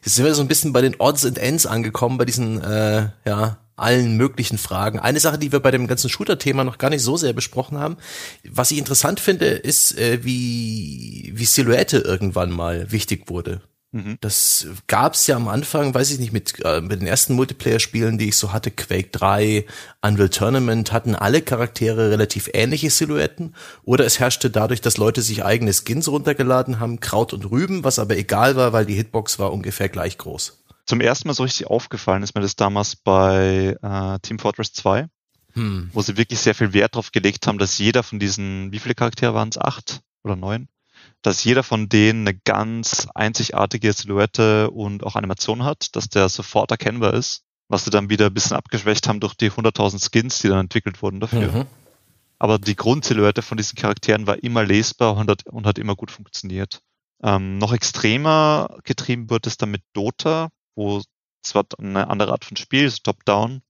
Jetzt 0.05 0.15
sind 0.15 0.25
wir 0.25 0.35
so 0.35 0.43
ein 0.43 0.49
bisschen 0.49 0.73
bei 0.73 0.81
den 0.81 0.97
Odds 0.99 1.25
and 1.27 1.39
Ends 1.39 1.67
angekommen, 1.67 2.19
bei 2.19 2.25
diesen, 2.25 2.63
äh, 2.63 3.11
ja, 3.25 3.59
allen 3.77 4.17
möglichen 4.17 4.59
Fragen. 4.59 4.99
Eine 4.99 5.21
Sache, 5.21 5.39
die 5.39 5.53
wir 5.53 5.61
bei 5.61 5.71
dem 5.71 5.87
ganzen 5.87 6.11
Shooter-Thema 6.11 6.65
noch 6.65 6.79
gar 6.79 6.91
nicht 6.91 7.03
so 7.03 7.17
sehr 7.17 7.33
besprochen 7.33 7.79
haben, 7.79 7.97
was 8.49 8.71
ich 8.71 8.79
interessant 8.79 9.21
finde, 9.21 9.47
ist, 9.47 9.97
äh, 9.99 10.25
wie, 10.25 11.33
wie 11.35 11.45
Silhouette 11.45 11.99
irgendwann 11.99 12.51
mal 12.51 12.91
wichtig 12.91 13.29
wurde. 13.29 13.61
Mhm. 13.93 14.19
Das 14.21 14.67
gab's 14.89 15.27
ja 15.27 15.37
am 15.37 15.49
Anfang, 15.49 15.95
weiß 15.95 16.11
ich 16.11 16.19
nicht, 16.19 16.33
mit, 16.33 16.63
äh, 16.65 16.81
mit 16.81 17.01
den 17.01 17.07
ersten 17.07 17.35
Multiplayer-Spielen, 17.35 18.19
die 18.19 18.29
ich 18.29 18.37
so 18.37 18.53
hatte, 18.53 18.71
Quake 18.71 19.09
3, 19.13 19.65
Unreal 20.03 20.29
Tournament, 20.29 20.93
hatten 20.93 21.15
alle 21.15 21.41
Charaktere 21.41 22.11
relativ 22.11 22.51
ähnliche 22.53 22.91
Silhouetten. 22.91 23.55
Oder 23.85 24.05
es 24.05 24.19
herrschte 24.19 24.51
dadurch, 24.51 24.81
dass 24.81 24.99
Leute 24.99 25.23
sich 25.23 25.45
eigene 25.45 25.73
Skins 25.73 26.09
runtergeladen 26.09 26.79
haben, 26.81 27.01
Kraut 27.01 27.33
und 27.33 27.51
Rüben, 27.51 27.85
was 27.85 27.99
aber 27.99 28.17
egal 28.17 28.57
war, 28.57 28.73
weil 28.73 28.87
die 28.87 28.95
Hitbox 28.95 29.39
war 29.39 29.53
ungefähr 29.53 29.89
gleich 29.89 30.19
groß. 30.19 30.63
Zum 30.87 31.01
ersten 31.01 31.29
Mal 31.29 31.35
so 31.35 31.43
richtig 31.43 31.67
aufgefallen 31.67 32.23
ist 32.23 32.35
mir 32.35 32.41
das 32.41 32.57
damals 32.57 32.97
bei 32.97 33.77
äh, 33.83 34.19
Team 34.21 34.39
Fortress 34.39 34.73
2, 34.73 35.09
hm. 35.53 35.91
wo 35.93 36.01
sie 36.03 36.17
wirklich 36.17 36.39
sehr 36.39 36.55
viel 36.55 36.73
Wert 36.73 36.95
darauf 36.95 37.13
gelegt 37.13 37.47
haben, 37.47 37.59
dass 37.59 37.79
jeder 37.79 38.03
von 38.03 38.19
diesen, 38.19 38.73
wie 38.73 38.79
viele 38.79 38.95
Charaktere 38.95 39.35
waren 39.35 39.49
es? 39.49 39.59
Acht 39.59 40.01
oder 40.23 40.37
neun? 40.37 40.69
dass 41.23 41.43
jeder 41.45 41.63
von 41.63 41.89
denen 41.89 42.27
eine 42.27 42.39
ganz 42.39 43.09
einzigartige 43.15 43.93
Silhouette 43.93 44.71
und 44.71 45.05
auch 45.05 45.17
Animation 45.17 45.65
hat, 45.65 45.97
dass 45.97 46.09
der 46.09 46.29
sofort 46.29 46.71
erkennbar 46.71 47.15
ist, 47.15 47.43
was 47.69 47.85
sie 47.85 47.91
dann 47.91 48.11
wieder 48.11 48.27
ein 48.27 48.35
bisschen 48.35 48.57
abgeschwächt 48.57 49.09
haben 49.09 49.21
durch 49.21 49.35
die 49.35 49.51
100.000 49.51 50.09
Skins, 50.09 50.41
die 50.41 50.49
dann 50.49 50.61
entwickelt 50.61 51.03
wurden 51.03 51.21
dafür. 51.21 51.51
Mhm. 51.51 51.67
Aber 52.39 52.59
die 52.59 52.77
Grundsilhouette 52.77 53.43
von 53.43 53.57
diesen 53.57 53.77
Charakteren 53.77 54.27
war 54.27 54.43
immer 54.43 54.63
lesbar 54.63 55.17
und 55.17 55.31
hat, 55.31 55.47
und 55.47 55.67
hat 55.67 55.79
immer 55.79 55.97
gut 55.97 56.11
funktioniert. 56.11 56.81
Ähm, 57.23 57.59
noch 57.59 57.73
extremer 57.73 58.79
getrieben 58.85 59.31
wird 59.31 59.47
es 59.47 59.57
dann 59.57 59.71
mit 59.71 59.83
Dota, 59.95 60.51
wo 60.77 61.03
zwar 61.43 61.65
eine 61.79 62.09
andere 62.09 62.31
Art 62.33 62.45
von 62.45 62.57
Spiel 62.57 62.85
ist, 62.85 63.03
Top-Down, 63.03 63.63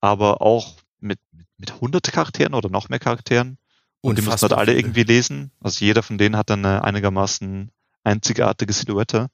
aber 0.00 0.40
auch 0.40 0.78
mit, 0.98 1.18
mit 1.58 1.80
hundert 1.80 2.10
Charakteren 2.10 2.54
oder 2.54 2.70
noch 2.70 2.88
mehr 2.88 2.98
Charakteren 2.98 3.58
und 4.00 4.18
die 4.18 4.22
müssen 4.22 4.40
halt 4.40 4.52
alle 4.52 4.74
irgendwie 4.74 5.02
lesen. 5.02 5.52
Also 5.60 5.84
jeder 5.84 6.02
von 6.02 6.18
denen 6.18 6.36
hat 6.36 6.50
dann 6.50 6.64
eine 6.64 6.84
einigermaßen 6.84 7.70
einzigartige 8.02 8.72
Silhouette. 8.72 9.28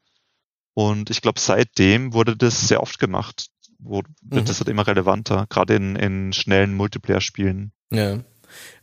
Und 0.75 1.11
ich 1.11 1.23
glaube, 1.23 1.41
seitdem 1.41 2.13
wurde 2.13 2.37
das 2.37 2.69
sehr 2.69 2.83
oft 2.83 2.99
gemacht. 2.99 3.49
Wo, 3.79 4.03
wird 4.23 4.45
mhm. 4.45 4.47
das 4.47 4.59
halt 4.59 4.69
immer 4.69 4.87
relevanter, 4.87 5.47
gerade 5.49 5.75
in, 5.75 5.97
in 5.97 6.33
schnellen 6.33 6.75
Multiplayer-Spielen. 6.75 7.73
Ja. 7.93 8.21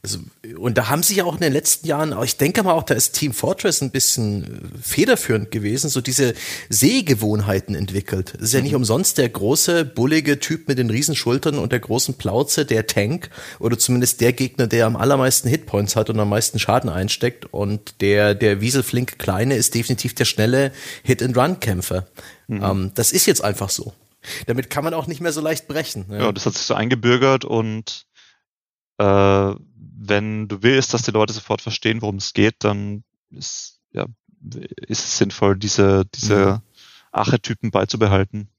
Also, 0.01 0.19
und 0.57 0.77
da 0.77 0.89
haben 0.89 1.01
sich 1.01 1.17
ja 1.17 1.23
auch 1.23 1.35
in 1.35 1.39
den 1.39 1.53
letzten 1.53 1.87
Jahren, 1.87 2.13
ich 2.23 2.35
denke 2.35 2.61
mal 2.63 2.73
auch, 2.73 2.83
da 2.83 2.93
ist 2.93 3.13
Team 3.13 3.33
Fortress 3.33 3.81
ein 3.81 3.89
bisschen 3.89 4.43
äh, 4.43 4.77
federführend 4.81 5.49
gewesen, 5.49 5.89
so 5.89 6.01
diese 6.01 6.33
Sehgewohnheiten 6.69 7.73
entwickelt. 7.73 8.33
Es 8.35 8.47
ist 8.47 8.53
ja 8.53 8.61
nicht 8.61 8.71
mhm. 8.71 8.79
umsonst 8.79 9.17
der 9.17 9.29
große, 9.29 9.85
bullige 9.85 10.39
Typ 10.39 10.67
mit 10.67 10.77
den 10.77 10.89
Riesenschultern 10.89 11.57
und 11.57 11.71
der 11.71 11.79
großen 11.79 12.15
Plauze, 12.15 12.65
der 12.65 12.85
Tank, 12.87 13.29
oder 13.59 13.79
zumindest 13.79 14.19
der 14.19 14.33
Gegner, 14.33 14.67
der 14.67 14.87
am 14.87 14.97
allermeisten 14.97 15.47
Hitpoints 15.47 15.95
hat 15.95 16.09
und 16.09 16.19
am 16.19 16.29
meisten 16.29 16.59
Schaden 16.59 16.89
einsteckt. 16.89 17.45
Und 17.53 18.01
der, 18.01 18.35
der 18.35 18.59
Wieselflink 18.59 19.19
Kleine 19.19 19.55
ist 19.55 19.73
definitiv 19.73 20.15
der 20.15 20.25
schnelle 20.25 20.73
Hit-and-Run-Kämpfer. 21.03 22.07
Mhm. 22.47 22.63
Ähm, 22.63 22.91
das 22.95 23.13
ist 23.13 23.25
jetzt 23.25 23.43
einfach 23.43 23.69
so. 23.69 23.93
Damit 24.47 24.69
kann 24.69 24.83
man 24.83 24.93
auch 24.93 25.07
nicht 25.07 25.21
mehr 25.21 25.31
so 25.33 25.41
leicht 25.41 25.67
brechen. 25.67 26.05
Ja, 26.09 26.17
ja 26.17 26.31
das 26.31 26.45
hat 26.45 26.53
sich 26.53 26.65
so 26.65 26.73
eingebürgert 26.73 27.45
und 27.45 28.05
äh, 28.97 29.53
wenn 30.05 30.47
du 30.47 30.61
willst, 30.63 30.93
dass 30.93 31.03
die 31.03 31.11
Leute 31.11 31.33
sofort 31.33 31.61
verstehen, 31.61 32.01
worum 32.01 32.17
es 32.17 32.33
geht, 32.33 32.55
dann 32.59 33.03
ist, 33.31 33.79
ja, 33.91 34.05
ist 34.87 35.05
es 35.05 35.17
sinnvoll, 35.17 35.57
diese, 35.57 36.05
diese 36.13 36.45
mhm. 36.45 36.59
Archetypen 37.11 37.71
beizubehalten. 37.71 38.49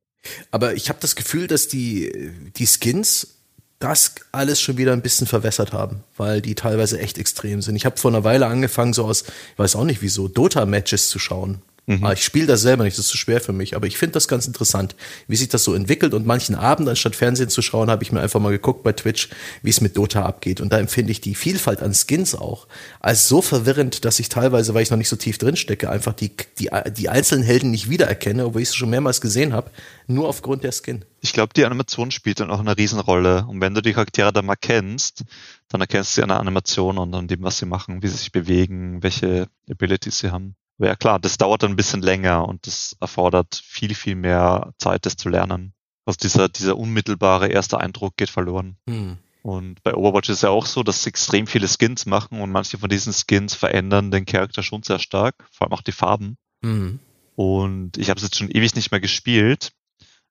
Aber 0.50 0.74
ich 0.74 0.88
habe 0.88 0.98
das 1.00 1.16
Gefühl, 1.16 1.46
dass 1.46 1.68
die, 1.68 2.32
die 2.56 2.66
Skins 2.66 3.34
das 3.78 4.14
alles 4.32 4.60
schon 4.60 4.78
wieder 4.78 4.94
ein 4.94 5.02
bisschen 5.02 5.26
verwässert 5.26 5.72
haben, 5.72 6.04
weil 6.16 6.40
die 6.40 6.54
teilweise 6.54 6.98
echt 6.98 7.18
extrem 7.18 7.60
sind. 7.60 7.76
Ich 7.76 7.84
habe 7.84 7.98
vor 7.98 8.10
einer 8.10 8.24
Weile 8.24 8.46
angefangen, 8.46 8.94
so 8.94 9.04
aus, 9.04 9.22
ich 9.22 9.58
weiß 9.58 9.76
auch 9.76 9.84
nicht 9.84 10.00
wieso, 10.00 10.28
Dota-Matches 10.28 11.08
zu 11.08 11.18
schauen 11.18 11.60
Mhm. 11.86 12.06
Ich 12.14 12.24
spiele 12.24 12.46
das 12.46 12.62
selber 12.62 12.84
nicht, 12.84 12.96
das 12.96 13.04
ist 13.04 13.10
zu 13.10 13.18
schwer 13.18 13.40
für 13.40 13.52
mich, 13.52 13.76
aber 13.76 13.86
ich 13.86 13.98
finde 13.98 14.14
das 14.14 14.26
ganz 14.26 14.46
interessant, 14.46 14.96
wie 15.28 15.36
sich 15.36 15.48
das 15.48 15.64
so 15.64 15.74
entwickelt. 15.74 16.14
Und 16.14 16.26
manchen 16.26 16.54
Abend, 16.54 16.88
anstatt 16.88 17.14
Fernsehen 17.14 17.50
zu 17.50 17.60
schauen, 17.60 17.90
habe 17.90 18.02
ich 18.02 18.10
mir 18.10 18.20
einfach 18.20 18.40
mal 18.40 18.50
geguckt 18.50 18.82
bei 18.82 18.92
Twitch, 18.92 19.28
wie 19.62 19.70
es 19.70 19.82
mit 19.82 19.96
Dota 19.96 20.24
abgeht. 20.24 20.62
Und 20.62 20.72
da 20.72 20.78
empfinde 20.78 21.12
ich 21.12 21.20
die 21.20 21.34
Vielfalt 21.34 21.82
an 21.82 21.92
Skins 21.92 22.34
auch 22.34 22.68
als 23.00 23.28
so 23.28 23.42
verwirrend, 23.42 24.04
dass 24.06 24.18
ich 24.18 24.30
teilweise, 24.30 24.72
weil 24.72 24.82
ich 24.82 24.90
noch 24.90 24.96
nicht 24.96 25.10
so 25.10 25.16
tief 25.16 25.36
drin 25.36 25.56
stecke, 25.56 25.90
einfach 25.90 26.14
die, 26.14 26.30
die, 26.58 26.70
die 26.96 27.08
einzelnen 27.10 27.44
Helden 27.44 27.70
nicht 27.70 27.90
wiedererkenne, 27.90 28.46
obwohl 28.46 28.62
ich 28.62 28.70
sie 28.70 28.76
schon 28.76 28.90
mehrmals 28.90 29.20
gesehen 29.20 29.52
habe, 29.52 29.70
nur 30.06 30.28
aufgrund 30.28 30.64
der 30.64 30.72
Skin. 30.72 31.04
Ich 31.20 31.34
glaube, 31.34 31.52
die 31.54 31.66
Animation 31.66 32.10
spielt 32.10 32.40
dann 32.40 32.50
auch 32.50 32.60
eine 32.60 32.76
Riesenrolle. 32.76 33.46
Und 33.46 33.60
wenn 33.60 33.74
du 33.74 33.82
die 33.82 33.92
Charaktere 33.92 34.32
dann 34.32 34.46
mal 34.46 34.56
kennst, 34.56 35.24
dann 35.68 35.82
erkennst 35.82 36.12
du 36.12 36.14
sie 36.16 36.22
an 36.22 36.28
der 36.28 36.40
Animation 36.40 36.96
und 36.96 37.14
an 37.14 37.28
dem, 37.28 37.42
was 37.42 37.58
sie 37.58 37.66
machen, 37.66 38.02
wie 38.02 38.08
sie 38.08 38.16
sich 38.16 38.32
bewegen, 38.32 39.02
welche 39.02 39.48
Abilities 39.68 40.18
sie 40.18 40.30
haben. 40.30 40.54
Aber 40.78 40.88
ja 40.88 40.96
klar, 40.96 41.18
das 41.18 41.36
dauert 41.36 41.62
dann 41.62 41.72
ein 41.72 41.76
bisschen 41.76 42.02
länger 42.02 42.46
und 42.46 42.66
das 42.66 42.96
erfordert 43.00 43.62
viel, 43.64 43.94
viel 43.94 44.16
mehr 44.16 44.72
Zeit, 44.78 45.06
das 45.06 45.16
zu 45.16 45.28
lernen. 45.28 45.72
Also 46.04 46.18
dieser, 46.22 46.48
dieser 46.48 46.76
unmittelbare 46.76 47.48
erste 47.48 47.78
Eindruck 47.78 48.16
geht 48.16 48.30
verloren. 48.30 48.76
Hm. 48.88 49.18
Und 49.42 49.82
bei 49.82 49.94
Overwatch 49.94 50.30
ist 50.30 50.36
es 50.36 50.42
ja 50.42 50.48
auch 50.48 50.64
so, 50.64 50.82
dass 50.82 51.02
sie 51.02 51.10
extrem 51.10 51.46
viele 51.46 51.68
Skins 51.68 52.06
machen 52.06 52.40
und 52.40 52.50
manche 52.50 52.78
von 52.78 52.88
diesen 52.88 53.12
Skins 53.12 53.54
verändern 53.54 54.10
den 54.10 54.24
Charakter 54.24 54.62
schon 54.62 54.82
sehr 54.82 54.98
stark, 54.98 55.34
vor 55.52 55.66
allem 55.66 55.74
auch 55.74 55.82
die 55.82 55.92
Farben. 55.92 56.38
Mhm. 56.62 56.98
Und 57.36 57.98
ich 57.98 58.08
habe 58.08 58.16
es 58.16 58.24
jetzt 58.24 58.36
schon 58.36 58.50
ewig 58.50 58.74
nicht 58.74 58.90
mehr 58.90 59.00
gespielt, 59.00 59.72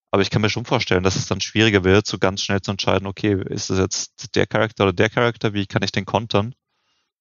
aber 0.10 0.24
ich 0.24 0.32
kann 0.32 0.41
mir 0.41 0.49
schon 0.49 0.65
vorstellen, 0.65 1.03
dass 1.03 1.15
es 1.15 1.28
dann 1.28 1.41
schwieriger 1.41 1.84
wird, 1.84 2.07
so 2.07 2.18
ganz 2.18 2.41
schnell 2.41 2.61
zu 2.61 2.72
entscheiden, 2.72 3.06
okay, 3.06 3.40
ist 3.49 3.70
das 3.70 3.78
jetzt 3.78 4.36
der 4.36 4.48
Charakter 4.48 4.86
oder 4.86 4.94
der 4.94 5.10
Charakter, 5.10 5.53
wie 5.53 5.68
kann 5.68 5.84
ich 5.84 5.91
den 5.91 6.06
kontern? 6.06 6.56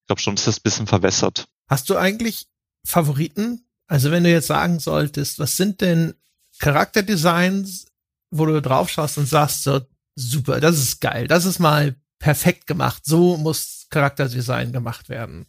Ich 0.01 0.07
glaube 0.07 0.23
schon, 0.23 0.37
dass 0.37 0.47
das 0.47 0.59
ein 0.59 0.63
bisschen 0.63 0.87
verwässert. 0.87 1.47
Hast 1.69 1.91
du 1.91 1.97
eigentlich 1.97 2.47
Favoriten? 2.85 3.65
Also 3.87 4.11
wenn 4.11 4.25
du 4.25 4.31
jetzt 4.31 4.47
sagen 4.47 4.79
solltest, 4.79 5.39
was 5.39 5.57
sind 5.57 5.81
denn 5.81 6.15
Charakterdesigns, 6.59 7.87
wo 8.31 8.47
du 8.47 8.63
drauf 8.63 8.89
schaust 8.89 9.19
und 9.19 9.27
sagst, 9.27 9.65
so, 9.65 9.81
super, 10.15 10.61
das 10.61 10.79
ist 10.79 11.01
geil, 11.01 11.27
das 11.27 11.45
ist 11.45 11.59
mal 11.59 11.97
perfekt 12.19 12.67
gemacht, 12.67 13.03
so 13.05 13.37
muss 13.37 13.87
Charakterdesign 13.91 14.73
gemacht 14.73 15.09
werden. 15.09 15.47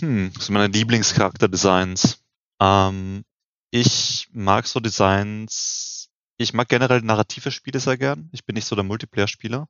Hm, 0.00 0.32
das 0.34 0.46
sind 0.46 0.54
meine 0.54 0.72
Lieblingscharakterdesigns. 0.72 2.18
Ähm, 2.60 3.24
ich 3.70 4.28
mag 4.32 4.66
so 4.66 4.80
Designs, 4.80 6.08
ich 6.38 6.52
mag 6.54 6.68
generell 6.68 7.02
narrative 7.02 7.50
Spiele 7.50 7.78
sehr 7.78 7.98
gern. 7.98 8.28
Ich 8.32 8.44
bin 8.44 8.54
nicht 8.54 8.66
so 8.66 8.74
der 8.74 8.84
Multiplayer-Spieler. 8.84 9.68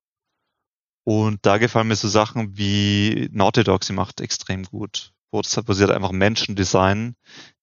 Und 1.05 1.45
da 1.45 1.59
gefallen 1.59 1.89
mir 1.89 1.97
so 1.97 2.09
Sachen 2.09 2.57
wie 2.57 3.29
Naughty 3.33 3.63
Dog, 3.63 3.85
sie 3.85 3.93
macht 3.93 4.21
extrem 4.21 4.65
gut 4.65 5.13
wo, 5.31 5.43
sie 5.43 5.57
halt 5.57 5.91
einfach 5.91 6.13
Menschen 6.13 6.57
designen, 6.57 7.17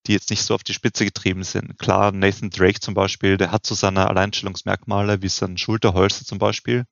die 0.06 0.14
jetzt 0.14 0.30
nicht 0.30 0.44
so 0.44 0.54
auf 0.56 0.64
die 0.64 0.74
Spitze 0.74 1.06
getrieben 1.06 1.44
sind. 1.44 1.78
Klar, 1.80 2.12
Nathan 2.12 2.50
Drake 2.50 2.80
zum 2.80 2.94
Beispiel, 2.94 3.38
der 3.38 3.52
hat 3.52 3.66
so 3.66 3.76
seine 3.76 4.08
Alleinstellungsmerkmale, 4.10 5.22
wie 5.22 5.30
sein 5.30 5.58
Schulterholster 5.58 6.26
zum 6.26 6.40
Beispiel. 6.40 6.86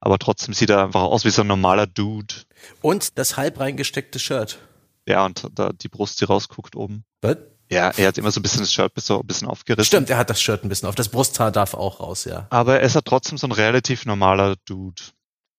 Aber 0.00 0.18
trotzdem 0.18 0.54
sieht 0.54 0.70
er 0.70 0.82
einfach 0.82 1.02
aus 1.02 1.24
wie 1.24 1.30
so 1.30 1.42
ein 1.42 1.46
normaler 1.46 1.86
Dude. 1.86 2.34
Und 2.80 3.18
das 3.18 3.36
halb 3.36 3.60
reingesteckte 3.60 4.18
Shirt. 4.18 4.58
Ja, 5.06 5.26
und 5.26 5.46
da 5.54 5.70
die 5.72 5.88
Brust, 5.88 6.20
die 6.20 6.24
rausguckt 6.24 6.76
oben. 6.76 7.04
Was? 7.20 7.36
Ja, 7.70 7.90
er 7.90 8.08
hat 8.08 8.18
immer 8.18 8.32
so 8.32 8.40
ein 8.40 8.42
bisschen 8.42 8.62
das 8.62 8.72
Shirt 8.72 8.92
so 8.96 9.20
ein 9.20 9.26
bisschen 9.26 9.46
aufgerissen. 9.46 9.86
Stimmt, 9.86 10.10
er 10.10 10.16
hat 10.16 10.30
das 10.30 10.40
Shirt 10.40 10.64
ein 10.64 10.68
bisschen 10.68 10.88
auf. 10.88 10.96
Das 10.96 11.08
Brusthaar 11.08 11.52
darf 11.52 11.74
auch 11.74 12.00
raus, 12.00 12.24
ja. 12.24 12.46
Aber 12.50 12.80
er 12.80 12.86
ist 12.86 12.94
ja 12.94 13.00
trotzdem 13.02 13.38
so 13.38 13.46
ein 13.46 13.52
relativ 13.52 14.06
normaler 14.06 14.56
Dude 14.64 15.02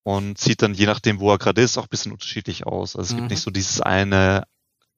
und 0.02 0.38
sieht 0.38 0.62
dann 0.62 0.74
je 0.74 0.86
nachdem, 0.86 1.20
wo 1.20 1.30
er 1.30 1.38
gerade 1.38 1.62
ist, 1.62 1.78
auch 1.78 1.84
ein 1.84 1.90
bisschen 1.90 2.12
unterschiedlich 2.12 2.66
aus. 2.66 2.96
Also 2.96 3.08
es 3.08 3.12
mhm. 3.12 3.16
gibt 3.18 3.30
nicht 3.30 3.42
so 3.42 3.50
dieses 3.50 3.80
eine 3.80 4.44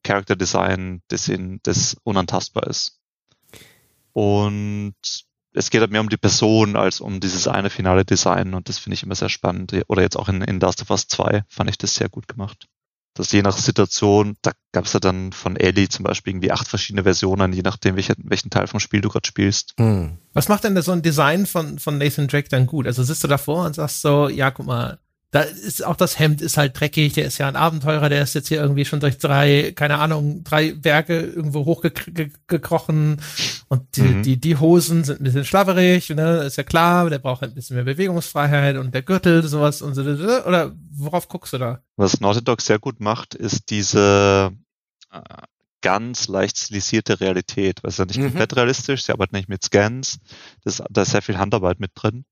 Character 0.03 0.35
Design, 0.35 1.01
das, 1.07 1.27
in, 1.27 1.59
das 1.63 1.97
unantastbar 2.03 2.67
ist. 2.67 2.99
Und 4.13 4.95
es 5.53 5.69
geht 5.69 5.81
halt 5.81 5.91
mehr 5.91 6.01
um 6.01 6.09
die 6.09 6.17
Person 6.17 6.75
als 6.75 7.01
um 7.01 7.19
dieses 7.19 7.47
eine 7.47 7.69
finale 7.69 8.05
Design 8.05 8.53
und 8.53 8.69
das 8.69 8.77
finde 8.77 8.95
ich 8.95 9.03
immer 9.03 9.15
sehr 9.15 9.29
spannend. 9.29 9.73
Oder 9.87 10.01
jetzt 10.01 10.17
auch 10.17 10.29
in, 10.29 10.41
in 10.41 10.59
Last 10.59 10.81
of 10.81 10.89
Us 10.89 11.07
2 11.07 11.43
fand 11.47 11.69
ich 11.69 11.77
das 11.77 11.95
sehr 11.95 12.09
gut 12.09 12.27
gemacht. 12.27 12.67
Dass 13.15 13.31
je 13.31 13.41
nach 13.41 13.57
Situation, 13.57 14.35
da 14.41 14.51
gab 14.73 14.85
es 14.85 14.93
ja 14.93 14.99
dann 14.99 15.31
von 15.31 15.55
Ellie 15.55 15.87
zum 15.87 16.03
Beispiel 16.03 16.31
irgendwie 16.31 16.51
acht 16.51 16.67
verschiedene 16.67 17.03
Versionen, 17.03 17.53
je 17.53 17.61
nachdem, 17.61 17.95
welchen, 17.95 18.15
welchen 18.25 18.49
Teil 18.49 18.67
vom 18.67 18.81
Spiel 18.81 19.01
du 19.01 19.09
gerade 19.09 19.25
spielst. 19.25 19.73
Hm. 19.77 20.17
Was 20.33 20.49
macht 20.49 20.65
denn 20.65 20.79
so 20.81 20.91
ein 20.91 21.01
Design 21.01 21.45
von, 21.45 21.79
von 21.79 21.97
Nathan 21.97 22.27
Drake 22.27 22.49
dann 22.49 22.67
gut? 22.67 22.85
Also 22.85 23.03
sitzt 23.03 23.23
du 23.23 23.29
davor 23.29 23.65
und 23.65 23.75
sagst 23.75 24.01
so, 24.01 24.27
ja, 24.27 24.51
guck 24.51 24.65
mal, 24.65 24.99
da 25.35 25.41
ist 25.41 25.83
auch 25.83 25.97
das 25.97 26.17
Hemd 26.17 26.41
ist 26.41 26.55
halt 26.55 26.79
dreckig, 26.79 27.11
der 27.11 27.25
ist 27.25 27.39
ja 27.39 27.49
ein 27.49 27.57
Abenteurer, 27.57 28.07
der 28.07 28.21
ist 28.21 28.35
jetzt 28.35 28.47
hier 28.47 28.61
irgendwie 28.61 28.85
schon 28.85 29.01
durch 29.01 29.17
drei, 29.17 29.73
keine 29.75 29.99
Ahnung, 29.99 30.45
drei 30.45 30.71
Berge 30.71 31.19
irgendwo 31.19 31.65
hochgekrochen 31.65 33.21
und 33.67 33.97
die, 33.97 34.01
mhm. 34.01 34.23
die, 34.23 34.37
die 34.37 34.55
Hosen 34.55 35.03
sind 35.03 35.19
ein 35.19 35.25
bisschen 35.25 35.43
schlabberig, 35.43 36.09
ne, 36.11 36.43
ist 36.43 36.55
ja 36.55 36.63
klar, 36.63 37.09
der 37.09 37.19
braucht 37.19 37.41
halt 37.41 37.51
ein 37.51 37.55
bisschen 37.55 37.75
mehr 37.75 37.83
Bewegungsfreiheit 37.83 38.77
und 38.77 38.93
der 38.93 39.01
Gürtel, 39.01 39.43
sowas 39.45 39.81
und 39.81 39.93
so, 39.93 40.03
oder 40.03 40.73
worauf 40.91 41.27
guckst 41.27 41.51
du 41.51 41.57
da? 41.57 41.81
Was 41.97 42.21
Naughty 42.21 42.41
Dog 42.41 42.61
sehr 42.61 42.79
gut 42.79 43.01
macht, 43.01 43.35
ist 43.35 43.69
diese 43.71 44.53
äh, 45.11 45.19
ganz 45.81 46.29
leicht 46.29 46.57
stilisierte 46.57 47.19
Realität, 47.19 47.83
weil 47.83 47.89
es 47.89 47.97
ja 47.97 48.05
nicht 48.05 48.19
mhm. 48.19 48.27
komplett 48.27 48.55
realistisch, 48.55 49.03
sie 49.03 49.11
arbeiten 49.11 49.35
nicht 49.35 49.49
mit 49.49 49.65
Scans, 49.65 50.17
das, 50.63 50.81
da 50.89 51.01
ist 51.01 51.11
sehr 51.11 51.21
viel 51.21 51.37
Handarbeit 51.37 51.81
mit 51.81 51.91
drin. 51.93 52.23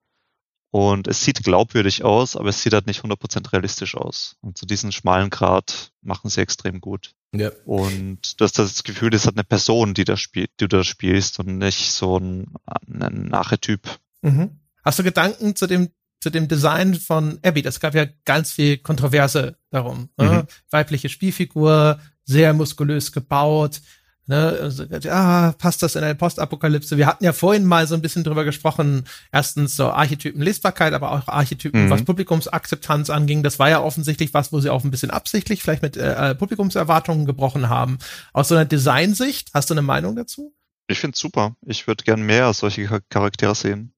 Und 0.73 1.07
es 1.07 1.23
sieht 1.23 1.43
glaubwürdig 1.43 2.03
aus, 2.03 2.35
aber 2.35 2.49
es 2.49 2.63
sieht 2.63 2.73
halt 2.73 2.87
nicht 2.87 3.03
100% 3.03 3.53
realistisch 3.53 3.93
aus. 3.95 4.37
Und 4.41 4.57
zu 4.57 4.65
diesem 4.65 4.91
schmalen 4.91 5.29
Grad 5.29 5.91
machen 6.01 6.31
sie 6.31 6.41
extrem 6.41 6.81
gut. 6.81 7.11
Ja. 7.31 7.51
Und 7.63 8.41
du 8.41 8.43
hast 8.43 8.57
das 8.57 8.83
Gefühl, 8.83 9.11
das 9.11 9.27
hat 9.27 9.35
eine 9.35 9.43
Person, 9.43 9.93
die 9.93 10.03
da 10.03 10.17
spielt, 10.17 10.49
die 10.59 10.67
du 10.67 10.77
da 10.77 10.83
spielst 10.83 11.37
und 11.37 11.59
nicht 11.59 11.91
so 11.91 12.17
ein, 12.17 12.55
ein 12.87 13.35
Archetyp. 13.35 13.87
Mhm. 14.23 14.61
Hast 14.83 14.97
du 14.97 15.03
Gedanken 15.03 15.55
zu 15.55 15.67
dem 15.67 15.91
zu 16.19 16.31
dem 16.31 16.47
Design 16.47 16.95
von 16.95 17.37
Abby? 17.43 17.61
Das 17.61 17.79
gab 17.79 17.93
ja 17.93 18.07
ganz 18.25 18.53
viel 18.53 18.77
Kontroverse 18.79 19.57
darum. 19.69 20.09
Ne? 20.17 20.25
Mhm. 20.25 20.47
Weibliche 20.71 21.09
Spielfigur, 21.09 21.99
sehr 22.23 22.55
muskulös 22.55 23.11
gebaut. 23.11 23.79
Ne, 24.25 24.57
also, 24.61 24.85
ah, 25.09 25.51
passt 25.57 25.83
das 25.83 25.95
in 25.95 26.03
eine 26.03 26.15
Postapokalypse? 26.15 26.97
Wir 26.97 27.07
hatten 27.07 27.25
ja 27.25 27.33
vorhin 27.33 27.65
mal 27.65 27.87
so 27.87 27.95
ein 27.95 28.01
bisschen 28.01 28.23
drüber 28.23 28.45
gesprochen. 28.45 29.05
Erstens 29.33 29.75
so 29.75 29.89
Archetypen 29.89 30.41
Lesbarkeit, 30.41 30.93
aber 30.93 31.11
auch 31.11 31.27
Archetypen, 31.27 31.85
mhm. 31.85 31.89
was 31.89 32.03
Publikumsakzeptanz 32.03 33.09
anging. 33.09 33.43
Das 33.43 33.59
war 33.59 33.69
ja 33.69 33.81
offensichtlich 33.81 34.33
was, 34.33 34.53
wo 34.53 34.61
sie 34.61 34.69
auch 34.69 34.85
ein 34.85 34.91
bisschen 34.91 35.11
absichtlich 35.11 35.61
vielleicht 35.61 35.81
mit 35.81 35.97
äh, 35.97 36.31
äh 36.31 36.35
Publikumserwartungen 36.35 37.25
gebrochen 37.25 37.67
haben. 37.67 37.97
Aus 38.31 38.47
so 38.47 38.55
einer 38.55 38.65
Designsicht, 38.65 39.49
hast 39.53 39.69
du 39.69 39.73
eine 39.73 39.81
Meinung 39.81 40.15
dazu? 40.15 40.55
Ich 40.87 40.99
finde 40.99 41.17
super. 41.17 41.55
Ich 41.65 41.87
würde 41.87 42.05
gern 42.05 42.21
mehr 42.21 42.53
solche 42.53 43.01
Charaktere 43.09 43.55
sehen. 43.55 43.93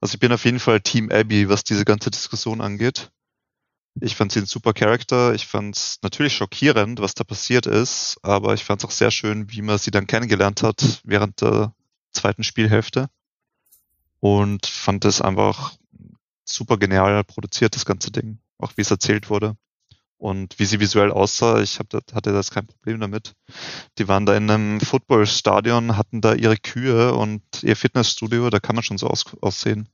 Also 0.00 0.14
ich 0.14 0.20
bin 0.20 0.32
auf 0.32 0.44
jeden 0.44 0.58
Fall 0.58 0.80
Team 0.80 1.10
Abby, 1.10 1.48
was 1.48 1.64
diese 1.64 1.84
ganze 1.86 2.10
Diskussion 2.10 2.60
angeht. 2.60 3.10
Ich 4.00 4.14
fand 4.14 4.30
sie 4.30 4.40
ein 4.40 4.46
super 4.46 4.74
Charakter. 4.74 5.34
Ich 5.34 5.46
fand 5.46 5.76
es 5.76 5.98
natürlich 6.02 6.34
schockierend, 6.34 7.00
was 7.00 7.14
da 7.14 7.24
passiert 7.24 7.66
ist, 7.66 8.18
aber 8.22 8.52
ich 8.52 8.64
fand 8.64 8.82
es 8.82 8.84
auch 8.84 8.90
sehr 8.90 9.10
schön, 9.10 9.50
wie 9.50 9.62
man 9.62 9.78
sie 9.78 9.90
dann 9.90 10.06
kennengelernt 10.06 10.62
hat 10.62 11.00
während 11.04 11.40
der 11.40 11.74
zweiten 12.12 12.44
Spielhälfte. 12.44 13.08
Und 14.20 14.66
fand 14.66 15.04
es 15.04 15.22
einfach 15.22 15.74
super 16.44 16.76
genial 16.76 17.24
produziert, 17.24 17.74
das 17.74 17.86
ganze 17.86 18.10
Ding. 18.10 18.38
Auch 18.58 18.72
wie 18.76 18.82
es 18.82 18.90
erzählt 18.90 19.30
wurde. 19.30 19.56
Und 20.18 20.58
wie 20.58 20.64
sie 20.64 20.80
visuell 20.80 21.10
aussah, 21.10 21.60
ich 21.60 21.78
hab, 21.78 21.92
hatte 21.92 22.32
das 22.32 22.50
kein 22.50 22.66
Problem 22.66 23.00
damit. 23.00 23.34
Die 23.98 24.08
waren 24.08 24.26
da 24.26 24.34
in 24.36 24.50
einem 24.50 24.80
Footballstadion, 24.80 25.96
hatten 25.96 26.20
da 26.20 26.34
ihre 26.34 26.56
Kühe 26.56 27.14
und 27.14 27.42
ihr 27.62 27.76
Fitnessstudio, 27.76 28.48
da 28.50 28.58
kann 28.60 28.74
man 28.76 28.82
schon 28.82 28.98
so 28.98 29.08
aus, 29.08 29.24
aussehen. 29.40 29.88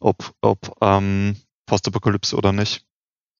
Ob, 0.00 0.34
ob 0.42 0.76
ähm, 0.82 1.36
Postapokalypse 1.66 2.36
oder 2.36 2.52
nicht. 2.52 2.84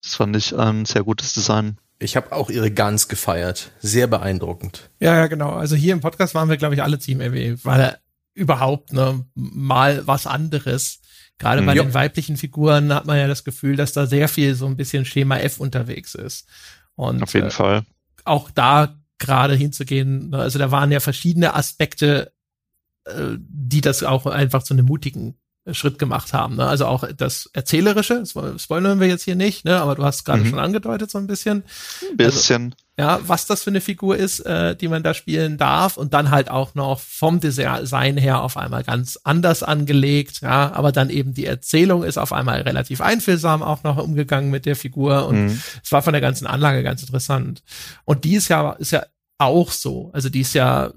Das 0.02 0.16
fand 0.16 0.36
ich 0.36 0.56
ein 0.56 0.84
sehr 0.84 1.04
gutes 1.04 1.32
Design. 1.32 1.78
Ich 1.98 2.16
habe 2.16 2.32
auch 2.32 2.50
ihre 2.50 2.72
Guns 2.72 3.06
gefeiert. 3.06 3.70
Sehr 3.80 4.08
beeindruckend. 4.08 4.90
Ja, 4.98 5.16
ja, 5.16 5.26
genau. 5.28 5.50
Also 5.50 5.76
hier 5.76 5.92
im 5.92 6.00
Podcast 6.00 6.34
waren 6.34 6.48
wir, 6.48 6.56
glaube 6.56 6.74
ich, 6.74 6.82
alle 6.82 6.98
Team 6.98 7.18
MW, 7.18 7.56
weil 7.62 7.80
er 7.80 7.98
überhaupt 8.34 8.92
ne, 8.92 9.24
mal 9.34 10.06
was 10.06 10.26
anderes. 10.26 11.00
Gerade 11.38 11.62
bei 11.62 11.74
mhm. 11.74 11.78
den 11.78 11.94
weiblichen 11.94 12.36
Figuren 12.36 12.92
hat 12.92 13.06
man 13.06 13.18
ja 13.18 13.28
das 13.28 13.44
Gefühl, 13.44 13.76
dass 13.76 13.92
da 13.92 14.06
sehr 14.06 14.28
viel 14.28 14.54
so 14.54 14.66
ein 14.66 14.76
bisschen 14.76 15.04
Schema 15.04 15.38
F 15.38 15.60
unterwegs 15.60 16.14
ist. 16.14 16.48
Und 16.96 17.22
auf 17.22 17.34
jeden 17.34 17.48
äh, 17.48 17.50
Fall. 17.50 17.84
Auch 18.24 18.50
da 18.50 18.96
gerade 19.18 19.54
hinzugehen, 19.54 20.30
ne, 20.30 20.38
also 20.38 20.58
da 20.58 20.72
waren 20.72 20.90
ja 20.90 20.98
verschiedene 20.98 21.54
Aspekte, 21.54 22.32
äh, 23.04 23.36
die 23.38 23.80
das 23.80 24.02
auch 24.02 24.26
einfach 24.26 24.64
zu 24.64 24.74
einem 24.74 24.86
mutigen 24.86 25.36
Schritt 25.70 25.98
gemacht 25.98 26.32
haben. 26.32 26.56
Ne? 26.56 26.66
Also 26.66 26.86
auch 26.86 27.04
das 27.16 27.48
Erzählerische, 27.52 28.20
das 28.20 28.62
spoilern 28.62 28.98
wir 28.98 29.06
jetzt 29.06 29.22
hier 29.22 29.36
nicht, 29.36 29.64
ne? 29.64 29.80
aber 29.80 29.94
du 29.94 30.02
hast 30.02 30.24
gerade 30.24 30.42
mhm. 30.42 30.50
schon 30.50 30.58
angedeutet 30.58 31.10
so 31.10 31.18
ein 31.18 31.28
bisschen. 31.28 31.62
Ein 32.10 32.16
bisschen. 32.16 32.74
Also, 32.74 32.82
ja, 32.98 33.20
was 33.26 33.46
das 33.46 33.62
für 33.62 33.70
eine 33.70 33.80
Figur 33.80 34.16
ist, 34.16 34.40
äh, 34.40 34.74
die 34.76 34.88
man 34.88 35.02
da 35.02 35.14
spielen 35.14 35.58
darf 35.58 35.96
und 35.96 36.12
dann 36.14 36.30
halt 36.30 36.50
auch 36.50 36.74
noch 36.74 37.00
vom 37.00 37.40
Design 37.40 38.16
her 38.16 38.42
auf 38.42 38.56
einmal 38.56 38.82
ganz 38.82 39.18
anders 39.22 39.62
angelegt, 39.62 40.40
ja, 40.42 40.72
aber 40.72 40.90
dann 40.90 41.08
eben 41.08 41.32
die 41.32 41.46
Erzählung 41.46 42.02
ist 42.02 42.18
auf 42.18 42.32
einmal 42.32 42.60
relativ 42.62 43.00
einfühlsam 43.00 43.62
auch 43.62 43.84
noch 43.84 43.98
umgegangen 43.98 44.50
mit 44.50 44.66
der 44.66 44.76
Figur 44.76 45.26
und 45.26 45.46
mhm. 45.46 45.62
es 45.82 45.92
war 45.92 46.02
von 46.02 46.12
der 46.12 46.20
ganzen 46.20 46.46
Anlage 46.46 46.82
ganz 46.82 47.02
interessant. 47.02 47.62
Und 48.04 48.24
die 48.24 48.34
ist 48.34 48.48
ja, 48.48 48.72
ist 48.72 48.90
ja 48.90 49.04
auch 49.38 49.70
so, 49.70 50.10
also 50.12 50.28
die 50.28 50.40
ist 50.40 50.54
ja 50.54 50.92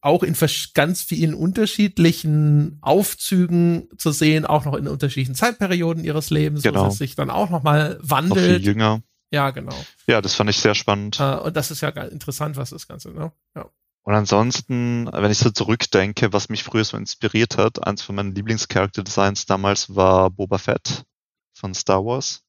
auch 0.00 0.22
in 0.22 0.36
ganz 0.74 1.02
vielen 1.02 1.34
unterschiedlichen 1.34 2.78
Aufzügen 2.80 3.88
zu 3.98 4.12
sehen, 4.12 4.46
auch 4.46 4.64
noch 4.64 4.74
in 4.74 4.86
unterschiedlichen 4.86 5.34
Zeitperioden 5.34 6.04
ihres 6.04 6.30
Lebens, 6.30 6.62
genau. 6.62 6.84
wo 6.84 6.88
es 6.88 6.98
sich 6.98 7.16
dann 7.16 7.30
auch 7.30 7.50
nochmal 7.50 7.98
wandelt. 8.00 8.30
Noch 8.30 8.58
viel 8.58 8.64
jünger. 8.64 9.02
Ja, 9.30 9.50
genau. 9.50 9.74
Ja, 10.06 10.22
das 10.22 10.34
fand 10.34 10.50
ich 10.50 10.58
sehr 10.58 10.74
spannend. 10.74 11.18
Äh, 11.20 11.36
und 11.36 11.56
das 11.56 11.70
ist 11.70 11.80
ja 11.80 11.88
interessant, 11.88 12.56
was 12.56 12.70
das 12.70 12.88
Ganze, 12.88 13.10
ne? 13.10 13.32
Ja. 13.54 13.68
Und 14.02 14.14
ansonsten, 14.14 15.06
wenn 15.12 15.30
ich 15.30 15.36
so 15.36 15.50
zurückdenke, 15.50 16.32
was 16.32 16.48
mich 16.48 16.64
früher 16.64 16.84
so 16.84 16.96
inspiriert 16.96 17.58
hat, 17.58 17.86
eins 17.86 18.00
von 18.00 18.14
meinen 18.14 18.34
Lieblingscharakterdesigns 18.34 19.44
damals 19.44 19.94
war 19.94 20.30
Boba 20.30 20.56
Fett 20.56 21.04
von 21.52 21.74
Star 21.74 22.02
Wars. 22.06 22.42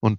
Und 0.00 0.18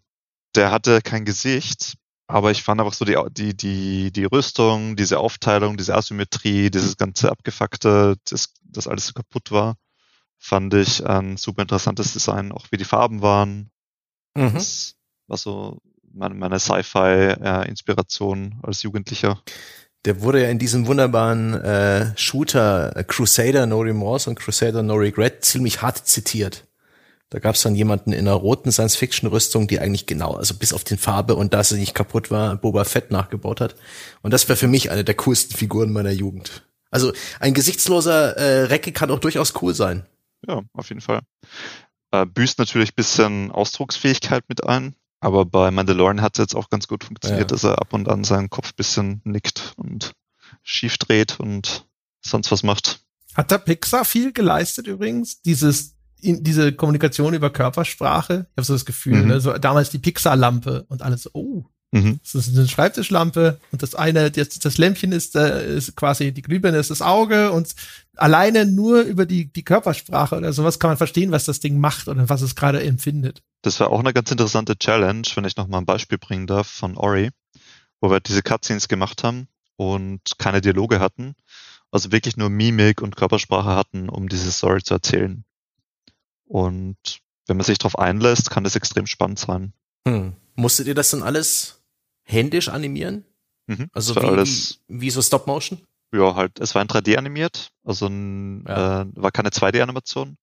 der 0.56 0.72
hatte 0.72 1.02
kein 1.02 1.26
Gesicht, 1.26 1.98
aber 2.32 2.52
ich 2.52 2.64
fand 2.64 2.80
einfach 2.80 2.94
so 2.94 3.06
die, 3.06 3.18
die, 3.32 3.56
die, 3.56 4.12
die 4.12 4.26
Rüstung, 4.26 4.96
diese 4.96 5.20
Aufteilung, 5.20 5.78
diese 5.78 5.96
Asymmetrie, 5.96 6.72
dieses 6.72 6.98
ganze 6.98 7.32
Abgefuckte, 7.32 8.16
das, 8.30 8.54
das 8.64 8.88
alles 8.88 9.08
so 9.08 9.14
kaputt 9.14 9.52
war, 9.52 9.76
fand 10.38 10.74
ich 10.74 11.06
ein 11.06 11.38
super 11.38 11.64
interessantes 11.64 12.14
Design, 12.14 12.52
auch 12.52 12.66
wie 12.72 12.78
die 12.78 12.86
Farben 12.86 13.22
waren. 13.22 13.72
Mhm. 14.36 14.54
Das 14.54 14.96
war 15.28 15.38
so 15.38 15.80
meine, 16.14 16.36
meine 16.36 16.60
Sci-Fi-Inspiration 16.60 18.60
äh, 18.64 18.68
als 18.68 18.84
Jugendlicher. 18.84 19.42
Der 20.06 20.22
wurde 20.22 20.42
ja 20.42 20.50
in 20.50 20.58
diesem 20.58 20.88
wunderbaren 20.88 21.54
äh, 21.54 22.18
Shooter 22.18 22.96
äh, 22.96 23.04
Crusader 23.04 23.68
No 23.68 23.82
Remorse 23.82 24.30
und 24.30 24.38
Crusader 24.38 24.82
No 24.82 24.96
Regret 24.96 25.46
ziemlich 25.46 25.82
hart 25.82 26.08
zitiert. 26.08 26.66
Da 27.32 27.40
gab 27.40 27.56
es 27.56 27.62
dann 27.62 27.76
jemanden 27.76 28.12
in 28.12 28.28
einer 28.28 28.36
roten 28.36 28.74
Science-Fiction-Rüstung, 28.74 29.68
die 29.70 29.80
eigentlich 29.80 30.06
genau, 30.06 30.34
also 30.34 30.54
bis 30.54 30.74
auf 30.74 30.84
den 30.84 30.98
Farbe 30.98 31.36
und 31.36 31.54
dass 31.54 31.70
sie 31.70 31.80
nicht 31.80 31.96
kaputt 31.96 32.30
war, 32.30 32.58
Boba 32.58 32.84
Fett 32.84 33.10
nachgebaut 33.10 33.62
hat. 33.62 33.76
Und 34.22 34.32
das 34.32 34.50
wäre 34.50 34.58
für 34.58 34.68
mich 34.68 34.92
eine 34.92 35.06
der 35.06 35.16
coolsten 35.16 35.56
Figuren 35.56 35.94
meiner 35.94 36.12
Jugend. 36.12 36.68
Also 36.92 37.14
ein 37.40 37.54
gesichtsloser 37.54 38.36
äh, 38.36 38.64
Recke 38.66 38.92
kann 38.92 39.12
auch 39.12 39.20
durchaus 39.20 39.54
cool 39.62 39.74
sein. 39.74 40.06
Ja, 40.46 40.62
auf 40.74 40.90
jeden 40.90 41.00
Fall. 41.00 41.22
Äh, 42.12 42.26
büßt 42.26 42.60
natürlich 42.60 42.96
bisschen 42.96 43.50
Ausdrucksfähigkeit 43.50 44.44
mit 44.50 44.68
ein. 44.68 44.94
Aber 45.22 45.46
bei 45.46 45.72
Mandalorian 45.72 46.22
hat 46.22 46.34
es 46.34 46.40
jetzt 46.40 46.56
auch 46.56 46.70
ganz 46.70 46.90
gut 46.90 47.06
funktioniert, 47.06 47.50
ja. 47.50 47.56
dass 47.56 47.64
er 47.64 47.80
ab 47.80 47.94
und 47.94 48.10
an 48.10 48.26
seinen 48.26 48.50
Kopf 48.50 48.74
bisschen 48.74 49.22
nickt 49.24 49.74
und 49.78 50.12
schief 50.64 50.98
dreht 50.98 51.40
und 51.40 51.86
sonst 52.22 52.52
was 52.52 52.64
macht. 52.64 53.00
Hat 53.36 53.52
da 53.52 53.58
Pixar 53.58 54.04
viel 54.04 54.34
geleistet 54.34 54.88
übrigens? 54.88 55.42
Dieses, 55.44 55.96
in, 56.22 56.44
diese 56.44 56.74
Kommunikation 56.74 57.34
über 57.34 57.50
Körpersprache? 57.50 58.48
Ich 58.52 58.58
habe 58.58 58.66
so 58.66 58.74
das 58.74 58.86
Gefühl, 58.86 59.24
mhm. 59.24 59.28
ne? 59.28 59.40
so, 59.42 59.54
damals 59.58 59.90
die 59.90 60.00
Pixar-Lampe 60.00 60.86
und 60.88 61.02
alles 61.02 61.30
oh, 61.34 61.66
Mhm. 61.92 62.22
Das 62.24 62.36
ist 62.36 62.58
eine 62.58 62.68
Schreibtischlampe 62.68 63.60
und 63.72 63.84
das 63.84 63.96
eine, 63.96 64.32
das, 64.32 64.60
das 64.60 64.78
Lämpchen 64.78 65.12
ist, 65.12 65.36
äh, 65.36 65.76
ist 65.76 65.96
quasi 65.98 66.32
die 66.32 66.42
Glühbirne 66.42 66.78
ist 66.78 66.90
das 66.90 67.02
Auge 67.02 67.52
und 67.52 67.76
alleine 68.16 68.66
nur 68.66 69.02
über 69.02 69.26
die, 69.26 69.52
die 69.52 69.64
Körpersprache 69.64 70.38
oder 70.38 70.54
sowas 70.54 70.80
kann 70.80 70.92
man 70.92 70.98
verstehen, 70.98 71.32
was 71.32 71.44
das 71.44 71.60
Ding 71.60 71.80
macht 71.80 72.08
oder 72.08 72.30
was 72.30 72.42
es 72.42 72.56
gerade 72.56 72.82
empfindet. 72.82 73.44
Das 73.62 73.80
war 73.82 73.90
auch 73.90 74.00
eine 74.00 74.14
ganz 74.14 74.32
interessante 74.32 74.78
Challenge, 74.78 75.24
wenn 75.36 75.44
ich 75.44 75.58
noch 75.58 75.68
mal 75.68 75.80
ein 75.80 75.86
Beispiel 75.86 76.18
bringen 76.18 76.48
darf 76.48 76.68
von 76.68 76.96
Ori, 76.96 77.30
wo 78.00 78.10
wir 78.10 78.22
diese 78.22 78.42
Cutscenes 78.42 78.88
gemacht 78.88 79.26
haben 79.26 79.50
und 79.76 80.22
keine 80.38 80.62
Dialoge 80.62 81.02
hatten, 81.02 81.36
also 81.92 82.14
wirklich 82.14 82.38
nur 82.38 82.50
Mimik 82.50 83.02
und 83.02 83.18
Körpersprache 83.18 83.76
hatten, 83.76 84.08
um 84.08 84.30
diese 84.30 84.50
Story 84.52 84.82
zu 84.82 84.94
erzählen. 84.94 85.44
Und 86.52 87.22
wenn 87.48 87.56
man 87.56 87.66
sich 87.66 87.78
darauf 87.78 87.98
einlässt, 87.98 88.50
kann 88.52 88.66
das 88.66 88.76
extrem 88.76 89.08
spannend 89.08 89.40
sein. 89.40 89.72
Hm. 90.06 90.34
Musstet 90.56 90.88
ihr 90.88 90.96
das 90.96 91.12
dann 91.12 91.24
alles 91.24 91.82
händisch 92.24 92.68
animieren? 92.68 93.24
Mhm, 93.68 93.90
also 93.94 94.16
wie, 94.18 94.20
alles, 94.20 94.82
wie, 94.90 95.10
so 95.10 95.22
Stop 95.22 95.48
Motion? 95.48 95.80
Ja, 96.14 96.36
halt, 96.36 96.60
es 96.60 96.76
war 96.76 96.82
in 96.82 96.90
3D 96.90 97.16
animiert, 97.16 97.72
also 97.86 98.08
ein, 98.08 98.66
ja. 98.68 99.04
äh, 99.04 99.06
war 99.14 99.32
keine 99.32 99.50
2D-Animation. 99.50 100.36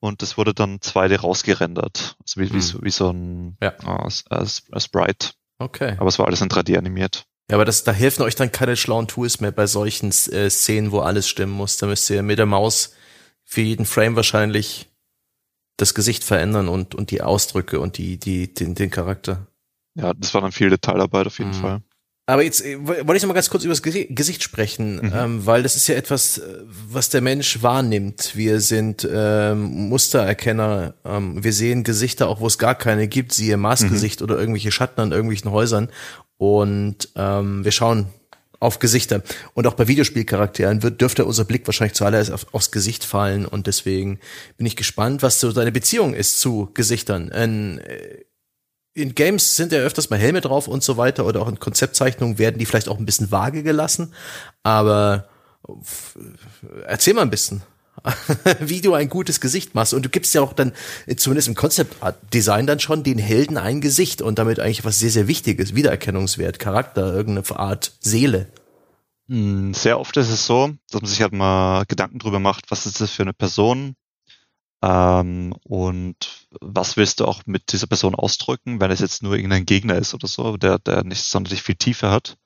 Und 0.00 0.22
es 0.22 0.36
wurde 0.36 0.52
dann 0.52 0.78
2D 0.78 1.20
rausgerendert. 1.20 2.16
Also 2.20 2.40
wie, 2.40 2.48
hm. 2.48 2.56
wie, 2.56 2.60
so, 2.60 2.82
wie 2.82 2.90
so 2.90 3.10
ein 3.10 3.56
ja. 3.62 3.72
äh, 4.30 4.80
Sprite. 4.80 5.30
Okay. 5.58 5.94
Aber 5.98 6.08
es 6.08 6.18
war 6.18 6.26
alles 6.26 6.40
in 6.40 6.48
3D 6.48 6.76
animiert. 6.76 7.24
Ja, 7.50 7.56
aber 7.56 7.64
das, 7.64 7.84
da 7.84 7.92
helfen 7.92 8.22
euch 8.22 8.34
dann 8.34 8.50
keine 8.50 8.76
schlauen 8.76 9.06
Tools 9.06 9.40
mehr 9.40 9.52
bei 9.52 9.68
solchen 9.68 10.08
äh, 10.08 10.50
Szenen, 10.50 10.90
wo 10.90 11.00
alles 11.00 11.28
stimmen 11.28 11.52
muss. 11.52 11.76
Da 11.76 11.86
müsst 11.86 12.10
ihr 12.10 12.22
mit 12.24 12.38
der 12.38 12.46
Maus 12.46 12.94
für 13.44 13.60
jeden 13.60 13.86
Frame 13.86 14.16
wahrscheinlich 14.16 14.89
das 15.80 15.94
Gesicht 15.94 16.24
verändern 16.24 16.68
und, 16.68 16.94
und 16.94 17.10
die 17.10 17.22
Ausdrücke 17.22 17.80
und 17.80 17.98
die, 17.98 18.18
die, 18.18 18.52
den, 18.52 18.74
den 18.74 18.90
Charakter. 18.90 19.46
Ja, 19.94 20.14
das 20.14 20.34
war 20.34 20.40
dann 20.40 20.52
viel 20.52 20.70
Detailarbeit 20.70 21.26
auf 21.26 21.38
jeden 21.38 21.50
mhm. 21.50 21.60
Fall. 21.60 21.82
Aber 22.26 22.44
jetzt 22.44 22.64
äh, 22.64 22.78
wollte 22.86 23.16
ich 23.16 23.22
noch 23.22 23.28
mal 23.28 23.34
ganz 23.34 23.50
kurz 23.50 23.64
über 23.64 23.72
das 23.72 23.82
Gesicht 23.82 24.42
sprechen, 24.44 24.96
mhm. 24.96 25.12
ähm, 25.12 25.46
weil 25.46 25.64
das 25.64 25.74
ist 25.74 25.88
ja 25.88 25.96
etwas, 25.96 26.38
äh, 26.38 26.58
was 26.88 27.08
der 27.08 27.22
Mensch 27.22 27.62
wahrnimmt. 27.62 28.36
Wir 28.36 28.60
sind 28.60 29.08
ähm, 29.10 29.88
Mustererkenner. 29.88 30.94
Ähm, 31.04 31.42
wir 31.42 31.52
sehen 31.52 31.82
Gesichter, 31.82 32.28
auch 32.28 32.40
wo 32.40 32.46
es 32.46 32.58
gar 32.58 32.76
keine 32.76 33.08
gibt, 33.08 33.32
siehe 33.32 33.56
Maßgesicht 33.56 34.20
mhm. 34.20 34.24
oder 34.24 34.38
irgendwelche 34.38 34.70
Schatten 34.70 35.00
an 35.00 35.10
irgendwelchen 35.10 35.50
Häusern. 35.50 35.88
Und 36.36 37.08
ähm, 37.16 37.64
wir 37.64 37.72
schauen 37.72 38.06
auf 38.60 38.78
Gesichter. 38.78 39.22
Und 39.54 39.66
auch 39.66 39.74
bei 39.74 39.88
Videospielcharakteren 39.88 40.82
wird, 40.82 41.00
dürfte 41.00 41.24
unser 41.24 41.44
Blick 41.44 41.66
wahrscheinlich 41.66 41.94
zuallererst 41.94 42.30
auf, 42.30 42.46
aufs 42.52 42.70
Gesicht 42.70 43.04
fallen. 43.04 43.46
Und 43.46 43.66
deswegen 43.66 44.20
bin 44.56 44.66
ich 44.66 44.76
gespannt, 44.76 45.22
was 45.22 45.40
so 45.40 45.50
deine 45.50 45.72
Beziehung 45.72 46.14
ist 46.14 46.40
zu 46.40 46.70
Gesichtern. 46.74 47.32
Ein, 47.32 47.78
äh, 47.78 48.24
in 48.92 49.14
Games 49.14 49.56
sind 49.56 49.72
ja 49.72 49.78
öfters 49.78 50.10
mal 50.10 50.18
Helme 50.18 50.40
drauf 50.40 50.68
und 50.68 50.82
so 50.82 50.96
weiter 50.96 51.24
oder 51.24 51.40
auch 51.40 51.48
in 51.48 51.58
Konzeptzeichnungen 51.58 52.38
werden 52.38 52.58
die 52.58 52.66
vielleicht 52.66 52.88
auch 52.88 52.98
ein 52.98 53.06
bisschen 53.06 53.30
vage 53.30 53.62
gelassen. 53.62 54.12
Aber 54.62 55.28
erzähl 56.84 57.14
mal 57.14 57.22
ein 57.22 57.30
bisschen, 57.30 57.62
wie 58.60 58.80
du 58.80 58.94
ein 58.94 59.08
gutes 59.08 59.40
Gesicht 59.40 59.74
machst. 59.74 59.94
Und 59.94 60.04
du 60.04 60.08
gibst 60.08 60.34
ja 60.34 60.42
auch 60.42 60.52
dann, 60.52 60.72
zumindest 61.16 61.48
im 61.48 61.54
Concept-Design 61.54 62.66
dann 62.66 62.80
schon 62.80 63.02
den 63.02 63.18
Helden 63.18 63.56
ein 63.56 63.80
Gesicht 63.80 64.22
und 64.22 64.38
damit 64.38 64.60
eigentlich 64.60 64.84
was 64.84 64.98
sehr, 64.98 65.10
sehr 65.10 65.28
Wichtiges. 65.28 65.74
Wiedererkennungswert, 65.74 66.58
Charakter, 66.58 67.14
irgendeine 67.14 67.58
Art 67.58 67.92
Seele. 68.00 68.46
Hm, 69.28 69.74
sehr 69.74 70.00
oft 70.00 70.16
ist 70.16 70.30
es 70.30 70.44
so, 70.46 70.72
dass 70.90 71.02
man 71.02 71.08
sich 71.08 71.22
halt 71.22 71.32
mal 71.32 71.84
Gedanken 71.86 72.18
drüber 72.18 72.40
macht, 72.40 72.70
was 72.70 72.86
ist 72.86 73.00
das 73.00 73.12
für 73.12 73.22
eine 73.22 73.32
Person? 73.32 73.94
Ähm, 74.82 75.54
und 75.64 76.48
was 76.60 76.96
willst 76.96 77.20
du 77.20 77.26
auch 77.26 77.42
mit 77.46 77.72
dieser 77.72 77.86
Person 77.86 78.14
ausdrücken, 78.14 78.80
wenn 78.80 78.90
es 78.90 79.00
jetzt 79.00 79.22
nur 79.22 79.34
irgendein 79.34 79.66
Gegner 79.66 79.96
ist 79.96 80.14
oder 80.14 80.26
so, 80.26 80.56
der, 80.56 80.78
der 80.78 81.04
nicht 81.04 81.22
sonderlich 81.22 81.62
viel 81.62 81.74
Tiefe 81.74 82.10
hat, 82.10 82.38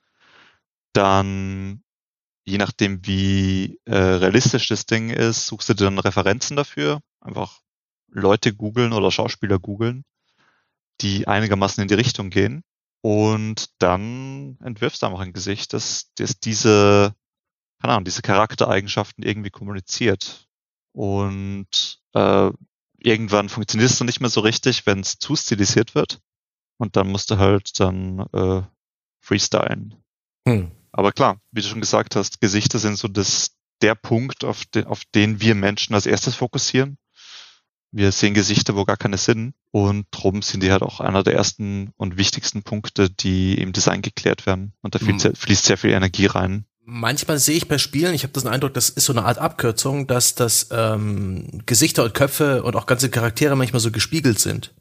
dann 0.92 1.83
je 2.44 2.58
nachdem, 2.58 3.06
wie 3.06 3.80
äh, 3.84 3.96
realistisch 3.96 4.68
das 4.68 4.86
Ding 4.86 5.10
ist, 5.10 5.46
suchst 5.46 5.68
du 5.68 5.74
dir 5.74 5.84
dann 5.84 5.98
Referenzen 5.98 6.56
dafür, 6.56 7.00
einfach 7.20 7.60
Leute 8.08 8.54
googeln 8.54 8.92
oder 8.92 9.10
Schauspieler 9.10 9.58
googeln, 9.58 10.04
die 11.00 11.26
einigermaßen 11.26 11.82
in 11.82 11.88
die 11.88 11.94
Richtung 11.94 12.30
gehen 12.30 12.62
und 13.04 13.68
dann 13.82 14.56
entwirfst 14.64 15.02
du 15.02 15.06
einfach 15.06 15.20
ein 15.20 15.34
Gesicht, 15.34 15.74
das, 15.74 16.10
das 16.14 16.40
diese, 16.40 17.14
keine 17.78 17.92
Ahnung, 17.92 18.06
diese 18.06 18.22
Charaktereigenschaften 18.22 19.22
irgendwie 19.22 19.50
kommuniziert. 19.50 20.48
Und 20.92 22.00
äh, 22.14 22.50
irgendwann 22.96 23.50
funktioniert 23.50 23.90
es 23.90 23.98
dann 23.98 24.06
nicht 24.06 24.22
mehr 24.22 24.30
so 24.30 24.40
richtig, 24.40 24.86
wenn 24.86 25.00
es 25.00 25.18
zu 25.18 25.36
stilisiert 25.36 25.94
wird. 25.94 26.20
Und 26.78 26.96
dann 26.96 27.08
musst 27.08 27.30
du 27.30 27.36
halt 27.36 27.78
dann 27.78 28.20
äh, 28.32 28.62
freestylen. 29.20 30.02
Hm. 30.48 30.70
Aber 30.96 31.10
klar, 31.12 31.40
wie 31.50 31.60
du 31.60 31.66
schon 31.66 31.80
gesagt 31.80 32.14
hast, 32.14 32.40
Gesichter 32.40 32.78
sind 32.78 32.96
so 32.96 33.08
das, 33.08 33.50
der 33.82 33.96
Punkt, 33.96 34.44
auf, 34.44 34.64
den, 34.64 34.86
auf 34.86 35.02
den 35.14 35.40
wir 35.40 35.56
Menschen 35.56 35.94
als 35.94 36.06
erstes 36.06 36.36
fokussieren. 36.36 36.98
Wir 37.90 38.12
sehen 38.12 38.34
Gesichter, 38.34 38.76
wo 38.76 38.84
gar 38.84 38.96
keine 38.96 39.18
sind. 39.18 39.54
Und 39.72 40.06
drum 40.12 40.42
sind 40.42 40.62
die 40.62 40.70
halt 40.70 40.82
auch 40.82 41.00
einer 41.00 41.24
der 41.24 41.34
ersten 41.34 41.90
und 41.96 42.16
wichtigsten 42.16 42.62
Punkte, 42.62 43.10
die 43.10 43.60
im 43.60 43.72
Design 43.72 44.02
geklärt 44.02 44.46
werden. 44.46 44.72
Und 44.82 44.94
da 44.94 45.00
fließt, 45.00 45.24
hm. 45.24 45.34
fließt 45.34 45.64
sehr 45.64 45.78
viel 45.78 45.90
Energie 45.90 46.26
rein 46.26 46.64
manchmal 46.84 47.38
sehe 47.38 47.56
ich 47.56 47.66
bei 47.66 47.78
Spielen, 47.78 48.14
ich 48.14 48.24
habe 48.24 48.32
das 48.32 48.44
Eindruck, 48.46 48.74
das 48.74 48.90
ist 48.90 49.06
so 49.06 49.12
eine 49.12 49.24
Art 49.24 49.38
Abkürzung, 49.38 50.06
dass 50.06 50.34
das 50.34 50.68
ähm, 50.70 51.62
Gesichter 51.66 52.04
und 52.04 52.12
Köpfe 52.12 52.62
und 52.62 52.76
auch 52.76 52.84
ganze 52.86 53.08
Charaktere 53.08 53.56
manchmal 53.56 53.80
so 53.80 53.90
gespiegelt 53.90 54.38
sind. 54.38 54.74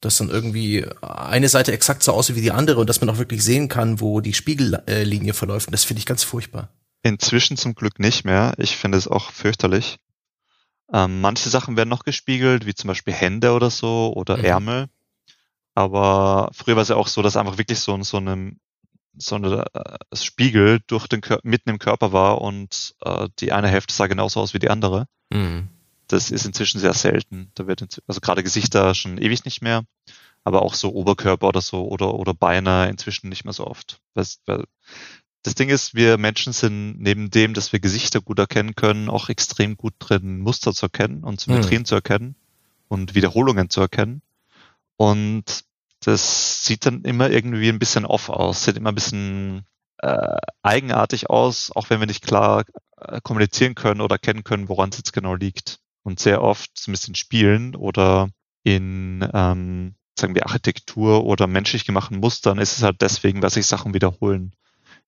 Dass 0.00 0.18
dann 0.18 0.30
irgendwie 0.30 0.86
eine 1.00 1.48
Seite 1.48 1.72
exakt 1.72 2.02
so 2.02 2.12
aussieht 2.12 2.36
wie 2.36 2.40
die 2.40 2.52
andere 2.52 2.80
und 2.80 2.88
dass 2.88 3.00
man 3.00 3.10
auch 3.10 3.18
wirklich 3.18 3.42
sehen 3.42 3.68
kann, 3.68 4.00
wo 4.00 4.20
die 4.20 4.34
Spiegellinie 4.34 5.34
verläuft. 5.34 5.68
Und 5.68 5.72
das 5.72 5.84
finde 5.84 5.98
ich 5.98 6.06
ganz 6.06 6.22
furchtbar. 6.22 6.68
Inzwischen 7.02 7.56
zum 7.56 7.74
Glück 7.74 7.98
nicht 7.98 8.24
mehr. 8.24 8.54
Ich 8.58 8.76
finde 8.76 8.98
es 8.98 9.08
auch 9.08 9.32
fürchterlich. 9.32 9.98
Ähm, 10.92 11.20
manche 11.20 11.48
Sachen 11.48 11.76
werden 11.76 11.88
noch 11.88 12.04
gespiegelt, 12.04 12.64
wie 12.64 12.74
zum 12.74 12.88
Beispiel 12.88 13.12
Hände 13.12 13.52
oder 13.52 13.70
so 13.70 14.12
oder 14.14 14.38
mhm. 14.38 14.44
Ärmel. 14.44 14.86
Aber 15.74 16.50
früher 16.52 16.76
war 16.76 16.82
es 16.82 16.88
ja 16.88 16.96
auch 16.96 17.08
so, 17.08 17.22
dass 17.22 17.36
einfach 17.36 17.58
wirklich 17.58 17.78
so, 17.78 18.00
so 18.02 18.16
einem 18.16 18.58
sondern 19.18 19.64
äh, 19.74 19.98
es 20.10 20.24
Spiegel 20.24 20.80
durch 20.86 21.06
den 21.06 21.20
Kör 21.20 21.40
mitten 21.42 21.70
im 21.70 21.78
Körper 21.78 22.12
war 22.12 22.40
und 22.40 22.94
äh, 23.02 23.28
die 23.40 23.52
eine 23.52 23.68
Hälfte 23.68 23.94
sah 23.94 24.06
genauso 24.06 24.40
aus 24.40 24.54
wie 24.54 24.58
die 24.58 24.70
andere. 24.70 25.06
Mhm. 25.30 25.68
Das 26.08 26.30
ist 26.30 26.46
inzwischen 26.46 26.80
sehr 26.80 26.94
selten. 26.94 27.50
Da 27.54 27.66
wird 27.66 28.00
also 28.06 28.20
gerade 28.20 28.42
Gesichter 28.42 28.94
schon 28.94 29.18
ewig 29.18 29.44
nicht 29.44 29.62
mehr, 29.62 29.84
aber 30.42 30.62
auch 30.62 30.74
so 30.74 30.92
Oberkörper 30.92 31.48
oder 31.48 31.60
so 31.60 31.86
oder 31.86 32.14
oder 32.14 32.34
Beine 32.34 32.88
inzwischen 32.88 33.28
nicht 33.28 33.44
mehr 33.44 33.52
so 33.52 33.66
oft. 33.66 34.00
Weil, 34.14 34.26
weil 34.46 34.64
das 35.42 35.54
Ding 35.54 35.68
ist, 35.68 35.94
wir 35.94 36.18
Menschen 36.18 36.52
sind 36.52 36.96
neben 36.98 37.30
dem, 37.30 37.54
dass 37.54 37.72
wir 37.72 37.80
Gesichter 37.80 38.20
gut 38.20 38.38
erkennen 38.38 38.74
können, 38.74 39.08
auch 39.08 39.28
extrem 39.28 39.76
gut 39.76 39.94
drin, 39.98 40.38
Muster 40.38 40.72
zu 40.72 40.86
erkennen 40.86 41.24
und 41.24 41.40
Symmetrien 41.40 41.80
hm. 41.80 41.84
zu 41.84 41.94
erkennen 41.94 42.34
und 42.88 43.14
Wiederholungen 43.14 43.70
zu 43.70 43.80
erkennen. 43.80 44.22
Und 44.96 45.64
das 46.00 46.64
sieht 46.64 46.86
dann 46.86 47.02
immer 47.02 47.30
irgendwie 47.30 47.68
ein 47.68 47.78
bisschen 47.78 48.04
off 48.04 48.30
aus, 48.30 48.64
sieht 48.64 48.76
immer 48.76 48.92
ein 48.92 48.94
bisschen 48.94 49.64
äh, 49.98 50.36
eigenartig 50.62 51.30
aus, 51.30 51.70
auch 51.74 51.90
wenn 51.90 52.00
wir 52.00 52.06
nicht 52.06 52.24
klar 52.24 52.64
äh, 52.96 53.20
kommunizieren 53.22 53.74
können 53.74 54.00
oder 54.00 54.16
erkennen 54.16 54.44
können, 54.44 54.68
woran 54.68 54.90
es 54.90 54.96
jetzt 54.96 55.12
genau 55.12 55.34
liegt. 55.34 55.80
Und 56.08 56.18
sehr 56.20 56.40
oft, 56.40 56.70
zumindest 56.72 57.08
in 57.08 57.14
Spielen 57.16 57.76
oder 57.76 58.30
in, 58.62 59.28
ähm, 59.34 59.94
sagen 60.18 60.34
wir, 60.34 60.46
Architektur 60.46 61.22
oder 61.24 61.46
menschlich 61.46 61.84
gemachten 61.84 62.20
Mustern, 62.20 62.56
ist 62.56 62.78
es 62.78 62.82
halt 62.82 63.02
deswegen, 63.02 63.42
weil 63.42 63.50
sich 63.50 63.66
Sachen 63.66 63.92
wiederholen, 63.92 64.54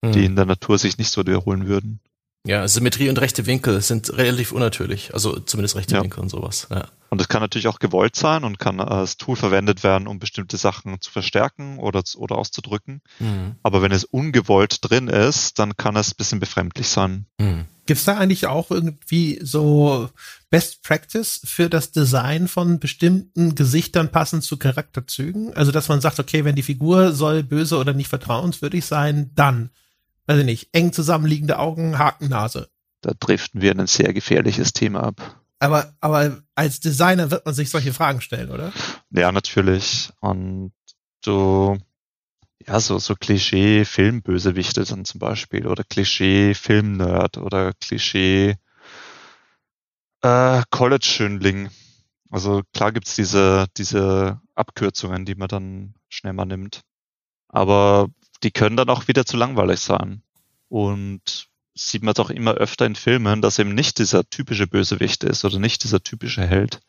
hm. 0.05 0.13
die 0.13 0.27
in 0.27 0.37
der 0.37 0.45
Natur 0.45 0.77
sich 0.77 0.99
nicht 0.99 1.09
so 1.09 1.23
wiederholen 1.23 1.67
würden. 1.67 2.01
Ja, 2.47 2.67
Symmetrie 2.67 3.11
und 3.11 3.21
rechte 3.21 3.45
Winkel 3.47 3.83
sind 3.83 4.17
relativ 4.17 4.53
unnatürlich, 4.53 5.13
also 5.13 5.39
zumindest 5.41 5.77
rechte 5.77 5.97
ja. 5.97 6.03
Winkel 6.03 6.21
und 6.21 6.31
sowas. 6.31 6.69
Ja. 6.71 6.87
Und 7.11 7.21
es 7.21 7.29
kann 7.29 7.43
natürlich 7.43 7.69
auch 7.69 7.81
gewollt 7.81 8.17
sein 8.17 8.45
und 8.45 8.59
kann 8.59 8.81
als 8.81 9.17
Tool 9.17 9.37
verwendet 9.37 9.83
werden, 9.83 10.07
um 10.07 10.19
bestimmte 10.19 10.57
Sachen 10.57 11.01
zu 11.01 11.11
verstärken 11.11 11.79
oder, 11.79 12.03
oder 12.17 12.37
auszudrücken. 12.37 13.03
Mhm. 13.19 13.57
Aber 13.63 13.83
wenn 13.83 13.93
es 13.93 14.05
ungewollt 14.05 14.79
drin 14.81 15.09
ist, 15.09 15.59
dann 15.59 15.77
kann 15.77 15.97
es 15.97 16.13
ein 16.13 16.17
bisschen 16.17 16.41
befremdlich 16.41 16.89
sein. 16.89 17.27
Mhm. 17.39 17.67
Gibt 17.85 17.99
es 17.99 18.05
da 18.05 18.17
eigentlich 18.17 18.47
auch 18.47 18.71
irgendwie 18.71 19.41
so 19.43 20.09
Best 20.49 20.83
Practice 20.85 21.43
für 21.45 21.69
das 21.69 21.91
Design 21.91 22.47
von 22.47 22.79
bestimmten 22.79 23.57
Gesichtern 23.57 24.13
passend 24.13 24.45
zu 24.45 24.57
Charakterzügen? 24.57 25.53
Also, 25.55 25.73
dass 25.73 25.89
man 25.89 26.01
sagt, 26.01 26.21
okay, 26.21 26.45
wenn 26.45 26.55
die 26.55 26.63
Figur 26.63 27.13
soll 27.13 27.43
böse 27.43 27.77
oder 27.77 27.93
nicht 27.93 28.09
vertrauenswürdig 28.09 28.87
sein, 28.87 29.33
dann 29.35 29.71
weiß 30.31 30.39
ich 30.39 30.45
nicht, 30.45 30.69
eng 30.73 30.93
zusammenliegende 30.93 31.59
Augen, 31.59 31.99
Hakennase. 31.99 32.69
Da 33.01 33.13
driften 33.19 33.63
wir 33.63 33.73
in 33.73 33.81
ein 33.81 33.89
sehr 33.89 34.13
gefährliches 34.13 34.73
Thema 34.73 35.03
ab. 35.03 35.41
Aber, 35.59 35.93
aber 36.01 36.43
als 36.55 36.79
Designer 36.79 37.33
wird 37.33 37.45
man 37.45 37.55
sich 37.55 37.69
solche 37.69 37.93
Fragen 37.93 38.21
stellen, 38.21 38.51
oder? 38.51 38.73
Ja, 39.11 39.33
natürlich. 39.33 40.13
Und 40.21 40.73
so, 41.25 41.79
ja, 42.65 42.79
so, 42.79 42.99
so 43.01 43.17
Klischee-Filmbösewichte 43.17 44.85
dann 44.85 45.05
zum 45.05 45.19
Beispiel 45.19 45.67
oder 45.67 45.83
Klischee-Film-Nerd 45.83 47.39
oder 47.39 47.73
Klischee 47.75 48.57
äh, 50.23 50.63
College-Schönling. 50.71 51.71
Also 52.31 52.63
klar 52.73 52.93
gibt's 52.93 53.17
diese, 53.17 53.67
diese 53.77 54.41
Abkürzungen, 54.55 55.25
die 55.25 55.35
man 55.35 55.49
dann 55.49 55.95
schnell 56.09 56.35
mal 56.35 56.45
nimmt. 56.45 56.83
Aber 57.49 58.09
die 58.43 58.51
können 58.51 58.77
dann 58.77 58.89
auch 58.89 59.09
wieder 59.09 59.27
zu 59.27 59.37
langweilig 59.37 59.81
sein. 59.81 60.23
Und 60.69 61.49
sieht 61.75 62.03
man 62.03 62.15
doch 62.15 62.31
immer 62.31 62.55
öfter 62.55 62.87
in 62.87 62.95
Filmen, 62.95 63.43
dass 63.43 63.59
eben 63.59 63.75
nicht 63.75 63.99
dieser 63.99 64.29
typische 64.29 64.67
Bösewicht 64.67 65.25
ist 65.25 65.45
oder 65.45 65.59
nicht 65.59 65.85
dieser 65.85 66.03
typische 66.03 66.47
Held. 66.47 66.81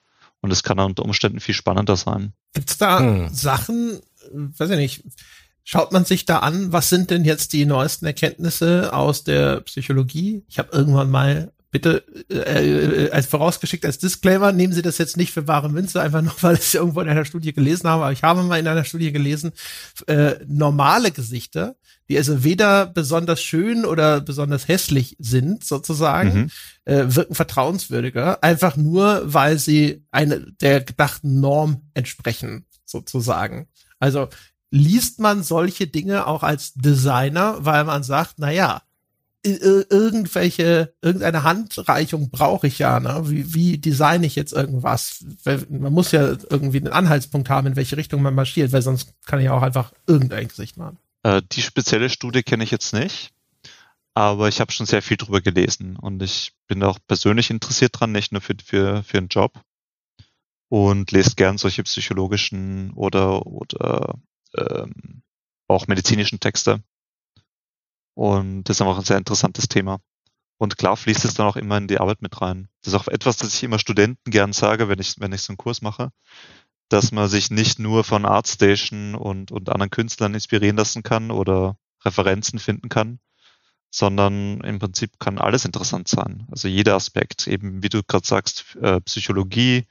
Und 0.42 0.52
es 0.52 0.64
kann 0.64 0.80
unter 0.80 1.06
Umständen 1.06 1.40
viel 1.40 1.56
spannender 1.56 1.96
sein. 1.96 2.34
Gibt's 2.54 2.78
da 2.78 3.00
hm. 3.00 3.30
Sachen, 3.30 4.00
weiß 4.32 4.72
ich 4.72 4.78
nicht, 4.78 5.04
schaut 5.64 5.92
man 5.92 6.06
sich 6.06 6.26
da 6.26 6.40
an, 6.40 6.72
was 6.72 6.90
sind 6.90 7.12
denn 7.12 7.24
jetzt 7.24 7.54
die 7.54 7.66
neuesten 7.66 8.06
Erkenntnisse 8.06 8.94
aus 8.94 9.24
der 9.24 9.62
Psychologie? 9.62 10.44
Ich 10.48 10.58
habe 10.58 10.76
irgendwann 10.76 11.12
mal 11.12 11.54
bitte 11.72 12.04
äh, 12.30 13.06
äh, 13.06 13.12
als 13.12 13.28
vorausgeschickt 13.28 13.86
als 13.86 13.98
Disclaimer, 13.98 14.52
nehmen 14.52 14.74
Sie 14.74 14.82
das 14.82 14.98
jetzt 14.98 15.18
nicht 15.18 15.32
für 15.32 15.48
wahre 15.48 15.70
Münze, 15.70 16.02
einfach 16.02 16.22
nur, 16.22 16.34
weil 16.42 16.56
ich 16.56 16.62
es 16.62 16.74
irgendwo 16.74 17.02
in 17.02 17.10
einer 17.10 17.26
Studie 17.26 17.54
gelesen 17.54 17.90
habe, 17.90 18.04
aber 18.04 18.12
ich 18.12 18.24
habe 18.24 18.44
mal 18.44 18.60
in 18.60 18.68
einer 18.68 18.84
Studie 18.84 19.12
gelesen, 19.12 19.54
äh, 20.08 20.36
normale 20.46 21.12
Gesichter, 21.12 21.76
die 22.10 22.18
also 22.18 22.44
weder 22.44 22.86
besonders 22.86 23.42
schön 23.42 23.86
oder 23.86 24.20
besonders 24.20 24.68
hässlich 24.68 25.16
sind, 25.18 25.64
sozusagen, 25.64 26.34
mhm. 26.34 26.52
äh, 26.84 27.16
wirken 27.16 27.36
vertrauenswürdiger, 27.36 28.44
einfach 28.44 28.76
nur, 28.76 29.22
weil 29.24 29.58
sie 29.58 30.04
eine 30.12 30.52
der 30.60 30.82
gedachten 30.82 31.40
Norm 31.40 31.84
entsprechen, 31.94 32.66
sozusagen. 32.86 33.68
Also 34.00 34.28
liest 34.72 35.20
man 35.20 35.44
solche 35.44 35.88
Dinge 35.88 36.28
auch 36.28 36.44
als 36.44 36.74
Designer, 36.74 37.58
weil 37.60 37.86
man 37.86 38.04
sagt, 38.04 38.36
na 38.38 38.52
ja, 38.52 38.82
irgendwelche, 39.44 40.94
irgendeine 41.02 41.44
Handreichung 41.44 42.30
brauche 42.30 42.68
ich 42.68 42.80
ja, 42.80 43.00
ne? 43.00 43.24
Wie, 43.26 43.54
wie 43.54 43.78
designe 43.78 44.26
ich 44.26 44.36
jetzt 44.36 44.54
irgendwas? 44.54 45.26
Man 45.70 45.94
muss 45.94 46.12
ja 46.12 46.36
irgendwie 46.50 46.78
einen 46.78 46.94
Anhaltspunkt 46.94 47.50
haben, 47.50 47.68
in 47.68 47.76
welche 47.76 47.98
Richtung 47.98 48.22
man 48.22 48.36
marschiert, 48.36 48.72
weil 48.72 48.82
sonst 48.82 49.14
kann 49.26 49.40
ich 49.40 49.50
auch 49.50 49.64
einfach 49.64 49.94
irgendein 50.06 50.48
Gesicht 50.48 50.78
machen. 50.78 50.98
Äh, 51.24 51.42
die 51.52 51.62
spezielle 51.62 52.10
Studie 52.10 52.44
kenne 52.44 52.64
ich 52.64 52.72
jetzt 52.72 52.94
nicht, 52.94 53.32
aber 54.14 54.48
ich 54.48 54.60
habe 54.60 54.72
schon 54.72 54.86
sehr 54.86 55.02
viel 55.02 55.18
drüber 55.18 55.42
gelesen 55.42 55.96
und 55.96 56.22
ich 56.22 56.54
bin 56.68 56.84
auch 56.84 57.00
persönlich 57.08 57.50
interessiert 57.50 58.00
dran, 58.00 58.12
nicht 58.12 58.32
nur 58.32 58.42
für, 58.42 58.56
für, 58.64 59.04
für 59.04 59.18
einen 59.18 59.28
Job 59.30 59.60
und 60.70 61.12
lese 61.12 61.36
gern 61.36 61.58
solche 61.58 61.84
psychologischen 61.84 62.92
oder, 62.94 63.46
oder 63.48 64.16
ähm, 64.56 65.24
auch 65.68 65.88
medizinischen 65.88 66.40
Texte. 66.40 66.84
Und 68.14 68.64
das 68.64 68.78
ist 68.78 68.82
einfach 68.82 68.98
ein 68.98 69.04
sehr 69.04 69.18
interessantes 69.18 69.68
Thema. 69.68 70.00
Und 70.58 70.78
klar 70.78 70.96
fließt 70.96 71.26
es 71.26 71.34
dann 71.34 71.48
auch 71.48 71.56
immer 71.56 71.78
in 71.78 71.88
die 71.88 72.00
Arbeit 72.00 72.22
mit 72.22 72.40
rein. 72.40 72.68
Das 72.84 72.94
ist 72.94 73.00
auch 73.00 73.08
etwas, 73.08 73.38
das 73.38 73.56
ich 73.56 73.64
immer 73.64 73.80
Studenten 73.80 74.30
gern 74.30 74.54
sage, 74.54 74.90
wenn 74.90 75.00
ich, 75.00 75.16
wenn 75.20 75.34
ich 75.34 75.42
so 75.42 75.52
einen 75.52 75.58
Kurs 75.58 75.82
mache, 75.82 76.12
dass 76.90 77.12
man 77.12 77.30
sich 77.30 77.50
nicht 77.50 77.80
nur 77.80 78.04
von 78.04 78.26
Artstation 78.26 79.16
und, 79.16 79.52
und 79.52 79.70
anderen 79.70 79.90
Künstlern 79.90 80.34
inspirieren 80.34 80.78
lassen 80.78 81.04
kann 81.04 81.32
oder 81.32 81.78
Referenzen 82.06 82.60
finden 82.60 82.90
kann, 82.90 83.20
sondern 83.90 84.62
im 84.62 84.80
Prinzip 84.80 85.18
kann 85.20 85.40
alles 85.40 85.66
interessant 85.66 86.08
sein. 86.08 86.48
Also 86.52 86.68
jeder 86.68 86.96
Aspekt, 86.96 87.48
eben 87.48 87.82
wie 87.82 87.90
du 87.90 88.04
gerade 88.04 88.28
sagst, 88.28 88.76
äh, 88.82 89.02
Psychologie, 89.02 89.88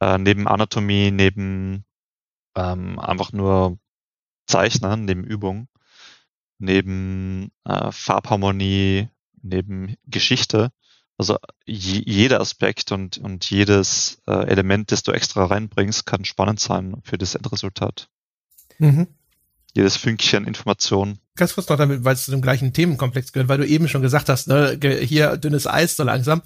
äh, 0.00 0.18
neben 0.18 0.46
Anatomie, 0.46 1.10
neben 1.10 1.84
ähm, 2.54 2.98
einfach 2.98 3.32
nur 3.32 3.78
Zeichnen, 4.46 5.06
neben 5.06 5.24
Übung 5.24 5.68
neben 6.58 7.50
äh, 7.64 7.90
Farbharmonie, 7.90 9.08
neben 9.42 9.96
Geschichte. 10.06 10.70
Also 11.18 11.38
jeder 11.64 12.40
Aspekt 12.40 12.92
und, 12.92 13.18
und 13.18 13.48
jedes 13.48 14.20
äh, 14.26 14.46
Element, 14.48 14.92
das 14.92 15.02
du 15.02 15.12
extra 15.12 15.46
reinbringst, 15.46 16.04
kann 16.04 16.24
spannend 16.24 16.60
sein 16.60 16.96
für 17.04 17.16
das 17.16 17.34
Endresultat. 17.34 18.08
Mhm. 18.78 19.06
Jedes 19.74 19.96
Fünkchen 19.96 20.46
Information. 20.46 21.18
Ganz 21.36 21.54
kurz 21.54 21.68
noch 21.68 21.76
damit, 21.76 22.04
weil 22.04 22.14
es 22.14 22.24
zu 22.24 22.30
dem 22.30 22.42
gleichen 22.42 22.72
Themenkomplex 22.72 23.32
gehört, 23.32 23.48
weil 23.48 23.58
du 23.58 23.66
eben 23.66 23.88
schon 23.88 24.02
gesagt 24.02 24.28
hast, 24.28 24.48
ne, 24.48 24.78
hier 25.02 25.36
dünnes 25.36 25.66
Eis 25.66 25.96
so 25.96 26.02
langsam. 26.02 26.42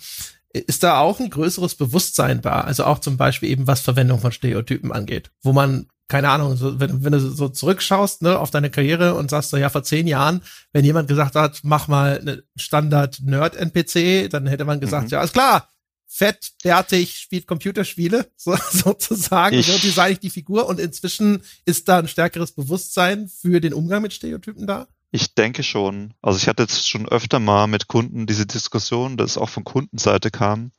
Ist 0.53 0.83
da 0.83 0.99
auch 0.99 1.21
ein 1.21 1.31
größeres 1.31 1.77
Bewusstsein 1.77 2.43
da? 2.43 2.61
Also 2.63 2.85
auch 2.85 2.99
zum 2.99 3.17
Beispiel 3.17 3.51
eben, 3.51 3.69
was 3.69 3.81
Verwendung 3.81 4.19
von 4.19 4.33
Stereotypen 4.33 4.91
angeht, 4.91 5.31
wo 5.43 5.53
man 5.53 5.87
keine 6.11 6.29
Ahnung, 6.29 6.57
so, 6.57 6.81
wenn, 6.81 7.05
wenn 7.05 7.13
du 7.13 7.21
so 7.21 7.49
zurückschaust 7.49 8.23
ne, 8.23 8.39
auf 8.39 8.51
deine 8.51 8.69
Karriere 8.69 9.15
und 9.15 9.31
sagst 9.31 9.51
so, 9.51 9.57
ja, 9.57 9.71
vor 9.71 9.85
zehn 9.85 10.09
Jahren, 10.09 10.43
wenn 10.73 10.85
jemand 10.85 11.09
gesagt 11.09 11.37
hat, 11.37 11.61
mach 11.63 11.87
mal 11.87 12.19
eine 12.19 12.43
Standard-Nerd-NPC, 12.57 14.29
dann 14.29 14.49
hätte 14.49 14.65
man 14.65 14.81
gesagt, 14.81 15.05
mhm. 15.05 15.11
ja, 15.11 15.23
ist 15.23 15.35
klar, 15.35 15.69
fett, 16.09 16.51
bärtig, 16.65 17.17
spielt 17.17 17.47
Computerspiele, 17.47 18.29
so, 18.37 18.57
sozusagen, 18.73 19.57
ich, 19.57 19.67
so 19.67 19.79
design 19.79 20.13
ich 20.13 20.19
die 20.19 20.31
Figur 20.31 20.69
und 20.69 20.81
inzwischen 20.81 21.43
ist 21.65 21.89
da 21.89 22.01
ein 22.01 22.09
stärkeres 22.09 22.53
Bewusstsein 22.53 23.29
für 23.29 23.61
den 23.61 23.73
Umgang 23.73 24.03
mit 24.03 24.13
Stereotypen 24.13 24.67
da? 24.67 24.89
Ich 25.13 25.35
denke 25.35 25.63
schon. 25.63 26.15
Also 26.23 26.39
ich 26.39 26.49
hatte 26.49 26.65
jetzt 26.65 26.89
schon 26.89 27.09
öfter 27.09 27.39
mal 27.39 27.69
mit 27.69 27.87
Kunden 27.87 28.27
diese 28.27 28.47
Diskussion, 28.47 29.17
dass 29.17 29.39
auch 29.39 29.49
von 29.49 29.65
Kundenseite 29.65 30.33
kam. 30.33 30.73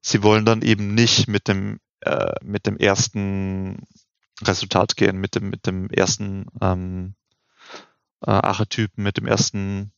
Sie 0.00 0.22
wollen 0.22 0.44
dann 0.44 0.62
eben 0.62 0.94
nicht 0.94 1.26
mit 1.26 1.48
dem 1.48 1.78
äh, 2.00 2.34
mit 2.44 2.66
dem 2.66 2.76
ersten 2.76 3.82
Resultat 4.42 4.96
gehen 4.96 5.18
mit 5.18 5.34
dem, 5.34 5.50
mit 5.50 5.66
dem 5.66 5.90
ersten 5.90 6.46
ähm, 6.60 7.14
äh, 8.24 8.30
Archetypen, 8.30 9.02
mit 9.02 9.16
dem 9.16 9.26
ersten 9.26 9.92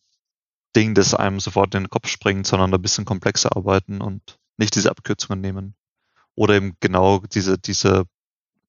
Ding, 0.76 0.94
das 0.94 1.14
einem 1.14 1.40
sofort 1.40 1.74
in 1.74 1.84
den 1.84 1.90
Kopf 1.90 2.08
springt, 2.08 2.46
sondern 2.46 2.72
ein 2.72 2.82
bisschen 2.82 3.04
komplexer 3.04 3.56
arbeiten 3.56 4.00
und 4.00 4.38
nicht 4.56 4.74
diese 4.74 4.90
Abkürzungen 4.90 5.40
nehmen. 5.40 5.74
Oder 6.34 6.54
eben 6.54 6.76
genau 6.80 7.18
diese, 7.18 7.58
diese 7.58 8.04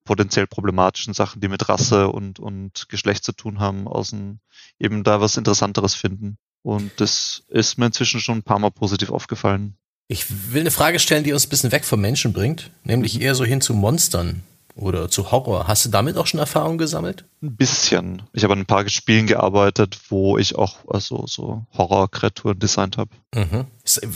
potenziell 0.03 0.47
problematischen 0.47 1.13
Sachen, 1.13 1.41
die 1.41 1.47
mit 1.47 1.69
Rasse 1.69 2.09
und, 2.09 2.39
und 2.39 2.89
Geschlecht 2.89 3.23
zu 3.23 3.33
tun 3.33 3.59
haben, 3.59 3.87
außen 3.87 4.39
eben 4.79 5.03
da 5.03 5.21
was 5.21 5.37
Interessanteres 5.37 5.93
finden. 5.93 6.37
Und 6.63 6.91
das 6.97 7.43
ist 7.49 7.77
mir 7.77 7.87
inzwischen 7.87 8.19
schon 8.19 8.39
ein 8.39 8.43
paar 8.43 8.59
Mal 8.59 8.71
positiv 8.71 9.11
aufgefallen. 9.11 9.77
Ich 10.07 10.25
will 10.51 10.61
eine 10.61 10.71
Frage 10.71 10.99
stellen, 10.99 11.23
die 11.23 11.33
uns 11.33 11.45
ein 11.45 11.49
bisschen 11.49 11.71
weg 11.71 11.85
vom 11.85 12.01
Menschen 12.01 12.33
bringt, 12.33 12.71
nämlich 12.83 13.21
eher 13.21 13.35
so 13.35 13.45
hin 13.45 13.61
zu 13.61 13.73
Monstern 13.73 14.43
oder 14.75 15.09
zu 15.09 15.31
Horror. 15.31 15.67
Hast 15.67 15.85
du 15.85 15.89
damit 15.89 16.17
auch 16.17 16.27
schon 16.27 16.39
Erfahrung 16.39 16.77
gesammelt? 16.77 17.25
Ein 17.41 17.55
bisschen. 17.55 18.23
Ich 18.33 18.43
habe 18.43 18.53
an 18.53 18.59
ein 18.59 18.65
paar 18.65 18.87
Spielen 18.89 19.27
gearbeitet, 19.27 19.99
wo 20.09 20.37
ich 20.37 20.55
auch 20.55 20.77
also 20.87 21.25
so 21.27 21.65
Horror-Kreaturen 21.77 22.59
designt 22.59 22.97
habe. 22.97 23.11
Mhm. 23.33 23.65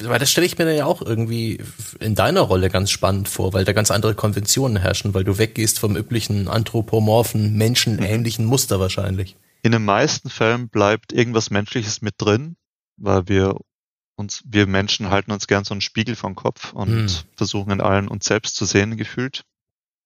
Weil 0.04 0.20
das 0.20 0.32
stelle 0.32 0.48
ich 0.48 0.58
mir 0.58 0.66
dann 0.66 0.76
ja 0.76 0.86
auch 0.86 1.02
irgendwie 1.02 1.60
in 2.00 2.16
deiner 2.16 2.42
Rolle 2.42 2.70
ganz 2.70 2.92
spannend 2.92 3.28
vor, 3.28 3.54
weil 3.54 3.66
da 3.66 3.74
ganz 3.74 3.92
andere 3.92 4.16
Konventionen 4.16 4.78
herrschen, 4.78 5.14
weil 5.14 5.24
du 5.24 5.38
weggehst 5.38 5.80
vom 5.80 5.96
üblichen 5.96 6.48
anthropomorphen, 6.48 7.54
menschenähnlichen 7.54 8.46
Muster 8.46 8.80
wahrscheinlich. 8.80 9.36
In 9.64 9.72
den 9.72 9.84
meisten 9.86 10.30
Fällen 10.30 10.70
bleibt 10.70 11.12
irgendwas 11.12 11.50
Menschliches 11.50 12.02
mit 12.02 12.16
drin, 12.18 12.56
weil 12.98 13.28
wir 13.28 13.58
uns, 14.16 14.44
wir 14.46 14.68
Menschen 14.68 15.10
halten 15.10 15.32
uns 15.32 15.48
gern 15.48 15.64
so 15.64 15.74
einen 15.74 15.82
Spiegel 15.82 16.16
vom 16.16 16.36
Kopf 16.36 16.74
und 16.74 16.90
hm. 16.90 17.08
versuchen 17.36 17.72
in 17.72 17.82
allen 17.82 18.08
uns 18.08 18.26
selbst 18.26 18.56
zu 18.56 18.66
sehen, 18.66 18.98
gefühlt. 18.98 19.44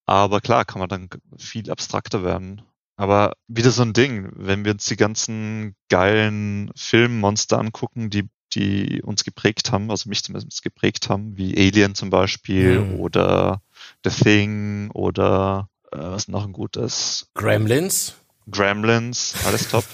Aber 0.10 0.42
klar, 0.42 0.66
kann 0.66 0.80
man 0.80 0.90
dann 0.90 1.08
viel 1.38 1.70
abstrakter 1.70 2.24
werden. 2.24 2.64
Aber 2.96 3.34
wieder 3.48 3.70
so 3.70 3.84
ein 3.84 3.94
Ding, 3.94 4.28
wenn 4.34 4.66
wir 4.66 4.72
uns 4.72 4.86
die 4.86 4.96
ganzen 4.96 5.76
geilen 5.88 6.72
Filmmonster 6.76 7.60
angucken, 7.60 8.10
die, 8.10 8.28
die 8.56 9.04
uns 9.04 9.24
geprägt 9.24 9.72
haben, 9.72 9.92
also 9.92 10.10
mich 10.10 10.24
zumindest 10.24 10.64
geprägt 10.64 11.10
haben, 11.10 11.38
wie 11.38 11.56
Alien 11.56 11.94
zum 11.94 12.10
Beispiel 12.10 12.80
hm. 12.80 13.00
oder 13.00 13.62
The 14.04 14.10
Thing 14.10 14.90
oder 14.96 15.70
äh, 15.92 16.00
was 16.00 16.28
noch 16.28 16.44
ein 16.44 16.54
gutes? 16.54 17.30
Gremlins. 17.36 18.16
Gremlins, 18.52 19.34
alles 19.46 19.70
top. 19.70 19.86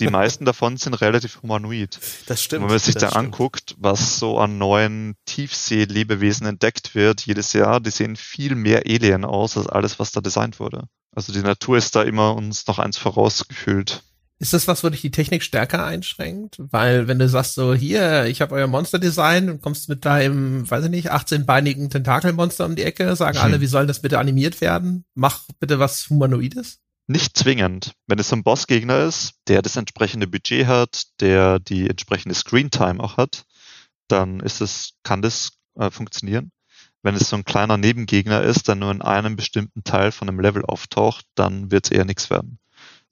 Die 0.00 0.08
meisten 0.08 0.44
davon 0.44 0.76
sind 0.76 0.94
relativ 0.94 1.42
humanoid. 1.42 1.98
Das 2.26 2.42
stimmt. 2.42 2.62
Und 2.62 2.68
wenn 2.68 2.74
man 2.74 2.80
sich 2.80 2.96
da 2.96 3.10
anguckt, 3.10 3.74
was 3.78 4.18
so 4.18 4.38
an 4.38 4.58
neuen 4.58 5.14
Tiefsee-Lebewesen 5.26 6.46
entdeckt 6.46 6.94
wird 6.94 7.22
jedes 7.22 7.52
Jahr, 7.52 7.80
die 7.80 7.90
sehen 7.90 8.16
viel 8.16 8.54
mehr 8.54 8.82
Alien 8.86 9.24
aus 9.24 9.56
als 9.56 9.68
alles, 9.68 9.98
was 9.98 10.12
da 10.12 10.20
designt 10.20 10.60
wurde. 10.60 10.84
Also 11.14 11.32
die 11.32 11.40
Natur 11.40 11.76
ist 11.76 11.94
da 11.94 12.02
immer 12.02 12.34
uns 12.34 12.66
noch 12.66 12.78
eins 12.78 12.98
vorausgefühlt. 12.98 14.02
Ist 14.42 14.54
das 14.54 14.66
was, 14.66 14.82
wo 14.82 14.88
dich 14.88 15.02
die 15.02 15.12
Technik 15.12 15.44
stärker 15.44 15.86
einschränkt? 15.86 16.56
Weil 16.58 17.06
wenn 17.06 17.20
du 17.20 17.28
sagst 17.28 17.54
so, 17.54 17.74
hier, 17.74 18.24
ich 18.24 18.40
habe 18.40 18.56
euer 18.56 18.66
Monster-Design 18.66 19.48
und 19.48 19.62
kommst 19.62 19.88
mit 19.88 20.04
deinem, 20.04 20.68
weiß 20.68 20.86
ich 20.86 20.90
nicht, 20.90 21.12
18-beinigen 21.12 21.90
Tentakelmonster 21.90 22.64
um 22.64 22.74
die 22.74 22.82
Ecke, 22.82 23.14
sagen 23.14 23.38
hm. 23.38 23.44
alle, 23.44 23.60
wie 23.60 23.66
soll 23.66 23.86
das 23.86 24.02
bitte 24.02 24.18
animiert 24.18 24.60
werden? 24.60 25.04
Mach 25.14 25.42
bitte 25.60 25.78
was 25.78 26.10
Humanoides? 26.10 26.80
Nicht 27.12 27.36
zwingend. 27.36 27.92
Wenn 28.06 28.18
es 28.18 28.30
so 28.30 28.36
ein 28.36 28.42
Bossgegner 28.42 29.00
ist, 29.00 29.34
der 29.46 29.60
das 29.60 29.76
entsprechende 29.76 30.26
Budget 30.26 30.66
hat, 30.66 31.02
der 31.20 31.58
die 31.58 31.86
entsprechende 31.90 32.34
Screentime 32.34 33.02
auch 33.02 33.18
hat, 33.18 33.44
dann 34.08 34.40
ist 34.40 34.62
es, 34.62 34.94
kann 35.02 35.20
das 35.20 35.52
äh, 35.74 35.90
funktionieren. 35.90 36.52
Wenn 37.02 37.14
es 37.14 37.28
so 37.28 37.36
ein 37.36 37.44
kleiner 37.44 37.76
Nebengegner 37.76 38.40
ist, 38.40 38.66
der 38.66 38.76
nur 38.76 38.90
in 38.90 39.02
einem 39.02 39.36
bestimmten 39.36 39.84
Teil 39.84 40.10
von 40.10 40.26
einem 40.26 40.40
Level 40.40 40.64
auftaucht, 40.64 41.26
dann 41.34 41.70
wird 41.70 41.84
es 41.84 41.90
eher 41.90 42.06
nichts 42.06 42.30
werden 42.30 42.58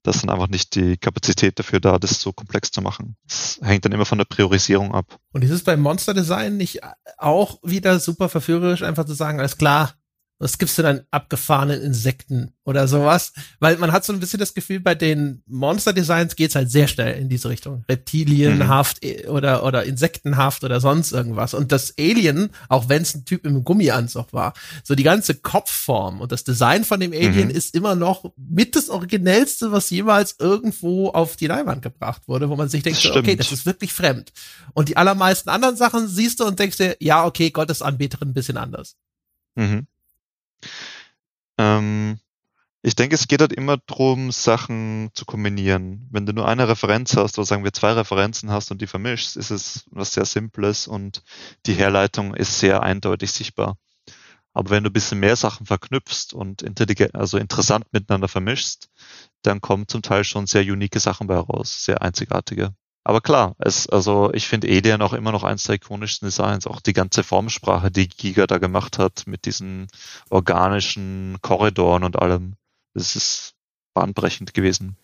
das 0.03 0.17
ist 0.17 0.23
dann 0.23 0.31
einfach 0.31 0.49
nicht 0.49 0.75
die 0.75 0.97
Kapazität 0.97 1.59
dafür 1.59 1.81
da, 1.81 1.99
das 1.99 2.21
so 2.21 2.33
komplex 2.33 2.71
zu 2.71 2.81
machen. 2.81 3.17
Das 3.29 3.61
hängt 3.63 3.85
dann 3.85 3.93
immer 3.93 4.07
von 4.07 4.19
der 4.19 4.25
Priorisierung 4.25 4.95
ab. 4.95 5.19
Und 5.33 5.45
ist 5.45 5.51
es 5.51 5.65
beim 5.65 5.81
Monster 5.81 6.15
Design 6.15 6.57
nicht 6.57 6.81
auch 7.19 7.59
wieder 7.63 7.99
super 7.99 8.29
verführerisch, 8.29 8.83
einfach 8.83 9.05
zu 9.05 9.13
sagen, 9.13 9.39
alles 9.39 9.59
klar, 9.59 9.93
was 10.41 10.57
gibst 10.57 10.79
du 10.79 10.83
dann 10.83 11.03
abgefahrenen 11.11 11.83
Insekten 11.83 12.53
oder 12.65 12.89
sowas? 12.89 13.35
Weil 13.61 13.77
man 13.77 13.93
hat 13.93 14.07
so 14.07 14.13
ein 14.15 14.21
bisschen 14.21 14.41
das 14.41 14.55
Gefühl, 14.55 14.81
bei 14.81 14.95
den 14.95 15.43
Monster-Designs 15.47 16.35
geht's 16.35 16.55
halt 16.55 16.71
sehr 16.71 16.89
schnell 16.89 17.21
in 17.21 17.29
diese 17.29 17.51
Richtung. 17.51 17.85
Reptilienhaft 17.91 19.05
mhm. 19.05 19.29
oder, 19.29 19.65
oder 19.65 19.85
Insektenhaft 19.85 20.65
oder 20.65 20.81
sonst 20.81 21.13
irgendwas. 21.13 21.53
Und 21.53 21.73
das 21.73 21.93
Alien, 21.99 22.49
auch 22.71 22.89
wenn 22.89 23.03
es 23.03 23.15
ein 23.15 23.27
Typ 23.27 23.45
im 23.45 23.65
Gummianzug 23.65 24.33
war, 24.33 24.55
so 24.83 24.95
die 24.95 25.03
ganze 25.03 25.35
Kopfform 25.35 26.23
und 26.23 26.33
das 26.33 26.43
Design 26.43 26.85
von 26.85 27.01
dem 27.01 27.13
Alien 27.13 27.49
mhm. 27.49 27.55
ist 27.55 27.75
immer 27.75 27.95
noch 27.95 28.33
mit 28.37 28.77
das 28.77 28.89
Originellste, 28.89 29.73
was 29.73 29.91
jemals 29.91 30.37
irgendwo 30.39 31.11
auf 31.11 31.37
die 31.37 31.49
Leinwand 31.49 31.83
gebracht 31.83 32.23
wurde, 32.27 32.49
wo 32.49 32.57
man 32.57 32.71
sich 32.71 32.83
denkt, 32.83 33.01
so, 33.01 33.15
okay, 33.15 33.37
das 33.37 33.53
ist 33.53 33.67
wirklich 33.67 33.93
fremd. 33.93 34.33
Und 34.73 34.89
die 34.89 34.97
allermeisten 34.97 35.51
anderen 35.51 35.77
Sachen 35.77 36.09
siehst 36.09 36.41
du 36.41 36.47
und 36.47 36.59
denkst 36.59 36.79
dir, 36.79 36.97
ja, 36.99 37.27
okay, 37.27 37.51
Gottes 37.51 37.83
Anbeterin 37.83 38.31
ein 38.31 38.35
bisschen 38.35 38.57
anders. 38.57 38.97
Mhm. 39.55 39.87
Ähm, 41.59 42.19
ich 42.83 42.97
denke, 42.97 43.15
es 43.15 43.29
geht 43.29 43.43
halt 43.43 43.53
immer 43.53 43.77
darum, 43.77 44.33
Sachen 44.33 45.11
zu 45.15 45.27
kombinieren. 45.27 46.09
Wenn 46.11 46.25
du 46.25 46.33
nur 46.33 46.49
eine 46.49 46.69
Referenz 46.69 47.15
hast, 47.17 47.39
oder 47.39 47.47
sagen 47.47 47.65
wir 47.65 47.73
zwei 47.75 47.93
Referenzen 47.93 48.51
hast 48.51 48.71
und 48.71 48.81
die 48.81 48.87
vermischst, 48.87 49.37
ist 49.37 49.51
es 49.51 49.85
was 49.91 50.15
sehr 50.15 50.25
Simples 50.25 50.87
und 50.87 51.23
die 51.67 51.75
Herleitung 51.75 52.35
ist 52.35 52.59
sehr 52.59 52.83
eindeutig 52.83 53.33
sichtbar. 53.33 53.77
Aber 54.53 54.71
wenn 54.71 54.83
du 54.83 54.91
ein 54.91 54.95
bisschen 54.95 55.21
mehr 55.21 55.37
Sachen 55.37 55.67
verknüpfst 55.67 56.33
und 56.33 56.63
intelligent, 56.63 57.15
also 57.15 57.39
interessant 57.39 57.87
miteinander 57.93 58.29
vermischst, 58.29 58.89
dann 59.43 59.61
kommen 59.61 59.87
zum 59.87 60.03
Teil 60.03 60.25
schon 60.25 60.47
sehr 60.47 60.63
unique 60.63 60.99
Sachen 60.99 61.27
bei 61.27 61.37
raus, 61.37 61.85
sehr 61.85 62.03
einzigartige. 62.03 62.75
Aber 63.03 63.21
klar, 63.21 63.57
es, 63.59 63.89
also 63.89 64.31
ich 64.35 64.47
finde 64.47 64.69
Alien 64.69 65.03
auch 65.03 65.15
immer 65.15 65.33
noch 65.33 65.43
eins 65.43 65.65
der 65.65 65.77
ikonischsten 65.77 66.29
Designs. 66.29 66.67
Auch 66.67 66.81
die 66.81 66.93
ganze 66.93 67.23
Formsprache, 67.23 67.91
die 67.91 68.09
Giga 68.09 68.47
da 68.47 68.59
gemacht 68.59 68.99
hat, 68.99 69.27
mit 69.27 69.47
diesen 69.47 69.87
organischen 70.29 71.39
Korridoren 71.41 72.05
und 72.05 72.21
allem. 72.21 72.55
Das 72.95 73.17
ist 73.17 73.55
bahnbrechend 73.95 74.53
gewesen. 74.53 74.97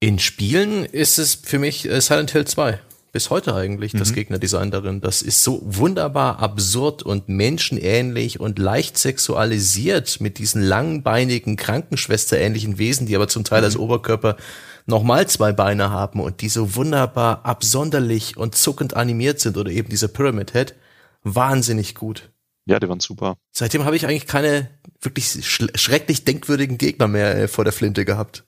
In 0.00 0.18
Spielen 0.18 0.84
ist 0.84 1.18
es 1.18 1.34
für 1.34 1.58
mich 1.58 1.88
äh, 1.88 2.00
Silent 2.00 2.30
Hill 2.32 2.46
2. 2.46 2.80
Bis 3.16 3.30
heute 3.30 3.54
eigentlich 3.54 3.94
mhm. 3.94 3.98
das 4.00 4.12
Gegnerdesign 4.12 4.70
darin. 4.70 5.00
Das 5.00 5.22
ist 5.22 5.42
so 5.42 5.62
wunderbar 5.64 6.38
absurd 6.40 7.02
und 7.02 7.30
menschenähnlich 7.30 8.40
und 8.40 8.58
leicht 8.58 8.98
sexualisiert 8.98 10.20
mit 10.20 10.36
diesen 10.36 10.60
langbeinigen 10.60 11.56
Krankenschwesterähnlichen 11.56 12.76
Wesen, 12.76 13.06
die 13.06 13.16
aber 13.16 13.26
zum 13.26 13.42
Teil 13.42 13.60
mhm. 13.60 13.64
als 13.64 13.78
Oberkörper 13.78 14.36
nochmal 14.84 15.26
zwei 15.28 15.54
Beine 15.54 15.88
haben 15.88 16.20
und 16.20 16.42
die 16.42 16.50
so 16.50 16.74
wunderbar 16.76 17.46
absonderlich 17.46 18.36
und 18.36 18.54
zuckend 18.54 18.92
animiert 18.92 19.40
sind 19.40 19.56
oder 19.56 19.70
eben 19.70 19.88
diese 19.88 20.08
Pyramid 20.08 20.52
Head, 20.52 20.74
wahnsinnig 21.22 21.94
gut. 21.94 22.28
Ja, 22.66 22.78
die 22.80 22.86
waren 22.90 23.00
super. 23.00 23.38
Seitdem 23.50 23.86
habe 23.86 23.96
ich 23.96 24.06
eigentlich 24.06 24.26
keine 24.26 24.68
wirklich 25.00 25.42
schrecklich 25.42 26.24
denkwürdigen 26.24 26.76
Gegner 26.76 27.08
mehr 27.08 27.34
äh, 27.34 27.48
vor 27.48 27.64
der 27.64 27.72
Flinte 27.72 28.04
gehabt. 28.04 28.44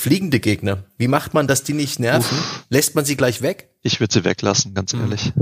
Fliegende 0.00 0.40
Gegner. 0.40 0.84
Wie 0.98 1.08
macht 1.08 1.34
man, 1.34 1.46
dass 1.46 1.62
die 1.62 1.72
nicht 1.72 1.98
nerven? 1.98 2.36
Uff. 2.36 2.66
Lässt 2.68 2.94
man 2.94 3.04
sie 3.04 3.16
gleich 3.16 3.42
weg? 3.42 3.70
Ich 3.82 4.00
würde 4.00 4.12
sie 4.12 4.24
weglassen, 4.24 4.74
ganz 4.74 4.92
hm. 4.92 5.00
ehrlich. 5.00 5.32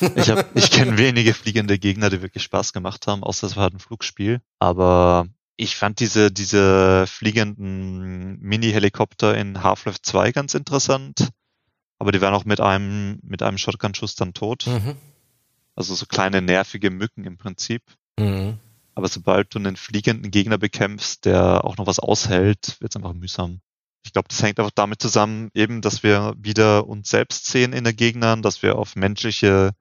ich 0.16 0.30
hab, 0.30 0.56
ich 0.56 0.70
kenne 0.70 0.98
wenige 0.98 1.34
fliegende 1.34 1.78
Gegner, 1.78 2.10
die 2.10 2.22
wirklich 2.22 2.42
Spaß 2.42 2.72
gemacht 2.72 3.06
haben, 3.06 3.22
außer 3.22 3.46
es 3.46 3.56
war 3.56 3.64
halt 3.64 3.74
ein 3.74 3.80
Flugspiel. 3.80 4.40
Aber 4.58 5.26
ich 5.56 5.76
fand 5.76 6.00
diese, 6.00 6.30
diese 6.30 7.06
fliegenden 7.06 8.38
Mini-Helikopter 8.40 9.36
in 9.36 9.62
Half-Life 9.62 10.00
2 10.02 10.32
ganz 10.32 10.54
interessant. 10.54 11.28
Aber 11.98 12.12
die 12.12 12.20
waren 12.22 12.32
auch 12.32 12.46
mit 12.46 12.60
einem, 12.60 13.18
mit 13.22 13.42
einem 13.42 13.58
Shotgun-Schuss 13.58 14.14
dann 14.14 14.32
tot. 14.32 14.66
Mhm. 14.66 14.96
Also 15.74 15.94
so 15.94 16.06
kleine 16.06 16.40
nervige 16.40 16.90
Mücken 16.90 17.24
im 17.24 17.36
Prinzip. 17.36 17.82
Mhm. 18.18 18.58
Aber 18.94 19.08
sobald 19.08 19.54
du 19.54 19.58
einen 19.58 19.76
fliegenden 19.76 20.30
Gegner 20.30 20.58
bekämpfst, 20.58 21.24
der 21.24 21.64
auch 21.64 21.76
noch 21.76 21.86
was 21.86 21.98
aushält, 21.98 22.76
wird 22.80 22.92
es 22.92 22.96
einfach 22.96 23.12
mühsam. 23.12 23.60
Ich 24.04 24.12
glaube, 24.12 24.28
das 24.28 24.42
hängt 24.42 24.58
einfach 24.58 24.72
damit 24.74 25.00
zusammen, 25.02 25.50
eben, 25.54 25.82
dass 25.82 26.02
wir 26.02 26.34
wieder 26.38 26.86
uns 26.86 27.10
selbst 27.10 27.46
sehen 27.46 27.72
in 27.72 27.84
den 27.84 27.96
Gegnern, 27.96 28.42
dass 28.42 28.62
wir 28.62 28.76
auf 28.76 28.96
menschliche 28.96 29.72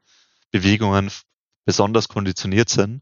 Bewegungen 0.51 1.09
besonders 1.65 2.07
konditioniert 2.07 2.69
sind. 2.69 3.01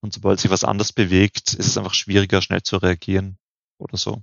Und 0.00 0.12
sobald 0.12 0.40
sich 0.40 0.50
was 0.50 0.64
anders 0.64 0.92
bewegt, 0.92 1.54
ist 1.54 1.66
es 1.66 1.78
einfach 1.78 1.94
schwieriger, 1.94 2.42
schnell 2.42 2.62
zu 2.62 2.76
reagieren 2.76 3.38
oder 3.78 3.96
so. 3.96 4.22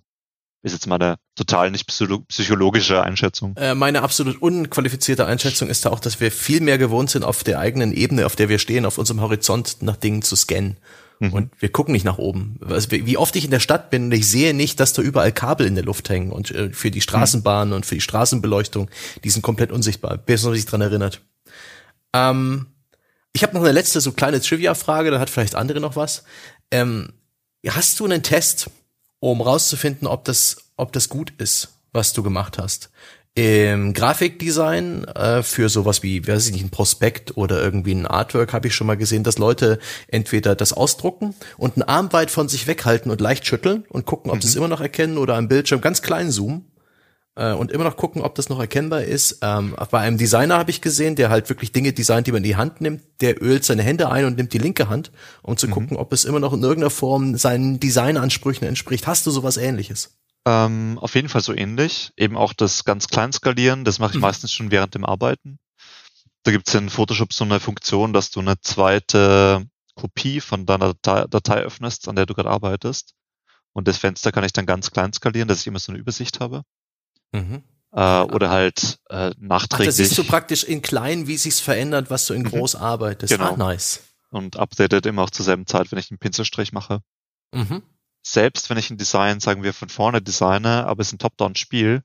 Ist 0.64 0.74
jetzt 0.74 0.86
mal 0.86 1.02
eine 1.02 1.18
total 1.36 1.72
nicht 1.72 1.88
psychologische 1.88 3.02
Einschätzung. 3.02 3.56
Äh, 3.58 3.74
meine 3.74 4.04
absolut 4.04 4.40
unqualifizierte 4.40 5.26
Einschätzung 5.26 5.70
ist 5.70 5.86
da 5.86 5.90
auch, 5.90 6.00
dass 6.00 6.20
wir 6.20 6.32
viel 6.32 6.62
mehr 6.62 6.78
gewohnt 6.78 7.10
sind, 7.10 7.24
auf 7.24 7.44
der 7.44 7.58
eigenen 7.58 7.94
Ebene, 7.94 8.28
auf 8.28 8.36
der 8.36 8.48
wir 8.48 8.60
stehen, 8.60 8.86
auf 8.86 9.00
unserem 9.00 9.22
Horizont 9.22 9.78
nach 9.82 9.96
Dingen 9.96 10.22
zu 10.22 10.36
scannen. 10.36 10.78
Mhm. 11.22 11.34
Und 11.34 11.62
wir 11.62 11.72
gucken 11.72 11.92
nicht 11.92 12.04
nach 12.04 12.18
oben. 12.18 12.60
Also 12.68 12.90
wie 12.90 13.16
oft 13.16 13.36
ich 13.36 13.46
in 13.46 13.52
der 13.52 13.60
Stadt 13.60 13.92
bin 13.92 14.06
und 14.06 14.12
ich 14.12 14.28
sehe 14.28 14.56
nicht, 14.56 14.80
dass 14.80 14.94
da 14.94 15.04
überall 15.04 15.32
Kabel 15.32 15.68
in 15.68 15.76
der 15.76 15.84
Luft 15.84 16.10
hängen 16.10 16.32
und 16.32 16.50
äh, 16.50 16.74
für 16.74 16.90
die 16.90 17.00
Straßenbahn 17.00 17.70
mhm. 17.70 17.76
und 17.76 17.86
für 17.86 17.94
die 17.94 18.02
Straßenbeleuchtung, 18.02 18.90
die 19.24 19.30
sind 19.30 19.44
komplett 19.44 19.72
unsichtbar, 19.72 20.18
bis 20.18 20.44
man 20.44 20.56
sich 20.56 20.66
dran 20.66 20.82
erinnert. 20.82 21.22
Ähm, 22.14 22.66
ich 23.34 23.44
habe 23.44 23.54
noch 23.54 23.62
eine 23.62 23.72
letzte 23.72 24.02
so 24.02 24.14
kleine 24.14 24.42
Trivia-Frage, 24.42 25.12
da 25.12 25.20
hat 25.20 25.30
vielleicht 25.30 25.54
andere 25.54 25.80
noch 25.80 25.96
was. 25.96 26.24
Ähm, 26.72 27.14
hast 27.68 28.00
du 28.00 28.06
einen 28.06 28.24
Test, 28.24 28.72
um 29.20 29.42
rauszufinden, 29.42 30.08
ob 30.08 30.26
das, 30.26 30.72
ob 30.76 30.92
das 30.92 31.08
gut 31.08 31.34
ist, 31.38 31.70
was 31.94 32.14
du 32.14 32.24
gemacht 32.24 32.58
hast? 32.58 32.90
Im 33.34 33.94
Grafikdesign 33.94 35.06
äh, 35.06 35.42
für 35.42 35.70
sowas 35.70 36.04
wie, 36.04 36.28
weiß 36.28 36.48
ich 36.48 36.54
nicht, 36.54 36.66
ein 36.66 36.70
Prospekt 36.70 37.38
oder 37.38 37.62
irgendwie 37.64 37.94
ein 37.94 38.06
Artwork 38.06 38.52
habe 38.52 38.68
ich 38.68 38.76
schon 38.76 38.88
mal 38.88 38.98
gesehen, 38.98 39.24
dass 39.24 39.38
Leute 39.38 39.80
entweder 40.08 40.54
das 40.54 40.74
ausdrucken 40.74 41.34
und 41.58 41.76
einen 41.76 41.84
Arm 41.84 42.12
weit 42.12 42.30
von 42.30 42.50
sich 42.50 42.68
weghalten 42.68 43.10
und 43.10 43.22
leicht 43.22 43.46
schütteln 43.46 43.86
und 43.88 44.06
gucken, 44.06 44.32
ob 44.32 44.38
mhm. 44.38 44.42
sie 44.42 44.50
es 44.50 44.56
immer 44.56 44.68
noch 44.68 44.82
erkennen 44.82 45.18
oder 45.18 45.38
am 45.38 45.48
Bildschirm 45.48 45.80
ganz 45.80 46.02
klein 46.02 46.30
zoomen 46.30 46.66
äh, 47.36 47.54
und 47.54 47.72
immer 47.72 47.86
noch 47.86 47.96
gucken, 47.96 48.22
ob 48.22 48.36
das 48.36 48.50
noch 48.50 48.60
erkennbar 48.60 49.04
ist. 49.04 49.40
Ähm, 49.42 49.76
bei 49.92 50.00
einem 50.00 50.18
Designer 50.18 50.58
habe 50.58 50.72
ich 50.72 50.82
gesehen, 50.82 51.16
der 51.16 51.30
halt 51.30 51.48
wirklich 51.48 51.72
Dinge 51.72 51.94
designt, 51.94 52.28
die 52.28 52.34
man 52.34 52.40
in 52.44 52.50
die 52.50 52.58
Hand 52.58 52.82
nimmt. 52.82 53.02
Der 53.22 53.42
ölt 53.42 53.64
seine 53.64 53.84
Hände 53.84 54.10
ein 54.10 54.26
und 54.26 54.36
nimmt 54.36 54.52
die 54.52 54.58
linke 54.58 54.90
Hand, 54.90 55.10
um 55.42 55.56
zu 55.56 55.68
mhm. 55.68 55.72
gucken, 55.72 55.98
ob 55.98 56.12
es 56.12 56.26
immer 56.26 56.42
noch 56.42 56.52
in 56.52 56.62
irgendeiner 56.62 56.90
Form 56.90 57.38
seinen 57.38 57.80
Designansprüchen 57.80 58.68
entspricht. 58.68 59.08
Hast 59.08 59.26
du 59.26 59.32
sowas 59.32 59.56
ähnliches? 59.56 60.18
Ähm, 60.46 60.98
auf 61.00 61.16
jeden 61.16 61.30
Fall 61.30 61.42
so 61.42 61.54
ähnlich. 61.54 62.12
Eben 62.18 62.36
auch 62.36 62.54
das 62.54 62.84
ganz 62.84 63.08
klein 63.08 63.32
skalieren, 63.32 63.84
das 63.84 64.00
mache 64.00 64.12
ich 64.12 64.16
mhm. 64.16 64.22
meistens 64.22 64.52
schon 64.52 64.72
während 64.72 64.96
dem 64.96 65.06
Arbeiten. 65.06 65.60
Da 66.44 66.52
gibt 66.52 66.68
es 66.68 66.74
in 66.74 66.90
Photoshop 66.90 67.34
so 67.34 67.44
eine 67.44 67.60
Funktion, 67.60 68.14
dass 68.14 68.32
du 68.32 68.40
eine 68.40 68.60
zweite 68.62 69.68
Kopie 69.96 70.42
von 70.42 70.66
deiner 70.66 70.94
Datei, 70.96 71.28
Datei 71.28 71.62
öffnest, 71.62 72.08
an 72.08 72.16
der 72.16 72.26
du 72.26 72.34
gerade 72.34 72.50
arbeitest 72.50 73.14
Und 73.74 73.88
das 73.88 73.98
Fenster 73.98 74.32
kann 74.32 74.44
ich 74.44 74.54
dann 74.54 74.66
ganz 74.66 74.92
klein 74.92 75.14
skalieren, 75.14 75.48
dass 75.48 75.62
ich 75.62 75.68
immer 75.68 75.80
so 75.80 75.92
eine 75.92 76.00
Übersicht 76.00 76.40
habe. 76.40 76.64
Mhm. 77.32 77.64
Äh, 77.92 78.22
oder 78.22 78.50
halt 78.50 79.00
äh, 79.10 79.32
nachträglich. 79.38 79.90
Ach, 79.90 79.92
da 79.92 79.92
siehst 79.92 80.18
du 80.18 80.24
praktisch 80.24 80.64
in 80.64 80.82
klein, 80.82 81.28
wie 81.28 81.38
sich's 81.38 81.60
verändert, 81.60 82.10
was 82.10 82.26
du 82.26 82.34
in 82.34 82.44
mhm. 82.44 82.50
groß 82.50 82.76
mhm. 82.76 82.82
arbeitest. 82.82 83.34
Genau. 83.34 83.54
Ah, 83.54 83.58
nice. 83.58 84.02
Und 84.32 84.58
updatet 84.58 85.06
immer 85.06 85.24
auch 85.24 85.30
zur 85.30 85.46
selben 85.46 85.68
Zeit, 85.68 85.92
wenn 85.92 86.00
ich 86.00 86.10
einen 86.10 86.18
Pinselstrich 86.18 86.72
mache. 86.72 87.02
Mhm. 87.54 87.84
Selbst 88.24 88.70
wenn 88.70 88.78
ich 88.78 88.90
ein 88.90 88.98
Design, 88.98 89.40
sagen 89.40 89.64
wir, 89.64 89.74
von 89.74 89.90
vorne 89.90 90.22
designe, 90.22 90.86
aber 90.86 91.02
es 91.02 91.08
ist 91.08 91.14
ein 91.14 91.20
Top-Down-Spiel, 91.20 92.04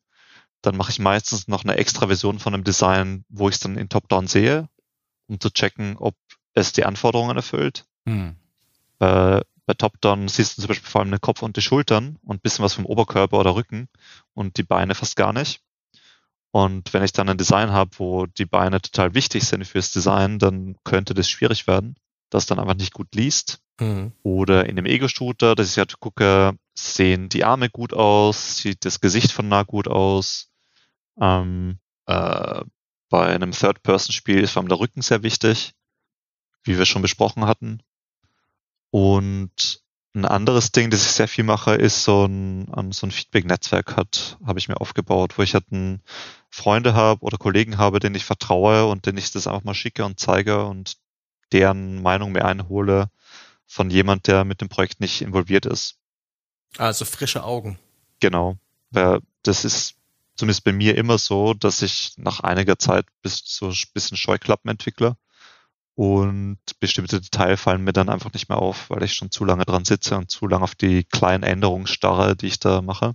dann 0.63 0.77
mache 0.77 0.91
ich 0.91 0.99
meistens 0.99 1.49
noch 1.49 1.65
eine 1.65 1.77
extra 1.77 2.07
Version 2.07 2.39
von 2.39 2.55
einem 2.55 2.65
Design, 2.65 3.25
wo 3.29 3.49
ich 3.49 3.57
es 3.57 3.61
dann 3.61 3.77
in 3.77 3.89
Top-Down 3.89 4.27
sehe, 4.27 4.69
um 5.29 5.39
zu 5.39 5.51
checken, 5.51 5.97
ob 5.97 6.17
es 6.55 6.73
die 6.73 6.85
Anforderungen 6.85 7.37
erfüllt. 7.37 7.85
Mhm. 8.05 8.37
Äh, 8.99 9.43
bei 9.67 9.75
Top-Down 9.75 10.29
siehst 10.29 10.57
du 10.57 10.63
zum 10.63 10.69
Beispiel 10.69 10.89
vor 10.89 11.01
allem 11.01 11.11
den 11.11 11.21
Kopf 11.21 11.43
und 11.43 11.57
die 11.57 11.63
Schultern 11.63 12.19
und 12.23 12.37
ein 12.37 12.41
bisschen 12.41 12.65
was 12.65 12.75
vom 12.75 12.87
Oberkörper 12.87 13.39
oder 13.39 13.55
Rücken 13.55 13.89
und 14.33 14.57
die 14.57 14.63
Beine 14.63 14.95
fast 14.95 15.17
gar 15.17 15.33
nicht. 15.33 15.61
Und 16.53 16.95
wenn 16.95 17.03
ich 17.03 17.13
dann 17.13 17.29
ein 17.29 17.37
Design 17.37 17.71
habe, 17.71 17.91
wo 17.99 18.27
die 18.27 18.47
Beine 18.47 18.81
total 18.81 19.15
wichtig 19.15 19.45
sind 19.45 19.67
fürs 19.67 19.93
Design, 19.93 20.39
dann 20.39 20.77
könnte 20.85 21.13
das 21.13 21.29
schwierig 21.29 21.67
werden, 21.67 21.97
dass 22.31 22.47
dann 22.47 22.59
einfach 22.59 22.77
nicht 22.77 22.95
gut 22.95 23.15
liest. 23.15 23.61
Mhm. 23.81 24.13
Oder 24.23 24.67
in 24.67 24.77
dem 24.77 24.87
Ego-Shooter, 24.87 25.55
dass 25.55 25.71
ich 25.71 25.79
halt 25.79 25.99
gucke, 26.01 26.57
sehen 26.75 27.29
die 27.29 27.45
Arme 27.45 27.69
gut 27.69 27.93
aus, 27.93 28.59
sieht 28.59 28.85
das 28.85 29.01
Gesicht 29.01 29.33
von 29.33 29.49
nah 29.49 29.63
gut 29.63 29.89
aus. 29.89 30.51
Ähm, 31.21 31.79
äh, 32.07 32.63
bei 33.09 33.27
einem 33.27 33.53
Third-Person-Spiel 33.53 34.41
ist 34.41 34.53
vor 34.53 34.63
allem 34.63 34.69
der 34.69 34.81
Rücken 34.81 35.03
sehr 35.03 35.23
wichtig, 35.23 35.75
wie 36.65 36.79
wir 36.79 36.87
schon 36.87 37.03
besprochen 37.03 37.47
hatten. 37.47 37.83
Und 38.91 39.83
ein 40.15 40.25
anderes 40.25 40.73
Ding, 40.73 40.91
das 40.91 41.05
ich 41.05 41.13
sehr 41.13 41.29
viel 41.29 41.45
mache, 41.45 41.75
ist 41.75 42.03
so 42.03 42.25
ein, 42.25 42.93
so 42.93 43.07
ein 43.07 43.11
Feedback-Netzwerk 43.11 43.97
hat, 43.97 44.39
habe 44.45 44.59
ich 44.59 44.69
mir 44.69 44.81
aufgebaut, 44.81 45.37
wo 45.37 45.43
ich 45.43 45.53
halt 45.53 45.71
ein 45.71 46.03
Freunde 46.49 46.95
habe 46.95 47.23
oder 47.23 47.37
Kollegen 47.37 47.77
habe, 47.77 48.01
denen 48.01 48.15
ich 48.15 48.25
vertraue 48.25 48.87
und 48.87 49.05
denen 49.05 49.19
ich 49.19 49.31
das 49.31 49.47
einfach 49.47 49.65
mal 49.65 49.75
schicke 49.75 50.07
und 50.07 50.19
zeige 50.19 50.65
und 50.65 50.97
deren 51.53 52.03
Meinung 52.03 52.33
mir 52.33 52.47
einhole 52.47 53.11
von 53.67 53.91
jemand, 53.91 54.27
der 54.27 54.45
mit 54.45 54.61
dem 54.61 54.69
Projekt 54.69 55.01
nicht 55.01 55.23
involviert 55.23 55.67
ist. 55.67 55.97
Also 56.79 57.05
frische 57.05 57.45
Augen. 57.45 57.79
Genau. 58.21 58.57
Das 58.91 59.65
ist 59.65 59.95
zumindest 60.37 60.65
bei 60.65 60.73
mir 60.73 60.97
immer 60.97 61.19
so, 61.19 61.55
dass 61.55 61.83
ich 61.83 62.15
nach 62.17 62.41
einiger 62.41 62.79
Zeit 62.79 63.07
bis 63.23 63.43
so 63.45 63.69
ein 63.69 63.77
bisschen 63.95 64.17
Scheuklappen 64.17 64.71
entwickle 64.71 65.17
und 65.97 66.59
bestimmte 66.79 67.21
Details 67.21 67.61
fallen 67.61 67.83
mir 67.83 67.95
dann 67.95 68.11
einfach 68.11 68.33
nicht 68.35 68.51
mehr 68.51 68.59
auf, 68.59 68.91
weil 68.91 69.03
ich 69.03 69.15
schon 69.15 69.31
zu 69.31 69.47
lange 69.47 69.65
dran 69.65 69.87
sitze 69.87 70.17
und 70.17 70.31
zu 70.31 70.47
lange 70.47 70.65
auf 70.65 70.75
die 70.75 71.05
kleinen 71.05 71.43
Änderungen 71.43 71.87
starre, 71.87 72.37
die 72.37 72.49
ich 72.49 72.59
da 72.61 72.83
mache. 72.83 73.15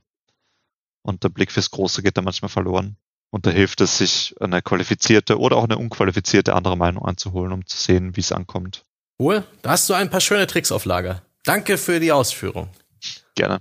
Und 1.04 1.24
der 1.24 1.30
Blick 1.30 1.52
fürs 1.52 1.70
Große 1.70 2.02
geht 2.02 2.18
da 2.18 2.24
manchmal 2.24 2.50
verloren. 2.50 2.98
Und 3.30 3.46
da 3.46 3.52
hilft 3.52 3.82
es, 3.82 4.00
sich 4.00 4.36
eine 4.42 4.64
qualifizierte 4.64 5.40
oder 5.40 5.58
auch 5.58 5.64
eine 5.64 5.78
unqualifizierte 5.78 6.56
andere 6.56 6.76
Meinung 6.76 7.06
anzuholen, 7.06 7.54
um 7.54 7.66
zu 7.68 7.78
sehen, 7.78 8.16
wie 8.16 8.22
es 8.22 8.32
ankommt. 8.32 8.84
Cool, 9.22 9.44
da 9.62 9.70
hast 9.70 9.88
du 9.88 9.94
ein 9.94 10.10
paar 10.10 10.20
schöne 10.20 10.48
Tricks 10.48 10.72
auf 10.72 10.86
Lager. 10.86 11.22
Danke 11.44 11.78
für 11.78 12.00
die 12.00 12.12
Ausführung. 12.12 12.70
Gerne. 13.36 13.60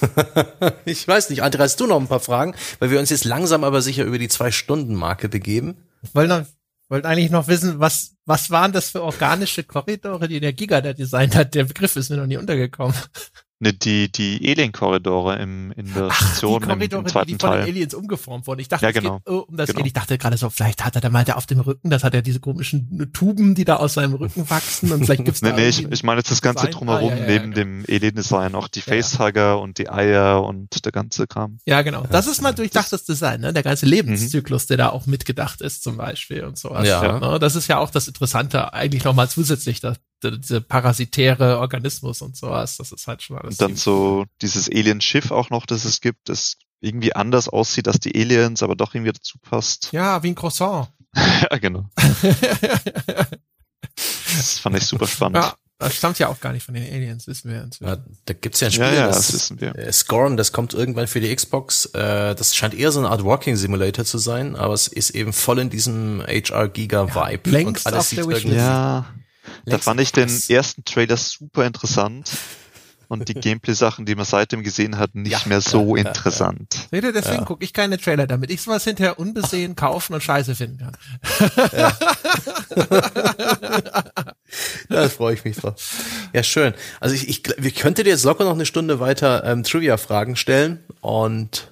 ich 0.84 1.08
weiß 1.08 1.30
nicht, 1.30 1.42
André, 1.42 1.58
hast 1.58 1.80
du 1.80 1.88
noch 1.88 1.98
ein 1.98 2.06
paar 2.06 2.20
Fragen? 2.20 2.54
Weil 2.78 2.92
wir 2.92 3.00
uns 3.00 3.10
jetzt 3.10 3.24
langsam 3.24 3.64
aber 3.64 3.82
sicher 3.82 4.04
über 4.04 4.20
die 4.20 4.28
Zwei-Stunden-Marke 4.28 5.28
begeben. 5.28 5.78
Weil 6.12 6.28
dann 6.28 6.46
wollte 6.88 7.08
eigentlich 7.08 7.32
noch 7.32 7.48
wissen, 7.48 7.80
was, 7.80 8.12
was 8.24 8.50
waren 8.50 8.70
das 8.70 8.90
für 8.90 9.02
organische 9.02 9.64
Korridore, 9.64 10.28
die 10.28 10.38
der 10.38 10.52
Giga 10.52 10.80
da 10.80 10.92
designt 10.92 11.34
hat? 11.34 11.56
Der 11.56 11.64
Begriff 11.64 11.96
ist 11.96 12.10
mir 12.10 12.16
noch 12.18 12.26
nie 12.26 12.36
untergekommen. 12.36 12.94
Ne, 13.60 13.72
die, 13.72 14.10
die 14.10 14.40
Alien-Korridore 14.50 15.36
im, 15.36 15.70
in 15.72 15.94
der 15.94 16.10
Station 16.10 16.64
Ach, 16.64 16.66
die 16.66 16.74
Korridore, 16.74 17.00
im, 17.00 17.06
im 17.06 17.12
zweiten 17.12 17.26
die, 17.28 17.34
die 17.34 17.38
von 17.38 17.50
Teil. 17.50 17.64
den 17.64 17.74
Aliens 17.74 17.94
umgeformt 17.94 18.46
wurden. 18.48 18.60
Ich 18.60 18.68
dachte, 18.68 18.84
ja, 18.84 18.90
genau. 18.90 19.18
Geht, 19.18 19.28
oh, 19.28 19.44
um 19.48 19.56
das 19.56 19.68
genau. 19.68 19.78
geht. 19.78 19.86
Ich 19.86 19.92
dachte 19.92 20.18
gerade 20.18 20.36
so, 20.36 20.50
vielleicht 20.50 20.84
hat 20.84 20.96
er 20.96 21.00
da 21.00 21.08
mal 21.08 21.24
der 21.24 21.36
auf 21.36 21.46
dem 21.46 21.60
Rücken, 21.60 21.88
das 21.88 22.02
hat 22.02 22.14
er 22.14 22.22
diese 22.22 22.40
komischen 22.40 23.12
Tuben, 23.12 23.54
die 23.54 23.64
da 23.64 23.76
aus 23.76 23.94
seinem 23.94 24.14
Rücken 24.14 24.50
wachsen 24.50 24.90
und 24.90 25.04
vielleicht 25.04 25.24
gibt's 25.24 25.40
nee, 25.40 25.50
da 25.50 25.56
nee, 25.56 25.68
ich, 25.68 25.88
ich 25.88 26.02
meine 26.02 26.18
jetzt 26.18 26.32
das 26.32 26.42
ganze 26.42 26.66
Design. 26.66 26.78
drumherum, 26.78 27.12
ah, 27.12 27.16
ja, 27.16 27.20
ja, 27.20 27.26
neben 27.26 27.52
ja, 27.52 27.54
dem 27.54 27.84
Alien-Design, 27.88 28.56
auch 28.56 28.66
die 28.66 28.80
Facehugger 28.80 29.60
und 29.60 29.78
die 29.78 29.88
Eier 29.88 30.42
und 30.42 30.84
der 30.84 30.92
ganze 30.92 31.28
Kram. 31.28 31.58
Ja, 31.64 31.82
genau. 31.82 32.04
Das 32.10 32.26
ist 32.26 32.42
mal 32.42 32.52
durchdachtes 32.52 33.04
Design, 33.04 33.40
ne? 33.40 33.52
Der 33.52 33.62
ganze 33.62 33.86
Lebenszyklus, 33.86 34.64
mhm. 34.64 34.68
der 34.68 34.76
da 34.78 34.88
auch 34.88 35.06
mitgedacht 35.06 35.60
ist, 35.60 35.84
zum 35.84 35.96
Beispiel 35.96 36.42
und 36.42 36.58
sowas. 36.58 36.88
Ja. 36.88 37.20
Ne? 37.20 37.38
Das 37.38 37.54
ist 37.54 37.68
ja 37.68 37.78
auch 37.78 37.90
das 37.90 38.08
Interessante, 38.08 38.72
eigentlich 38.72 39.04
nochmal 39.04 39.28
zusätzlich, 39.28 39.80
dass 39.80 39.98
diese 40.30 40.60
parasitäre 40.60 41.58
Organismus 41.58 42.22
und 42.22 42.36
sowas. 42.36 42.76
Das 42.76 42.92
ist 42.92 43.06
halt 43.06 43.22
schon 43.22 43.38
alles. 43.38 43.54
Und 43.54 43.60
dann 43.60 43.76
so 43.76 44.24
dieses 44.42 44.68
Alien-Schiff 44.68 45.30
auch 45.30 45.50
noch, 45.50 45.66
das 45.66 45.84
es 45.84 46.00
gibt, 46.00 46.28
das 46.28 46.56
irgendwie 46.80 47.14
anders 47.14 47.48
aussieht 47.48 47.88
als 47.88 47.98
die 48.00 48.14
Aliens, 48.14 48.62
aber 48.62 48.76
doch 48.76 48.94
irgendwie 48.94 49.12
dazu 49.12 49.38
passt. 49.38 49.90
Ja, 49.92 50.22
wie 50.22 50.28
ein 50.28 50.34
Croissant. 50.34 50.88
ja, 51.16 51.58
genau. 51.58 51.88
das 54.36 54.58
fand 54.58 54.76
ich 54.76 54.86
super 54.86 55.06
spannend. 55.06 55.38
Ja. 55.38 55.54
Das 55.78 55.96
stammt 55.96 56.18
ja 56.20 56.28
auch 56.28 56.40
gar 56.40 56.52
nicht 56.52 56.64
von 56.64 56.74
den 56.74 56.84
Aliens, 56.84 57.26
wissen 57.26 57.50
wir 57.50 57.62
inzwischen. 57.62 57.90
Ja, 57.90 58.04
da 58.26 58.32
gibt's 58.32 58.60
ja 58.60 58.68
ein 58.68 58.72
Spiel, 58.72 58.84
ja, 58.84 58.94
ja, 58.94 59.06
das, 59.08 59.26
das 59.26 59.32
wissen 59.34 59.60
wir. 59.60 59.76
Äh, 59.76 59.92
Scorn, 59.92 60.36
das 60.36 60.52
kommt 60.52 60.72
irgendwann 60.72 61.08
für 61.08 61.20
die 61.20 61.34
Xbox. 61.34 61.86
Äh, 61.86 62.34
das 62.34 62.54
scheint 62.54 62.74
eher 62.74 62.92
so 62.92 63.00
eine 63.00 63.10
Art 63.10 63.24
Walking 63.24 63.56
Simulator 63.56 64.04
zu 64.04 64.18
sein, 64.18 64.54
aber 64.54 64.72
es 64.72 64.86
ist 64.86 65.10
eben 65.10 65.32
voll 65.32 65.58
in 65.58 65.70
diesem 65.70 66.22
HR 66.26 66.68
Giga 66.68 67.14
Vibe 67.14 67.50
ja, 67.50 67.66
und 67.66 67.86
alles 67.86 68.08
sieht 68.08 68.20
irgendwie 68.20 68.54
ja. 68.54 69.06
Da 69.66 69.78
fand 69.78 70.00
ich 70.00 70.12
den 70.12 70.30
ersten 70.48 70.84
Trailer 70.84 71.16
super 71.16 71.66
interessant 71.66 72.30
und 73.08 73.28
die 73.28 73.34
Gameplay-Sachen, 73.40 74.06
die 74.06 74.14
man 74.14 74.24
seitdem 74.24 74.62
gesehen 74.62 74.98
hat, 74.98 75.14
nicht 75.14 75.32
ja, 75.32 75.40
mehr 75.46 75.60
so 75.60 75.96
ja, 75.96 76.04
interessant. 76.08 76.88
Ja, 76.90 77.00
deswegen 77.00 77.40
ja. 77.40 77.44
gucke 77.44 77.64
ich 77.64 77.72
keine 77.72 77.98
Trailer, 77.98 78.26
damit 78.26 78.50
ich 78.50 78.62
sowas 78.62 78.84
hinterher 78.84 79.18
unbesehen 79.18 79.76
kaufen 79.76 80.14
und 80.14 80.22
scheiße 80.22 80.54
finden 80.54 80.78
kann. 80.78 80.96
Ja. 81.72 81.92
da 84.88 85.08
freue 85.08 85.34
ich 85.34 85.44
mich 85.44 85.56
drauf. 85.56 85.74
Ja, 86.32 86.42
schön. 86.42 86.74
Also 87.00 87.14
ich, 87.14 87.28
ich, 87.28 87.42
ich 87.58 87.74
könnte 87.74 88.04
dir 88.04 88.10
jetzt 88.10 88.24
locker 88.24 88.44
noch 88.44 88.52
eine 88.52 88.66
Stunde 88.66 89.00
weiter 89.00 89.44
ähm, 89.44 89.64
Trivia-Fragen 89.64 90.36
stellen 90.36 90.84
und 91.00 91.70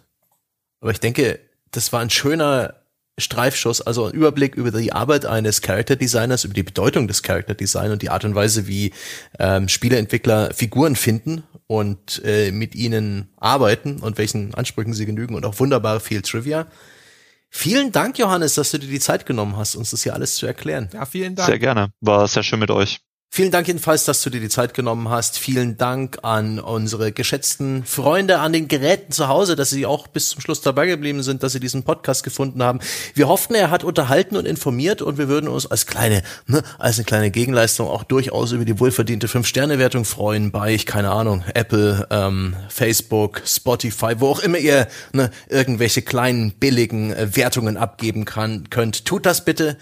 aber 0.81 0.91
ich 0.91 1.01
denke, 1.01 1.39
das 1.71 1.93
war 1.93 2.01
ein 2.01 2.11
schöner 2.11 2.82
Streifschuss, 3.19 3.83
also 3.83 4.07
ein 4.07 4.13
Überblick 4.13 4.55
über 4.55 4.71
die 4.71 4.93
Arbeit 4.93 5.27
eines 5.27 5.61
Character 5.61 5.97
Designers, 5.97 6.45
über 6.45 6.55
die 6.55 6.63
Bedeutung 6.63 7.09
des 7.09 7.23
Character 7.23 7.55
Design 7.55 7.91
und 7.91 8.03
die 8.03 8.09
Art 8.09 8.25
und 8.25 8.35
Weise, 8.35 8.67
wie 8.67 8.93
ähm, 9.39 9.69
Spieleentwickler 9.69 10.55
Figuren 10.55 10.97
finden 10.97 11.43
und 11.67 12.23
äh, 12.25 12.51
mit 12.53 12.75
ihnen 12.75 13.29
arbeiten 13.37 14.01
und 14.01 14.17
welchen 14.17 14.55
Ansprüchen 14.55 14.95
sie 14.95 15.07
genügen 15.07 15.35
und 15.35 15.45
auch 15.45 15.61
wunderbar 15.61 16.01
viel 16.01 16.23
Trivia. 16.23 16.67
Vielen 17.51 17.93
Dank, 17.93 18.19
Johannes, 18.19 18.55
dass 18.55 18.71
du 18.71 18.79
dir 18.79 18.89
die 18.89 18.99
Zeit 18.99 19.27
genommen 19.27 19.59
hast, 19.59 19.75
uns 19.75 19.91
das 19.91 20.03
hier 20.03 20.15
alles 20.15 20.37
zu 20.37 20.47
erklären. 20.47 20.89
Ja, 20.95 21.05
vielen 21.05 21.35
Dank. 21.35 21.47
Sehr 21.49 21.59
gerne. 21.59 21.93
War 22.01 22.27
sehr 22.27 22.43
schön 22.43 22.61
mit 22.61 22.71
euch. 22.71 23.03
Vielen 23.35 23.51
Dank 23.51 23.67
jedenfalls, 23.67 24.05
dass 24.05 24.21
du 24.21 24.29
dir 24.29 24.43
die 24.43 24.51
Zeit 24.51 24.75
genommen 24.75 25.09
hast. 25.09 25.39
Vielen 25.39 25.79
Dank 25.79 26.19
an 26.21 26.59
unsere 26.61 27.13
geschätzten 27.13 27.83
Freunde 27.83 28.41
an 28.41 28.53
den 28.53 28.69
Geräten 28.69 29.11
zu 29.11 29.27
Hause, 29.27 29.57
dass 29.57 29.71
sie 29.71 29.87
auch 29.87 30.07
bis 30.07 30.29
zum 30.29 30.43
Schluss 30.43 30.61
dabei 30.61 30.87
geblieben 30.87 31.23
sind, 31.23 31.43
dass 31.43 31.53
sie 31.53 31.59
diesen 31.59 31.83
Podcast 31.83 32.25
gefunden 32.25 32.63
haben. 32.63 32.81
Wir 33.15 33.29
hofften, 33.29 33.55
er 33.55 33.71
hat 33.71 33.85
unterhalten 33.85 34.37
und 34.37 34.45
informiert 34.45 35.01
und 35.01 35.17
wir 35.17 35.29
würden 35.29 35.49
uns 35.49 35.65
als 35.65 35.87
kleine, 35.87 36.23
ne, 36.47 36.63
als 36.79 36.99
eine 36.99 37.07
kleine 37.07 37.31
Gegenleistung 37.31 37.89
auch 37.89 38.05
durchaus 38.05 38.53
über 38.53 38.67
die 38.67 38.79
wohlverdiente 38.79 39.29
Fünf-Sterne-Wertung 39.29 40.05
freuen 40.05 40.51
bei, 40.51 40.75
ich 40.75 40.85
keine 40.85 41.11
Ahnung, 41.11 41.43
Apple, 41.55 42.07
ähm, 42.11 42.55
Facebook, 42.69 43.41
Spotify, 43.47 44.13
wo 44.19 44.29
auch 44.29 44.41
immer 44.41 44.59
ihr 44.59 44.89
ne, 45.15 45.31
irgendwelche 45.49 46.03
kleinen 46.03 46.53
billigen 46.53 47.15
äh, 47.15 47.35
Wertungen 47.35 47.79
abgeben 47.79 48.27
kann, 48.27 48.69
könnt. 48.69 49.07
Tut 49.07 49.25
das 49.25 49.43
bitte. 49.47 49.79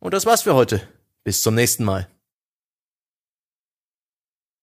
Und 0.00 0.14
das 0.14 0.26
war's 0.26 0.42
für 0.42 0.54
heute. 0.54 0.80
Bis 1.24 1.42
zum 1.42 1.54
nächsten 1.54 1.84
Mal. 1.84 2.08